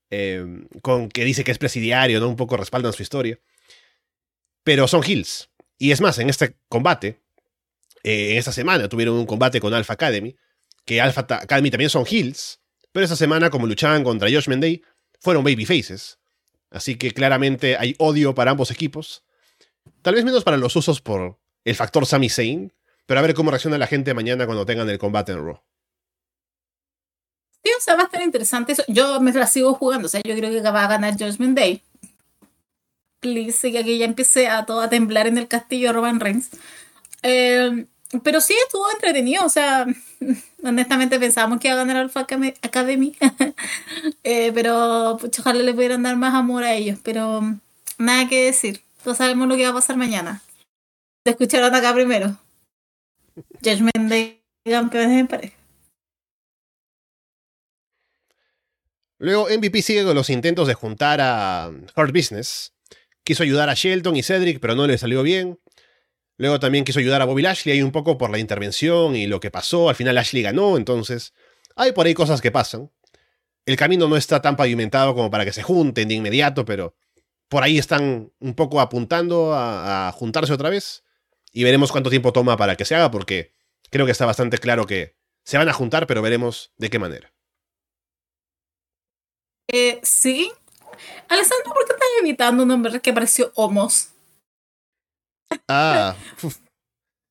Eh, 0.10 0.44
con 0.82 1.10
que 1.10 1.24
dice 1.24 1.44
que 1.44 1.52
es 1.52 1.60
presidiario, 1.60 2.20
¿no? 2.20 2.28
Un 2.28 2.36
poco 2.36 2.57
respaldan 2.57 2.94
su 2.94 3.03
historia. 3.03 3.40
Pero 4.64 4.88
son 4.88 5.03
Hills. 5.06 5.52
Y 5.78 5.91
es 5.91 6.02
más, 6.02 6.18
en 6.18 6.30
este 6.30 6.56
combate, 6.68 7.20
eh, 8.04 8.38
esta 8.38 8.52
semana 8.52 8.88
tuvieron 8.90 9.16
un 9.16 9.26
combate 9.26 9.60
con 9.60 9.74
Alpha 9.74 9.94
Academy, 9.94 10.36
que 10.86 11.02
Alpha 11.02 11.22
Academy 11.22 11.70
también 11.72 11.90
son 11.90 12.06
heels, 12.10 12.60
pero 12.92 13.06
esa 13.06 13.16
semana, 13.16 13.50
como 13.50 13.68
luchaban 13.68 14.04
contra 14.04 14.30
Josh 14.30 14.48
Mendey, 14.48 14.82
fueron 15.20 15.44
babyfaces. 15.44 16.18
Así 16.72 16.96
que 16.96 17.12
claramente 17.12 17.78
hay 17.78 17.96
odio 17.98 18.34
para 18.36 18.52
ambos 18.52 18.72
equipos. 18.72 19.24
Tal 20.02 20.16
vez 20.16 20.24
menos 20.24 20.44
para 20.44 20.58
los 20.58 20.76
usos 20.76 21.02
por 21.02 21.40
el 21.66 21.76
factor 21.76 22.06
Sami 22.06 22.30
Zayn, 22.30 22.74
pero 23.06 23.20
a 23.20 23.24
ver 23.24 23.34
cómo 23.34 23.52
reacciona 23.52 23.78
la 23.78 23.88
gente 23.88 24.14
mañana 24.14 24.46
cuando 24.46 24.66
tengan 24.66 24.90
el 24.90 25.00
combate 25.00 25.32
en 25.32 25.46
Raw. 25.46 25.62
Sí, 27.64 27.72
o 27.78 27.82
sea, 27.82 27.96
va 27.96 28.04
a 28.04 28.06
estar 28.06 28.22
interesante 28.22 28.72
eso. 28.72 28.84
Yo 28.88 29.20
me 29.20 29.34
la 29.34 29.48
sigo 29.48 29.74
jugando, 29.74 30.06
o 30.06 30.10
sea, 30.10 30.22
yo 30.24 30.36
creo 30.36 30.52
que 30.52 30.62
va 30.62 30.86
a 30.86 30.88
ganar 30.88 31.14
Judgment 31.14 31.58
Day. 31.58 31.82
Please, 33.20 33.72
que 33.72 33.80
aquí 33.80 33.98
ya 33.98 34.06
empiece 34.06 34.48
a 34.48 34.66
todo 34.66 34.82
a 34.82 34.90
temblar 34.90 35.28
en 35.28 35.38
el 35.38 35.48
castillo 35.48 35.92
Roman 35.92 36.20
Reigns. 36.20 36.52
Eh, 37.24 37.86
pero 38.24 38.41
sí 38.41 38.56
estuvo 38.66 38.90
entretenido, 38.91 39.46
o 39.46 39.50
sea, 39.50 39.86
honestamente 40.64 41.20
pensábamos 41.20 41.60
que 41.60 41.68
iba 41.68 41.76
a 41.76 41.80
ganar 41.80 41.98
Alpha 41.98 42.22
Academy, 42.22 43.16
eh, 44.24 44.52
pero 44.54 45.18
pues, 45.20 45.40
ojalá 45.40 45.62
le 45.62 45.74
pudieran 45.74 46.04
dar 46.04 46.18
más 46.18 46.34
amor 46.34 46.64
a 46.64 46.74
ellos, 46.74 47.00
pero 47.04 47.41
nada 47.98 48.28
que 48.28 48.46
decir, 48.46 48.82
todos 49.04 49.18
sabemos 49.18 49.48
lo 49.48 49.56
que 49.56 49.64
va 49.64 49.70
a 49.70 49.74
pasar 49.74 49.98
mañana. 49.98 50.41
Te 51.24 51.32
escucharon 51.32 51.74
acá 51.76 51.94
primero. 51.94 52.38
Judgment 53.64 54.10
Day, 54.10 54.41
campeones 54.66 55.20
en 55.20 55.28
pareja. 55.28 55.56
Luego 59.20 59.48
MVP 59.50 59.82
sigue 59.82 60.06
con 60.06 60.16
los 60.16 60.30
intentos 60.30 60.68
de 60.68 60.74
juntar 60.74 61.20
a 61.22 61.72
Hard 61.96 62.14
Business. 62.14 62.74
Quiso 63.26 63.44
ayudar 63.44 63.70
a 63.70 63.74
Shelton 63.74 64.16
y 64.16 64.24
Cedric, 64.24 64.60
pero 64.62 64.76
no 64.76 64.88
le 64.88 64.98
salió 64.98 65.24
bien. 65.24 65.60
Luego 66.40 66.57
también 66.57 66.86
quiso 66.86 66.99
ayudar 66.99 67.22
a 67.22 67.26
Bobby 67.26 67.41
Lashley 67.41 67.74
ahí 67.74 67.82
un 67.82 67.91
poco 67.91 68.18
por 68.18 68.30
la 68.30 68.40
intervención 68.40 69.14
y 69.18 69.28
lo 69.28 69.41
que 69.41 69.52
pasó. 69.52 69.90
Al 69.90 69.95
final 69.95 70.16
Lashley 70.16 70.41
ganó, 70.41 70.78
entonces 70.78 71.34
hay 71.76 71.91
por 71.91 72.07
ahí 72.07 72.14
cosas 72.14 72.40
que 72.40 72.49
pasan. 72.49 72.90
El 73.66 73.76
camino 73.76 74.07
no 74.07 74.16
está 74.16 74.41
tan 74.41 74.56
pavimentado 74.56 75.14
como 75.14 75.30
para 75.30 75.44
que 75.44 75.52
se 75.52 75.64
junten 75.64 76.07
de 76.07 76.14
inmediato, 76.14 76.64
pero 76.64 76.95
por 77.49 77.61
ahí 77.61 77.78
están 77.78 78.32
un 78.40 78.53
poco 78.53 78.80
apuntando 78.80 79.52
a, 79.53 80.14
juntarse 80.16 80.53
otra 80.53 80.70
vez. 80.70 81.03
Y 81.52 81.66
veremos 81.66 81.91
cuánto 81.91 82.10
tiempo 82.10 82.32
toma 82.32 82.56
para 82.56 82.78
que 82.78 82.86
se 82.86 82.95
haga, 82.95 83.11
porque 83.11 83.53
creo 83.90 84.06
que 84.06 84.14
está 84.14 84.26
bastante 84.26 84.60
claro 84.60 84.86
que 84.86 85.18
se 85.44 85.57
van 85.57 85.68
a 85.68 85.74
juntar, 85.74 86.07
pero 86.07 86.22
veremos 86.22 86.72
de 86.78 86.90
qué 86.90 86.99
manera. 86.99 87.34
Eh, 89.68 89.99
sí. 90.03 90.49
Alessandro, 91.28 91.74
¿por 91.74 91.86
qué 91.86 91.91
estás 91.91 92.07
evitando 92.22 92.64
un 92.64 92.70
nombre 92.70 93.02
que 93.02 93.10
apareció 93.10 93.52
Homos? 93.56 94.09
Ah, 95.68 96.16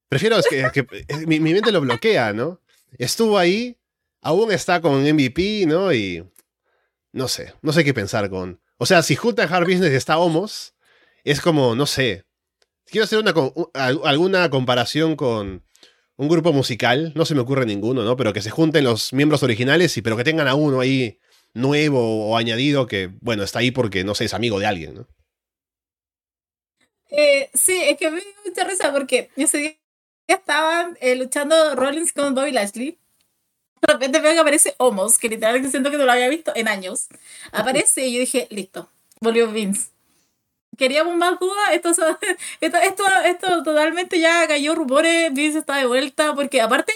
prefiero 0.08 0.38
es 0.38 0.46
que, 0.46 0.86
mi, 1.26 1.40
mente 1.40 1.72
lo 1.72 1.80
bloquea, 1.80 2.32
¿no? 2.32 2.60
Estuvo 2.98 3.38
ahí, 3.38 3.76
aún 4.22 4.52
está 4.52 4.80
con 4.80 5.02
MVP, 5.02 5.66
¿no? 5.66 5.92
Y 5.92 6.24
no 7.12 7.28
sé, 7.28 7.54
no 7.62 7.72
sé 7.72 7.84
qué 7.84 7.94
pensar 7.94 8.30
con 8.30 8.60
O 8.78 8.86
sea, 8.86 9.02
si 9.02 9.16
junta 9.16 9.42
Hard 9.44 9.66
Business 9.66 9.92
está 9.92 10.18
Homos, 10.18 10.74
es 11.24 11.40
como, 11.40 11.74
no 11.74 11.86
sé. 11.86 12.24
Quiero 12.86 13.04
hacer 13.04 13.22
alguna 13.74 14.48
comparación 14.50 15.14
con 15.14 15.62
un 16.16 16.28
grupo 16.28 16.52
musical, 16.52 17.12
no 17.14 17.24
se 17.24 17.34
me 17.34 17.40
ocurre 17.40 17.66
ninguno, 17.66 18.02
¿no? 18.02 18.16
Pero 18.16 18.32
que 18.32 18.42
se 18.42 18.50
junten 18.50 18.84
los 18.84 19.12
miembros 19.12 19.42
originales 19.42 19.96
y 19.96 20.02
pero 20.02 20.16
que 20.16 20.24
tengan 20.24 20.48
a 20.48 20.54
uno 20.54 20.80
ahí 20.80 21.18
nuevo 21.54 22.30
o 22.30 22.36
añadido 22.36 22.86
que, 22.86 23.10
bueno, 23.20 23.42
está 23.42 23.60
ahí 23.60 23.70
porque, 23.70 24.04
no 24.04 24.14
sé, 24.14 24.24
es 24.24 24.34
amigo 24.34 24.58
de 24.58 24.66
alguien, 24.66 24.94
¿no? 24.94 25.08
Eh, 27.10 27.50
sí, 27.54 27.80
es 27.84 27.96
que 27.96 28.10
me 28.10 28.20
dio 28.20 28.30
mucha 28.44 28.64
risa 28.64 28.92
porque 28.92 29.30
ese 29.36 29.58
día 29.58 29.76
estaban 30.26 30.96
eh, 31.00 31.16
luchando 31.16 31.74
Rollins 31.74 32.12
con 32.12 32.34
Bobby 32.34 32.52
Lashley. 32.52 32.98
De 33.80 33.92
repente 33.92 34.20
veo 34.20 34.32
que 34.32 34.38
aparece 34.40 34.74
Homos, 34.78 35.18
que 35.18 35.28
literalmente 35.28 35.70
siento 35.70 35.90
que 35.90 35.96
no 35.96 36.04
lo 36.04 36.12
había 36.12 36.28
visto 36.28 36.52
en 36.54 36.68
años. 36.68 37.08
Aparece 37.52 38.06
y 38.06 38.14
yo 38.14 38.20
dije, 38.20 38.46
listo, 38.50 38.90
volvió 39.20 39.50
Vince. 39.50 39.90
Queríamos 40.76 41.16
más 41.16 41.38
dudas, 41.40 41.70
esto, 41.72 41.90
esto, 42.60 42.78
esto, 42.78 43.04
esto 43.24 43.62
totalmente 43.62 44.20
ya 44.20 44.46
cayó 44.46 44.74
rumores, 44.74 45.32
Vince 45.32 45.58
está 45.58 45.76
de 45.76 45.86
vuelta, 45.86 46.34
porque 46.34 46.60
aparte, 46.60 46.92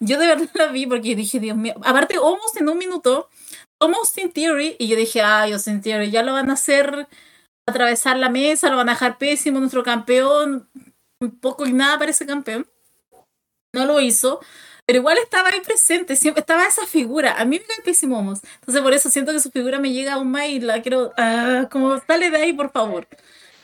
yo 0.00 0.18
de 0.18 0.26
verdad 0.26 0.48
la 0.54 0.66
vi 0.68 0.86
porque 0.86 1.14
dije, 1.14 1.40
Dios 1.40 1.56
mío, 1.56 1.74
aparte 1.84 2.18
Homos 2.18 2.56
en 2.56 2.68
un 2.68 2.78
minuto, 2.78 3.28
Homos 3.78 4.08
sin 4.10 4.30
Theory, 4.32 4.76
y 4.78 4.88
yo 4.88 4.96
dije, 4.96 5.22
ay, 5.22 5.52
yo 5.52 5.58
sin 5.58 5.80
Theory, 5.80 6.10
ya 6.10 6.22
lo 6.22 6.32
van 6.32 6.50
a 6.50 6.54
hacer 6.54 7.06
atravesar 7.66 8.16
la 8.18 8.28
mesa, 8.28 8.70
lo 8.70 8.76
van 8.76 8.88
a 8.88 8.92
dejar 8.92 9.18
pésimo, 9.18 9.60
nuestro 9.60 9.82
campeón, 9.82 10.68
un 11.20 11.38
poco 11.40 11.66
y 11.66 11.72
nada 11.72 11.98
para 11.98 12.10
ese 12.10 12.26
campeón. 12.26 12.66
No 13.72 13.86
lo 13.86 14.00
hizo, 14.00 14.40
pero 14.86 14.98
igual 14.98 15.18
estaba 15.18 15.48
ahí 15.48 15.60
presente, 15.60 16.16
siempre 16.16 16.40
estaba 16.40 16.66
esa 16.66 16.86
figura. 16.86 17.34
A 17.38 17.44
mí 17.44 17.58
me 17.58 17.64
cae 17.64 17.84
pésimo 17.84 18.18
Homos. 18.18 18.40
Entonces 18.60 18.82
por 18.82 18.92
eso 18.92 19.10
siento 19.10 19.32
que 19.32 19.40
su 19.40 19.50
figura 19.50 19.78
me 19.80 19.92
llega 19.92 20.14
aún 20.14 20.30
más 20.30 20.46
y 20.48 20.60
la 20.60 20.82
quiero, 20.82 21.12
ah, 21.16 21.68
como 21.70 22.00
sale 22.06 22.30
de 22.30 22.36
ahí, 22.38 22.52
por 22.52 22.70
favor. 22.70 23.08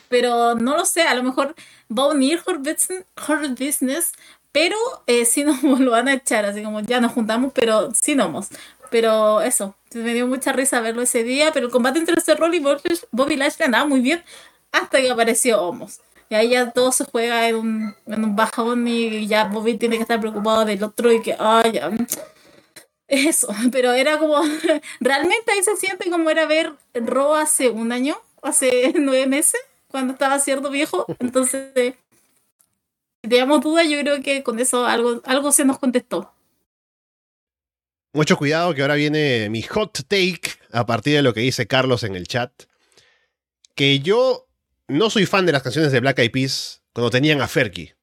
Pero 0.08 0.56
no 0.56 0.76
lo 0.76 0.84
sé, 0.84 1.02
a 1.02 1.14
lo 1.14 1.22
mejor 1.22 1.54
va 1.96 2.04
a 2.04 2.08
unir 2.08 2.42
Hurt 2.46 2.58
Business, 2.60 3.04
Hurt 3.28 3.50
Business 3.58 4.12
pero 4.52 4.76
eh, 5.06 5.24
sí 5.24 5.44
nos 5.62 5.62
lo 5.62 5.90
van 5.90 6.08
a 6.08 6.14
echar, 6.14 6.44
así 6.44 6.62
como 6.62 6.80
ya 6.80 7.00
nos 7.00 7.12
juntamos, 7.12 7.52
pero 7.54 7.92
sin 7.94 8.20
Homos. 8.20 8.48
Pero 8.90 9.40
eso, 9.40 9.76
me 9.94 10.14
dio 10.14 10.26
mucha 10.26 10.52
risa 10.52 10.80
verlo 10.80 11.02
ese 11.02 11.24
día, 11.24 11.52
pero 11.52 11.66
el 11.66 11.72
combate 11.72 11.98
entre 11.98 12.20
Cerrol 12.20 12.54
y 12.54 12.60
Bobby 13.12 13.36
Lashley 13.36 13.66
andaba 13.66 13.86
muy 13.86 14.00
bien 14.00 14.22
hasta 14.72 15.00
que 15.00 15.10
apareció 15.10 15.62
Homos. 15.62 16.00
Y 16.28 16.34
ahí 16.36 16.50
ya 16.50 16.70
todo 16.70 16.92
se 16.92 17.04
juega 17.04 17.48
en 17.48 17.56
un, 17.56 17.96
en 18.06 18.24
un 18.24 18.36
bajón 18.36 18.86
y 18.86 19.26
ya 19.26 19.44
Bobby 19.44 19.76
tiene 19.76 19.96
que 19.96 20.02
estar 20.02 20.20
preocupado 20.20 20.64
del 20.64 20.82
otro 20.84 21.12
y 21.12 21.20
que, 21.20 21.36
ay, 21.38 21.72
ya. 21.72 21.90
Eso, 23.08 23.48
pero 23.72 23.92
era 23.92 24.18
como, 24.18 24.40
realmente 25.00 25.52
ahí 25.52 25.62
se 25.62 25.76
siente 25.76 26.08
como 26.10 26.30
era 26.30 26.46
ver 26.46 26.72
Raw 26.94 27.34
hace 27.34 27.68
un 27.68 27.90
año, 27.92 28.16
hace 28.42 28.92
nueve 28.96 29.26
meses, 29.26 29.60
cuando 29.88 30.12
estaba 30.12 30.38
cierto 30.38 30.70
viejo. 30.70 31.04
Entonces, 31.18 31.72
eh, 31.74 31.96
si 33.22 33.28
teníamos 33.28 33.60
dudas, 33.60 33.88
yo 33.88 33.98
creo 34.00 34.22
que 34.22 34.42
con 34.44 34.60
eso 34.60 34.86
algo, 34.86 35.20
algo 35.24 35.50
se 35.52 35.64
nos 35.64 35.78
contestó. 35.78 36.32
Mucho 38.12 38.36
cuidado 38.36 38.74
que 38.74 38.82
ahora 38.82 38.94
viene 38.94 39.48
mi 39.50 39.62
hot 39.62 40.06
take 40.08 40.40
a 40.72 40.84
partir 40.84 41.14
de 41.14 41.22
lo 41.22 41.32
que 41.32 41.40
dice 41.40 41.66
Carlos 41.66 42.02
en 42.02 42.16
el 42.16 42.26
chat. 42.26 42.52
Que 43.74 44.00
yo 44.00 44.48
no 44.88 45.10
soy 45.10 45.26
fan 45.26 45.46
de 45.46 45.52
las 45.52 45.62
canciones 45.62 45.92
de 45.92 46.00
Black 46.00 46.18
Eyed 46.18 46.32
Peas 46.32 46.82
cuando 46.92 47.10
tenían 47.10 47.40
a 47.40 47.48
Fergie. 47.48 47.94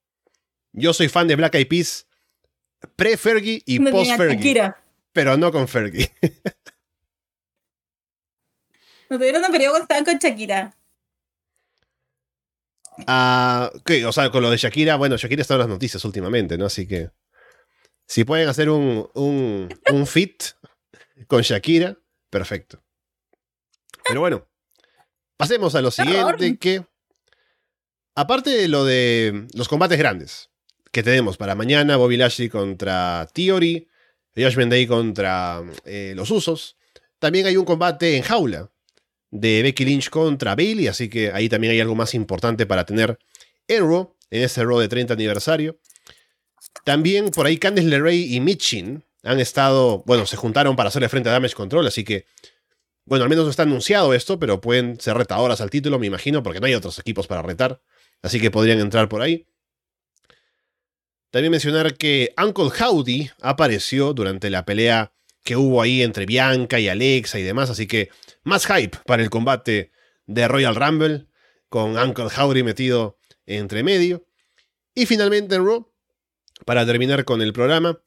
Yo 0.71 0.93
soy 0.93 1.09
fan 1.09 1.27
de 1.27 1.35
Black 1.35 1.55
Eyed 1.55 1.67
Peas 1.67 2.07
pre-Fergie 2.95 3.61
y 3.65 3.79
post-Fergie. 3.79 4.73
Pero 5.11 5.35
no 5.35 5.51
con 5.51 5.67
Fergie. 5.67 6.11
No 9.09 9.17
tuvieron 9.17 9.43
un 9.43 9.51
periodo 9.51 9.77
estaban 9.77 10.03
con 10.03 10.17
Shakira. 10.17 10.75
Ah, 13.05 13.71
¿qué? 13.85 14.05
O 14.05 14.11
sea, 14.11 14.29
con 14.31 14.41
lo 14.41 14.49
de 14.49 14.57
Shakira, 14.57 14.95
bueno, 14.95 15.17
Shakira 15.17 15.41
está 15.41 15.53
en 15.53 15.61
las 15.61 15.69
noticias 15.69 16.03
últimamente, 16.03 16.57
¿no? 16.57 16.65
Así 16.65 16.88
que 16.88 17.09
si 18.07 18.23
pueden 18.23 18.47
hacer 18.47 18.69
un, 18.69 19.09
un, 19.13 19.69
un 19.91 20.07
fit 20.07 20.43
con 21.27 21.41
Shakira, 21.41 21.97
perfecto. 22.29 22.81
Pero 24.07 24.21
bueno, 24.21 24.47
pasemos 25.35 25.75
a 25.75 25.81
lo 25.81 25.91
siguiente 25.91 26.57
que, 26.57 26.85
aparte 28.15 28.49
de 28.49 28.67
lo 28.67 28.85
de 28.85 29.47
los 29.53 29.67
combates 29.67 29.97
grandes 29.97 30.49
que 30.91 31.03
tenemos 31.03 31.38
para 31.38 31.55
mañana, 31.55 31.97
Bobby 31.97 32.17
Lashley 32.17 32.49
contra 32.49 33.27
Theory, 33.34 33.88
Judgment 34.35 34.71
Day 34.71 34.88
contra 34.88 35.61
eh, 35.84 36.13
los 36.15 36.31
Usos, 36.31 36.77
también 37.19 37.47
hay 37.47 37.57
un 37.57 37.65
combate 37.65 38.15
en 38.15 38.23
jaula 38.23 38.71
de 39.31 39.61
Becky 39.63 39.84
Lynch 39.84 40.09
contra 40.09 40.55
Bailey, 40.55 40.88
así 40.88 41.09
que 41.09 41.31
ahí 41.31 41.49
también 41.49 41.73
hay 41.73 41.81
algo 41.81 41.95
más 41.95 42.13
importante 42.13 42.65
para 42.65 42.85
tener 42.85 43.19
en 43.67 43.81
Raw, 43.88 44.15
en 44.29 44.43
ese 44.43 44.63
Raw 44.63 44.79
de 44.79 44.88
30 44.88 45.13
aniversario. 45.13 45.79
También 46.84 47.30
por 47.30 47.45
ahí 47.45 47.58
Candice 47.58 47.88
LeRae 47.88 48.16
y 48.16 48.40
Mitchin 48.40 49.04
han 49.24 49.40
estado, 49.40 50.04
bueno, 50.06 50.26
se 50.26 50.38
juntaron 50.38 50.76
para 50.76 50.90
hacerle 50.90 51.10
frente 51.10 51.30
a 51.30 51.34
Damage 51.34 51.56
Control, 51.56 51.86
así 51.86 52.04
que, 52.04 52.26
bueno, 53.06 53.24
al 53.24 53.30
menos 53.30 53.45
no 53.45 53.52
está 53.52 53.64
anunciado 53.64 54.14
esto, 54.14 54.40
pero 54.40 54.62
pueden 54.62 54.99
ser 54.99 55.18
retadoras 55.18 55.60
al 55.62 55.70
título, 55.70 55.99
me 55.99 56.08
imagino, 56.08 56.44
porque 56.44 56.60
no 56.60 56.68
hay 56.68 56.76
otros 56.76 56.98
equipos 56.99 57.28
para 57.28 57.41
retar, 57.41 57.82
así 58.22 58.40
que 58.40 58.52
podrían 58.52 58.80
entrar 58.80 59.10
por 59.10 59.22
ahí. 59.22 59.48
También 61.30 61.52
mencionar 61.52 61.95
que 61.95 62.34
Uncle 62.41 62.70
Howdy 62.80 63.32
apareció 63.41 64.14
durante 64.14 64.49
la 64.49 64.66
pelea 64.66 65.12
que 65.44 65.56
hubo 65.56 65.82
ahí 65.82 66.02
entre 66.02 66.26
Bianca 66.26 66.80
y 66.80 66.88
Alexa 66.88 67.40
y 67.40 67.44
demás, 67.44 67.70
así 67.70 67.86
que 67.86 68.10
más 68.44 68.66
hype 68.66 68.98
para 69.06 69.24
el 69.24 69.30
combate 69.30 69.91
de 70.26 70.48
Royal 70.48 70.76
Rumble, 70.76 71.28
con 71.70 71.98
Uncle 71.98 72.28
Howdy 72.36 72.64
metido 72.64 73.18
entre 73.45 73.84
medio. 73.84 74.26
Y 74.94 75.06
finalmente 75.06 75.56
en 75.56 75.66
Raw, 75.66 75.91
para 76.65 76.85
terminar 76.85 77.25
con 77.25 77.41
el 77.41 77.53
programa, 77.53 77.99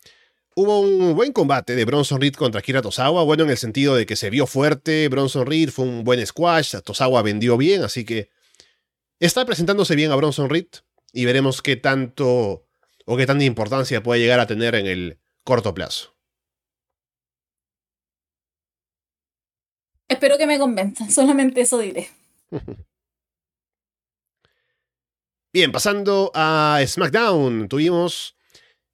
hubo 0.55 0.81
un 0.81 1.15
buen 1.15 1.33
combate 1.33 1.75
de 1.75 1.85
Bronson 1.85 2.21
Reed 2.21 2.35
contra 2.35 2.63
Kira 2.63 2.83
Tosawa, 2.83 3.25
bueno 3.25 3.45
en 3.45 3.51
el 3.51 3.57
sentido 3.57 3.95
de 3.95 4.07
que 4.07 4.17
se 4.17 4.31
vio 4.31 4.47
fuerte, 4.47 5.09
Bronson 5.09 5.47
Reed 5.47 5.71
fue 5.71 5.85
un 5.85 6.05
buen 6.05 6.25
squash, 6.27 6.77
Tosawa 6.85 7.23
vendió 7.23 7.57
bien, 7.57 7.83
así 7.83 8.05
que 8.05 8.31
está 9.19 9.45
presentándose 9.45 9.97
bien 9.97 10.11
a 10.11 10.17
Bronson 10.17 10.51
Reed 10.51 10.67
y 11.13 11.25
veremos 11.25 11.63
qué 11.63 11.77
tanto 11.77 12.67
o 13.07 13.17
qué 13.17 13.27
tanta 13.27 13.45
importancia 13.45 14.03
puede 14.03 14.21
llegar 14.21 14.41
a 14.41 14.47
tener 14.47 14.75
en 14.75 14.87
el 14.87 15.19
corto 15.45 15.75
plazo. 15.75 16.15
Espero 20.09 20.37
que 20.39 20.47
me 20.47 20.59
convenzan, 20.59 21.11
solamente 21.13 21.61
eso 21.61 21.79
diré. 21.79 22.09
Bien, 25.53 25.73
pasando 25.73 26.31
a 26.33 26.81
SmackDown, 26.87 27.69
tuvimos 27.69 28.37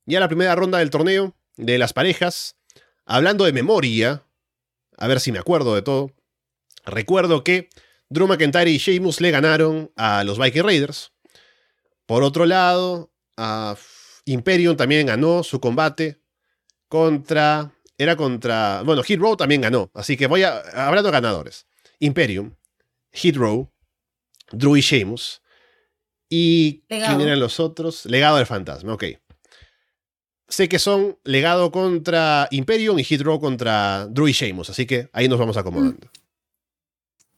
ya 0.07 0.21
la 0.21 0.29
primera 0.29 0.55
ronda 0.55 0.79
del 0.79 0.91
torneo 0.91 1.37
de 1.57 1.79
las 1.79 1.93
parejas. 1.93 2.57
Hablando 3.05 3.45
de 3.45 3.53
memoria, 3.53 4.25
a 4.97 5.07
ver 5.07 5.21
si 5.21 5.33
me 5.33 5.39
acuerdo 5.39 5.75
de 5.75 5.83
todo. 5.83 6.13
Recuerdo 6.85 7.45
que 7.45 7.69
Drew 8.09 8.27
McIntyre 8.27 8.71
y 8.71 8.79
Sheamus 8.79 9.21
le 9.21 9.31
ganaron 9.31 9.93
a 9.97 10.25
los 10.25 10.39
Viking 10.39 10.63
Raiders. 10.63 11.13
Por 12.07 12.23
otro 12.23 12.47
lado, 12.47 13.13
a 13.37 13.77
Imperium 14.25 14.77
también 14.77 15.07
ganó 15.07 15.43
su 15.43 15.61
combate 15.61 16.21
contra. 16.89 17.73
Era 17.99 18.17
contra. 18.17 18.83
Bueno, 18.85 19.03
Hit 19.03 19.19
Row 19.19 19.37
también 19.37 19.61
ganó. 19.61 19.91
Así 19.95 20.17
que 20.17 20.27
voy 20.27 20.43
a. 20.43 20.59
Hablando 20.87 21.09
de 21.09 21.13
ganadores: 21.13 21.67
Imperium, 21.99 22.55
Hit 23.13 23.37
Row, 23.37 23.73
Drew 24.53 24.77
y 24.77 24.81
Sheamus. 24.81 25.43
¿Y 26.29 26.85
Legado. 26.89 27.17
quién 27.17 27.29
eran 27.29 27.41
los 27.41 27.61
otros? 27.61 28.05
Legado 28.07 28.37
del 28.37 28.47
Fantasma, 28.47 28.95
ok. 28.95 29.05
Sé 30.49 30.69
que 30.69 30.79
son 30.79 31.19
Legado 31.25 31.73
contra 31.73 32.47
Imperium 32.53 32.99
y 32.99 33.05
Hit 33.05 33.23
Row 33.23 33.41
contra 33.41 34.07
Drew 34.07 34.29
y 34.29 34.33
Sheamus, 34.33 34.71
así 34.71 34.87
que 34.87 35.09
ahí 35.13 35.29
nos 35.29 35.39
vamos 35.39 35.57
acomodando. 35.57 36.09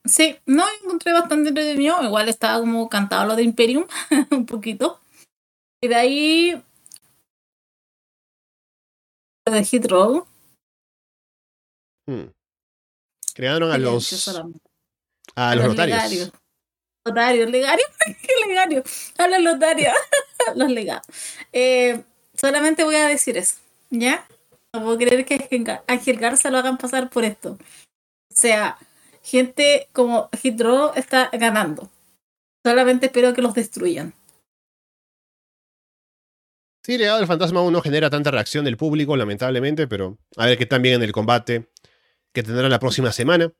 Sí, 0.04 0.36
no 0.46 0.64
encontré 0.82 1.12
bastante 1.12 1.50
entretenido. 1.50 2.02
Igual 2.02 2.28
estaba 2.28 2.60
como 2.60 2.88
cantado 2.88 3.26
lo 3.26 3.36
de 3.36 3.42
Imperium, 3.42 3.86
un 4.30 4.46
poquito. 4.46 5.00
Y 5.82 5.88
de 5.88 5.94
ahí. 5.94 6.62
Lo 9.46 9.52
de 9.52 9.64
Hit 9.64 9.86
Row. 9.86 10.26
Hmm. 12.06 12.30
Crearon 13.34 13.70
a 13.70 13.78
los, 13.78 14.06
solamente. 14.06 14.60
a 15.34 15.54
los 15.54 15.66
notarios. 15.66 15.96
legarios. 15.96 16.32
Notarios, 17.06 17.50
legarios, 17.50 17.88
¿qué 18.04 18.46
legarios? 18.48 19.12
A 19.16 19.28
los 19.28 19.40
notarios, 19.40 19.94
los 20.56 20.70
legados. 20.70 21.06
Eh, 21.52 22.02
solamente 22.40 22.84
voy 22.84 22.94
a 22.96 23.08
decir 23.08 23.36
eso, 23.36 23.56
¿ya? 23.90 24.26
No 24.72 24.82
puedo 24.84 24.98
creer 24.98 25.24
que 25.24 25.34
Ángel- 25.36 25.80
Ángel 25.86 26.18
Garza 26.18 26.50
lo 26.50 26.58
hagan 26.58 26.78
pasar 26.78 27.10
por 27.10 27.24
esto. 27.24 27.52
O 28.30 28.34
sea, 28.34 28.78
gente 29.22 29.88
como 29.92 30.28
Hit 30.40 30.60
Row 30.60 30.92
está 30.94 31.30
ganando. 31.32 31.90
Solamente 32.64 33.06
espero 33.06 33.34
que 33.34 33.42
los 33.42 33.54
destruyan. 33.54 34.12
Sí, 36.84 36.96
Legado 36.96 37.18
del 37.18 37.26
Fantasma 37.26 37.60
aún 37.60 37.72
no 37.72 37.82
genera 37.82 38.08
tanta 38.08 38.30
reacción 38.30 38.64
del 38.64 38.76
público, 38.76 39.16
lamentablemente, 39.16 39.86
pero 39.86 40.16
a 40.36 40.46
ver 40.46 40.56
qué 40.56 40.64
tan 40.66 40.80
bien 40.80 40.96
en 40.96 41.02
el 41.02 41.12
combate 41.12 41.68
que 42.32 42.42
tendrán 42.42 42.70
la 42.70 42.78
próxima 42.78 43.12
semana. 43.12 43.52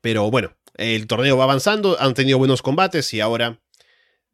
Pero 0.00 0.30
bueno, 0.30 0.54
el 0.74 1.06
torneo 1.06 1.36
va 1.36 1.44
avanzando, 1.44 1.96
han 2.00 2.14
tenido 2.14 2.38
buenos 2.38 2.62
combates 2.62 3.12
y 3.14 3.20
ahora 3.20 3.58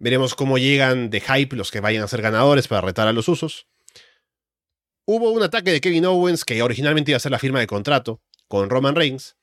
veremos 0.01 0.35
cómo 0.35 0.59
llegan 0.59 1.11
de 1.11 1.21
hype 1.21 1.55
los 1.55 1.71
que 1.71 1.81
vayan 1.81 2.03
a 2.03 2.09
ser 2.09 2.23
ganadores 2.23 2.67
para 2.67 2.81
retar 2.81 3.07
a 3.07 3.13
los 3.13 3.29
usos. 3.29 3.69
Hubo 5.05 5.31
un 5.31 5.43
ataque 5.43 5.71
de 5.71 5.81
Kevin 5.81 6.07
Owens 6.07 6.45
que 6.45 6.61
originalmente 6.63 7.13
iba 7.13 7.17
a 7.17 7.21
ser 7.21 7.31
la 7.31 7.39
firma 7.39 7.61
de 7.61 7.67
contrato 7.67 8.21
con 8.49 8.71
Roman 8.71 8.97
Reigns, 8.97 9.37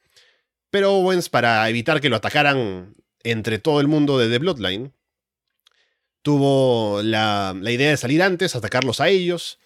pero 0.70 0.94
Owens, 0.94 1.30
para 1.30 1.70
evitar 1.70 2.02
que 2.02 2.10
lo 2.10 2.18
atacaran 2.18 2.96
entre 3.24 3.60
todo 3.60 3.80
el 3.80 3.88
mundo 3.88 4.18
de 4.18 4.30
The 4.30 4.40
Bloodline, 4.40 4.94
tuvo 6.24 7.02
la, 7.04 7.56
idea 7.64 7.92
de 7.92 7.98
salir 7.98 8.22
antes, 8.22 8.56
atacarlos 8.56 9.00
a 9.00 9.10
ellos, 9.10 9.60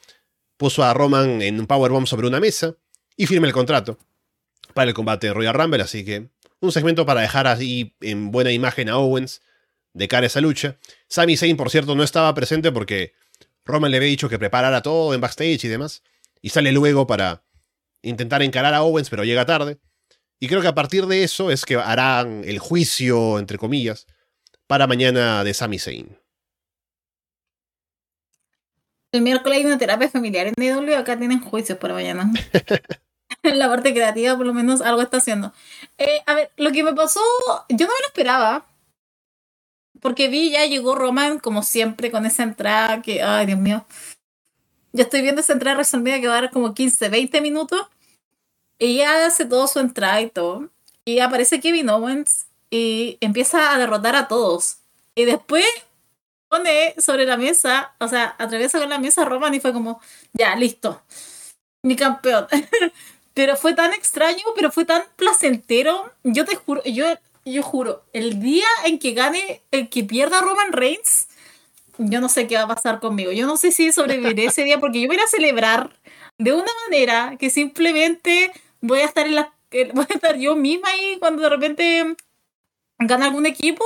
puso 0.58 0.84
a 0.84 0.94
Roman 0.94 1.42
en 1.42 1.60
un 1.60 1.68
powerbomb 1.68 2.06
sobre 2.06 2.28
una 2.28 2.40
mesa 2.40 2.76
y 3.16 3.28
firma 3.28 3.48
el 3.48 3.54
contrato 3.54 3.98
para 4.74 4.90
el 4.90 4.94
combate 4.94 5.28
de 5.28 5.34
Royal 5.34 5.54
Rumble, 5.54 5.82
así 5.82 6.06
que 6.06 6.30
un 6.60 6.72
segmento 6.72 7.06
para 7.06 7.22
dejar 7.22 7.48
así 7.48 7.96
en 8.02 8.32
buena 8.32 8.52
imagen 8.52 8.90
a 8.90 8.98
Owens 8.98 9.42
de 9.94 10.08
cara 10.08 10.26
a 10.26 10.28
esa 10.28 10.42
lucha. 10.42 10.78
Sami 11.08 11.38
Zayn, 11.38 11.58
por 11.58 11.70
cierto, 11.70 11.96
no 11.96 12.04
estaba 12.04 12.34
presente 12.34 12.72
porque 12.72 13.14
Roman 13.66 13.92
le 13.92 13.98
había 13.98 14.10
dicho 14.10 14.30
que 14.30 14.40
preparara 14.40 14.82
todo 14.82 15.14
en 15.14 15.22
backstage 15.22 15.66
y 15.66 15.68
demás, 15.68 16.04
y 16.42 16.50
sale 16.50 16.72
luego 16.72 17.08
para 17.08 17.44
intentar 18.02 18.42
encarar 18.42 18.74
a 18.74 18.84
Owens, 18.84 19.10
pero 19.10 19.24
llega 19.24 19.46
tarde. 19.46 19.80
Y 20.40 20.48
creo 20.48 20.62
que 20.62 20.68
a 20.68 20.76
partir 20.76 21.06
de 21.06 21.24
eso 21.24 21.52
es 21.52 21.66
que 21.66 21.76
harán 21.76 22.44
el 22.46 22.58
juicio, 22.58 23.38
entre 23.38 23.58
comillas, 23.60 24.08
para 24.66 24.88
mañana 24.88 25.44
de 25.44 25.54
Sami 25.54 25.78
Zayn. 25.78 26.18
El 29.12 29.22
miércoles 29.22 29.60
hay 29.60 29.66
una 29.66 29.78
terapia 29.78 30.10
familiar 30.10 30.48
en 30.48 30.54
EW, 30.58 30.96
acá 30.96 31.18
tienen 31.18 31.42
juicios 31.42 31.78
para 31.78 31.94
mañana. 31.94 32.32
la 33.44 33.68
parte 33.68 33.94
creativa, 33.94 34.36
por 34.38 34.46
lo 34.46 34.54
menos, 34.54 34.82
algo 34.82 35.02
está 35.02 35.18
haciendo. 35.18 35.54
Eh, 35.98 36.22
a 36.26 36.34
ver, 36.34 36.52
lo 36.58 36.72
que 36.72 36.84
me 36.84 36.94
pasó, 36.94 37.20
yo 37.70 37.86
no 37.86 37.94
me 37.94 38.00
lo 38.02 38.08
esperaba. 38.08 38.66
Porque 40.02 40.28
vi, 40.28 40.52
ya 40.52 40.66
llegó 40.66 40.96
Roman, 40.96 41.40
como 41.40 41.64
siempre, 41.64 42.12
con 42.12 42.26
esa 42.26 42.44
entrada 42.44 43.02
que, 43.02 43.22
ay, 43.22 43.46
Dios 43.46 43.60
mío. 43.60 43.86
Ya 44.94 45.04
estoy 45.04 45.22
viendo 45.22 45.42
esa 45.42 45.54
entrada 45.54 45.78
resolvida 45.78 46.20
que 46.20 46.28
va 46.28 46.38
a 46.38 46.42
dar 46.42 46.52
como 46.52 46.74
15, 46.74 47.10
20 47.10 47.40
minutos. 47.40 47.88
Y 48.80 48.98
ya 48.98 49.26
hace 49.26 49.46
todo 49.46 49.68
su 49.68 49.80
entrada 49.80 50.20
y 50.22 50.30
todo. 50.30 50.70
Y 51.06 51.20
aparece 51.20 51.60
Kevin 51.62 51.90
Owens 51.90 52.48
y 52.72 53.18
empieza 53.22 53.74
a 53.74 53.78
derrotar 53.78 54.16
a 54.16 54.28
todos. 54.28 54.78
Y 55.14 55.26
después 55.26 55.66
pone 56.50 56.96
sobre 56.98 57.26
la 57.26 57.38
mesa, 57.38 57.94
o 58.00 58.08
sea, 58.08 58.36
atraviesa 58.38 58.80
con 58.80 58.90
la 58.90 59.00
mesa 59.00 59.22
a 59.22 59.26
Roman 59.26 59.54
y 59.54 59.60
fue 59.60 59.72
como, 59.72 60.02
ya, 60.34 60.56
listo. 60.56 61.02
Mi 61.84 61.96
campeón. 61.96 62.48
pero 63.34 63.56
fue 63.56 63.74
tan 63.74 63.94
extraño, 63.94 64.44
pero 64.56 64.72
fue 64.72 64.86
tan 64.86 65.04
placentero. 65.16 66.12
Yo 66.24 66.44
te 66.46 66.56
juro, 66.56 66.84
yo, 66.84 67.06
yo 67.46 67.64
juro, 67.64 68.04
el 68.14 68.42
día 68.42 68.68
en 68.86 69.00
que 69.00 69.14
gane, 69.14 69.62
el 69.72 69.90
que 69.90 70.04
pierda 70.04 70.42
Roman 70.42 70.72
Reigns, 70.72 71.28
yo 71.98 72.22
no 72.22 72.30
sé 72.30 72.48
qué 72.48 72.56
va 72.56 72.64
a 72.64 72.68
pasar 72.68 73.00
conmigo. 73.00 73.32
Yo 73.32 73.46
no 73.46 73.58
sé 73.58 73.72
si 73.72 73.92
sobreviviré 73.92 74.46
ese 74.46 74.64
día 74.64 74.80
porque 74.80 75.02
yo 75.02 75.08
voy 75.08 75.18
a 75.18 75.28
celebrar 75.28 76.00
de 76.38 76.54
una 76.54 76.72
manera 76.86 77.38
que 77.38 77.50
simplemente 77.50 78.52
voy 78.80 79.00
a 79.00 79.06
estar 79.06 79.28
en 79.28 79.36
la 79.36 79.54
voy 79.94 80.06
a 80.10 80.14
estar 80.14 80.38
yo 80.38 80.56
misma 80.56 80.90
ahí 80.90 81.18
cuando 81.20 81.44
de 81.44 81.50
repente 81.50 82.16
gana 83.00 83.26
algún 83.26 83.46
equipo, 83.46 83.84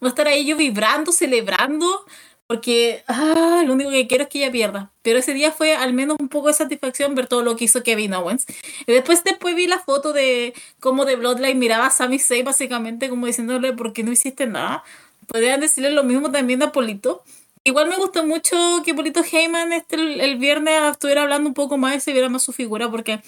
voy 0.00 0.08
a 0.08 0.10
estar 0.10 0.26
ahí 0.26 0.44
yo 0.44 0.56
vibrando, 0.56 1.12
celebrando, 1.12 2.04
porque 2.48 3.04
ah, 3.08 3.62
lo 3.66 3.74
único 3.74 3.90
que 3.90 4.06
quiero 4.06 4.24
es 4.24 4.30
que 4.30 4.38
ella 4.38 4.50
pierda. 4.50 4.90
Pero 5.02 5.18
ese 5.18 5.34
día 5.34 5.52
fue 5.52 5.74
al 5.74 5.92
menos 5.92 6.16
un 6.18 6.28
poco 6.30 6.48
de 6.48 6.54
satisfacción 6.54 7.14
ver 7.14 7.26
todo 7.26 7.42
lo 7.42 7.56
que 7.56 7.66
hizo 7.66 7.82
Kevin 7.82 8.14
Owens. 8.14 8.46
Y 8.86 8.92
después, 8.92 9.22
después 9.22 9.54
vi 9.54 9.66
la 9.66 9.78
foto 9.78 10.14
de 10.14 10.54
cómo 10.80 11.04
de 11.04 11.16
Bloodline 11.16 11.58
miraba 11.58 11.86
a 11.86 11.90
Sami 11.90 12.18
Zayn 12.18 12.46
básicamente 12.46 13.10
como 13.10 13.26
diciéndole, 13.26 13.74
¿por 13.74 13.92
qué 13.92 14.02
no 14.02 14.12
hiciste 14.12 14.46
nada? 14.46 14.82
Podrían 15.26 15.60
decirle 15.60 15.90
lo 15.90 16.04
mismo 16.04 16.32
también 16.32 16.62
a 16.62 16.72
Polito. 16.72 17.22
Igual 17.64 17.88
me 17.88 17.96
gustó 17.96 18.24
mucho 18.24 18.56
que 18.82 18.94
Polito 18.94 19.20
Heyman 19.22 19.74
este, 19.74 19.96
el, 19.96 20.36
viernes 20.38 20.74
estuviera 20.90 21.22
hablando 21.22 21.48
un 21.48 21.54
poco 21.54 21.76
más 21.76 21.96
y 21.96 22.00
se 22.00 22.12
viera 22.12 22.30
más 22.30 22.42
su 22.42 22.54
figura, 22.54 22.90
porque 22.90 23.12
a 23.12 23.20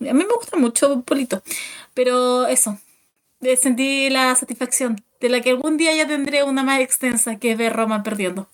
mí 0.00 0.12
me 0.24 0.34
gusta 0.34 0.56
mucho 0.56 1.02
Polito. 1.02 1.44
Pero 1.94 2.48
eso, 2.48 2.76
sentí 3.56 4.10
la 4.10 4.34
satisfacción 4.34 5.00
de 5.20 5.28
la 5.28 5.40
que 5.40 5.50
algún 5.50 5.76
día 5.76 5.94
ya 5.94 6.08
tendré 6.08 6.42
una 6.42 6.64
más 6.64 6.80
extensa, 6.80 7.36
que 7.36 7.52
es 7.52 7.58
ver 7.58 7.72
Roman 7.72 8.02
perdiendo. 8.02 8.48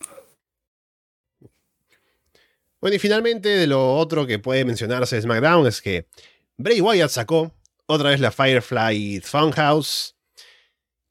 Bueno, 2.81 2.97
y 2.97 2.98
finalmente 2.98 3.48
de 3.51 3.66
lo 3.66 3.97
otro 3.97 4.27
que 4.27 4.39
puede 4.39 4.65
mencionarse 4.65 5.16
de 5.16 5.23
SmackDown 5.23 5.66
es 5.66 5.82
que 5.82 6.09
Bray 6.57 6.81
Wyatt 6.81 7.11
sacó 7.11 7.55
otra 7.86 8.11
vez 8.11 8.20
la 8.20 8.31
Firefly 8.31 9.20
Funhouse. 9.20 10.16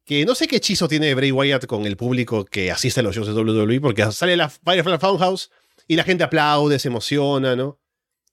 Que 0.04 0.26
no 0.26 0.34
sé 0.34 0.48
qué 0.48 0.56
hechizo 0.56 0.88
tiene 0.88 1.14
Bray 1.14 1.32
Wyatt 1.32 1.68
con 1.68 1.86
el 1.86 1.96
público 1.96 2.46
que 2.46 2.72
asiste 2.72 3.02
a 3.02 3.04
los 3.04 3.16
shows 3.16 3.28
de 3.28 3.34
WWE, 3.34 3.80
porque 3.82 4.12
sale 4.12 4.36
la 4.36 4.50
Firefly 4.50 4.98
Funhouse 4.98 5.52
y 5.88 5.96
la 5.96 6.04
gente 6.04 6.24
aplaude, 6.24 6.80
se 6.80 6.88
emociona, 6.88 7.56
¿no? 7.56 7.80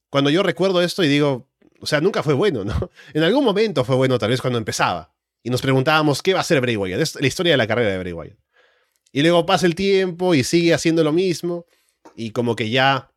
Cuando 0.09 0.31
yo 0.31 0.43
recuerdo 0.43 0.81
esto 0.81 1.05
y 1.05 1.09
digo, 1.09 1.51
o 1.81 1.87
sea, 1.87 2.01
nunca 2.01 2.23
fue 2.23 2.33
bueno, 2.33 2.65
¿no? 2.65 2.91
En 3.13 3.23
algún 3.23 3.45
momento 3.45 3.85
fue 3.85 3.97
bueno, 3.97 4.19
tal 4.19 4.31
vez 4.31 4.41
cuando 4.41 4.59
empezaba 4.59 5.13
y 5.43 5.51
nos 5.51 5.61
preguntábamos 5.61 6.23
qué 6.23 6.33
va 6.33 6.41
a 6.41 6.43
hacer 6.43 6.61
Bray 6.63 6.77
Wyatt. 6.77 7.01
Es 7.01 7.21
la 7.21 7.27
historia 7.27 7.53
de 7.53 7.59
la 7.59 7.67
carrera 7.67 7.91
de 7.91 7.99
Bray 7.99 8.13
Wyatt. 8.13 8.39
Y 9.13 9.23
luego 9.23 9.45
pasa 9.45 9.67
el 9.67 9.75
tiempo 9.75 10.35
y 10.35 10.45
sigue 10.45 10.73
haciendo 10.73 11.05
lo 11.05 11.13
mismo 11.13 11.67
y 12.15 12.31
como 12.31 12.57
que 12.57 12.71
ya 12.71 13.11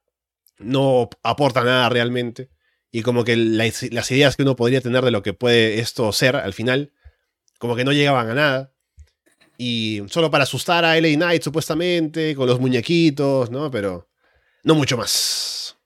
no 0.60 1.10
aporta 1.24 1.64
nada 1.64 1.90
realmente. 1.90 2.50
Y 2.92 3.04
como 3.04 3.24
que 3.24 3.36
las 3.36 4.12
ideas 4.12 4.36
que 4.36 4.44
uno 4.44 4.56
podría 4.56 4.82
tener 4.82 5.04
de 5.04 5.12
lo 5.12 5.22
que 5.22 5.34
puede 5.34 5.80
esto 5.80 6.12
ser 6.12 6.36
al 6.36 6.54
final, 6.54 6.92
como 7.60 7.76
que 7.76 7.86
no 7.86 7.92
llegaban 7.92 8.30
a 8.30 8.34
nada. 8.34 8.74
Y 9.58 10.02
solo 10.08 10.32
para 10.32 10.44
asustar 10.44 10.86
a 10.86 10.96
LA 10.96 11.16
Knight 11.16 11.44
supuestamente, 11.44 12.34
con 12.36 12.48
los 12.48 12.60
muñequitos, 12.60 13.52
¿no? 13.52 13.70
Pero 13.70 14.10
no 14.64 14.76
mucho 14.76 14.98
más. 14.98 15.78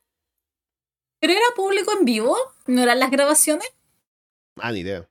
¿Pero 1.20 1.34
era 1.34 1.42
público 1.56 1.92
en 1.98 2.06
vivo? 2.06 2.38
¿No 2.68 2.84
eran 2.84 3.00
las 3.00 3.10
grabaciones? 3.10 3.68
Ah, 4.58 4.72
ni 4.72 4.80
idea. 4.80 5.10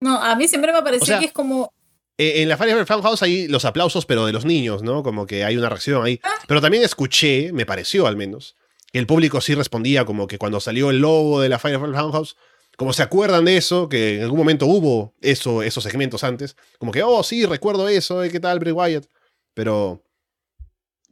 No, 0.00 0.22
a 0.22 0.36
mí 0.36 0.46
siempre 0.46 0.72
me 0.72 0.82
pareció 0.82 1.18
que 1.18 1.26
es 1.26 1.32
como. 1.32 1.72
Eh, 2.18 2.42
en 2.42 2.48
la 2.48 2.56
Fan 2.56 3.02
House 3.02 3.22
hay 3.22 3.46
los 3.48 3.64
aplausos, 3.64 4.06
pero 4.06 4.26
de 4.26 4.32
los 4.32 4.44
niños, 4.44 4.82
¿no? 4.82 5.02
Como 5.02 5.26
que 5.26 5.44
hay 5.44 5.56
una 5.56 5.68
reacción 5.68 6.04
ahí. 6.04 6.20
Ah. 6.22 6.34
Pero 6.48 6.60
también 6.60 6.82
escuché, 6.82 7.52
me 7.52 7.66
pareció 7.66 8.06
al 8.06 8.16
menos, 8.16 8.56
que 8.92 8.98
el 8.98 9.06
público 9.06 9.40
sí 9.40 9.54
respondía 9.54 10.04
como 10.04 10.26
que 10.26 10.38
cuando 10.38 10.60
salió 10.60 10.90
el 10.90 11.00
logo 11.00 11.40
de 11.40 11.48
la 11.48 11.58
Firefly 11.58 11.94
House, 11.94 12.36
como 12.76 12.92
se 12.92 13.02
acuerdan 13.02 13.44
de 13.44 13.56
eso, 13.56 13.88
que 13.88 14.16
en 14.16 14.22
algún 14.22 14.38
momento 14.38 14.66
hubo 14.66 15.14
eso, 15.20 15.62
esos 15.62 15.82
segmentos 15.82 16.24
antes, 16.24 16.56
como 16.78 16.92
que, 16.92 17.02
oh, 17.02 17.22
sí, 17.22 17.44
recuerdo 17.46 17.88
eso, 17.88 18.22
¿qué 18.30 18.40
tal, 18.40 18.58
Bray 18.58 18.72
Wyatt? 18.72 19.06
Pero 19.54 20.02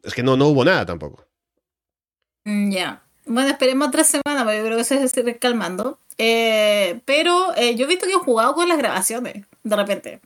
es 0.03 0.15
que 0.15 0.23
no, 0.23 0.37
no 0.37 0.49
hubo 0.49 0.65
nada 0.65 0.85
tampoco. 0.85 1.27
Mm, 2.45 2.71
ya. 2.71 3.03
Bueno, 3.27 3.49
esperemos 3.51 3.91
tres 3.91 4.07
semanas, 4.07 4.45
pero 4.45 4.59
yo 4.59 4.65
creo 4.67 4.77
que 4.77 4.85
se 4.85 5.03
está 5.03 5.23
calmando. 5.39 5.99
Eh, 6.19 7.01
pero 7.07 7.55
eh, 7.57 7.75
yo 7.75 7.87
he 7.87 7.89
visto 7.89 8.07
que 8.07 8.13
han 8.13 8.21
jugado 8.21 8.55
con 8.55 8.69
las 8.69 8.79
grabaciones, 8.79 9.47
de 9.63 9.77
repente. 9.77 10.21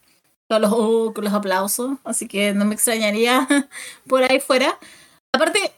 Con 0.49 0.63
los, 0.63 0.73
uh, 0.73 1.13
con 1.15 1.25
los 1.25 1.33
aplausos. 1.35 1.99
Así 2.05 2.27
que 2.27 2.55
no 2.55 2.65
me 2.65 2.75
extrañaría 2.75 3.47
por 4.09 4.23
ahí 4.25 4.41
fuera. 4.41 4.79
Aparte, 5.33 5.73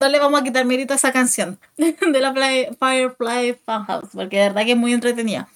no 0.00 0.08
le 0.08 0.18
vamos 0.18 0.40
a 0.40 0.44
quitar 0.44 0.64
mérito 0.64 0.92
a 0.92 0.96
esa 0.96 1.12
canción 1.12 1.58
de 1.76 2.20
la 2.20 2.34
Firefly 2.34 3.58
Funhouse, 3.64 4.10
porque 4.12 4.36
de 4.38 4.42
verdad 4.48 4.64
que 4.64 4.72
es 4.72 4.76
muy 4.76 4.92
entretenida. 4.92 5.48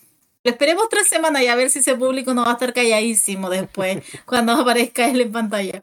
esperemos 0.45 0.89
tres 0.89 1.07
semanas 1.09 1.43
y 1.43 1.49
a 1.49 1.55
ver 1.55 1.71
si 1.71 1.81
ese 1.81 1.95
público 1.97 2.33
no 2.35 2.45
va 2.45 2.51
a 2.51 2.53
estar 2.55 2.73
calladísimo 2.73 3.51
después, 3.51 4.03
cuando 4.27 4.53
aparezca 4.53 5.09
él 5.09 5.21
en 5.21 5.33
pantalla. 5.33 5.83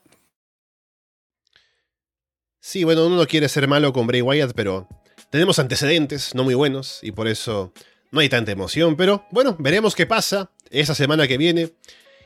Sí, 2.60 2.84
bueno, 2.84 3.06
uno 3.06 3.18
no 3.18 3.28
quiere 3.28 3.48
ser 3.48 3.68
malo 3.68 3.94
con 3.94 4.08
Bray 4.08 4.22
Wyatt, 4.22 4.54
pero 4.56 4.88
tenemos 5.30 5.60
antecedentes 5.60 6.34
no 6.34 6.44
muy 6.44 6.56
buenos 6.56 7.00
y 7.04 7.12
por 7.12 7.28
eso 7.28 7.72
no 8.10 8.22
hay 8.22 8.30
tanta 8.30 8.52
emoción. 8.52 8.96
Pero 8.96 9.26
bueno, 9.30 9.56
veremos 9.60 9.94
qué 9.94 10.08
pasa 10.08 10.50
esa 10.72 10.96
semana 10.96 11.28
que 11.28 11.38
viene. 11.38 11.72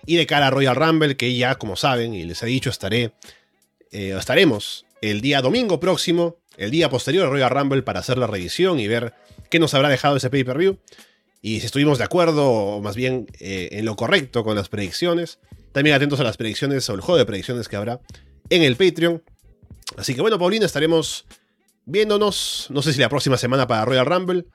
Y 0.06 0.16
de 0.16 0.26
cara 0.26 0.48
a 0.48 0.50
Royal 0.50 0.76
Rumble, 0.76 1.18
que 1.18 1.36
ya 1.36 1.56
como 1.56 1.76
saben 1.76 2.14
y 2.14 2.24
les 2.24 2.42
he 2.42 2.46
dicho, 2.46 2.70
estaré, 2.70 3.12
eh, 3.92 4.16
estaremos 4.18 4.86
el 5.02 5.22
día 5.22 5.42
domingo 5.42 5.80
próximo, 5.80 6.38
el 6.58 6.72
día 6.72 6.90
posterior 6.90 7.28
a 7.28 7.30
Royal 7.30 7.50
Rumble, 7.50 7.84
para 7.84 8.00
hacer 8.00 8.18
la 8.18 8.28
revisión 8.28 8.80
y 8.80 8.88
ver 8.88 9.14
qué 9.50 9.60
nos 9.60 9.74
habrá 9.74 9.90
dejado 9.90 10.18
ese 10.18 10.30
pay-per-view. 10.30 10.78
Y 11.42 11.60
si 11.60 11.66
estuvimos 11.66 11.98
de 11.98 12.04
acuerdo, 12.04 12.50
o 12.50 12.82
más 12.82 12.96
bien 12.96 13.28
eh, 13.40 13.70
en 13.74 13.86
lo 13.86 13.96
correcto 13.96 14.44
con 14.44 14.56
las 14.56 14.70
predicciones. 14.70 15.40
También 15.72 15.96
atentos 15.96 16.20
a 16.20 16.24
las 16.24 16.38
predicciones 16.38 16.90
o 16.90 16.94
el 16.94 17.02
juego 17.02 17.18
de 17.18 17.26
predicciones 17.26 17.68
que 17.68 17.76
habrá 17.76 18.02
en 18.50 18.64
el 18.64 18.76
Patreon. 18.76 19.24
Así 19.98 20.16
que 20.16 20.22
bueno, 20.22 20.40
Paulina, 20.40 20.66
estaremos 20.66 21.26
viéndonos, 21.86 22.68
no 22.70 22.82
sé 22.82 22.94
si 22.94 23.00
la 23.00 23.10
próxima 23.10 23.38
semana 23.38 23.68
para 23.68 23.86
Royal 23.86 24.06
Rumble, 24.06 24.46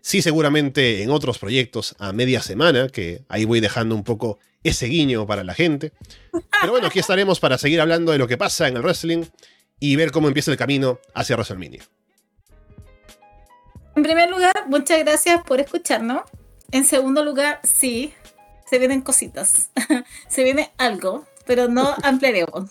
sí 0.00 0.22
seguramente 0.22 1.02
en 1.02 1.10
otros 1.10 1.38
proyectos 1.38 1.94
a 1.98 2.12
media 2.12 2.42
semana, 2.42 2.88
que 2.88 3.24
ahí 3.28 3.44
voy 3.44 3.60
dejando 3.60 3.94
un 3.94 4.04
poco 4.04 4.38
ese 4.62 4.86
guiño 4.86 5.26
para 5.26 5.44
la 5.44 5.54
gente. 5.54 5.92
Pero 6.60 6.72
bueno, 6.72 6.86
aquí 6.88 6.98
estaremos 6.98 7.40
para 7.40 7.58
seguir 7.58 7.80
hablando 7.80 8.12
de 8.12 8.18
lo 8.18 8.28
que 8.28 8.36
pasa 8.36 8.68
en 8.68 8.76
el 8.76 8.82
wrestling 8.82 9.24
y 9.78 9.96
ver 9.96 10.12
cómo 10.12 10.28
empieza 10.28 10.50
el 10.50 10.56
camino 10.56 11.00
hacia 11.14 11.36
WrestleMania. 11.36 11.82
En 13.96 14.02
primer 14.02 14.30
lugar, 14.30 14.52
muchas 14.68 15.00
gracias 15.00 15.42
por 15.44 15.60
escucharnos. 15.60 16.22
en 16.70 16.84
segundo 16.84 17.24
lugar, 17.24 17.60
sí, 17.64 18.14
se 18.68 18.78
vienen 18.78 19.00
cositas. 19.00 19.70
se 20.28 20.44
viene 20.44 20.70
algo, 20.78 21.26
pero 21.46 21.68
no 21.68 21.94
ampliaremos. 22.02 22.70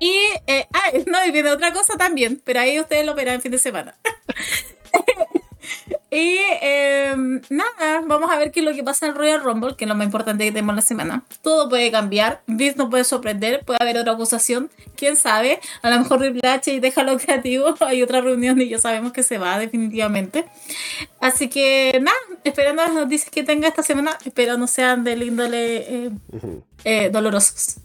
Y, 0.00 0.16
eh, 0.46 0.66
ah, 0.72 0.90
no, 1.06 1.24
y 1.24 1.30
viene 1.30 1.50
otra 1.50 1.72
cosa 1.72 1.96
también, 1.96 2.40
pero 2.44 2.60
ahí 2.60 2.78
ustedes 2.78 3.04
lo 3.04 3.14
verán 3.14 3.36
el 3.36 3.40
fin 3.40 3.52
de 3.52 3.58
semana. 3.58 3.98
Y 6.10 6.38
em, 6.62 7.42
nada, 7.50 8.00
vamos 8.06 8.30
a 8.30 8.38
ver 8.38 8.50
qué 8.50 8.60
es 8.60 8.66
lo 8.66 8.72
que 8.72 8.82
pasa 8.82 9.06
en 9.06 9.14
Royal 9.14 9.42
Rumble, 9.42 9.76
que 9.76 9.84
es 9.84 9.88
lo 9.88 9.94
más 9.94 10.06
importante 10.06 10.44
que 10.44 10.52
tenemos 10.52 10.74
la 10.74 10.80
semana. 10.80 11.22
Todo 11.42 11.68
puede 11.68 11.90
cambiar, 11.90 12.40
Vince 12.46 12.78
nos 12.78 12.88
puede 12.88 13.04
sorprender, 13.04 13.62
puede 13.66 13.78
haber 13.82 13.98
otra 13.98 14.14
acusación, 14.14 14.70
quién 14.96 15.16
sabe. 15.16 15.60
A 15.82 15.90
lo 15.90 15.98
mejor 15.98 16.20
Triple 16.20 16.48
H 16.48 16.72
y 16.72 16.80
deja 16.80 17.02
lo 17.02 17.18
creativo, 17.18 17.74
hay 17.80 18.02
otra 18.02 18.22
reunión 18.22 18.58
y 18.60 18.68
ya 18.68 18.78
sabemos 18.78 19.12
que 19.12 19.22
se 19.22 19.36
va 19.36 19.58
definitivamente. 19.58 20.46
Así 21.20 21.48
que 21.48 21.98
nada, 22.00 22.16
esperando 22.42 22.82
las 22.82 22.94
noticias 22.94 23.30
que 23.30 23.42
tenga 23.42 23.68
esta 23.68 23.82
semana, 23.82 24.16
espero 24.24 24.56
no 24.56 24.66
sean 24.66 25.04
del 25.04 25.22
índole 25.22 25.76
eh, 25.76 26.10
eh, 26.84 27.10
dolorosos. 27.10 27.76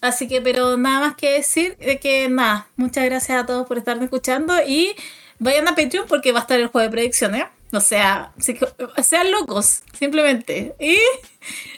Así 0.00 0.26
que, 0.26 0.40
pero 0.40 0.76
nada 0.76 0.98
más 0.98 1.14
que 1.14 1.34
decir, 1.34 1.76
de 1.76 2.00
que 2.00 2.28
nada, 2.28 2.66
muchas 2.74 3.04
gracias 3.04 3.40
a 3.40 3.46
todos 3.46 3.68
por 3.68 3.78
estarme 3.78 4.04
escuchando 4.04 4.52
y 4.66 4.96
vayan 5.42 5.68
a 5.68 5.74
Patreon 5.74 6.06
porque 6.08 6.32
va 6.32 6.38
a 6.38 6.42
estar 6.42 6.58
el 6.58 6.68
juego 6.68 6.88
de 6.88 6.90
predicciones. 6.90 7.44
O 7.72 7.80
sea, 7.80 8.32
sean 9.02 9.30
locos, 9.30 9.82
simplemente. 9.98 10.74
Y, 10.78 10.96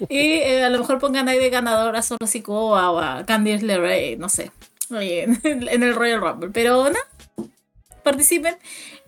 y 0.09 0.33
eh, 0.33 0.65
a 0.65 0.71
lo 0.71 0.79
mejor 0.81 0.99
pongan 0.99 1.29
ahí 1.29 1.39
de 1.39 1.51
ganador 1.51 1.95
a 1.97 2.03
Solo 2.03 2.27
Sikoa 2.27 2.91
o 2.91 2.99
a 2.99 3.25
Candice 3.27 3.65
LeRae, 3.65 4.17
no 4.17 4.29
sé, 4.29 4.51
en, 4.91 5.41
en 5.45 5.83
el 5.83 5.95
Royal 5.95 6.21
Rumble. 6.21 6.51
Pero 6.53 6.85
nada, 6.85 6.99
participen. 8.03 8.57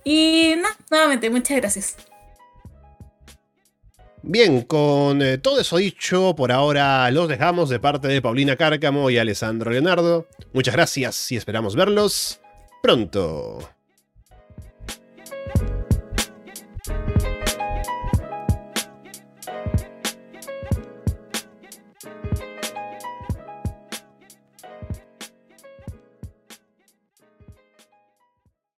Y 0.05 0.55
nada, 0.57 0.77
nuevamente, 0.91 1.29
muchas 1.29 1.57
gracias. 1.57 1.97
Bien, 4.23 4.63
con 4.63 5.23
eh, 5.23 5.39
todo 5.39 5.61
eso 5.61 5.77
dicho, 5.77 6.35
por 6.37 6.51
ahora 6.51 7.09
los 7.11 7.29
dejamos 7.29 7.69
de 7.69 7.79
parte 7.79 8.09
de 8.09 8.23
Paulina 8.23 8.57
Cárcamo 8.57 9.11
y 9.11 9.19
Alessandro 9.19 9.71
Leonardo. 9.71 10.27
Muchas 10.53 10.75
gracias 10.75 11.31
y 11.31 11.37
esperamos 11.37 11.77
verlos 11.77 12.41
pronto. 12.83 13.76